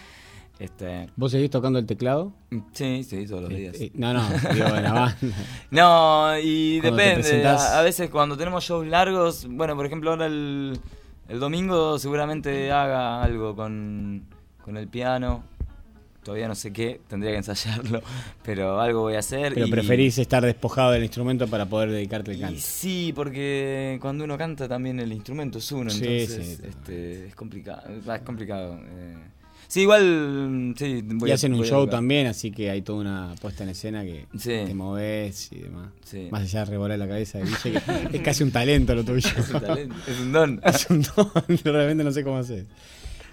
Este, 0.58 1.08
¿Vos 1.16 1.32
seguís 1.32 1.50
tocando 1.50 1.78
el 1.78 1.84
teclado? 1.84 2.32
Sí, 2.72 3.04
sí, 3.04 3.26
todos 3.26 3.42
los 3.42 3.52
Eh, 3.52 3.56
días. 3.56 3.76
eh, 3.78 3.90
no, 3.94 4.14
no, 4.14 4.26
digo, 4.54 4.66
en 4.68 4.82
la 4.84 4.92
banda. 4.92 5.16
No, 5.70 6.38
y 6.42 6.80
Cuando 6.80 6.96
depende. 6.96 7.46
A, 7.46 7.78
a 7.78 7.82
veces 7.82 8.08
cuando 8.08 8.38
tenemos 8.38 8.64
shows 8.64 8.86
largos, 8.86 9.46
bueno, 9.50 9.76
por 9.76 9.84
ejemplo, 9.84 10.10
ahora 10.12 10.24
el, 10.26 10.80
el 11.28 11.40
domingo 11.40 11.98
seguramente 11.98 12.72
haga 12.72 13.22
algo 13.22 13.54
con, 13.54 14.24
con 14.64 14.78
el 14.78 14.88
piano. 14.88 15.44
Todavía 16.26 16.48
no 16.48 16.56
sé 16.56 16.72
qué, 16.72 17.00
tendría 17.08 17.30
que 17.30 17.36
ensayarlo, 17.38 18.02
pero 18.44 18.80
algo 18.80 19.02
voy 19.02 19.14
a 19.14 19.20
hacer. 19.20 19.54
Pero 19.54 19.68
y- 19.68 19.70
preferís 19.70 20.18
estar 20.18 20.44
despojado 20.44 20.90
del 20.90 21.04
instrumento 21.04 21.46
para 21.46 21.66
poder 21.66 21.90
dedicarte 21.92 22.32
al 22.32 22.40
canto. 22.40 22.60
Sí, 22.60 23.12
porque 23.14 23.96
cuando 24.00 24.24
uno 24.24 24.36
canta 24.36 24.66
también 24.66 24.98
el 24.98 25.12
instrumento 25.12 25.58
es 25.58 25.70
uno, 25.70 25.88
Sí, 25.88 26.04
entonces 26.04 26.56
sí. 26.58 26.62
este, 26.68 27.26
es 27.28 27.34
complicado. 27.36 27.82
Es 28.12 28.22
complicado. 28.22 28.74
eh. 28.84 29.14
Sí, 29.68 29.80
igual. 29.82 30.74
Sí, 30.76 31.00
voy 31.04 31.28
y 31.28 31.32
hacen 31.32 31.52
un 31.52 31.58
voy 31.60 31.68
show 31.68 31.86
también, 31.88 32.26
así 32.28 32.50
que 32.52 32.70
hay 32.70 32.82
toda 32.82 33.00
una 33.00 33.34
puesta 33.40 33.62
en 33.64 33.70
escena 33.70 34.04
que 34.04 34.26
Sí. 34.36 34.50
te 34.66 34.74
moves 34.74 35.50
y 35.52 35.58
demás. 35.60 35.88
Sí. 36.04 36.28
Más 36.30 36.42
allá 36.42 36.60
de 36.64 36.70
revolar 36.72 36.98
la 36.98 37.06
cabeza 37.08 37.38
de 37.38 37.44
Guille, 37.64 37.80
que 38.10 38.16
es 38.16 38.22
casi 38.22 38.42
un 38.44 38.50
talento 38.52 38.94
lo 38.96 39.04
tuyo. 39.04 39.28
Es 39.36 39.50
un 39.50 39.60
talento, 39.60 39.94
es 40.08 40.20
un 40.20 40.32
don. 40.32 40.60
es 40.64 40.86
un 40.90 41.02
don, 41.02 41.30
realmente 41.64 42.02
no 42.04 42.10
sé 42.12 42.22
cómo 42.24 42.38
hacer. 42.38 42.64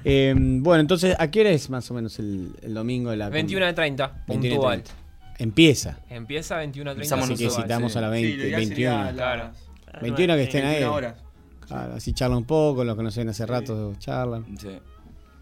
Eh, 0.05 0.33
bueno, 0.37 0.81
entonces, 0.81 1.15
¿a 1.17 1.29
qué 1.31 1.41
hora 1.41 1.49
es 1.51 1.69
más 1.69 1.89
o 1.91 1.93
menos 1.93 2.19
el, 2.19 2.53
el 2.61 2.73
domingo 2.73 3.11
de 3.11 3.17
la 3.17 3.29
21 3.29 3.65
a 3.65 3.73
30, 3.73 4.23
21 4.27 4.45
y 4.45 4.57
puntual. 4.57 4.83
30. 4.83 5.03
Empieza. 5.39 5.97
Empieza 6.09 6.57
21 6.57 6.91
a 6.91 6.93
30. 6.95 7.15
Empezamos 7.15 7.29
Así 7.39 7.43
que 7.43 7.49
citamos 7.61 7.95
a 7.95 8.01
las 8.01 8.11
20, 8.11 8.29
Sí, 8.31 8.37
lo 8.37 8.43
ideal 8.47 8.59
21. 8.61 8.75
sería 8.75 9.11
Claro. 9.13 9.43
las- 9.91 10.01
21 10.01 10.35
que 10.35 10.43
estén 10.43 10.65
ahí. 10.65 10.71
21 10.73 10.93
horas. 10.95 11.23
Claro, 11.67 11.93
así 11.95 12.13
charlan 12.13 12.37
un 12.39 12.45
poco, 12.45 12.83
los 12.83 12.95
que 12.97 13.03
no 13.03 13.11
se 13.11 13.21
ven 13.21 13.29
hace 13.29 13.45
rato 13.45 13.95
charlan. 13.97 14.45
Sí. 14.59 14.69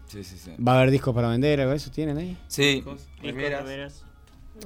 Sí, 0.06 0.24
sí, 0.24 0.36
sí. 0.38 0.50
¿Va 0.62 0.72
a 0.72 0.76
haber 0.76 0.90
discos 0.90 1.14
para 1.14 1.28
vender 1.28 1.58
algo 1.60 1.70
de 1.70 1.76
eso? 1.78 1.90
¿Tienen 1.90 2.18
ahí? 2.18 2.36
Sí. 2.48 2.74
Discos, 2.76 3.08
remeras, 3.22 4.04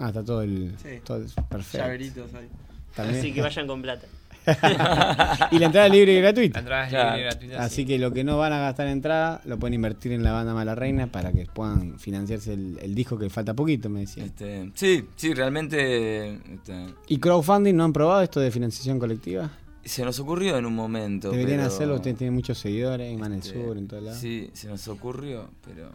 Ah, 0.01 0.09
está 0.09 0.23
todo 0.25 0.43
el. 0.43 0.75
Sí. 0.83 1.01
Todo 1.05 1.19
el- 1.19 1.31
perfecto. 1.49 1.79
llaveritos 1.79 2.35
ahí. 2.35 2.49
También. 2.95 3.21
Así 3.21 3.33
que 3.33 3.41
vayan 3.43 3.67
con 3.67 3.81
plata. 3.81 4.07
y 5.51 5.59
la 5.59 5.67
entrada 5.67 5.87
es 5.87 5.93
libre 5.93 6.13
y 6.15 6.21
gratuita. 6.21 6.59
La 6.59 6.61
entrada 6.61 6.85
es 6.85 6.89
Claro. 6.91 7.09
libre 7.11 7.21
y 7.21 7.25
gratuita. 7.25 7.63
Así 7.63 7.77
sí. 7.77 7.87
que 7.87 7.99
lo 7.99 8.13
que 8.13 8.25
no 8.25 8.39
van 8.39 8.53
a 8.53 8.59
gastar 8.61 8.87
en 8.87 8.93
entrada 8.95 9.41
lo 9.45 9.59
pueden 9.59 9.75
invertir 9.75 10.13
en 10.13 10.23
la 10.23 10.33
banda 10.33 10.55
Mala 10.55 10.75
Reina 10.75 11.07
para 11.07 11.33
que 11.33 11.47
puedan 11.47 11.99
financiarse 11.99 12.53
el, 12.55 12.79
el 12.81 12.95
disco 12.95 13.19
que 13.19 13.29
falta 13.31 13.55
poquito, 13.55 13.89
me 13.89 14.01
decían. 14.01 14.27
Este, 14.27 14.71
sí, 14.75 15.05
sí, 15.17 15.35
realmente 15.35 16.35
este, 16.35 16.87
¿Y 17.09 17.19
crowdfunding 17.19 17.75
no 17.75 17.85
han 17.85 17.93
probado 17.93 18.23
esto 18.23 18.41
de 18.41 18.51
financiación 18.51 18.99
colectiva? 18.99 19.51
se 19.85 20.05
nos 20.05 20.19
ocurrió 20.19 20.57
en 20.59 20.67
un 20.67 20.75
momento. 20.75 21.31
Deberían 21.31 21.59
pero- 21.61 21.69
hacerlo, 21.73 21.95
ustedes 21.95 22.17
tienen 22.19 22.35
muchos 22.35 22.59
seguidores, 22.59 23.13
en 23.13 23.33
este, 23.35 23.53
sur, 23.53 23.79
en 23.79 23.87
todo 23.87 24.01
lado. 24.01 24.19
Sí, 24.19 24.51
se 24.53 24.67
nos 24.67 24.89
ocurrió, 24.89 25.49
pero 25.65 25.91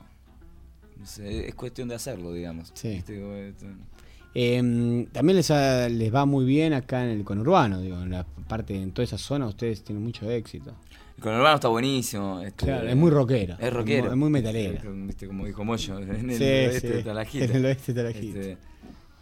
no 0.97 1.05
sé, 1.05 1.47
es 1.49 1.55
cuestión 1.55 1.89
de 1.89 1.95
hacerlo, 1.95 2.31
digamos. 2.31 2.71
Sí. 2.73 3.03
Esto- 3.05 3.11
Eh, 4.33 5.07
también 5.11 5.35
les, 5.37 5.51
ha- 5.51 5.89
les 5.89 6.13
va 6.13 6.25
muy 6.25 6.45
bien 6.45 6.73
acá 6.73 7.03
en 7.03 7.09
el 7.11 7.23
conurbano, 7.23 7.81
digo, 7.81 8.01
en 8.01 8.11
la 8.11 8.25
parte, 8.47 8.75
en 8.81 8.91
toda 8.91 9.03
esa 9.03 9.17
zona 9.17 9.45
ustedes 9.47 9.83
tienen 9.83 10.03
mucho 10.03 10.29
éxito. 10.31 10.73
El 11.17 11.23
conurbano 11.23 11.55
está 11.55 11.67
buenísimo. 11.67 12.41
este, 12.41 12.65
Claro, 12.65 12.87
es 12.87 12.95
muy 12.95 13.11
rockero. 13.11 13.55
Es 13.59 13.71
rockero. 13.73 14.09
Es 14.11 14.17
muy 14.17 14.29
metalera. 14.29 14.79
Es 14.79 14.83
muy- 14.85 15.07
Viste, 15.07 15.27
como 15.27 15.45
dijo 15.45 15.63
Moyo, 15.63 15.99
en 15.99 16.29
el 16.29 16.37
Sí, 16.37 16.43
oeste 16.43 16.79
sí, 16.79 16.87
de 16.87 17.03
Talajita. 17.03 17.45
en 17.45 17.51
el 17.55 17.65
oeste 17.65 17.93
de 17.93 18.01
Talajita. 18.01 18.39
Este, 18.39 18.57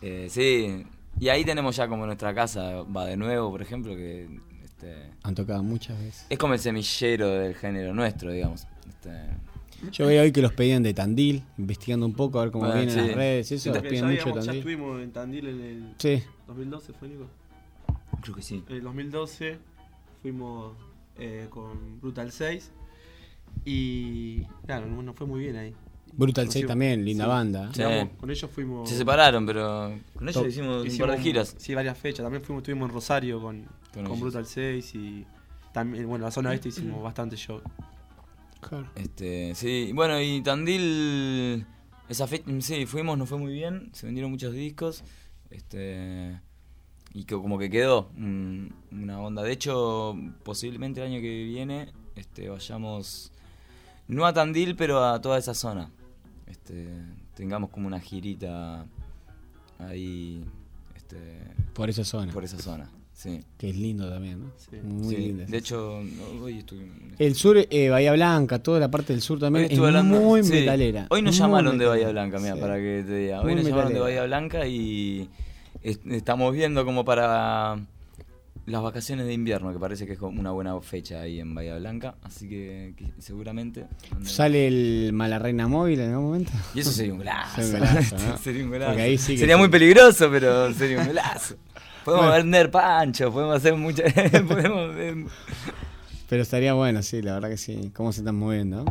eh, 0.02 0.28
sí, 0.30 0.84
y 1.20 1.28
ahí 1.30 1.44
tenemos 1.44 1.76
ya 1.76 1.88
como 1.88 2.06
nuestra 2.06 2.34
casa, 2.34 2.84
va 2.84 3.06
de 3.06 3.18
nuevo, 3.18 3.50
por 3.52 3.62
ejemplo, 3.62 3.96
que 3.96 4.30
este, 4.64 4.96
Han 5.24 5.36
tocado 5.36 5.62
muchas 5.64 6.00
veces. 6.00 6.26
es 6.30 6.38
como 6.38 6.54
el 6.54 6.60
semillero 6.60 7.28
del 7.30 7.56
género 7.56 7.94
nuestro, 7.94 8.32
digamos. 8.32 8.66
Este, 8.88 9.10
Yo 9.92 10.06
veía 10.08 10.22
hoy 10.22 10.32
que 10.32 10.42
los 10.42 10.54
pedían 10.54 10.84
de 10.84 10.94
Tandil, 10.94 11.44
investigando 11.58 12.06
un 12.06 12.14
poco 12.14 12.40
a 12.40 12.44
ver 12.44 12.52
cómo 12.52 12.66
Bueno, 12.66 12.82
vienen 12.82 12.96
sí. 12.96 13.08
las 13.08 13.16
redes, 13.16 13.52
eso, 13.52 13.64
Sí, 13.64 13.70
los 13.70 13.82
piden 13.82 13.96
ya, 13.96 14.02
mucho 14.06 14.14
de 14.16 14.22
habíamos- 14.22 14.36
ya 14.46 14.52
Tandil. 14.52 14.60
estuvimos 14.60 15.02
en 15.02 15.12
Tandil 15.12 15.48
en 15.48 15.62
el 15.62 15.94
Sí. 15.98 16.24
2012, 16.48 16.94
¿fue 16.94 17.08
Nico? 17.08 17.26
creo 18.22 18.36
que 18.36 18.42
sí. 18.42 18.64
En 18.68 18.76
el 18.76 18.84
2012 18.84 19.58
fuimos 20.22 20.76
eh, 21.18 21.48
con 21.50 22.00
Brutal 22.02 22.32
6 22.32 22.72
y 23.66 24.44
claro, 24.66 24.86
no- 24.88 25.02
nos 25.04 25.16
fue 25.16 25.28
muy 25.28 25.42
bien 25.42 25.56
ahí. 25.58 25.74
Brutal 26.14 26.46
Nos 26.46 26.54
6 26.54 26.64
fuimos- 26.64 26.72
también, 26.72 27.06
linda 27.06 27.26
sí, 27.26 27.30
banda. 27.30 27.70
Sí. 27.74 27.84
digamos, 27.84 28.10
con 28.18 28.32
ellos 28.32 28.50
fuimos... 28.52 28.90
Se 28.90 28.98
separaron, 28.98 29.46
pero 29.46 29.94
con 30.16 30.28
ellos 30.28 30.42
To- 30.44 30.48
hicimos, 30.48 30.84
un 30.92 30.98
par 30.98 31.12
de 31.12 31.18
giras. 31.22 31.56
Sí, 31.58 31.76
varias 31.76 31.98
fechas. 31.98 32.24
También 32.24 32.44
fuimos, 32.44 32.62
estuvimos 32.62 32.90
en 32.90 32.94
Rosario 32.96 33.42
con, 33.42 33.66
Con. 33.94 34.20
Brutal 34.20 34.46
6 34.46 34.96
y 34.96 35.26
también, 35.74 36.08
bueno, 36.08 36.26
la 36.26 36.32
zona 36.32 36.54
este 36.54 36.70
hicimos 36.70 37.02
bastante 37.04 37.36
show. 37.36 37.62
Este, 38.96 39.56
sí, 39.56 39.92
bueno, 39.94 40.20
y 40.22 40.42
Tandil, 40.42 41.66
esa 42.08 42.28
fecha, 42.28 42.46
sí, 42.60 42.86
fuimos, 42.86 43.18
nos 43.18 43.30
fue 43.30 43.38
muy 43.38 43.54
bien, 43.54 43.90
se 43.94 44.06
vendieron 44.06 44.32
muchos 44.32 44.54
discos, 44.54 45.04
este, 45.50 46.40
y 47.14 47.24
que 47.24 47.36
como 47.36 47.58
que 47.58 47.70
quedó 47.70 48.12
mm, 48.16 48.68
una 48.92 49.20
onda. 49.20 49.44
De 49.44 49.52
hecho, 49.52 50.16
posiblemente 50.44 51.02
el 51.02 51.08
año 51.08 51.22
que 51.22 51.44
viene, 51.44 51.92
este, 52.16 52.50
vayamos, 52.50 53.32
no 54.08 54.26
a 54.26 54.34
Tandil, 54.34 54.76
pero 54.76 55.04
a 55.04 55.22
toda 55.22 55.38
esa 55.38 55.54
zona. 55.54 55.92
Este, 56.46 56.88
tengamos 57.36 57.70
como 57.70 57.88
una 57.88 58.00
girita 58.00 58.86
ahí. 59.80 60.44
Este, 60.96 61.18
Por 61.74 61.90
esa 61.90 62.04
zona. 62.04 62.32
Por 62.32 62.44
esa 62.44 62.60
zona, 62.60 62.90
sí. 63.20 63.42
Que 63.58 63.70
es 63.72 63.76
lindo 63.76 64.10
también, 64.10 64.40
¿no? 64.40 64.52
Muy 64.84 65.16
Sí, 65.16 65.22
lindo. 65.22 65.46
De 65.46 65.58
hecho, 65.58 66.02
hoy 66.42 66.60
estuve. 66.60 66.88
El 67.18 67.36
sur, 67.36 67.58
eh, 67.70 67.90
Bahía 67.90 68.14
Blanca, 68.14 68.60
toda 68.60 68.80
la 68.80 68.90
parte 68.90 69.12
del 69.14 69.22
sur 69.22 69.40
también 69.40 69.68
es 69.70 69.78
hablando- 69.78 70.20
muy 70.22 70.44
sí. 70.44 70.52
metalera. 70.54 71.08
Hoy 71.10 71.22
nos 71.22 71.36
muy 71.36 71.40
llamaron 71.40 71.78
de 71.78 71.86
metalera. 71.86 71.90
Bahía 72.08 72.12
Blanca, 72.12 72.40
mira, 72.40 72.56
Sí. 72.56 72.62
para 72.62 72.76
que 72.78 73.04
te 73.06 73.16
diga. 73.18 73.40
Hoy 73.42 73.46
Muy 73.48 73.56
nos 73.56 73.64
llamaron 73.66 73.94
de 73.94 74.00
metalera. 74.00 74.22
Bahía 74.22 74.24
Blanca 74.28 74.68
y 74.68 75.30
est- 75.84 76.06
estamos 76.08 76.54
viendo 76.54 76.86
como 76.86 77.04
para 77.04 77.78
las 78.66 78.84
vacaciones 78.84 79.26
de 79.26 79.34
invierno, 79.34 79.74
que 79.74 79.80
parece 79.80 80.06
que 80.06 80.14
es 80.14 80.20
como 80.20 80.40
una 80.40 80.52
buena 80.52 80.80
fecha 80.80 81.22
ahí 81.22 81.40
en 81.40 81.56
Bahía 81.56 81.76
Blanca, 81.80 82.14
así 82.22 82.48
que, 82.48 82.94
que 82.96 83.06
seguramente... 83.18 83.86
¿Sale 84.22 84.68
el 84.68 85.12
Malarreina 85.12 85.68
móvil 85.68 86.00
en 86.02 86.12
algún 86.12 86.26
momento? 86.26 86.52
Y 86.76 86.82
eso 86.82 86.92
sería 86.92 87.14
un 87.14 87.18
golazo. 87.20 87.62
Sería 87.64 87.80
un 87.80 87.88
golazo, 87.90 88.16
¿no? 88.20 88.38
sería 88.44 88.64
un 88.64 88.70
golazo. 88.70 88.92
Porque 88.92 89.02
ahí 89.02 89.18
sí 89.18 89.34
que 89.34 89.40
sería 89.40 89.56
sí. 89.56 89.60
muy 89.60 89.70
peligroso, 89.70 90.30
pero 90.30 90.72
sería 90.74 91.00
un 91.00 91.08
golazo. 91.08 91.56
Podemos 92.10 92.28
Bueno. 92.28 92.44
vender 92.44 92.72
pancho, 92.72 93.32
podemos 93.32 93.56
hacer 93.58 93.76
muchas... 93.76 94.12
podemos, 94.48 94.96
eh, 94.98 95.26
Pero 96.28 96.42
estaría 96.44 96.74
bueno, 96.74 97.02
sí, 97.04 97.22
la 97.22 97.34
verdad 97.34 97.50
que 97.50 97.58
sí. 97.58 97.92
¿Cómo 97.96 98.12
se 98.14 98.22
están 98.22 98.36
moviendo? 98.36 98.86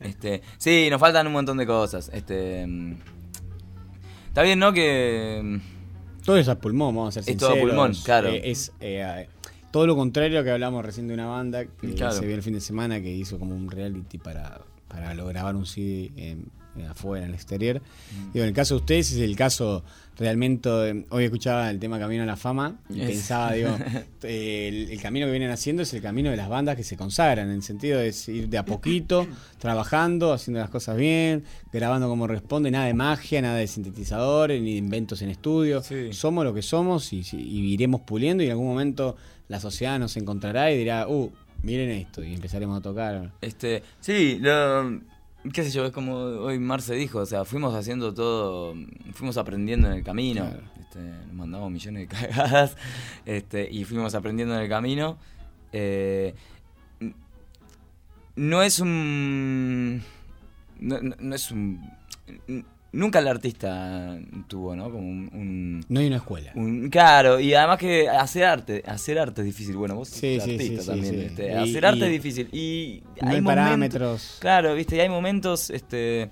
Este, 0.00 0.42
sí, 0.58 0.88
nos 0.90 1.00
faltan 1.00 1.26
un 1.26 1.32
montón 1.32 1.56
de 1.56 1.66
cosas. 1.66 2.10
Este, 2.12 2.66
mm, 2.66 2.94
está 4.28 4.42
bien, 4.42 4.58
¿no? 4.58 4.72
Que 4.72 5.40
mm, 5.42 6.22
Todo 6.24 6.36
eso 6.36 6.52
es 6.52 6.58
pulmón, 6.58 6.94
vamos 6.94 7.16
a 7.16 7.22
ser 7.22 7.32
Es 7.32 7.38
todo 7.38 7.50
sinceros. 7.50 7.70
pulmón, 7.70 7.92
claro. 8.04 8.28
Eh, 8.28 8.50
es 8.50 8.72
eh, 8.80 9.28
todo 9.70 9.86
lo 9.86 9.96
contrario 9.96 10.42
que 10.44 10.50
hablamos 10.50 10.84
recién 10.84 11.08
de 11.08 11.14
una 11.14 11.26
banda 11.26 11.64
que 11.64 11.94
Claro. 11.94 12.12
se 12.12 12.26
vio 12.26 12.34
el 12.36 12.42
fin 12.42 12.54
de 12.54 12.60
semana 12.60 13.00
que 13.00 13.10
hizo 13.12 13.38
como 13.38 13.54
un 13.54 13.70
reality 13.70 14.18
para, 14.18 14.60
para 14.88 15.14
grabar 15.14 15.56
un 15.56 15.66
CD 15.66 16.12
en, 16.16 16.46
en 16.76 16.86
afuera, 16.86 17.24
en 17.24 17.30
el 17.30 17.34
exterior. 17.34 17.80
Mm. 17.80 18.32
Digo, 18.32 18.42
en 18.44 18.48
el 18.50 18.54
caso 18.54 18.74
de 18.74 18.80
ustedes 18.80 19.10
es 19.12 19.18
el 19.20 19.36
caso 19.36 19.82
realmente. 20.18 20.68
eh, 20.90 21.04
hoy 21.10 21.24
escuchaba 21.24 21.70
el 21.70 21.78
tema 21.78 21.98
Camino 21.98 22.22
a 22.22 22.26
la 22.26 22.36
Fama 22.36 22.76
y 22.90 23.00
Es- 23.00 23.06
pensaba, 23.10 23.52
digo, 23.52 23.70
el, 24.22 24.90
el 24.90 25.00
camino 25.00 25.26
que 25.26 25.32
vienen 25.32 25.50
haciendo 25.50 25.82
es 25.82 25.92
el 25.94 26.02
camino 26.02 26.30
de 26.30 26.36
las 26.36 26.48
bandas 26.48 26.76
que 26.76 26.84
se 26.84 26.96
consagran, 26.96 27.48
en 27.48 27.54
el 27.56 27.62
sentido 27.62 27.98
de 27.98 28.14
ir 28.28 28.48
de 28.48 28.58
a 28.58 28.64
poquito, 28.64 29.26
trabajando, 29.58 30.32
haciendo 30.32 30.60
las 30.60 30.70
cosas 30.70 30.96
bien, 30.96 31.44
grabando 31.72 32.08
como 32.08 32.26
responde, 32.26 32.70
nada 32.70 32.86
de 32.86 32.94
magia, 32.94 33.42
nada 33.42 33.56
de 33.56 33.66
sintetizadores, 33.66 34.60
ni 34.62 34.72
de 34.72 34.78
inventos 34.78 35.22
en 35.22 35.30
estudio. 35.30 35.82
Somos 36.12 36.44
lo 36.44 36.54
que 36.54 36.62
somos 36.62 37.12
y, 37.12 37.22
y 37.32 37.72
iremos 37.74 38.02
puliendo 38.02 38.42
y 38.42 38.46
en 38.46 38.52
algún 38.52 38.66
momento 38.68 39.16
la 39.48 39.60
sociedad 39.60 39.98
nos 39.98 40.16
encontrará 40.16 40.70
y 40.72 40.78
dirá, 40.78 41.06
uh, 41.08 41.30
miren 41.62 41.90
esto, 41.90 42.22
y 42.24 42.34
empezaremos 42.34 42.78
a 42.78 42.82
tocar. 42.82 43.30
Este, 43.40 43.82
sí, 44.00 44.38
lo, 44.40 45.00
qué 45.52 45.62
sé 45.64 45.70
yo, 45.70 45.84
es 45.84 45.92
como 45.92 46.14
hoy 46.16 46.58
Marce 46.58 46.94
dijo, 46.94 47.18
o 47.20 47.26
sea, 47.26 47.44
fuimos 47.44 47.74
haciendo 47.74 48.14
todo, 48.14 48.74
fuimos 49.12 49.36
aprendiendo 49.36 49.88
en 49.88 49.94
el 49.94 50.02
camino, 50.04 50.50
este, 50.80 51.00
nos 51.00 51.32
mandamos 51.34 51.70
millones 51.70 52.08
de 52.08 52.16
cagadas, 52.16 52.76
este, 53.26 53.68
y 53.70 53.84
fuimos 53.84 54.14
aprendiendo 54.14 54.54
en 54.56 54.62
el 54.62 54.68
camino. 54.68 55.18
Eh, 55.72 56.34
no 58.36 58.62
es 58.62 58.80
un, 58.80 60.02
no, 60.80 61.00
no- 61.00 61.16
no 61.18 61.34
es 61.34 61.50
un, 61.50 61.80
nunca 62.94 63.18
el 63.18 63.28
artista 63.28 64.18
tuvo, 64.48 64.74
¿no? 64.76 64.84
Como 64.90 65.06
un, 65.06 65.30
un- 65.34 65.84
No 65.88 66.00
hay 66.00 66.06
una 66.06 66.16
escuela. 66.16 66.52
un- 66.54 66.88
claro, 66.88 67.38
y 67.40 67.52
además 67.54 67.78
que 67.78 68.08
hacer 68.08 68.44
arte, 68.44 68.82
hacer 68.86 69.18
arte 69.18 69.40
es 69.42 69.46
difícil. 69.46 69.76
Bueno, 69.76 69.96
vos 69.96 70.08
sos 70.08 70.18
Sí, 70.18 70.38
sí, 70.40 70.52
artista 70.52 70.64
sí, 70.64 70.78
sí, 70.80 70.86
también. 70.86 71.14
sí. 71.14 71.20
este, 71.26 71.48
Y- 71.48 71.54
hacer 71.54 71.86
arte 71.86 72.06
es 72.06 72.12
difícil. 72.12 72.48
Y 72.52 73.02
No 73.22 73.28
hay 73.30 73.42
parámetros. 73.42 74.38
Claro, 74.40 74.74
viste, 74.74 74.96
y 74.96 75.00
hay 75.00 75.08
momentos, 75.08 75.70
este. 75.70 76.30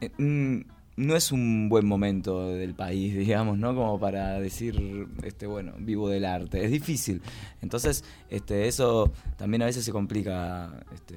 eh, 0.00 0.10
mm, 0.18 0.60
no 0.98 1.14
es 1.14 1.30
un 1.30 1.68
buen 1.68 1.86
momento 1.86 2.48
del 2.54 2.74
país, 2.74 3.14
digamos, 3.16 3.58
¿no? 3.58 3.74
Como 3.74 3.98
para 4.00 4.38
decir, 4.40 5.06
este, 5.24 5.46
bueno, 5.46 5.74
vivo 5.78 6.08
del 6.08 6.24
arte. 6.24 6.64
Es 6.64 6.70
difícil. 6.70 7.20
Entonces, 7.60 8.02
este, 8.30 8.66
eso 8.66 9.12
también 9.36 9.62
a 9.62 9.66
veces 9.66 9.84
se 9.84 9.92
complica, 9.92 10.70
este, 10.94 11.16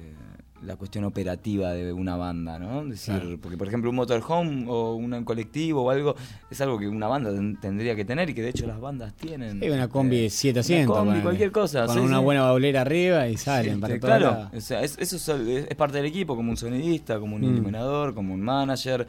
la 0.62 0.76
cuestión 0.76 1.04
operativa 1.04 1.72
de 1.72 1.90
una 1.92 2.16
banda, 2.16 2.58
¿no? 2.58 2.84
Decir, 2.84 3.14
Claro. 3.14 3.38
porque 3.40 3.56
por 3.56 3.66
ejemplo 3.68 3.88
un 3.88 3.96
motorhome 3.96 4.66
o 4.68 4.94
un 4.94 5.24
colectivo 5.24 5.82
o 5.84 5.90
algo 5.90 6.14
es 6.50 6.60
algo 6.60 6.78
que 6.78 6.86
una 6.86 7.06
banda 7.06 7.30
ten- 7.32 7.58
tendría 7.58 7.96
que 7.96 8.04
tener 8.04 8.28
y 8.28 8.34
que 8.34 8.42
de 8.42 8.50
hecho 8.50 8.66
las 8.66 8.78
bandas 8.78 9.14
tienen. 9.14 9.62
Hay 9.62 9.70
una 9.70 9.88
combi 9.88 10.16
de 10.18 10.26
Eh, 10.26 10.30
7 10.30 10.58
una 10.58 10.60
asientos. 10.60 10.98
combi, 10.98 11.20
cualquier 11.20 11.50
cosa. 11.50 11.86
Con 11.86 11.94
sí, 11.94 12.00
una 12.00 12.18
sí. 12.18 12.24
buena 12.24 12.42
baulera 12.42 12.82
arriba 12.82 13.26
y 13.28 13.36
salen 13.38 13.74
Este, 13.74 13.80
para 13.80 13.98
claro, 13.98 14.50
o 14.54 14.60
sea, 14.60 14.82
es- 14.82 14.98
eso 14.98 15.16
es, 15.16 15.28
es- 15.28 15.66
es 15.70 15.76
parte 15.76 15.96
del 15.96 16.06
equipo, 16.06 16.36
como 16.36 16.50
un 16.50 16.56
sonidista, 16.58 17.18
como 17.18 17.36
un 17.36 17.42
Mm. 17.42 17.54
iluminador, 17.54 18.14
como 18.14 18.34
un 18.34 18.42
manager, 18.42 19.06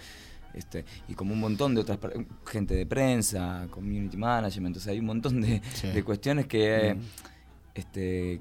este, 0.54 0.86
y 1.10 1.14
como 1.16 1.34
un 1.34 1.40
montón 1.42 1.76
de 1.76 1.82
otras 1.82 1.98
gente 2.46 2.76
de 2.76 2.86
prensa, 2.86 3.68
community 3.70 4.16
management, 4.16 4.78
o 4.78 4.80
sea, 4.80 4.94
hay 4.94 5.00
un 5.00 5.06
montón 5.06 5.42
de, 5.42 5.62
Sí. 5.74 5.88
de 5.88 6.04
cuestiones 6.04 6.46
que, 6.48 6.96
Mm. 6.96 7.00
este, 7.76 8.40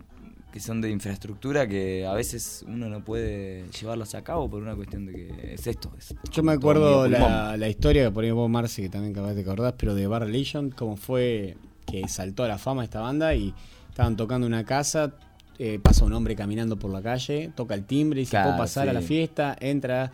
que 0.52 0.60
son 0.60 0.80
de 0.80 0.90
infraestructura 0.90 1.68
que 1.68 2.06
a 2.06 2.12
veces 2.12 2.64
uno 2.66 2.88
no 2.88 3.04
puede 3.04 3.64
llevarlas 3.70 4.14
a 4.14 4.22
cabo 4.22 4.50
por 4.50 4.62
una 4.62 4.74
cuestión 4.74 5.06
de 5.06 5.12
que 5.12 5.54
es 5.54 5.66
esto. 5.66 5.92
es 5.96 6.14
Yo 6.30 6.42
me 6.42 6.52
acuerdo 6.52 7.08
la, 7.08 7.56
la 7.56 7.68
historia 7.68 8.04
que 8.04 8.10
ponía 8.10 8.32
vos, 8.32 8.50
Marce, 8.50 8.82
que 8.82 8.88
también 8.88 9.14
capaz 9.14 9.34
te 9.34 9.42
acordás, 9.42 9.74
pero 9.76 9.94
de 9.94 10.06
Bar 10.06 10.22
Religion, 10.22 10.70
cómo 10.70 10.96
fue 10.96 11.56
que 11.86 12.06
saltó 12.08 12.44
a 12.44 12.48
la 12.48 12.58
fama 12.58 12.84
esta 12.84 13.00
banda 13.00 13.34
y 13.34 13.54
estaban 13.88 14.16
tocando 14.16 14.46
una 14.46 14.64
casa, 14.64 15.12
eh, 15.58 15.78
pasa 15.82 16.04
un 16.04 16.12
hombre 16.12 16.34
caminando 16.34 16.78
por 16.78 16.90
la 16.90 17.02
calle, 17.02 17.52
toca 17.54 17.74
el 17.74 17.84
timbre 17.84 18.20
y 18.20 18.22
dice, 18.22 18.30
Claro, 18.30 18.50
¿puedo 18.50 18.58
pasar 18.58 18.88
a 18.88 18.92
la 18.92 19.02
fiesta? 19.02 19.56
Entra, 19.60 20.10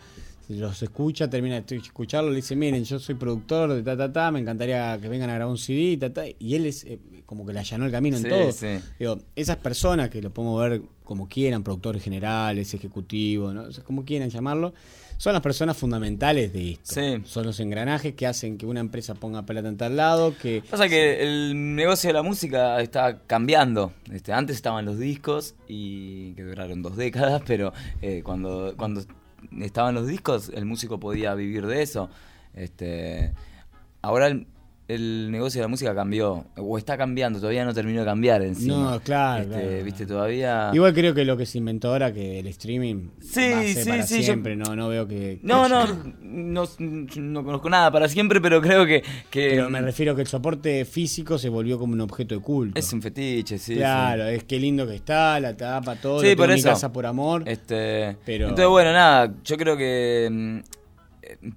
los 0.49 0.81
escucha, 0.81 1.29
termina 1.29 1.61
de 1.61 1.75
escucharlo, 1.77 2.29
le 2.29 2.37
dice, 2.37 2.55
miren, 2.55 2.83
yo 2.83 2.99
soy 2.99 3.15
productor 3.15 3.73
de 3.73 3.83
ta, 3.83 3.97
ta, 3.97 4.11
ta, 4.11 4.31
me 4.31 4.39
encantaría 4.39 4.97
que 5.01 5.09
vengan 5.09 5.29
a 5.29 5.35
grabar 5.35 5.51
un 5.51 5.57
CD, 5.57 5.97
ta, 5.97 6.11
ta, 6.11 6.23
y 6.27 6.55
él 6.55 6.65
es 6.65 6.83
eh, 6.85 6.99
como 7.27 7.45
que 7.45 7.53
le 7.53 7.59
allanó 7.59 7.85
el 7.85 7.91
camino 7.91 8.17
en 8.17 8.23
Sí, 8.23 8.29
todo. 8.29 8.51
sí. 8.51 8.79
Digo, 8.97 9.19
esas 9.35 9.57
personas 9.57 10.09
que 10.09 10.21
lo 10.21 10.31
podemos 10.33 10.59
ver 10.61 10.81
como 11.03 11.27
quieran, 11.27 11.61
productores 11.61 12.01
generales, 12.01 12.73
ejecutivos, 12.73 13.53
¿no? 13.53 13.63
O 13.63 13.71
sea, 13.71 13.83
como 13.83 14.05
quieran 14.05 14.29
llamarlo, 14.29 14.73
son 15.17 15.33
las 15.33 15.41
personas 15.41 15.75
fundamentales 15.75 16.53
de 16.53 16.71
esto. 16.71 16.93
Sí. 16.95 17.21
Son 17.25 17.45
los 17.45 17.59
engranajes 17.59 18.13
que 18.15 18.25
hacen 18.27 18.57
que 18.57 18.65
una 18.65 18.79
empresa 18.79 19.13
ponga 19.13 19.45
plata 19.45 19.67
en 19.67 19.75
tal 19.77 19.97
lado, 19.97 20.35
que... 20.41 20.63
Pasa 20.69 20.87
que 20.87 21.21
el 21.21 21.75
negocio 21.75 22.07
de 22.07 22.13
la 22.13 22.23
música 22.23 22.79
está 22.81 23.19
cambiando. 23.27 23.91
Este, 24.11 24.31
antes 24.31 24.55
estaban 24.55 24.85
los 24.85 24.97
discos 24.97 25.55
y 25.67 26.33
que 26.33 26.43
duraron 26.43 26.81
dos 26.81 26.95
décadas, 26.95 27.41
pero 27.45 27.73
eh, 28.01 28.21
cuando, 28.23 28.73
cuando 28.77 29.01
estaban 29.59 29.95
los 29.95 30.07
discos 30.07 30.49
el 30.53 30.65
músico 30.65 30.97
podía 30.99 31.35
vivir 31.35 31.67
de 31.67 31.81
eso. 31.81 32.09
Este, 32.53 33.33
ahora 34.01 34.27
el, 34.27 34.47
el 34.87 35.29
negocio 35.31 35.59
de 35.59 35.63
la 35.63 35.67
música 35.67 35.93
cambió 35.93 36.45
o 36.55 36.77
está 36.77 36.97
cambiando, 36.97 37.39
todavía 37.39 37.65
no 37.65 37.73
terminó 37.73 37.99
de 37.99 38.05
cambiar 38.05 38.41
en 38.41 38.55
sí. 38.55 38.67
No, 38.67 38.99
claro, 39.01 39.43
Este, 39.43 39.53
claro. 39.67 39.83
Viste, 39.83 40.05
todavía. 40.05 40.71
Igual 40.73 40.93
creo 40.93 41.13
que 41.13 41.25
lo 41.25 41.35
que 41.35 41.45
se 41.45 41.57
inventó 41.57 41.89
ahora 41.89 42.13
que 42.13 42.39
el 42.39 42.47
streaming 42.47 43.09
Sí, 43.19 43.49
va 43.51 43.59
a 43.59 43.63
ser 43.63 43.83
sí, 43.83 43.89
para 43.89 44.07
sí, 44.07 44.17
yo- 44.19 44.23
siempre, 44.23 44.55
no, 44.55 44.75
no 44.77 44.87
veo 44.87 45.05
que... 45.07 45.39
No, 45.43 45.63
que 45.63 45.69
no, 45.69 45.79
haya- 45.81 45.95
no, 46.21 46.63
no 47.17 47.43
conozco 47.43 47.69
nada 47.69 47.91
para 47.91 48.07
siempre, 48.07 48.39
pero 48.39 48.61
creo 48.61 48.85
que. 48.85 49.03
que 49.29 49.49
Pero 49.49 49.69
me 49.69 49.81
refiero 49.81 50.15
que 50.15 50.21
el 50.21 50.27
soporte 50.27 50.85
físico 50.85 51.37
se 51.37 51.49
volvió 51.49 51.77
como 51.77 51.93
un 51.93 52.01
objeto 52.01 52.35
de 52.35 52.41
culto. 52.41 52.79
Es 52.79 52.91
un 52.93 53.01
fetiche, 53.01 53.57
sí. 53.57 53.75
claro, 53.75 54.25
es 54.27 54.43
que 54.45 54.57
lindo 54.59 54.87
que 54.87 54.95
está, 54.95 55.39
la 55.39 55.57
tapa, 55.57 55.95
todo, 55.97 56.19
Sí, 56.21 56.27
lo 56.27 56.31
tengo 56.31 56.43
por 56.43 56.49
mi 56.53 56.59
eso. 56.59 56.69
casa 56.69 56.93
por 56.93 57.05
amor. 57.05 57.43
Este, 57.45 58.15
Pero- 58.25 58.45
Entonces, 58.49 58.67
bueno, 58.69 58.93
nada, 58.93 59.33
yo 59.43 59.57
creo 59.57 59.75
que 59.75 60.29
mm, 60.31 60.59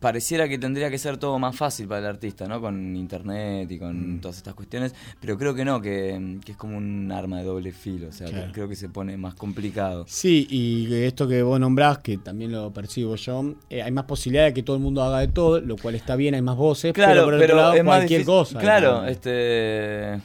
pareciera 0.00 0.48
que 0.48 0.58
tendría 0.58 0.90
que 0.90 0.98
ser 0.98 1.16
todo 1.16 1.38
más 1.38 1.56
fácil 1.56 1.86
para 1.88 2.00
el 2.00 2.06
artista, 2.06 2.46
¿no? 2.46 2.60
Con 2.60 2.96
internet 2.96 3.70
y 3.70 3.78
con 3.78 4.16
Mm. 4.16 4.20
todas 4.20 4.36
estas 4.38 4.54
cuestiones, 4.54 4.94
pero 5.20 5.36
creo 5.38 5.54
que 5.54 5.64
no, 5.64 5.80
que, 5.80 6.38
que 6.44 6.52
es 6.52 6.58
como 6.58 6.76
un 6.76 7.10
arma 7.12 7.38
de 7.38 7.44
doble 7.44 7.72
filo, 7.72 8.08
o 8.08 8.12
sea, 8.12 8.28
que 8.28 8.52
creo 8.52 8.68
que 8.68 8.76
se 8.76 8.88
pone 8.88 9.16
más 9.16 9.34
complicado. 9.34 10.04
Sí, 10.08 10.46
y 10.50 10.92
esto 11.04 11.26
que 11.28 11.42
vos 11.42 11.58
nombrás, 11.60 11.98
que 11.98 12.18
también 12.18 12.52
lo 12.52 12.72
percibo 12.72 13.16
yo, 13.16 13.54
eh, 13.68 13.82
hay 13.82 13.90
más 13.92 14.04
posibilidad 14.04 14.44
de 14.46 14.54
que 14.54 14.62
todo 14.62 14.76
el 14.76 14.82
mundo 14.82 15.02
haga 15.02 15.20
de 15.20 15.28
todo, 15.28 15.60
lo 15.60 15.76
cual 15.76 15.94
está 15.94 16.16
bien, 16.16 16.34
hay 16.34 16.42
más 16.42 16.56
voces, 16.56 16.92
Claro, 16.92 17.12
pero 17.12 17.24
por 17.26 17.38
pero, 17.38 17.44
otro 17.54 17.56
lado 17.56 17.84
cualquier 17.84 18.20
difícil- 18.20 18.26
cosa. 18.26 18.58
Claro, 18.58 19.02
¿no? 19.02 19.06
este 19.08 20.20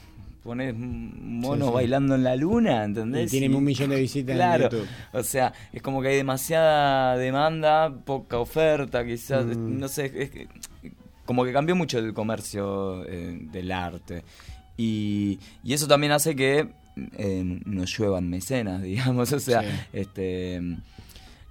pones 0.45 0.73
monos 0.77 1.59
Sí, 1.59 1.65
sí. 1.67 1.73
bailando 1.73 2.15
en 2.15 2.23
la 2.23 2.35
luna, 2.37 2.83
¿entendés? 2.85 3.27
Y 3.33 3.39
tienen 3.39 3.55
un 3.55 3.63
millón 3.65 3.89
de 3.89 3.99
visitas 3.99 4.29
en 4.31 4.37
claro, 4.37 4.69
YouTube. 4.69 4.87
O 5.11 5.23
sea, 5.23 5.51
es 5.73 5.81
como 5.81 6.01
que 6.01 6.07
hay 6.09 6.15
demasiada 6.15 7.17
demanda, 7.17 7.91
poca 8.05 8.37
oferta, 8.39 9.03
quizás, 9.05 9.45
Mm. 9.45 9.79
no 9.79 9.87
sé, 9.89 10.05
es 10.15 10.29
que- 10.31 10.47
como 11.25 11.43
que 11.43 11.51
cambió 11.51 11.75
mucho 11.75 11.97
el 11.99 12.13
comercio 12.13 13.03
eh, 13.07 13.37
del 13.51 13.71
arte. 13.71 14.23
Y, 14.77 15.39
y 15.63 15.73
eso 15.73 15.87
también 15.87 16.11
hace 16.13 16.35
que 16.35 16.69
eh, 17.17 17.59
nos 17.65 17.97
lluevan 17.97 18.29
mecenas, 18.29 18.81
digamos, 18.83 19.33
o 19.33 19.39
sea, 19.39 19.61
Sí. 19.63 19.67
este 19.91 20.61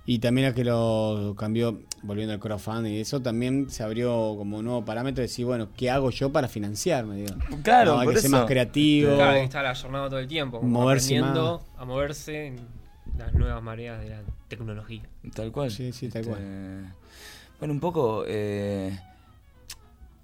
Y 0.06 0.18
también 0.18 0.48
a 0.48 0.54
que 0.54 0.64
lo 0.64 1.34
cambió, 1.38 1.80
volviendo 2.02 2.34
al 2.34 2.38
crowdfunding 2.40 2.92
y 2.92 3.00
eso, 3.00 3.22
también 3.22 3.70
se 3.70 3.82
abrió 3.82 4.34
como 4.36 4.58
un 4.58 4.64
nuevo 4.66 4.84
parámetro 4.84 5.22
de 5.22 5.28
decir, 5.28 5.46
bueno, 5.46 5.68
¿qué 5.76 5.90
hago 5.90 6.10
yo 6.10 6.30
para 6.30 6.46
financiarme? 6.46 7.16
Digo? 7.16 7.34
Claro, 7.62 7.94
No, 7.94 8.00
hay 8.00 8.04
por 8.06 8.14
que 8.14 8.20
ser 8.20 8.28
eso. 8.28 8.36
más 8.36 8.46
creativo. 8.46 9.14
Claro, 9.14 9.30
hay 9.32 9.38
que 9.40 9.44
estar 9.44 9.64
ayornado 9.64 10.08
todo 10.10 10.18
el 10.18 10.28
tiempo, 10.28 10.60
como 10.60 10.80
Moverse 10.80 11.16
aprendiendo 11.16 11.64
a 11.78 11.84
moverse 11.86 12.46
en 12.48 12.56
las 13.16 13.32
nuevas 13.32 13.62
mareas 13.62 13.98
de 14.02 14.10
la 14.10 14.20
tecnología. 14.48 15.02
Tal 15.34 15.50
cual. 15.52 15.70
Sí, 15.70 15.90
sí, 15.92 16.08
tal 16.08 16.20
Este, 16.20 16.30
cual. 16.32 16.94
Bueno, 17.58 17.72
un 17.72 17.80
poco. 17.80 18.24
Eh, 18.26 18.98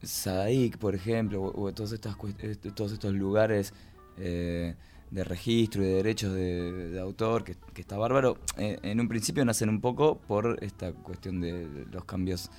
Sadaik, 0.02 0.78
por 0.78 0.94
ejemplo, 0.94 1.43
o, 1.43 1.62
o 1.69 1.73
todos, 1.73 1.93
estas, 1.93 2.16
est- 2.40 2.66
todos 2.74 2.93
estos 2.93 3.12
lugares 3.15 3.73
eh, 4.19 4.74
de 5.11 5.24
registro 5.24 5.82
y 5.82 5.87
de 5.87 5.95
derechos 5.95 6.32
de, 6.35 6.91
de 6.91 7.01
autor, 7.01 7.43
que, 7.45 7.57
que 7.74 7.81
está 7.81 7.97
bárbaro, 7.97 8.39
eh, 8.59 8.78
en 8.82 9.01
un 9.01 9.09
principio 9.09 9.45
nacen 9.45 9.69
un 9.69 9.81
poco 9.81 10.19
por 10.19 10.59
esta 10.62 10.93
cuestión 10.93 11.41
de 11.41 11.66
los 11.91 12.05
cambios 12.05 12.51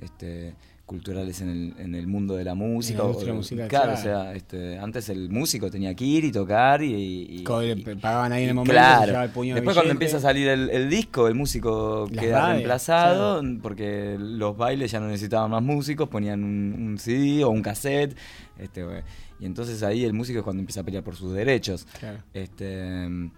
este, 0.00 0.54
culturales 0.86 1.42
en 1.42 1.50
el, 1.50 1.74
en 1.78 1.94
el 1.94 2.06
mundo 2.06 2.34
de 2.34 2.44
la 2.44 2.54
música. 2.54 3.02
o- 3.02 3.08
industria 3.08 3.34
musical, 3.34 3.68
claro, 3.68 3.92
claro. 3.92 3.98
o 3.98 4.02
sea, 4.02 4.34
este, 4.34 4.78
antes 4.78 5.10
el 5.10 5.28
músico 5.28 5.70
tenía 5.70 5.94
que 5.94 6.04
ir 6.06 6.24
y 6.24 6.32
tocar 6.32 6.82
y... 6.82 7.44
pagaban 8.00 8.32
ahí 8.32 8.44
en 8.44 8.48
el 8.50 8.54
momento, 8.54 8.72
claro. 8.72 9.00
se 9.02 9.06
llevaba 9.08 9.24
el 9.26 9.30
puño 9.30 9.54
de 9.54 9.60
Después 9.60 9.74
cuando 9.76 9.92
empieza 9.92 10.16
a 10.16 10.20
salir 10.20 10.48
el, 10.48 10.70
el 10.70 10.88
disco, 10.88 11.28
el 11.28 11.34
músico 11.34 12.08
Las 12.10 12.24
queda 12.24 12.52
reemplazado 12.52 13.42
porque 13.60 14.16
los 14.18 14.56
bailes 14.56 14.90
ya 14.90 14.98
no 15.00 15.08
necesitaban 15.08 15.50
más 15.50 15.62
músicos, 15.62 16.08
ponían 16.08 16.42
un, 16.42 16.74
un 16.78 16.98
CD 16.98 17.44
o 17.44 17.50
un 17.50 17.60
cassette. 17.60 18.16
Este, 18.58 18.82
y 19.40 19.46
entonces 19.46 19.82
ahí 19.82 20.04
el 20.04 20.12
músico 20.12 20.38
es 20.40 20.44
cuando 20.44 20.60
empieza 20.60 20.80
a 20.80 20.84
pelear 20.84 21.04
por 21.04 21.16
sus 21.16 21.32
derechos. 21.32 21.86
Claro. 21.98 22.18
Este, 22.34 23.30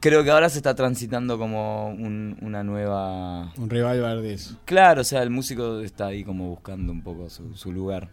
creo 0.00 0.24
que 0.24 0.30
ahora 0.30 0.48
se 0.48 0.58
está 0.58 0.74
transitando 0.74 1.38
como 1.38 1.88
un- 1.90 2.36
una 2.40 2.62
nueva... 2.64 3.52
Un 3.56 3.68
revival 3.70 4.22
de 4.22 4.34
eso. 4.34 4.56
Claro, 4.64 5.02
o 5.02 5.04
sea, 5.04 5.22
el 5.22 5.30
músico 5.30 5.80
está 5.80 6.06
ahí 6.06 6.24
como 6.24 6.48
buscando 6.48 6.92
un 6.92 7.02
poco 7.02 7.28
su, 7.28 7.54
su 7.54 7.72
lugar. 7.72 8.08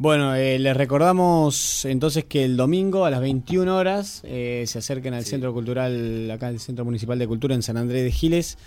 Bueno, 0.00 0.34
eh, 0.36 0.58
les 0.60 0.76
recordamos 0.76 1.84
entonces 1.84 2.24
que 2.24 2.44
el 2.44 2.56
domingo 2.56 3.04
a 3.04 3.10
las 3.10 3.20
21 3.20 3.76
horas 3.76 4.22
eh, 4.24 4.62
se 4.66 4.78
acerquen 4.78 5.12
al 5.14 5.24
Centro 5.24 5.52
Cultural, 5.52 6.30
acá 6.30 6.48
el 6.50 6.60
Centro 6.60 6.84
Municipal 6.84 7.18
de 7.18 7.26
Cultura 7.26 7.54
en 7.56 7.62
San 7.62 7.76
Andrés 7.76 8.04
de 8.04 8.12
Giles, 8.12 8.58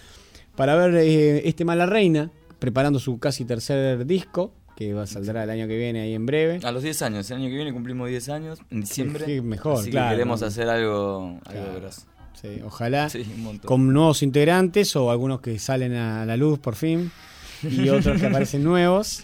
para 0.58 0.76
ver 0.76 0.94
eh, 0.96 1.48
este 1.48 1.64
Mala 1.64 1.86
Reina, 1.86 2.32
preparando 2.60 3.00
su 3.00 3.18
casi 3.18 3.46
tercer 3.46 4.06
disco, 4.06 4.52
que 4.76 4.94
va 4.94 5.04
a 5.04 5.08
saldrá 5.08 5.44
el 5.44 5.50
año 5.50 5.68
que 5.68 5.78
viene 5.78 6.02
ahí 6.02 6.14
en 6.14 6.26
breve. 6.26 6.60
A 6.64 6.72
los 6.72 6.84
10 6.84 7.02
años, 7.04 7.30
el 7.32 7.38
año 7.38 7.48
que 7.50 7.56
viene 7.56 7.74
cumplimos 7.74 8.10
10 8.10 8.30
años, 8.30 8.60
en 8.70 8.82
diciembre. 8.82 9.26
qué 9.26 9.42
mejor, 9.42 9.80
así 9.80 9.92
claro. 9.92 10.10
que 10.10 10.16
queremos 10.16 10.42
hacer 10.42 10.70
algo, 10.70 11.40
algo 11.46 11.64
Claro. 11.64 11.80
grosso. 11.80 12.02
Sí, 12.42 12.48
ojalá 12.66 13.10
Sí, 13.10 13.24
con 13.66 13.94
nuevos 13.94 14.24
integrantes 14.24 14.96
o 14.96 15.12
algunos 15.12 15.42
que 15.42 15.60
salen 15.60 15.94
a 15.94 16.26
la 16.26 16.38
luz 16.38 16.58
por 16.58 16.76
fin 16.76 17.12
y 17.62 17.90
otros 17.90 18.20
que 18.20 18.28
aparecen 18.28 18.64
nuevos. 18.64 19.24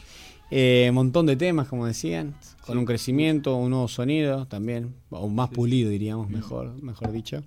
Eh, 0.51 0.91
montón 0.93 1.25
de 1.25 1.35
temas, 1.35 1.67
como 1.67 1.85
decían, 1.87 2.35
con 2.65 2.77
un 2.77 2.85
crecimiento, 2.85 3.55
un 3.55 3.71
nuevo 3.71 3.87
sonido 3.87 4.45
también, 4.45 4.93
o 5.09 5.27
más 5.29 5.49
pulido 5.49 5.89
diríamos, 5.89 6.29
mejor, 6.29 6.81
mejor 6.83 7.11
dicho. 7.11 7.41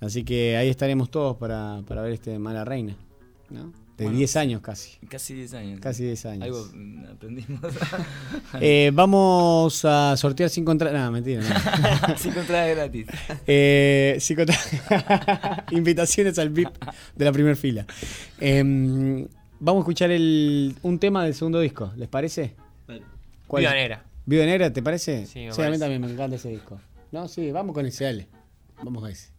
Así 0.00 0.24
que 0.24 0.56
ahí 0.56 0.68
estaremos 0.68 1.10
todos 1.10 1.36
para, 1.36 1.80
para 1.88 2.02
ver 2.02 2.12
este 2.12 2.38
Mala 2.38 2.64
Reina, 2.64 2.94
¿no? 3.50 3.72
De 3.96 4.04
Bueno, 4.04 4.18
10 4.18 4.36
años 4.36 4.60
casi. 4.60 4.98
Casi 5.08 5.34
10 5.34 5.54
años. 5.54 5.80
Casi 5.80 6.02
10 6.04 6.26
años. 6.26 6.42
Algo 6.42 6.68
mm, 6.74 7.04
aprendimos. 7.12 7.60
Eh, 8.60 8.90
vamos 8.94 9.84
a 9.84 10.16
sortear 10.16 10.48
cinco 10.50 10.72
entradas. 10.72 11.00
No, 11.00 11.10
mentira. 11.12 11.42
no. 11.42 12.16
Cinco 12.18 12.40
entradas 12.40 12.74
gratis. 12.76 13.06
Eh, 13.46 14.16
cinco 14.20 14.42
entra- 14.42 15.64
Invitaciones 15.72 16.38
al 16.38 16.50
VIP 16.50 16.70
de 17.16 17.24
la 17.24 17.32
primera 17.32 17.56
fila. 17.56 17.86
Em, 18.40 19.26
vamos 19.60 19.80
a 19.80 19.82
escuchar 19.84 20.10
el, 20.10 20.74
un 20.82 20.98
tema 20.98 21.24
del 21.24 21.34
segundo 21.34 21.60
disco, 21.60 21.92
¿les 21.96 22.08
parece? 22.08 22.54
¿Cuál 23.46 23.62
Viva? 23.62 23.74
Negra. 23.74 24.04
¿Viva 24.26 24.44
Negra, 24.44 24.72
te 24.72 24.82
parece? 24.82 25.26
Sí, 25.26 25.40
me 25.56 25.64
a 25.66 25.70
mí 25.70 25.78
también 25.78 26.00
me 26.00 26.10
encanta 26.10 26.36
ese 26.36 26.48
disco. 26.48 26.80
No, 27.12 27.28
sí, 27.28 27.50
vamos 27.52 27.74
con 27.74 27.86
ese, 27.86 28.04
dale. 28.04 28.28
Vamos 28.82 29.04
a 29.04 29.10
ese. 29.10 29.33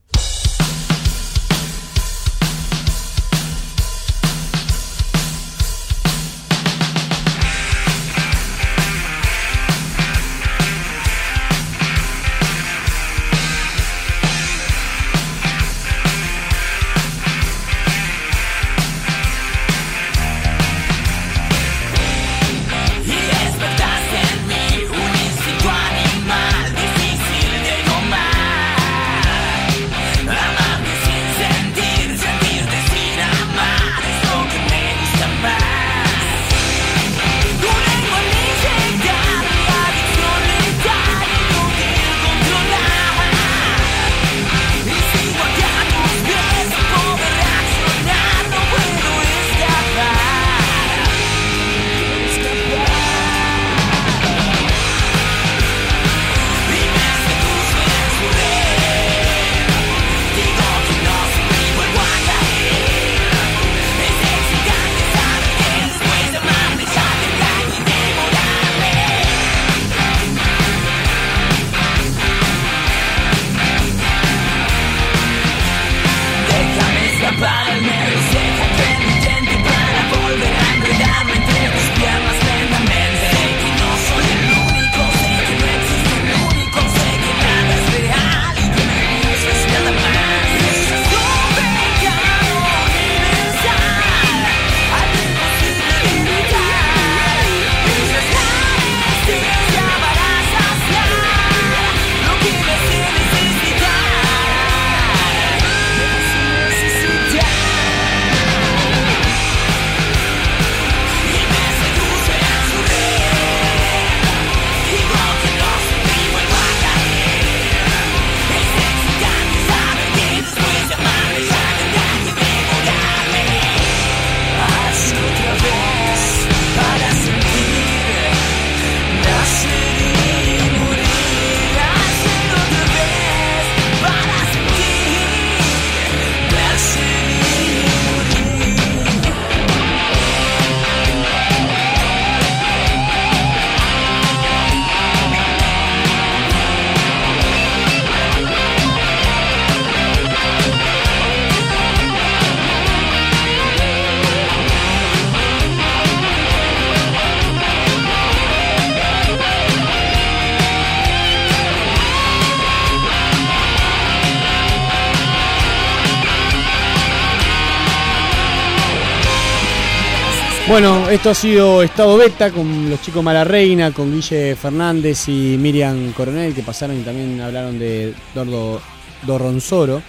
Esto 171.16 171.30
ha 171.30 171.34
sido 171.36 171.82
Estado 171.82 172.18
Beta 172.18 172.52
con 172.52 172.90
los 172.90 173.02
chicos 173.02 173.24
Mala 173.24 173.44
Reina, 173.44 173.92
con 173.92 174.12
Guille 174.14 174.56
Fernández 174.56 175.28
y 175.30 175.58
Miriam 175.58 176.12
Coronel, 176.14 176.54
que 176.54 176.62
pasaron 176.62 177.00
y 177.00 177.04
también 177.04 177.40
hablaron 177.42 177.80
de 177.80 178.14
Dordo 178.34 178.82
Dorronzoro. 179.26 180.02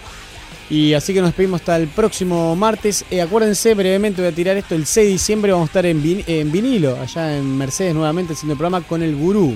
Y 0.69 0.93
así 0.93 1.13
que 1.13 1.21
nos 1.21 1.29
despedimos 1.29 1.61
hasta 1.61 1.77
el 1.77 1.87
próximo 1.87 2.53
martes. 2.57 3.05
Eh, 3.09 3.21
acuérdense, 3.21 3.73
brevemente 3.73 4.21
voy 4.21 4.31
a 4.31 4.35
tirar 4.35 4.57
esto, 4.57 4.75
el 4.75 4.85
6 4.85 5.07
de 5.07 5.11
diciembre 5.13 5.51
vamos 5.53 5.67
a 5.67 5.71
estar 5.71 5.85
en, 5.85 6.03
vin- 6.03 6.23
en 6.27 6.51
vinilo, 6.51 6.99
allá 6.99 7.37
en 7.37 7.57
Mercedes 7.57 7.95
nuevamente 7.95 8.33
haciendo 8.33 8.53
el 8.53 8.57
programa 8.57 8.85
con 8.85 9.01
el 9.01 9.15
gurú 9.15 9.55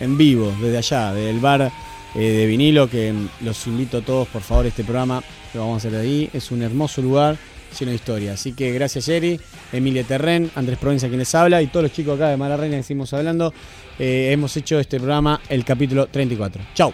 en 0.00 0.18
vivo, 0.18 0.52
desde 0.60 0.78
allá, 0.78 1.14
del 1.14 1.40
bar 1.40 1.72
eh, 2.14 2.18
de 2.20 2.46
vinilo, 2.46 2.90
que 2.90 3.14
los 3.40 3.66
invito 3.66 3.98
a 3.98 4.02
todos, 4.02 4.28
por 4.28 4.42
favor, 4.42 4.66
este 4.66 4.84
programa 4.84 5.22
lo 5.54 5.60
vamos 5.60 5.82
a 5.84 5.88
hacer 5.88 5.98
ahí. 5.98 6.28
Es 6.34 6.50
un 6.50 6.62
hermoso 6.62 7.00
lugar 7.00 7.38
lleno 7.78 7.90
de 7.90 7.96
historia. 7.96 8.32
Así 8.34 8.52
que 8.52 8.70
gracias 8.72 9.06
Jerry, 9.06 9.40
Emilia 9.72 10.04
Terren, 10.04 10.50
Andrés 10.54 10.78
Provincia 10.78 11.08
quien 11.08 11.18
les 11.18 11.34
habla 11.34 11.62
y 11.62 11.68
todos 11.68 11.84
los 11.84 11.92
chicos 11.92 12.16
acá 12.16 12.28
de 12.28 12.36
Mala 12.36 12.56
Reina 12.56 12.76
que 12.76 12.82
seguimos 12.82 13.12
hablando. 13.12 13.52
eh, 13.98 14.30
hemos 14.32 14.56
hecho 14.56 14.78
este 14.78 14.98
programa 14.98 15.40
el 15.48 15.64
capítulo 15.64 16.06
34. 16.06 16.62
Chau. 16.74 16.92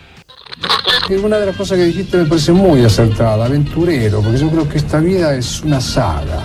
Y 1.08 1.14
una 1.14 1.38
de 1.38 1.46
las 1.46 1.56
cosas 1.56 1.78
que 1.78 1.84
dijiste 1.84 2.16
me 2.16 2.24
parece 2.24 2.52
muy 2.52 2.84
acertada, 2.84 3.44
aventurero, 3.44 4.20
porque 4.20 4.38
yo 4.38 4.50
creo 4.50 4.68
que 4.68 4.78
esta 4.78 4.98
vida 4.98 5.34
es 5.34 5.60
una 5.62 5.80
saga, 5.80 6.42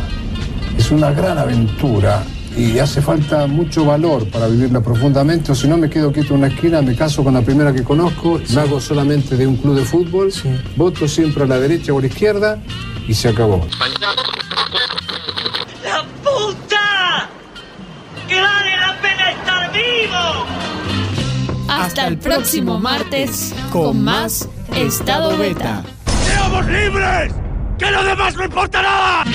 es 0.77 0.91
una 0.91 1.11
gran 1.11 1.37
aventura 1.37 2.23
y 2.55 2.77
hace 2.79 3.01
falta 3.01 3.47
mucho 3.47 3.85
valor 3.85 4.29
para 4.29 4.47
vivirla 4.47 4.81
profundamente, 4.81 5.51
o 5.51 5.55
si 5.55 5.67
no 5.67 5.77
me 5.77 5.89
quedo 5.89 6.11
quieto 6.11 6.33
en 6.33 6.39
una 6.39 6.47
esquina, 6.47 6.81
me 6.81 6.95
caso 6.95 7.23
con 7.23 7.33
la 7.33 7.41
primera 7.41 7.73
que 7.73 7.83
conozco, 7.83 8.39
me 8.53 8.61
hago 8.61 8.79
solamente 8.79 9.35
de 9.35 9.47
un 9.47 9.55
club 9.55 9.75
de 9.75 9.85
fútbol, 9.85 10.31
voto 10.75 11.07
siempre 11.07 11.43
a 11.43 11.47
la 11.47 11.59
derecha 11.59 11.93
o 11.93 11.97
a 11.97 12.01
la 12.01 12.07
izquierda 12.07 12.59
y 13.07 13.13
se 13.13 13.29
acabó. 13.29 13.65
¡La 16.31 16.47
puta! 16.47 17.29
¡Que 18.27 18.41
vale 18.41 18.77
la 18.77 19.01
pena 19.01 19.31
estar 19.31 19.71
vivo! 19.71 20.45
Hasta 21.69 22.07
el 22.07 22.17
próximo 22.17 22.79
martes 22.79 23.53
con 23.71 24.03
más 24.03 24.47
Estado 24.75 25.37
Beta. 25.37 25.83
¡Seamos 26.25 26.65
libres! 26.67 27.33
¡Que 27.77 27.91
lo 27.91 28.03
demás 28.03 28.35
no 28.35 28.45
importa 28.45 28.81
nada! 28.81 29.25